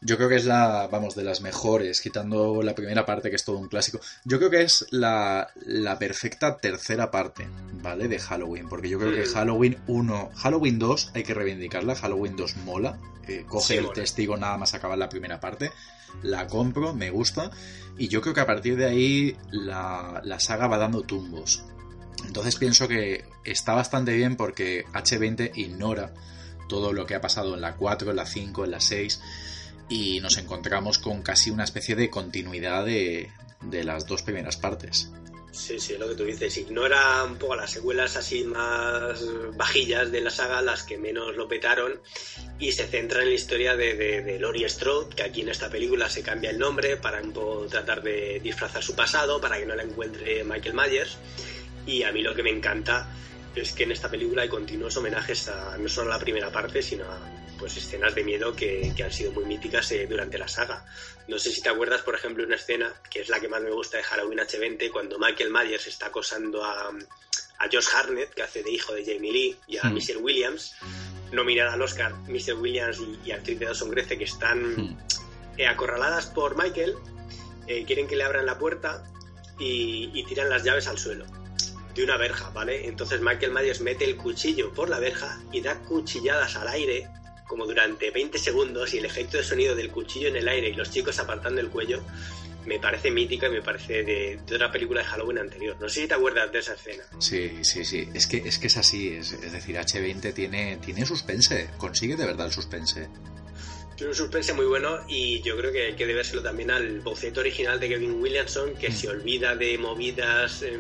Yo 0.03 0.17
creo 0.19 0.29
que 0.29 0.37
es 0.37 0.45
la, 0.45 0.89
vamos, 0.91 1.15
de 1.17 1.25
las 1.25 1.41
mejores, 1.41 2.01
quitando 2.03 2.63
la 2.63 2.75
primera 2.75 3.05
parte 3.07 3.31
que 3.31 3.37
es 3.37 3.45
todo 3.45 3.57
un 3.57 3.69
clásico. 3.69 3.99
Yo 4.25 4.39
creo 4.39 4.51
que 4.51 4.61
es 4.63 4.87
la, 4.91 5.51
la 5.65 5.99
perfecta 5.99 6.59
tercera 6.59 7.11
parte, 7.11 7.47
¿vale? 7.83 8.07
De 8.07 8.19
Halloween, 8.19 8.69
porque 8.69 8.89
yo 8.91 8.99
creo 8.99 9.13
que 9.13 9.23
Mm. 9.27 9.33
Halloween 9.35 9.79
1, 9.87 10.31
Halloween 10.37 10.79
2 10.79 11.11
hay 11.15 11.23
que 11.25 11.35
reivindicarla, 11.35 11.97
Halloween 11.97 12.37
2 12.37 12.57
mola, 12.59 12.99
eh, 13.27 13.45
coge 13.49 13.75
Sí, 13.75 13.79
el 13.79 13.91
testigo 13.93 14.37
nada 14.37 14.57
más 14.59 14.75
acabar 14.75 14.99
la 14.99 15.09
primera 15.09 15.41
parte, 15.41 15.73
la 16.23 16.47
compro, 16.47 16.95
me 16.95 17.11
gusta, 17.11 17.51
y 17.99 18.09
yo 18.09 18.21
creo 18.21 18.35
que 18.35 18.41
a 18.41 18.47
partir 18.47 18.77
de 18.77 18.87
ahí 18.87 19.37
la, 19.51 20.21
la 20.25 20.41
saga 20.41 20.67
va 20.67 20.79
dando 20.79 21.03
tumbos. 21.03 21.65
Entonces 22.27 22.57
pienso 22.57 22.89
que 22.89 23.25
está 23.45 23.75
bastante 23.75 24.15
bien 24.15 24.37
porque 24.37 24.85
H20 24.93 25.53
ignora 25.57 26.13
todo 26.69 26.93
lo 26.93 27.07
que 27.07 27.15
ha 27.15 27.21
pasado 27.21 27.55
en 27.55 27.61
la 27.61 27.77
4, 27.77 28.11
en 28.11 28.17
la 28.17 28.27
5, 28.27 28.65
en 28.65 28.71
la 28.71 28.81
6 28.81 29.21
y 29.89 30.21
nos 30.21 30.37
encontramos 30.37 30.99
con 30.99 31.23
casi 31.23 31.51
una 31.51 31.65
especie 31.65 31.95
de 31.95 32.11
continuidad 32.11 32.85
de, 32.85 33.31
de 33.63 33.85
las 33.85 34.07
dos 34.07 34.23
primeras 34.23 34.57
partes. 34.57 35.11
Sí, 35.57 35.81
sí, 35.81 35.97
lo 35.97 36.07
que 36.07 36.15
tú 36.15 36.25
dices. 36.25 36.55
Ignora 36.59 37.25
un 37.25 37.39
poco 37.39 37.57
las 37.57 37.71
secuelas 37.71 38.15
así 38.17 38.45
más 38.45 39.25
bajillas 39.57 40.13
de 40.13 40.21
la 40.21 40.29
saga, 40.29 40.61
las 40.61 40.83
que 40.83 40.99
menos 40.99 41.35
lo 41.35 41.49
petaron, 41.49 41.99
y 42.59 42.73
se 42.73 42.87
centra 42.87 43.23
en 43.23 43.31
la 43.31 43.35
historia 43.35 43.75
de, 43.75 43.95
de, 43.95 44.21
de 44.21 44.39
Laurie 44.39 44.69
Strode, 44.69 45.17
que 45.17 45.23
aquí 45.23 45.41
en 45.41 45.49
esta 45.49 45.71
película 45.71 46.11
se 46.11 46.23
cambia 46.23 46.51
el 46.51 46.59
nombre 46.59 46.99
para 46.99 47.23
un 47.23 47.33
poco 47.33 47.67
tratar 47.67 48.03
de 48.03 48.39
disfrazar 48.41 48.83
su 48.83 48.95
pasado, 48.95 49.41
para 49.41 49.59
que 49.59 49.65
no 49.65 49.75
la 49.75 49.83
encuentre 49.83 50.45
Michael 50.45 50.75
Myers. 50.75 51.17
Y 51.87 52.03
a 52.03 52.13
mí 52.13 52.21
lo 52.21 52.35
que 52.35 52.43
me 52.43 52.51
encanta 52.51 53.09
es 53.57 53.73
que 53.73 53.85
en 53.85 53.93
esta 53.93 54.11
película 54.11 54.43
hay 54.43 54.49
continuos 54.49 54.97
homenajes 54.97 55.49
a 55.49 55.77
no 55.79 55.89
solo 55.89 56.13
a 56.13 56.19
la 56.19 56.21
primera 56.23 56.51
parte, 56.51 56.83
sino 56.83 57.05
a 57.11 57.19
pues 57.59 57.75
escenas 57.77 58.15
de 58.15 58.23
miedo 58.23 58.55
que, 58.55 58.93
que 58.95 59.03
han 59.03 59.11
sido 59.13 59.33
muy 59.33 59.47
míticas 59.47 59.91
eh, 59.93 60.07
durante 60.07 60.37
la 60.37 60.47
saga. 60.47 60.85
No 61.27 61.39
sé 61.39 61.51
si 61.51 61.63
te 61.63 61.71
acuerdas, 61.71 62.03
por 62.03 62.15
ejemplo, 62.15 62.45
una 62.45 62.57
escena 62.57 62.93
que 63.11 63.21
es 63.21 63.29
la 63.31 63.41
que 63.41 63.49
más 63.49 63.63
me 63.63 63.71
gusta 63.71 63.97
de 63.97 64.03
Halloween 64.03 64.41
H20, 64.41 64.91
cuando 64.91 65.19
Michael 65.19 65.51
Myers 65.51 65.87
está 65.87 66.07
acosando 66.09 66.63
a, 66.63 66.89
a 66.91 67.69
Josh 67.73 67.89
Hartnett, 67.95 68.35
que 68.35 68.43
hace 68.43 68.63
de 68.63 68.71
hijo 68.71 68.93
de 68.93 69.05
Jamie 69.05 69.33
Lee, 69.33 69.57
y 69.69 69.79
a 69.79 69.85
Hmm. 69.85 69.95
Michelle 69.95 70.19
Williams, 70.21 70.75
nominada 71.33 71.73
al 71.73 71.81
Oscar, 71.83 72.15
Michelle 72.29 72.59
Williams 72.61 72.99
y, 73.01 73.29
y 73.29 73.33
actriz 73.33 73.59
de 73.59 73.65
Dawson 73.67 73.91
Grece, 73.91 74.19
que 74.19 74.25
están 74.25 74.77
Hmm. 74.77 74.99
eh, 75.57 75.67
acorraladas 75.67 76.27
por 76.27 76.63
Michael, 76.63 76.95
eh, 77.67 77.85
quieren 77.87 78.07
que 78.07 78.17
le 78.17 78.25
abran 78.25 78.45
la 78.45 78.59
puerta 78.59 79.03
y, 79.59 80.11
y 80.13 80.25
tiran 80.27 80.51
las 80.51 80.63
llaves 80.63 80.87
al 80.89 80.99
suelo 80.99 81.25
de 81.97 82.05
una 82.05 82.17
verja, 82.17 82.51
¿vale? 82.51 82.87
Entonces 82.87 83.21
Michael 83.21 83.53
Myers 83.53 83.81
mete 83.81 84.05
el 84.05 84.17
cuchillo 84.17 84.73
por 84.73 84.89
la 84.91 84.99
verja 84.99 85.41
y 85.53 85.61
da 85.61 85.81
cuchilladas 85.81 86.55
al 86.57 86.69
aire 86.69 87.09
como 87.49 87.65
durante 87.67 88.11
20 88.11 88.39
segundos 88.39 88.93
y 88.95 88.99
el 88.99 89.05
efecto 89.07 89.37
de 89.39 89.45
sonido 89.45 89.75
del 89.75 89.91
cuchillo 89.91 90.29
en 90.29 90.37
el 90.37 90.49
aire 90.49 90.69
y 90.69 90.75
los 90.75 90.91
chicos 90.91 91.19
apartando 91.19 91.61
el 91.61 91.69
cuello 91.71 92.03
me 92.67 92.81
parece 92.81 93.13
mítica 93.13 93.47
y 93.47 93.51
me 93.51 93.63
parece 93.63 94.03
de, 94.03 94.41
de 94.45 94.55
otra 94.57 94.73
película 94.73 95.01
de 95.01 95.07
Halloween 95.07 95.39
anterior. 95.39 95.77
No 95.81 95.89
sé 95.89 96.01
si 96.03 96.09
te 96.09 96.15
acuerdas 96.15 96.51
de 96.51 96.59
esa 96.59 96.75
escena. 96.75 97.05
Sí, 97.21 97.53
sí, 97.63 97.85
sí. 97.85 98.09
Es 98.13 98.27
que 98.27 98.39
es, 98.39 98.59
que 98.59 98.67
es 98.67 98.77
así. 98.77 99.11
Es, 99.15 99.33
es 99.35 99.53
decir, 99.53 99.77
H20 99.77 100.35
tiene, 100.35 100.77
tiene 100.85 101.07
suspense. 101.07 101.71
Consigue 101.79 102.17
de 102.17 102.27
verdad 102.27 102.47
el 102.47 102.53
suspense. 102.53 103.09
Tiene 103.97 104.11
un 104.11 104.17
suspense 104.17 104.53
muy 104.53 104.67
bueno 104.67 104.99
y 105.07 105.41
yo 105.43 105.57
creo 105.57 105.71
que 105.71 105.87
hay 105.87 105.95
que 105.95 106.07
debérselo 106.07 106.43
también 106.43 106.73
al 106.73 106.99
boceto 107.03 107.39
original 107.39 107.79
de 107.79 107.89
Kevin 107.89 108.21
Williamson, 108.21 108.75
que 108.75 108.89
Mm. 108.91 108.93
se 108.97 109.09
olvida 109.11 109.55
de 109.55 109.79
movidas, 109.79 110.63
eh, 110.63 110.77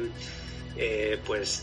eh, 0.78 1.18
pues, 1.24 1.62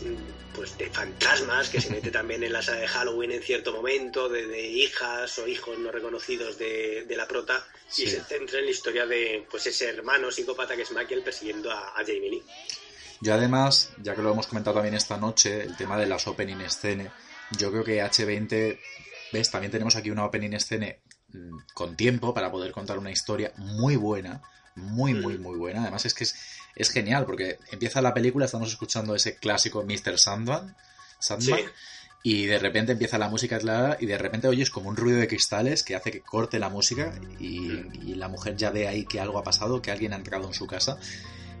pues 0.54 0.76
de 0.78 0.88
fantasmas, 0.90 1.68
que 1.68 1.80
se 1.80 1.90
mete 1.90 2.10
también 2.10 2.42
en 2.42 2.52
la 2.52 2.62
saga 2.62 2.80
de 2.80 2.88
Halloween 2.88 3.32
en 3.32 3.42
cierto 3.42 3.72
momento, 3.72 4.28
de, 4.28 4.46
de 4.46 4.62
hijas 4.68 5.38
o 5.38 5.46
hijos 5.48 5.78
no 5.78 5.90
reconocidos 5.90 6.58
de, 6.58 7.04
de 7.06 7.16
la 7.16 7.26
prota, 7.28 7.64
Sí. 7.88 8.04
y 8.04 8.06
se 8.08 8.22
centra 8.24 8.58
en 8.58 8.64
la 8.64 8.70
historia 8.70 9.06
de 9.06 9.46
pues 9.50 9.66
ese 9.66 9.88
hermano 9.88 10.30
psicópata 10.30 10.74
que 10.74 10.82
es 10.82 10.90
Michael 10.90 11.22
persiguiendo 11.22 11.70
a, 11.70 11.90
a 11.90 11.98
Jamie 11.98 12.30
Lee. 12.30 12.42
Yo 13.20 13.34
además, 13.34 13.90
ya 14.02 14.14
que 14.16 14.22
lo 14.22 14.32
hemos 14.32 14.46
comentado 14.46 14.74
también 14.74 14.94
esta 14.94 15.16
noche, 15.16 15.62
el 15.62 15.76
tema 15.76 15.96
de 15.98 16.06
las 16.06 16.26
opening 16.26 16.68
scene, 16.68 17.10
yo 17.58 17.70
creo 17.70 17.84
que 17.84 18.02
H20, 18.02 18.78
ves, 19.32 19.50
también 19.50 19.70
tenemos 19.70 19.94
aquí 19.96 20.10
una 20.10 20.24
opening 20.24 20.58
scene 20.58 21.02
mm, 21.28 21.58
con 21.74 21.96
tiempo 21.96 22.34
para 22.34 22.50
poder 22.50 22.72
contar 22.72 22.98
una 22.98 23.10
historia 23.12 23.52
muy 23.56 23.96
buena, 23.96 24.42
muy, 24.76 25.14
muy, 25.14 25.38
Mm. 25.38 25.42
muy 25.42 25.58
buena. 25.58 25.82
Además 25.82 26.04
es 26.06 26.14
que 26.14 26.24
es, 26.24 26.34
es 26.76 26.90
genial 26.90 27.24
porque 27.26 27.58
empieza 27.70 28.00
la 28.02 28.14
película, 28.14 28.46
estamos 28.46 28.70
escuchando 28.70 29.14
ese 29.14 29.36
clásico 29.36 29.84
Mr. 29.84 30.18
Sandman, 30.18 30.74
Sandman 31.18 31.58
Sí. 31.60 31.64
y 32.22 32.46
de 32.46 32.58
repente 32.58 32.92
empieza 32.92 33.18
la 33.18 33.28
música 33.28 33.58
clara 33.58 33.96
y 34.00 34.06
de 34.06 34.18
repente 34.18 34.48
oyes 34.48 34.70
como 34.70 34.88
un 34.88 34.96
ruido 34.96 35.18
de 35.18 35.28
cristales 35.28 35.82
que 35.82 35.94
hace 35.94 36.10
que 36.10 36.20
corte 36.20 36.58
la 36.58 36.68
música 36.68 37.14
y, 37.38 37.70
y 38.02 38.14
la 38.16 38.28
mujer 38.28 38.56
ya 38.56 38.70
ve 38.70 38.88
ahí 38.88 39.04
que 39.06 39.20
algo 39.20 39.38
ha 39.38 39.44
pasado, 39.44 39.80
que 39.82 39.90
alguien 39.90 40.12
ha 40.12 40.16
entrado 40.16 40.46
en 40.46 40.54
su 40.54 40.66
casa. 40.66 40.98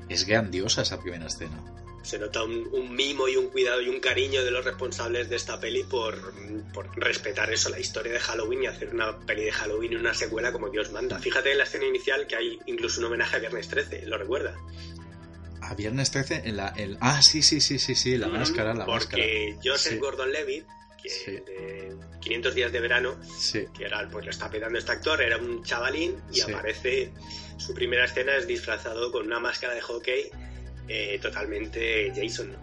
Es 0.08 0.26
grandiosa 0.26 0.82
esa 0.82 1.00
primera 1.00 1.26
escena. 1.26 1.62
Se 2.02 2.18
nota 2.18 2.42
un, 2.42 2.68
un 2.72 2.94
mimo 2.94 3.28
y 3.28 3.36
un 3.36 3.48
cuidado 3.48 3.80
y 3.80 3.88
un 3.88 3.98
cariño 3.98 4.44
de 4.44 4.50
los 4.50 4.62
responsables 4.62 5.30
de 5.30 5.36
esta 5.36 5.58
peli 5.58 5.84
por, 5.84 6.34
por 6.74 6.94
respetar 6.98 7.50
eso, 7.50 7.70
la 7.70 7.80
historia 7.80 8.12
de 8.12 8.20
Halloween 8.20 8.64
y 8.64 8.66
hacer 8.66 8.90
una 8.94 9.18
peli 9.20 9.44
de 9.44 9.52
Halloween 9.52 9.92
y 9.92 9.96
una 9.96 10.12
secuela 10.12 10.52
como 10.52 10.68
Dios 10.68 10.92
manda. 10.92 11.18
Fíjate 11.18 11.52
en 11.52 11.56
la 11.58 11.64
escena 11.64 11.86
inicial 11.86 12.26
que 12.26 12.36
hay 12.36 12.58
incluso 12.66 13.00
un 13.00 13.06
homenaje 13.06 13.36
a 13.36 13.38
Viernes 13.38 13.68
13, 13.68 14.04
¿lo 14.04 14.18
recuerdas? 14.18 14.54
A 15.70 15.74
viernes 15.74 16.10
13 16.10 16.42
en 16.44 16.56
la... 16.56 16.68
el- 16.76 16.98
Ah, 17.00 17.20
sí, 17.22 17.42
sí, 17.42 17.60
sí, 17.60 17.78
sí, 17.78 17.94
sí, 17.94 18.16
la 18.18 18.28
Mm, 18.28 18.32
máscara, 18.32 18.74
la 18.74 18.86
máscara. 18.86 19.22
Porque 19.22 19.56
Joseph 19.64 19.92
Sí. 19.94 19.98
Gordon-Levitt, 19.98 20.66
que 21.02 21.08
Sí. 21.08 21.30
de 21.32 21.96
500 22.20 22.54
días 22.54 22.72
de 22.72 22.80
verano, 22.80 23.16
Sí, 23.38 23.64
que 23.76 23.84
era, 23.84 24.08
pues 24.10 24.24
lo 24.24 24.30
está 24.30 24.50
petando 24.50 24.78
este 24.78 24.92
actor, 24.92 25.20
era 25.22 25.36
un 25.38 25.62
chavalín 25.62 26.16
y 26.32 26.36
Sí. 26.40 26.50
aparece, 26.52 27.12
su 27.58 27.74
primera 27.74 28.04
escena 28.06 28.36
es 28.36 28.46
disfrazado 28.46 29.10
con 29.12 29.26
una 29.26 29.38
máscara 29.40 29.74
de 29.74 29.80
hockey 29.80 30.30
eh, 30.88 31.18
totalmente 31.22 32.12
Jason. 32.14 32.54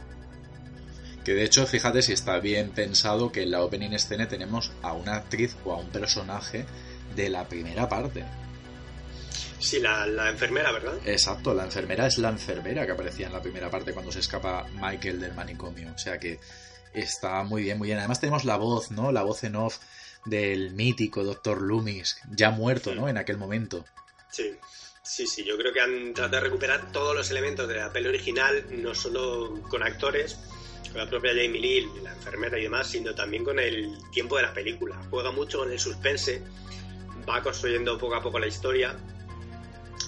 que 1.23 1.33
de 1.33 1.43
hecho, 1.43 1.65
fíjate 1.67 2.01
si 2.01 2.13
está 2.13 2.39
bien 2.39 2.71
pensado 2.71 3.31
que 3.31 3.43
en 3.43 3.51
la 3.51 3.61
opening 3.61 3.97
scene 3.99 4.25
tenemos 4.25 4.71
a 4.81 4.93
una 4.93 5.15
actriz 5.17 5.55
o 5.65 5.73
a 5.73 5.77
un 5.77 5.89
personaje 5.91 6.65
de 7.15 7.29
la 7.29 7.47
primera 7.47 7.87
parte. 7.87 8.23
Sí, 9.61 9.79
la, 9.79 10.07
la 10.07 10.29
enfermera, 10.29 10.71
¿verdad? 10.71 10.97
Exacto, 11.05 11.53
la 11.53 11.63
enfermera 11.65 12.07
es 12.07 12.17
la 12.17 12.29
enfermera 12.29 12.85
que 12.85 12.93
aparecía 12.93 13.27
en 13.27 13.33
la 13.33 13.41
primera 13.41 13.69
parte 13.69 13.93
cuando 13.93 14.11
se 14.11 14.19
escapa 14.19 14.65
Michael 14.73 15.19
del 15.19 15.33
manicomio. 15.33 15.91
O 15.93 15.97
sea 15.97 16.17
que 16.17 16.39
está 16.93 17.43
muy 17.43 17.61
bien, 17.63 17.77
muy 17.77 17.87
bien. 17.87 17.99
Además 17.99 18.19
tenemos 18.19 18.43
la 18.43 18.57
voz, 18.57 18.91
¿no? 18.91 19.11
La 19.11 19.21
voz 19.21 19.43
en 19.43 19.55
off 19.55 19.77
del 20.25 20.71
mítico 20.71 21.23
Dr. 21.23 21.61
Loomis, 21.61 22.17
ya 22.31 22.49
muerto, 22.51 22.95
¿no? 22.95 23.07
En 23.07 23.17
aquel 23.17 23.37
momento. 23.37 23.85
Sí, 24.31 24.55
sí, 25.03 25.27
sí. 25.27 25.43
Yo 25.43 25.57
creo 25.57 25.71
que 25.71 25.81
han 25.81 26.13
tratado 26.13 26.37
de 26.37 26.49
recuperar 26.49 26.91
todos 26.91 27.15
los 27.15 27.29
elementos 27.29 27.67
de 27.67 27.75
la 27.75 27.93
peli 27.93 28.07
original, 28.07 28.65
no 28.71 28.95
solo 28.95 29.61
con 29.69 29.83
actores, 29.83 30.39
con 30.91 30.97
la 30.97 31.09
propia 31.09 31.31
Jamie 31.31 31.61
Lee, 31.61 31.89
la 32.03 32.13
enfermera 32.13 32.57
y 32.57 32.63
demás, 32.63 32.87
sino 32.87 33.13
también 33.13 33.43
con 33.43 33.59
el 33.59 33.95
tiempo 34.11 34.37
de 34.37 34.43
la 34.43 34.53
película. 34.53 34.99
Juega 35.09 35.31
mucho 35.31 35.59
con 35.59 35.71
el 35.71 35.79
suspense, 35.79 36.41
va 37.29 37.41
construyendo 37.43 37.97
poco 37.97 38.15
a 38.15 38.21
poco 38.21 38.39
la 38.39 38.47
historia 38.47 38.97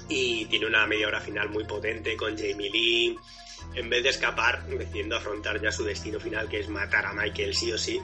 y 0.09 0.45
tiene 0.45 0.67
una 0.67 0.85
media 0.85 1.07
hora 1.07 1.19
final 1.19 1.49
muy 1.49 1.63
potente 1.63 2.15
con 2.15 2.37
Jamie 2.37 2.69
Lee. 2.69 3.17
En 3.75 3.89
vez 3.89 4.03
de 4.03 4.09
escapar, 4.09 4.65
decidiendo 4.67 5.15
afrontar 5.15 5.61
ya 5.61 5.71
su 5.71 5.83
destino 5.83 6.19
final, 6.19 6.49
que 6.49 6.59
es 6.59 6.69
matar 6.69 7.05
a 7.05 7.13
Michael 7.13 7.55
sí 7.55 7.71
o 7.71 7.77
sí. 7.77 7.99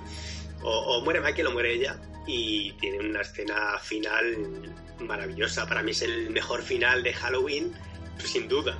O, 0.61 0.97
o 0.97 1.01
muere 1.03 1.21
Michael 1.21 1.47
o 1.47 1.51
muere 1.51 1.73
ella. 1.73 1.99
Y 2.25 2.73
tiene 2.73 2.99
una 2.99 3.21
escena 3.21 3.77
final 3.79 4.75
maravillosa. 4.99 5.67
Para 5.67 5.83
mí 5.83 5.91
es 5.91 6.01
el 6.01 6.29
mejor 6.29 6.61
final 6.61 7.03
de 7.03 7.13
Halloween, 7.13 7.73
sin 8.23 8.47
duda. 8.47 8.77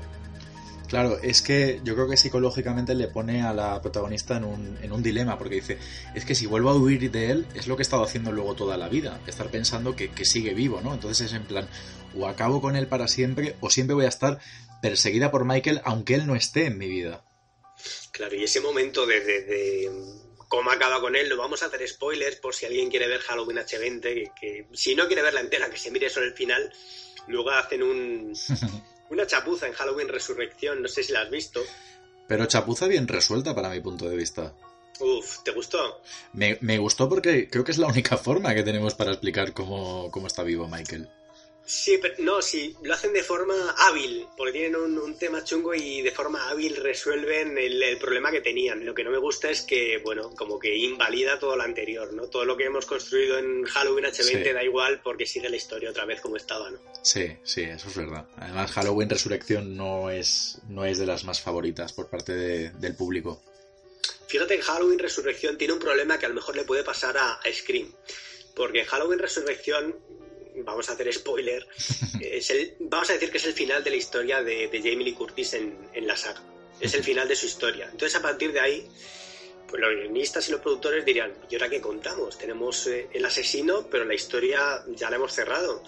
Claro, 0.90 1.20
es 1.22 1.44
que 1.44 1.80
yo 1.84 1.94
creo 1.94 2.10
que 2.10 2.18
psicológicamente 2.18 2.96
le 2.96 3.08
pone 3.08 3.44
a 3.44 3.54
la 3.54 3.80
protagonista 3.80 4.38
en 4.38 4.44
un, 4.44 4.78
en 4.82 4.92
un 4.92 5.04
dilema, 5.04 5.38
porque 5.38 5.56
dice, 5.56 5.78
es 6.16 6.26
que 6.26 6.34
si 6.34 6.48
vuelvo 6.48 6.72
a 6.72 6.76
huir 6.76 7.12
de 7.12 7.30
él, 7.30 7.46
es 7.54 7.68
lo 7.68 7.76
que 7.76 7.82
he 7.82 7.84
estado 7.84 8.04
haciendo 8.04 8.32
luego 8.32 8.56
toda 8.56 8.76
la 8.76 8.90
vida, 8.90 9.22
estar 9.28 9.50
pensando 9.52 9.96
que, 9.96 10.10
que 10.10 10.26
sigue 10.26 10.56
vivo, 10.56 10.82
¿no? 10.82 10.96
Entonces 10.96 11.28
es 11.28 11.34
en 11.34 11.44
plan, 11.46 11.70
o 12.18 12.28
acabo 12.28 12.60
con 12.60 12.76
él 12.76 12.88
para 12.88 13.08
siempre, 13.08 13.56
o 13.62 13.70
siempre 13.70 13.94
voy 13.94 14.06
a 14.06 14.10
estar 14.10 14.40
perseguida 14.82 15.30
por 15.30 15.46
Michael, 15.46 15.82
aunque 15.84 16.16
él 16.16 16.26
no 16.26 16.36
esté 16.36 16.66
en 16.66 16.80
mi 16.80 16.88
vida. 16.88 17.24
Claro, 18.12 18.36
y 18.36 18.44
ese 18.44 18.60
momento 18.60 19.06
de, 19.06 19.20
de- 19.22 19.42
de 19.44 19.92
cómo 20.48 20.72
acaba 20.72 21.00
con 21.02 21.16
él, 21.16 21.30
lo 21.30 21.38
vamos 21.38 21.62
a 21.62 21.68
hacer 21.68 21.88
spoilers 21.88 22.38
por 22.38 22.56
si 22.56 22.66
alguien 22.66 22.90
quiere 22.90 23.08
ver 23.08 23.20
Halloween 23.22 23.60
H20, 23.60 24.02
que, 24.02 24.32
que 24.40 24.68
si 24.74 24.96
no 24.96 25.06
quiere 25.06 25.22
verla 25.22 25.42
entera, 25.42 25.70
que 25.70 25.78
se 25.78 25.92
mire 25.92 26.10
solo 26.10 26.26
el 26.26 26.34
final. 26.34 26.74
Luego 27.28 27.52
hacen 27.52 27.84
un, 27.84 28.34
una 29.10 29.26
chapuza 29.28 29.68
en 29.68 29.74
Halloween 29.74 30.08
Resurrección, 30.08 30.82
no 30.82 30.88
sé 30.88 31.04
si 31.04 31.14
la 31.14 31.22
has 31.22 31.30
visto. 31.30 31.62
Pero 32.28 32.46
chapuza 32.46 32.88
bien 32.88 33.08
resuelta 33.08 33.56
para 33.56 33.70
mi 33.70 33.80
punto 33.80 34.10
de 34.10 34.16
vista. 34.16 34.54
Uf, 35.00 35.44
¿te 35.44 35.52
gustó? 35.52 36.02
Me, 36.34 36.58
me 36.62 36.78
gustó 36.78 37.08
porque 37.08 37.50
creo 37.50 37.64
que 37.64 37.72
es 37.72 37.78
la 37.78 37.88
única 37.88 38.18
forma 38.18 38.54
que 38.54 38.64
tenemos 38.64 38.96
para 38.96 39.12
explicar 39.12 39.54
cómo, 39.54 40.12
cómo 40.12 40.28
está 40.28 40.44
vivo 40.44 40.68
Michael. 40.68 41.10
Sí, 41.70 42.00
pero 42.02 42.16
no, 42.18 42.42
sí, 42.42 42.76
lo 42.82 42.96
hacen 42.96 43.14
de 43.14 43.22
forma 43.22 43.54
hábil, 43.78 44.26
porque 44.36 44.54
tienen 44.54 44.76
un, 44.76 45.16
tema 45.20 45.44
chungo 45.44 45.76
y 45.76 46.02
de 46.02 46.10
forma 46.10 46.50
hábil 46.50 46.76
resuelven 46.76 47.60
el, 47.60 47.96
problema 48.00 48.32
que 48.32 48.42
tenían. 48.42 48.84
Lo 48.84 48.96
que 48.96 49.04
no 49.04 49.12
me 49.12 49.20
gusta 49.20 49.52
es 49.52 49.62
que, 49.62 50.00
bueno, 50.00 50.32
como 50.36 50.58
que 50.58 50.76
invalida 50.76 51.38
todo 51.38 51.56
lo 51.56 51.62
anterior, 51.62 52.12
¿no? 52.12 52.26
Todo 52.28 52.44
lo 52.44 52.58
que 52.58 52.64
hemos 52.64 52.88
construido 52.88 53.38
en 53.38 53.66
Halloween 53.66 54.06
H20 54.06 54.52
da 54.52 54.64
igual 54.64 55.00
porque 55.04 55.28
sigue 55.28 55.48
la 55.48 55.58
historia 55.58 55.92
otra 55.92 56.06
vez 56.06 56.22
como 56.22 56.38
estaba, 56.38 56.72
¿no? 56.72 56.80
Sí, 57.04 57.38
sí, 57.44 57.62
eso 57.62 57.88
es 57.88 57.96
verdad. 57.96 58.26
Además, 58.38 58.72
Halloween 58.72 59.08
Resurrección 59.08 59.78
no 59.78 60.10
es, 60.10 60.58
no 60.70 60.86
es 60.86 60.98
de 60.98 61.06
las 61.06 61.24
más 61.24 61.40
favoritas 61.40 61.94
por 61.94 62.10
parte 62.10 62.34
del 62.72 62.96
público. 62.96 63.44
Fíjate 64.28 64.56
que 64.56 64.64
Halloween 64.64 64.98
Resurrección 64.98 65.56
tiene 65.56 65.74
un 65.74 65.80
problema 65.80 66.18
que 66.18 66.26
a 66.26 66.30
lo 66.30 66.36
mejor 66.36 66.56
le 66.56 66.64
puede 66.64 66.84
pasar 66.84 67.16
a, 67.16 67.34
a 67.34 67.54
Scream. 67.54 67.94
Porque 68.56 68.86
Halloween 68.86 69.20
Resurrección 69.20 69.96
vamos 70.64 70.90
a 70.90 70.94
hacer 70.94 71.12
spoiler, 71.14 71.68
es 72.22 72.50
el, 72.50 72.76
vamos 72.80 73.10
a 73.10 73.14
decir 73.14 73.32
que 73.32 73.38
es 73.38 73.46
el 73.46 73.54
final 73.54 73.84
de 73.84 73.90
la 73.90 73.96
historia 73.96 74.44
de, 74.44 74.70
Jamie 74.72 75.06
Lee 75.06 75.14
Curtis 75.14 75.54
en, 75.54 76.08
la 76.08 76.16
saga. 76.16 76.42
Es 76.80 76.94
el 76.94 77.04
final 77.04 77.28
de 77.28 77.36
su 77.36 77.46
historia. 77.46 77.90
Entonces, 77.92 78.18
a 78.18 78.22
partir 78.22 78.54
de 78.54 78.60
ahí, 78.62 78.88
pues 79.68 79.82
los 79.82 79.94
guionistas 79.94 80.48
y 80.48 80.52
los 80.52 80.62
productores 80.62 81.04
dirían, 81.04 81.34
¿y 81.50 81.56
ahora 81.56 81.70
qué 81.70 81.82
contamos? 81.82 82.38
Tenemos 82.38 82.88
eh, 82.88 83.10
el 83.14 83.26
asesino, 83.26 83.88
pero 83.90 84.06
la 84.06 84.14
historia 84.14 84.84
ya 84.96 85.10
la 85.10 85.18
hemos 85.18 85.34
cerrado. 85.34 85.84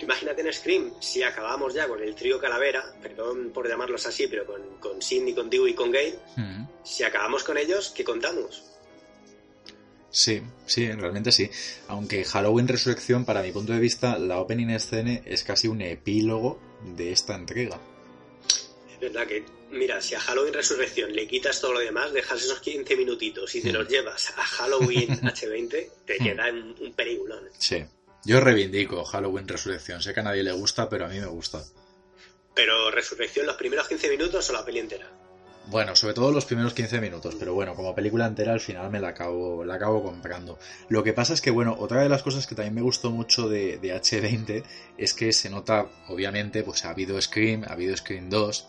Imagínate 0.00 0.42
en 0.42 0.52
Scream, 0.52 0.92
si 1.00 1.22
acabamos 1.22 1.72
ya 1.72 1.88
con 1.88 2.02
el 2.02 2.14
trío 2.14 2.38
Calavera, 2.38 2.84
perdón 3.00 3.50
por 3.52 3.66
llamarlos 3.66 4.06
así, 4.06 4.26
pero 4.26 4.44
con, 4.44 4.76
con 4.78 5.00
Sidney, 5.00 5.34
con 5.34 5.48
Dewey 5.48 5.72
y 5.72 5.74
con 5.74 5.90
Gale, 5.90 6.18
mm. 6.36 6.64
si 6.84 7.02
acabamos 7.02 7.44
con 7.44 7.56
ellos, 7.56 7.92
¿qué 7.96 8.04
contamos? 8.04 8.75
Sí, 10.16 10.40
sí, 10.64 10.90
realmente 10.90 11.30
sí. 11.30 11.50
Aunque 11.88 12.24
Halloween 12.24 12.66
Resurrección, 12.66 13.26
para 13.26 13.42
mi 13.42 13.52
punto 13.52 13.74
de 13.74 13.78
vista, 13.78 14.18
la 14.18 14.38
opening 14.38 14.78
scene 14.78 15.22
es 15.26 15.44
casi 15.44 15.68
un 15.68 15.82
epílogo 15.82 16.58
de 16.96 17.12
esta 17.12 17.34
entrega. 17.34 17.78
Es 18.90 18.98
verdad 18.98 19.26
que, 19.26 19.44
mira, 19.72 20.00
si 20.00 20.14
a 20.14 20.20
Halloween 20.20 20.54
Resurrección 20.54 21.12
le 21.12 21.28
quitas 21.28 21.60
todo 21.60 21.74
lo 21.74 21.80
demás, 21.80 22.14
dejas 22.14 22.42
esos 22.42 22.60
15 22.60 22.96
minutitos 22.96 23.54
y 23.56 23.60
te 23.60 23.70
los 23.70 23.86
mm. 23.86 23.90
llevas 23.90 24.30
a 24.38 24.42
Halloween 24.42 25.10
H20, 25.20 25.90
te 26.06 26.14
mm. 26.18 26.24
queda 26.24 26.50
un, 26.50 26.74
un 26.80 26.94
peliculón. 26.94 27.44
Sí. 27.58 27.84
Yo 28.24 28.40
reivindico 28.40 29.04
Halloween 29.04 29.46
Resurrección. 29.46 30.02
Sé 30.02 30.14
que 30.14 30.20
a 30.20 30.22
nadie 30.22 30.42
le 30.42 30.52
gusta, 30.52 30.88
pero 30.88 31.04
a 31.04 31.08
mí 31.08 31.20
me 31.20 31.26
gusta. 31.26 31.62
Pero 32.54 32.90
Resurrección, 32.90 33.44
los 33.44 33.56
primeros 33.56 33.86
15 33.86 34.08
minutos 34.08 34.48
o 34.48 34.54
la 34.54 34.64
peli 34.64 34.78
entera. 34.78 35.10
Bueno, 35.68 35.96
sobre 35.96 36.14
todo 36.14 36.30
los 36.30 36.44
primeros 36.44 36.74
15 36.74 37.00
minutos, 37.00 37.34
pero 37.36 37.52
bueno, 37.52 37.74
como 37.74 37.92
película 37.92 38.26
entera 38.26 38.52
al 38.52 38.60
final 38.60 38.88
me 38.88 39.00
la 39.00 39.08
acabo, 39.08 39.64
la 39.64 39.74
acabo 39.74 40.00
comprando. 40.00 40.60
Lo 40.88 41.02
que 41.02 41.12
pasa 41.12 41.34
es 41.34 41.40
que, 41.40 41.50
bueno, 41.50 41.74
otra 41.78 42.02
de 42.02 42.08
las 42.08 42.22
cosas 42.22 42.46
que 42.46 42.54
también 42.54 42.74
me 42.74 42.82
gustó 42.82 43.10
mucho 43.10 43.48
de, 43.48 43.80
H20 43.80 44.62
es 44.96 45.12
que 45.12 45.32
se 45.32 45.50
nota, 45.50 45.86
obviamente, 46.06 46.62
pues 46.62 46.84
ha 46.84 46.90
habido 46.90 47.20
Scream, 47.20 47.64
ha 47.64 47.72
habido 47.72 47.96
Scream 47.96 48.30
2, 48.30 48.68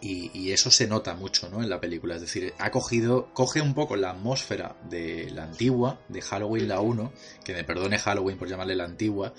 y, 0.00 0.52
eso 0.52 0.70
se 0.70 0.86
nota 0.86 1.14
mucho, 1.14 1.50
¿no? 1.50 1.62
En 1.62 1.68
la 1.68 1.80
película, 1.80 2.14
es 2.14 2.22
decir, 2.22 2.54
ha 2.58 2.70
cogido, 2.70 3.28
coge 3.34 3.60
un 3.60 3.74
poco 3.74 3.96
la 3.96 4.10
atmósfera 4.10 4.76
de 4.88 5.30
la 5.32 5.44
antigua, 5.44 6.00
de 6.08 6.22
Halloween 6.22 6.68
la 6.68 6.80
1, 6.80 7.12
que 7.44 7.52
me 7.52 7.64
perdone 7.64 7.98
Halloween 7.98 8.38
por 8.38 8.48
llamarle 8.48 8.76
la 8.76 8.84
antigua, 8.84 9.34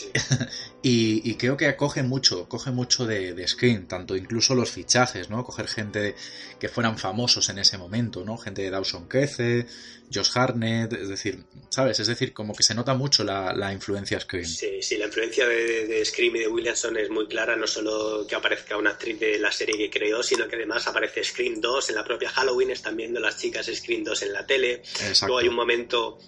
y, 0.82 1.34
creo 1.34 1.56
que 1.56 1.74
coge 1.76 2.02
mucho, 2.02 2.48
coge 2.48 2.70
mucho 2.70 3.06
de, 3.06 3.34
de, 3.34 3.48
Screen, 3.48 3.86
tanto 3.86 4.16
incluso 4.16 4.54
los 4.54 4.70
fichajes, 4.70 5.30
¿no? 5.30 5.44
Coger 5.44 5.68
gente 5.68 6.14
que 6.58 6.68
fueran 6.68 6.98
famosos 6.98 7.48
en 7.48 7.58
ese 7.58 7.78
momento, 7.78 8.24
¿no? 8.24 8.36
Gente 8.36 8.62
de 8.62 8.70
Dawson 8.70 9.08
Crece, 9.08 9.66
Josh 10.12 10.30
Hartnett, 10.34 10.92
es 10.92 11.08
decir, 11.08 11.44
¿sabes? 11.68 12.00
Es 12.00 12.06
decir, 12.06 12.32
como 12.32 12.54
que 12.54 12.62
se 12.62 12.74
nota 12.74 12.94
mucho 12.94 13.24
la, 13.24 13.72
influencia 13.72 14.20
Scream. 14.20 14.44
Sí, 14.44 14.82
sí, 14.82 14.96
la 14.96 15.06
influencia 15.06 15.46
de, 15.46 15.86
de, 15.86 16.04
Scream 16.04 16.36
y 16.36 16.40
de 16.40 16.48
Williamson 16.48 16.96
es 16.96 17.10
muy 17.10 17.26
clara, 17.26 17.56
no 17.56 17.66
solo 17.66 18.26
que 18.26 18.34
aparezca 18.34 18.76
una 18.76 18.90
actriz 18.90 19.18
de 19.18 19.38
la 19.38 19.50
serie 19.52 19.76
que 19.76 19.90
creó, 19.90 20.22
sino 20.22 20.46
que 20.48 20.56
además 20.56 20.86
aparece 20.86 21.24
Scream 21.24 21.60
2 21.60 21.90
en 21.90 21.94
la 21.94 22.04
propia 22.04 22.30
Halloween, 22.30 22.70
están 22.70 22.96
viendo 22.96 23.20
las 23.20 23.38
chicas 23.38 23.70
Scream 23.72 24.04
2 24.04 24.22
en 24.22 24.32
la 24.32 24.46
tele. 24.46 24.82
Luego 25.22 25.38
hay 25.38 25.48
un 25.48 25.54
momento 25.54 26.18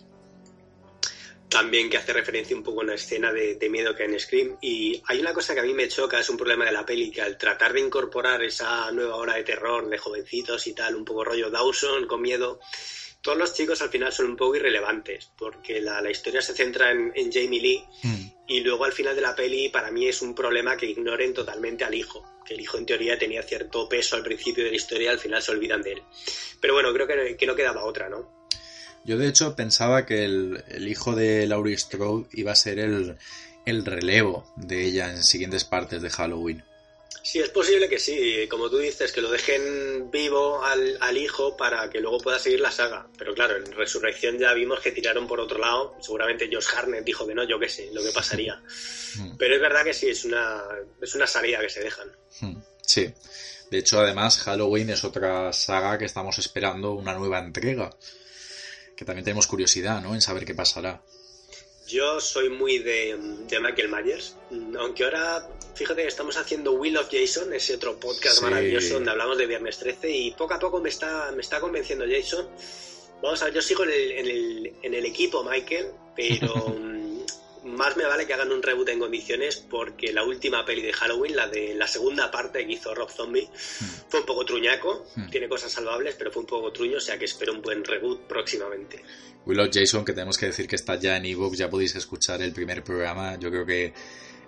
también 1.49 1.88
que 1.88 1.99
hace 1.99 2.12
referencia 2.12 2.57
un 2.57 2.62
poco 2.62 2.80
a 2.80 2.84
una 2.84 2.95
escena 2.95 3.32
de, 3.32 3.68
miedo 3.70 3.95
que 3.95 4.03
hay 4.03 4.11
en 4.11 4.20
Scream. 4.20 4.59
Y 4.61 5.03
hay 5.07 5.20
una 5.20 5.32
cosa 5.32 5.55
que 5.55 5.61
a 5.61 5.64
mí 5.64 5.72
me 5.72 5.88
choca, 5.88 6.20
es 6.20 6.28
un 6.28 6.36
problema 6.36 6.64
de 6.64 6.72
la 6.72 6.84
peli, 6.84 7.11
que 7.11 7.22
al 7.22 7.38
tratar 7.38 7.72
de 7.72 7.80
incorporar 7.80 8.42
esa 8.42 8.90
nueva 8.90 9.16
hora 9.16 9.34
de 9.34 9.45
terror 9.45 9.88
de 9.88 9.99
jovencitos 9.99 10.66
y 10.66 10.72
tal, 10.72 10.97
un 10.97 11.05
poco 11.05 11.24
rollo 11.24 11.51
Dawson 11.51 12.07
con 12.07 12.22
miedo, 12.22 12.59
todos 13.24 13.38
los 13.38 13.55
chicos 13.55 13.80
al 13.80 13.88
final 13.88 14.12
son 14.12 14.26
un 14.26 14.36
poco 14.36 14.57
irrelevantes, 14.57 15.30
porque 15.38 15.80
la, 15.80 16.11
historia 16.11 16.42
se 16.42 16.53
centra 16.53 16.90
en, 16.90 17.32
Jamie 17.32 17.59
Lee 17.61 17.84
mm. 18.03 18.26
y 18.49 18.61
luego 18.61 18.84
al 18.84 18.92
final 18.92 19.16
de 19.16 19.22
la 19.22 19.34
peli 19.34 19.70
para 19.70 19.90
mí 19.90 20.07
es 20.07 20.20
un 20.20 20.34
problema 20.34 20.76
que 20.76 20.84
ignoren 20.84 21.32
totalmente 21.32 21.84
al 21.84 21.95
hijo, 21.95 22.22
que 22.45 22.53
el 22.53 22.61
hijo 22.61 22.76
en 22.76 22.84
teoría 22.84 23.18
tenía 23.18 23.42
cierto 23.42 23.88
peso 23.88 24.16
al 24.16 24.22
principio 24.22 24.64
de 24.64 24.70
la 24.70 24.76
historia 24.76 25.07
y 25.07 25.12
al 25.14 25.18
final 25.18 25.40
se 25.40 25.53
olvidan 25.53 25.80
de 25.80 25.92
él. 25.92 26.03
Pero 26.61 26.74
bueno, 26.74 26.92
creo 26.92 27.07
que, 27.07 27.34
que 27.34 27.47
no 27.47 27.57
quedaba 27.57 27.84
otra, 27.84 28.11
¿no? 28.11 28.43
Yo 29.05 29.19
de 29.19 29.29
hecho 29.29 29.55
pensaba 29.55 30.07
que 30.07 30.25
el, 30.25 30.89
hijo 30.89 31.15
de 31.15 31.47
Laurie 31.47 31.77
Strode 31.77 32.27
iba 32.33 32.53
a 32.53 32.57
ser 32.57 32.79
el, 32.79 33.17
relevo 33.85 34.51
de 34.57 34.87
ella 34.87 35.11
en 35.11 35.23
siguientes 35.23 35.65
partes 35.65 36.01
de 36.01 36.11
Halloween. 36.11 36.65
Sí, 37.23 37.39
es 37.39 37.51
posible 37.51 37.89
que 37.89 37.99
sí, 37.99 38.47
como 38.51 38.69
tú 38.69 38.79
dices, 38.79 39.13
que 39.13 39.21
lo 39.21 39.31
dejen 39.31 40.11
vivo 40.11 40.63
al, 40.63 41.17
hijo 41.17 41.57
para 41.57 41.89
que 41.91 42.01
luego 42.01 42.19
pueda 42.19 42.39
seguir 42.39 42.61
la 42.61 42.71
saga. 42.71 43.07
Pero 43.17 43.35
claro, 43.35 43.57
en 43.57 43.73
Resurrección 43.73 44.39
ya 44.39 44.53
vimos 44.53 44.81
que 44.81 44.93
tiraron 44.93 45.27
por 45.27 45.41
otro 45.41 45.59
lado. 45.59 45.97
Seguramente 46.01 46.49
Josh 46.51 46.69
Harnett 46.75 47.05
dijo 47.05 47.27
que 47.27 47.35
no, 47.35 47.45
yo 47.49 47.59
qué 47.59 47.69
sé, 47.69 47.91
lo 47.93 48.03
que 48.03 48.11
pasaría. 48.11 48.61
Hmm. 49.17 49.37
Pero 49.37 49.55
es 49.55 49.61
verdad 49.61 49.85
que 49.85 49.95
sí, 49.95 50.09
es 50.09 50.25
una, 50.25 50.61
es 51.01 51.15
una 51.15 51.29
salida 51.29 51.61
que 51.61 51.69
se 51.69 51.85
dejan. 51.85 52.11
Hmm, 52.41 52.57
sí. 52.85 53.15
De 53.71 53.79
hecho, 53.79 54.01
además, 54.01 54.41
Halloween 54.41 54.91
es 54.91 55.05
otra 55.05 55.53
saga 55.53 55.97
que 55.99 56.07
estamos 56.07 56.37
esperando 56.41 56.95
una 56.95 57.15
nueva 57.15 57.39
entrega 57.39 57.91
que 58.97 59.05
también 59.05 59.24
tenemos 59.24 59.47
curiosidad, 59.47 60.03
¿no? 60.03 60.14
En 60.14 60.20
saber 60.20 60.45
qué 60.45 60.55
pasará. 60.55 61.03
Yo 61.86 62.18
soy 62.20 62.49
muy 62.49 62.78
de, 62.78 63.16
Michael 63.61 63.90
Myers, 63.90 64.36
aunque 64.78 65.05
ahora, 65.05 65.47
fíjate 65.74 66.07
estamos 66.07 66.36
haciendo 66.38 66.72
Will 66.72 66.97
of 66.97 67.09
Jason, 67.11 67.53
ese 67.53 67.74
otro 67.74 68.01
podcast 68.01 68.40
maravilloso 68.40 68.95
donde 68.95 69.11
hablamos 69.11 69.36
de 69.36 69.47
Viernes 69.47 69.78
13 69.78 70.11
y 70.11 70.30
poco 70.30 70.55
a 70.55 70.59
poco 70.59 70.80
me 70.80 70.88
está, 70.88 71.30
me 71.32 71.42
está 71.42 71.61
convenciendo 71.61 72.07
Jason. 72.09 72.49
Vamos 73.22 73.42
a 73.42 73.47
ver, 73.47 73.55
yo 73.55 73.62
sigo 73.62 73.84
en 73.84 73.90
el, 73.90 74.12
en 74.12 74.26
el, 74.26 74.72
en 74.82 74.95
el 74.95 75.05
equipo 75.05 75.45
Michael, 75.45 75.88
pero 76.16 76.74
más 77.65 77.97
me 77.97 78.05
vale 78.05 78.27
que 78.27 78.35
hagan 78.35 78.53
un 78.53 78.62
reboot 78.62 78.89
en 78.89 78.99
condiciones 78.99 79.57
porque 79.57 80.12
la 80.12 80.25
última 80.25 80.65
peli 80.65 80.83
de 80.83 80.93
Halloween, 80.93 81.37
la 81.37 81.49
de 81.49 81.75
la 81.75 81.87
segunda 81.87 82.31
parte 82.31 82.67
que 82.67 82.73
hizo 82.73 82.95
Rob 82.95 83.11
Zombie, 83.11 83.49
hmm. 83.49 83.85
fue 84.09 84.21
un 84.21 84.27
poco 84.27 84.45
truñaco, 84.45 85.07
hmm. 85.17 85.31
tiene 85.31 85.49
cosas 85.49 85.73
salvables, 85.73 86.15
pero 86.17 86.31
fue 86.31 86.43
un 86.43 86.49
poco 86.49 86.73
truño, 86.73 86.99
o 86.99 87.01
sea 87.01 87.19
que 87.19 87.25
espero 87.25 87.53
un 87.53 87.62
buen 87.62 87.85
reboot 87.85 88.23
próximamente. 88.23 89.03
Willow 89.47 89.69
Jason, 89.73 90.05
que 90.05 90.12
tenemos 90.12 90.39
que 90.39 90.47
decir 90.47 90.67
que 90.67 90.77
está 90.77 90.97
ya 90.97 91.17
en 91.17 91.27
ebook, 91.27 91.55
ya 91.55 91.69
podéis 91.69 91.95
escuchar 91.97 92.41
el 92.43 92.53
primer 92.53 92.83
programa, 92.83 93.39
yo 93.39 93.51
creo 93.51 93.67
que 93.67 93.93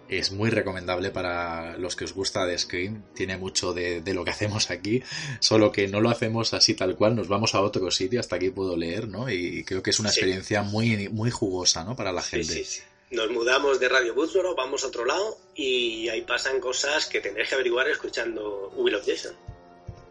es 0.09 0.31
muy 0.31 0.51
recomendable 0.51 1.11
para 1.11 1.77
los 1.79 1.97
que 1.97 2.05
os 2.05 2.13
gusta 2.13 2.47
de 2.47 2.57
Scream. 2.57 3.03
Tiene 3.15 3.37
mucho 3.37 3.73
de, 3.73 4.03
lo 4.15 4.25
que 4.25 4.31
hacemos 4.31 4.71
aquí, 4.71 5.03
solo 5.41 5.73
que 5.73 5.89
no 5.89 6.01
lo 6.01 6.11
hacemos 6.11 6.55
así 6.55 6.75
tal 6.75 6.97
cual. 6.97 7.17
Nos 7.17 7.29
vamos 7.29 7.55
a 7.55 7.61
otro 7.61 7.91
sitio, 7.91 8.21
hasta 8.21 8.37
aquí 8.37 8.51
puedo 8.51 8.77
leer, 8.77 9.09
¿no? 9.09 9.29
Y 9.29 9.65
creo 9.65 9.83
que 9.83 9.91
es 9.91 9.99
una 9.99 10.11
experiencia 10.11 10.63
muy, 10.63 11.09
muy 11.09 11.31
jugosa, 11.31 11.85
¿no? 11.85 11.97
Para 11.97 12.13
la 12.13 12.23
gente. 12.23 12.65
Sí, 12.65 12.83
nos 13.11 13.31
mudamos 13.31 13.79
de 13.79 13.89
Radio 13.89 14.15
Búzoro, 14.15 14.55
vamos 14.55 14.85
a 14.85 14.89
otro 14.89 15.05
lado 15.05 15.39
y 15.55 16.09
ahí 16.09 16.23
pasan 16.23 16.61
cosas 16.61 17.07
que 17.07 17.21
tendréis 17.21 17.49
que 17.49 17.55
averiguar 17.55 17.89
escuchando 17.89 18.73
Will 18.77 18.95
of 18.95 19.07
Jason. 19.07 19.35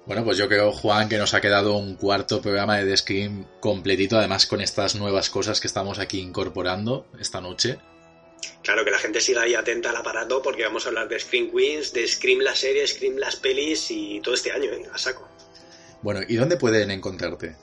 Bueno, 0.06 0.24
pues 0.24 0.38
yo 0.38 0.48
creo, 0.48 0.72
Juan, 0.72 1.10
que 1.10 1.18
nos 1.18 1.34
ha 1.34 1.42
quedado 1.42 1.76
un 1.76 1.96
cuarto 1.96 2.42
programa 2.42 2.78
de 2.78 2.86
The 2.86 2.98
Scream 2.98 3.46
completito, 3.60 4.18
además 4.18 4.46
con 4.46 4.62
estas 4.62 4.96
nuevas 4.96 5.32
cosas 5.32 5.60
que 5.60 5.68
estamos 5.68 5.98
aquí 5.98 6.20
incorporando 6.20 7.08
esta 7.20 7.42
noche. 7.42 7.80
Claro, 8.62 8.86
que 8.86 8.92
la 8.92 9.00
gente 9.00 9.20
siga 9.20 9.42
ahí 9.42 9.56
atenta 9.56 9.90
al 9.90 9.96
aparato 9.96 10.44
porque 10.44 10.64
vamos 10.64 10.86
a 10.86 10.90
hablar 10.90 11.10
de 11.10 11.20
Scream 11.20 11.50
Queens, 11.52 11.92
de 11.92 12.08
Scream 12.08 12.40
la 12.40 12.56
serie, 12.56 12.86
Scream 12.86 13.18
las 13.18 13.36
pelis 13.36 13.90
y 13.90 14.22
todo 14.22 14.36
este 14.36 14.52
año, 14.52 14.72
¿eh? 14.72 14.84
a 14.94 14.98
saco. 14.98 15.28
Bueno, 16.04 16.22
¿y 16.28 16.36
dónde 16.36 16.58
pueden 16.58 16.92
encontrarte? 16.92 17.56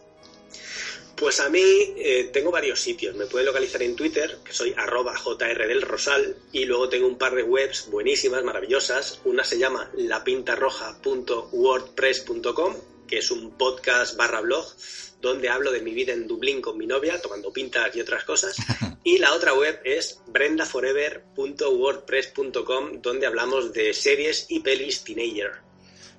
Pues 1.23 1.39
a 1.39 1.49
mí 1.49 1.63
eh, 1.63 2.31
tengo 2.33 2.51
varios 2.51 2.81
sitios. 2.81 3.15
Me 3.15 3.27
pueden 3.27 3.47
localizar 3.47 3.81
en 3.85 3.95
Twitter, 3.95 4.39
que 4.45 4.53
soy 4.53 4.75
arroba 4.77 5.17
JR 5.17 5.69
del 5.69 5.83
Rosal, 5.83 6.37
y 6.51 6.65
luego 6.65 6.89
tengo 6.89 7.07
un 7.07 7.17
par 7.17 7.37
de 7.37 7.45
webs 7.45 7.89
buenísimas, 7.89 8.43
maravillosas. 8.43 9.21
Una 9.25 9.45
se 9.45 9.57
llama 9.57 9.89
lapintarroja.wordpress.com, 9.95 12.75
que 13.07 13.19
es 13.19 13.31
un 13.31 13.57
podcast 13.57 14.17
barra 14.17 14.41
blog 14.41 14.67
donde 15.21 15.49
hablo 15.49 15.71
de 15.71 15.81
mi 15.81 15.95
vida 15.95 16.13
en 16.13 16.27
Dublín 16.27 16.61
con 16.61 16.77
mi 16.77 16.89
novia, 16.89 17.23
tomando 17.23 17.53
pintas 17.53 17.95
y 17.95 18.01
otras 18.01 18.25
cosas. 18.25 18.57
Y 19.05 19.19
la 19.19 19.35
otra 19.35 19.53
web 19.55 19.81
es 19.85 20.21
brendaforever.wordpress.com, 20.27 23.01
donde 23.01 23.27
hablamos 23.27 23.73
de 23.73 23.95
series 23.95 24.47
y 24.49 24.59
pelis 24.61 25.05
teenager. 25.05 25.72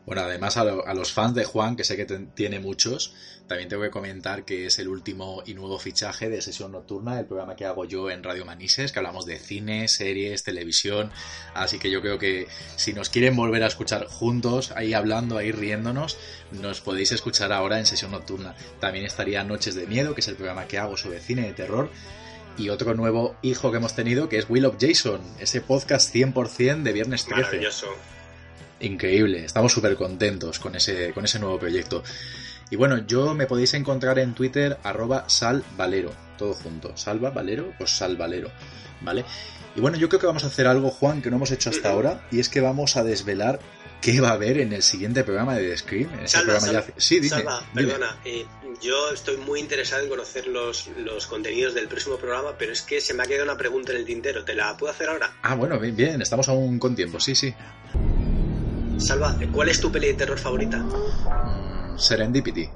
Bueno, 0.05 0.21
además 0.23 0.57
a, 0.57 0.65
lo- 0.65 0.85
a 0.85 0.93
los 0.93 1.13
fans 1.13 1.33
de 1.33 1.45
Juan, 1.45 1.75
que 1.77 1.83
sé 1.85 1.95
que 1.95 2.05
tiene 2.05 2.59
muchos, 2.59 3.13
también 3.47 3.69
tengo 3.69 3.83
que 3.83 3.89
comentar 3.89 4.43
que 4.43 4.65
es 4.65 4.77
el 4.79 4.87
último 4.89 5.43
y 5.45 5.53
nuevo 5.53 5.79
fichaje 5.79 6.29
de 6.29 6.41
Sesión 6.41 6.73
Nocturna, 6.73 7.19
el 7.19 7.25
programa 7.25 7.55
que 7.55 7.65
hago 7.65 7.85
yo 7.85 8.09
en 8.09 8.21
Radio 8.23 8.43
Manises, 8.45 8.91
que 8.91 8.99
hablamos 8.99 9.25
de 9.25 9.39
cine, 9.39 9.87
series, 9.87 10.43
televisión, 10.43 11.09
así 11.53 11.79
que 11.79 11.89
yo 11.89 12.01
creo 12.01 12.19
que 12.19 12.47
si 12.75 12.91
nos 12.93 13.09
quieren 13.09 13.35
volver 13.37 13.63
a 13.63 13.67
escuchar 13.67 14.05
juntos, 14.07 14.71
ahí 14.71 14.93
hablando, 14.93 15.37
ahí 15.37 15.51
riéndonos, 15.53 16.17
nos 16.51 16.81
podéis 16.81 17.11
escuchar 17.13 17.53
ahora 17.53 17.79
en 17.79 17.85
Sesión 17.85 18.11
Nocturna. 18.11 18.55
También 18.81 19.05
estaría 19.05 19.43
Noches 19.45 19.75
de 19.75 19.87
Miedo, 19.87 20.13
que 20.15 20.21
es 20.21 20.27
el 20.27 20.35
programa 20.35 20.67
que 20.67 20.79
hago 20.79 20.97
sobre 20.97 21.19
cine 21.21 21.43
de 21.43 21.53
terror, 21.53 21.89
y 22.57 22.69
otro 22.69 22.93
nuevo 22.93 23.35
hijo 23.41 23.71
que 23.71 23.77
hemos 23.77 23.95
tenido, 23.95 24.27
que 24.29 24.37
es 24.37 24.49
Will 24.49 24.65
of 24.65 24.75
Jason, 24.79 25.21
ese 25.39 25.61
podcast 25.61 26.13
100% 26.13 26.83
de 26.83 26.91
Viernes 26.93 27.23
13. 27.25 27.41
Maravilloso. 27.41 27.87
Increíble, 28.83 29.45
estamos 29.45 29.71
súper 29.71 29.95
contentos 29.95 30.59
con 30.59 30.75
ese, 30.75 31.13
con 31.13 31.23
ese 31.23 31.39
nuevo 31.39 31.57
proyecto. 31.57 32.03
Y 32.69 32.75
bueno, 32.75 33.05
yo 33.07 33.33
me 33.33 33.45
podéis 33.45 33.73
encontrar 33.75 34.19
en 34.19 34.33
Twitter 34.33 34.77
arroba 34.83 35.23
salvalero, 35.29 36.11
todo 36.37 36.53
junto. 36.53 36.95
Salva 36.97 37.29
Valero, 37.29 37.73
pues 37.77 37.91
salvalero, 37.91 38.51
¿vale? 39.01 39.23
Y 39.75 39.79
bueno, 39.79 39.97
yo 39.97 40.09
creo 40.09 40.19
que 40.19 40.27
vamos 40.27 40.43
a 40.43 40.47
hacer 40.47 40.67
algo, 40.67 40.89
Juan, 40.89 41.21
que 41.21 41.29
no 41.29 41.37
hemos 41.37 41.51
hecho 41.51 41.69
hasta 41.69 41.91
ahora, 41.91 42.27
y 42.29 42.41
es 42.41 42.49
que 42.49 42.59
vamos 42.59 42.97
a 42.97 43.03
desvelar 43.05 43.59
qué 44.01 44.19
va 44.19 44.29
a 44.29 44.33
haber 44.33 44.57
en 44.57 44.73
el 44.73 44.83
siguiente 44.83 45.23
programa 45.23 45.55
de 45.55 45.69
The 45.69 45.77
Scream. 45.77 46.13
En 46.15 46.19
ese 46.25 46.37
Salva, 46.37 46.57
programa 46.57 46.67
salva, 46.67 46.87
ya... 46.87 46.93
Sí, 46.97 47.15
dime, 47.15 47.29
Salva, 47.29 47.63
dime. 47.73 47.93
perdona, 47.93 48.19
eh, 48.25 48.45
yo 48.81 49.11
estoy 49.11 49.37
muy 49.37 49.61
interesado 49.61 50.03
en 50.03 50.09
conocer 50.09 50.47
los, 50.47 50.89
los 50.97 51.25
contenidos 51.27 51.73
del 51.73 51.87
próximo 51.87 52.17
programa, 52.17 52.57
pero 52.57 52.73
es 52.73 52.81
que 52.81 52.99
se 52.99 53.13
me 53.13 53.23
ha 53.23 53.25
quedado 53.25 53.45
una 53.45 53.57
pregunta 53.57 53.93
en 53.93 53.99
el 53.99 54.05
tintero. 54.05 54.43
¿Te 54.43 54.55
la 54.55 54.75
puedo 54.75 54.91
hacer 54.91 55.07
ahora? 55.07 55.33
Ah, 55.41 55.55
bueno, 55.55 55.79
bien, 55.79 55.95
bien, 55.95 56.21
estamos 56.21 56.49
aún 56.49 56.79
con 56.79 56.95
tiempo, 56.95 57.19
sí, 57.21 57.33
sí. 57.33 57.53
Salva, 59.03 59.35
¿cuál 59.51 59.67
es 59.67 59.81
tu 59.81 59.91
peli 59.91 60.07
de 60.07 60.13
terror 60.13 60.39
favorita? 60.39 60.77
Mm, 60.77 61.97
Serendipity. 61.97 62.69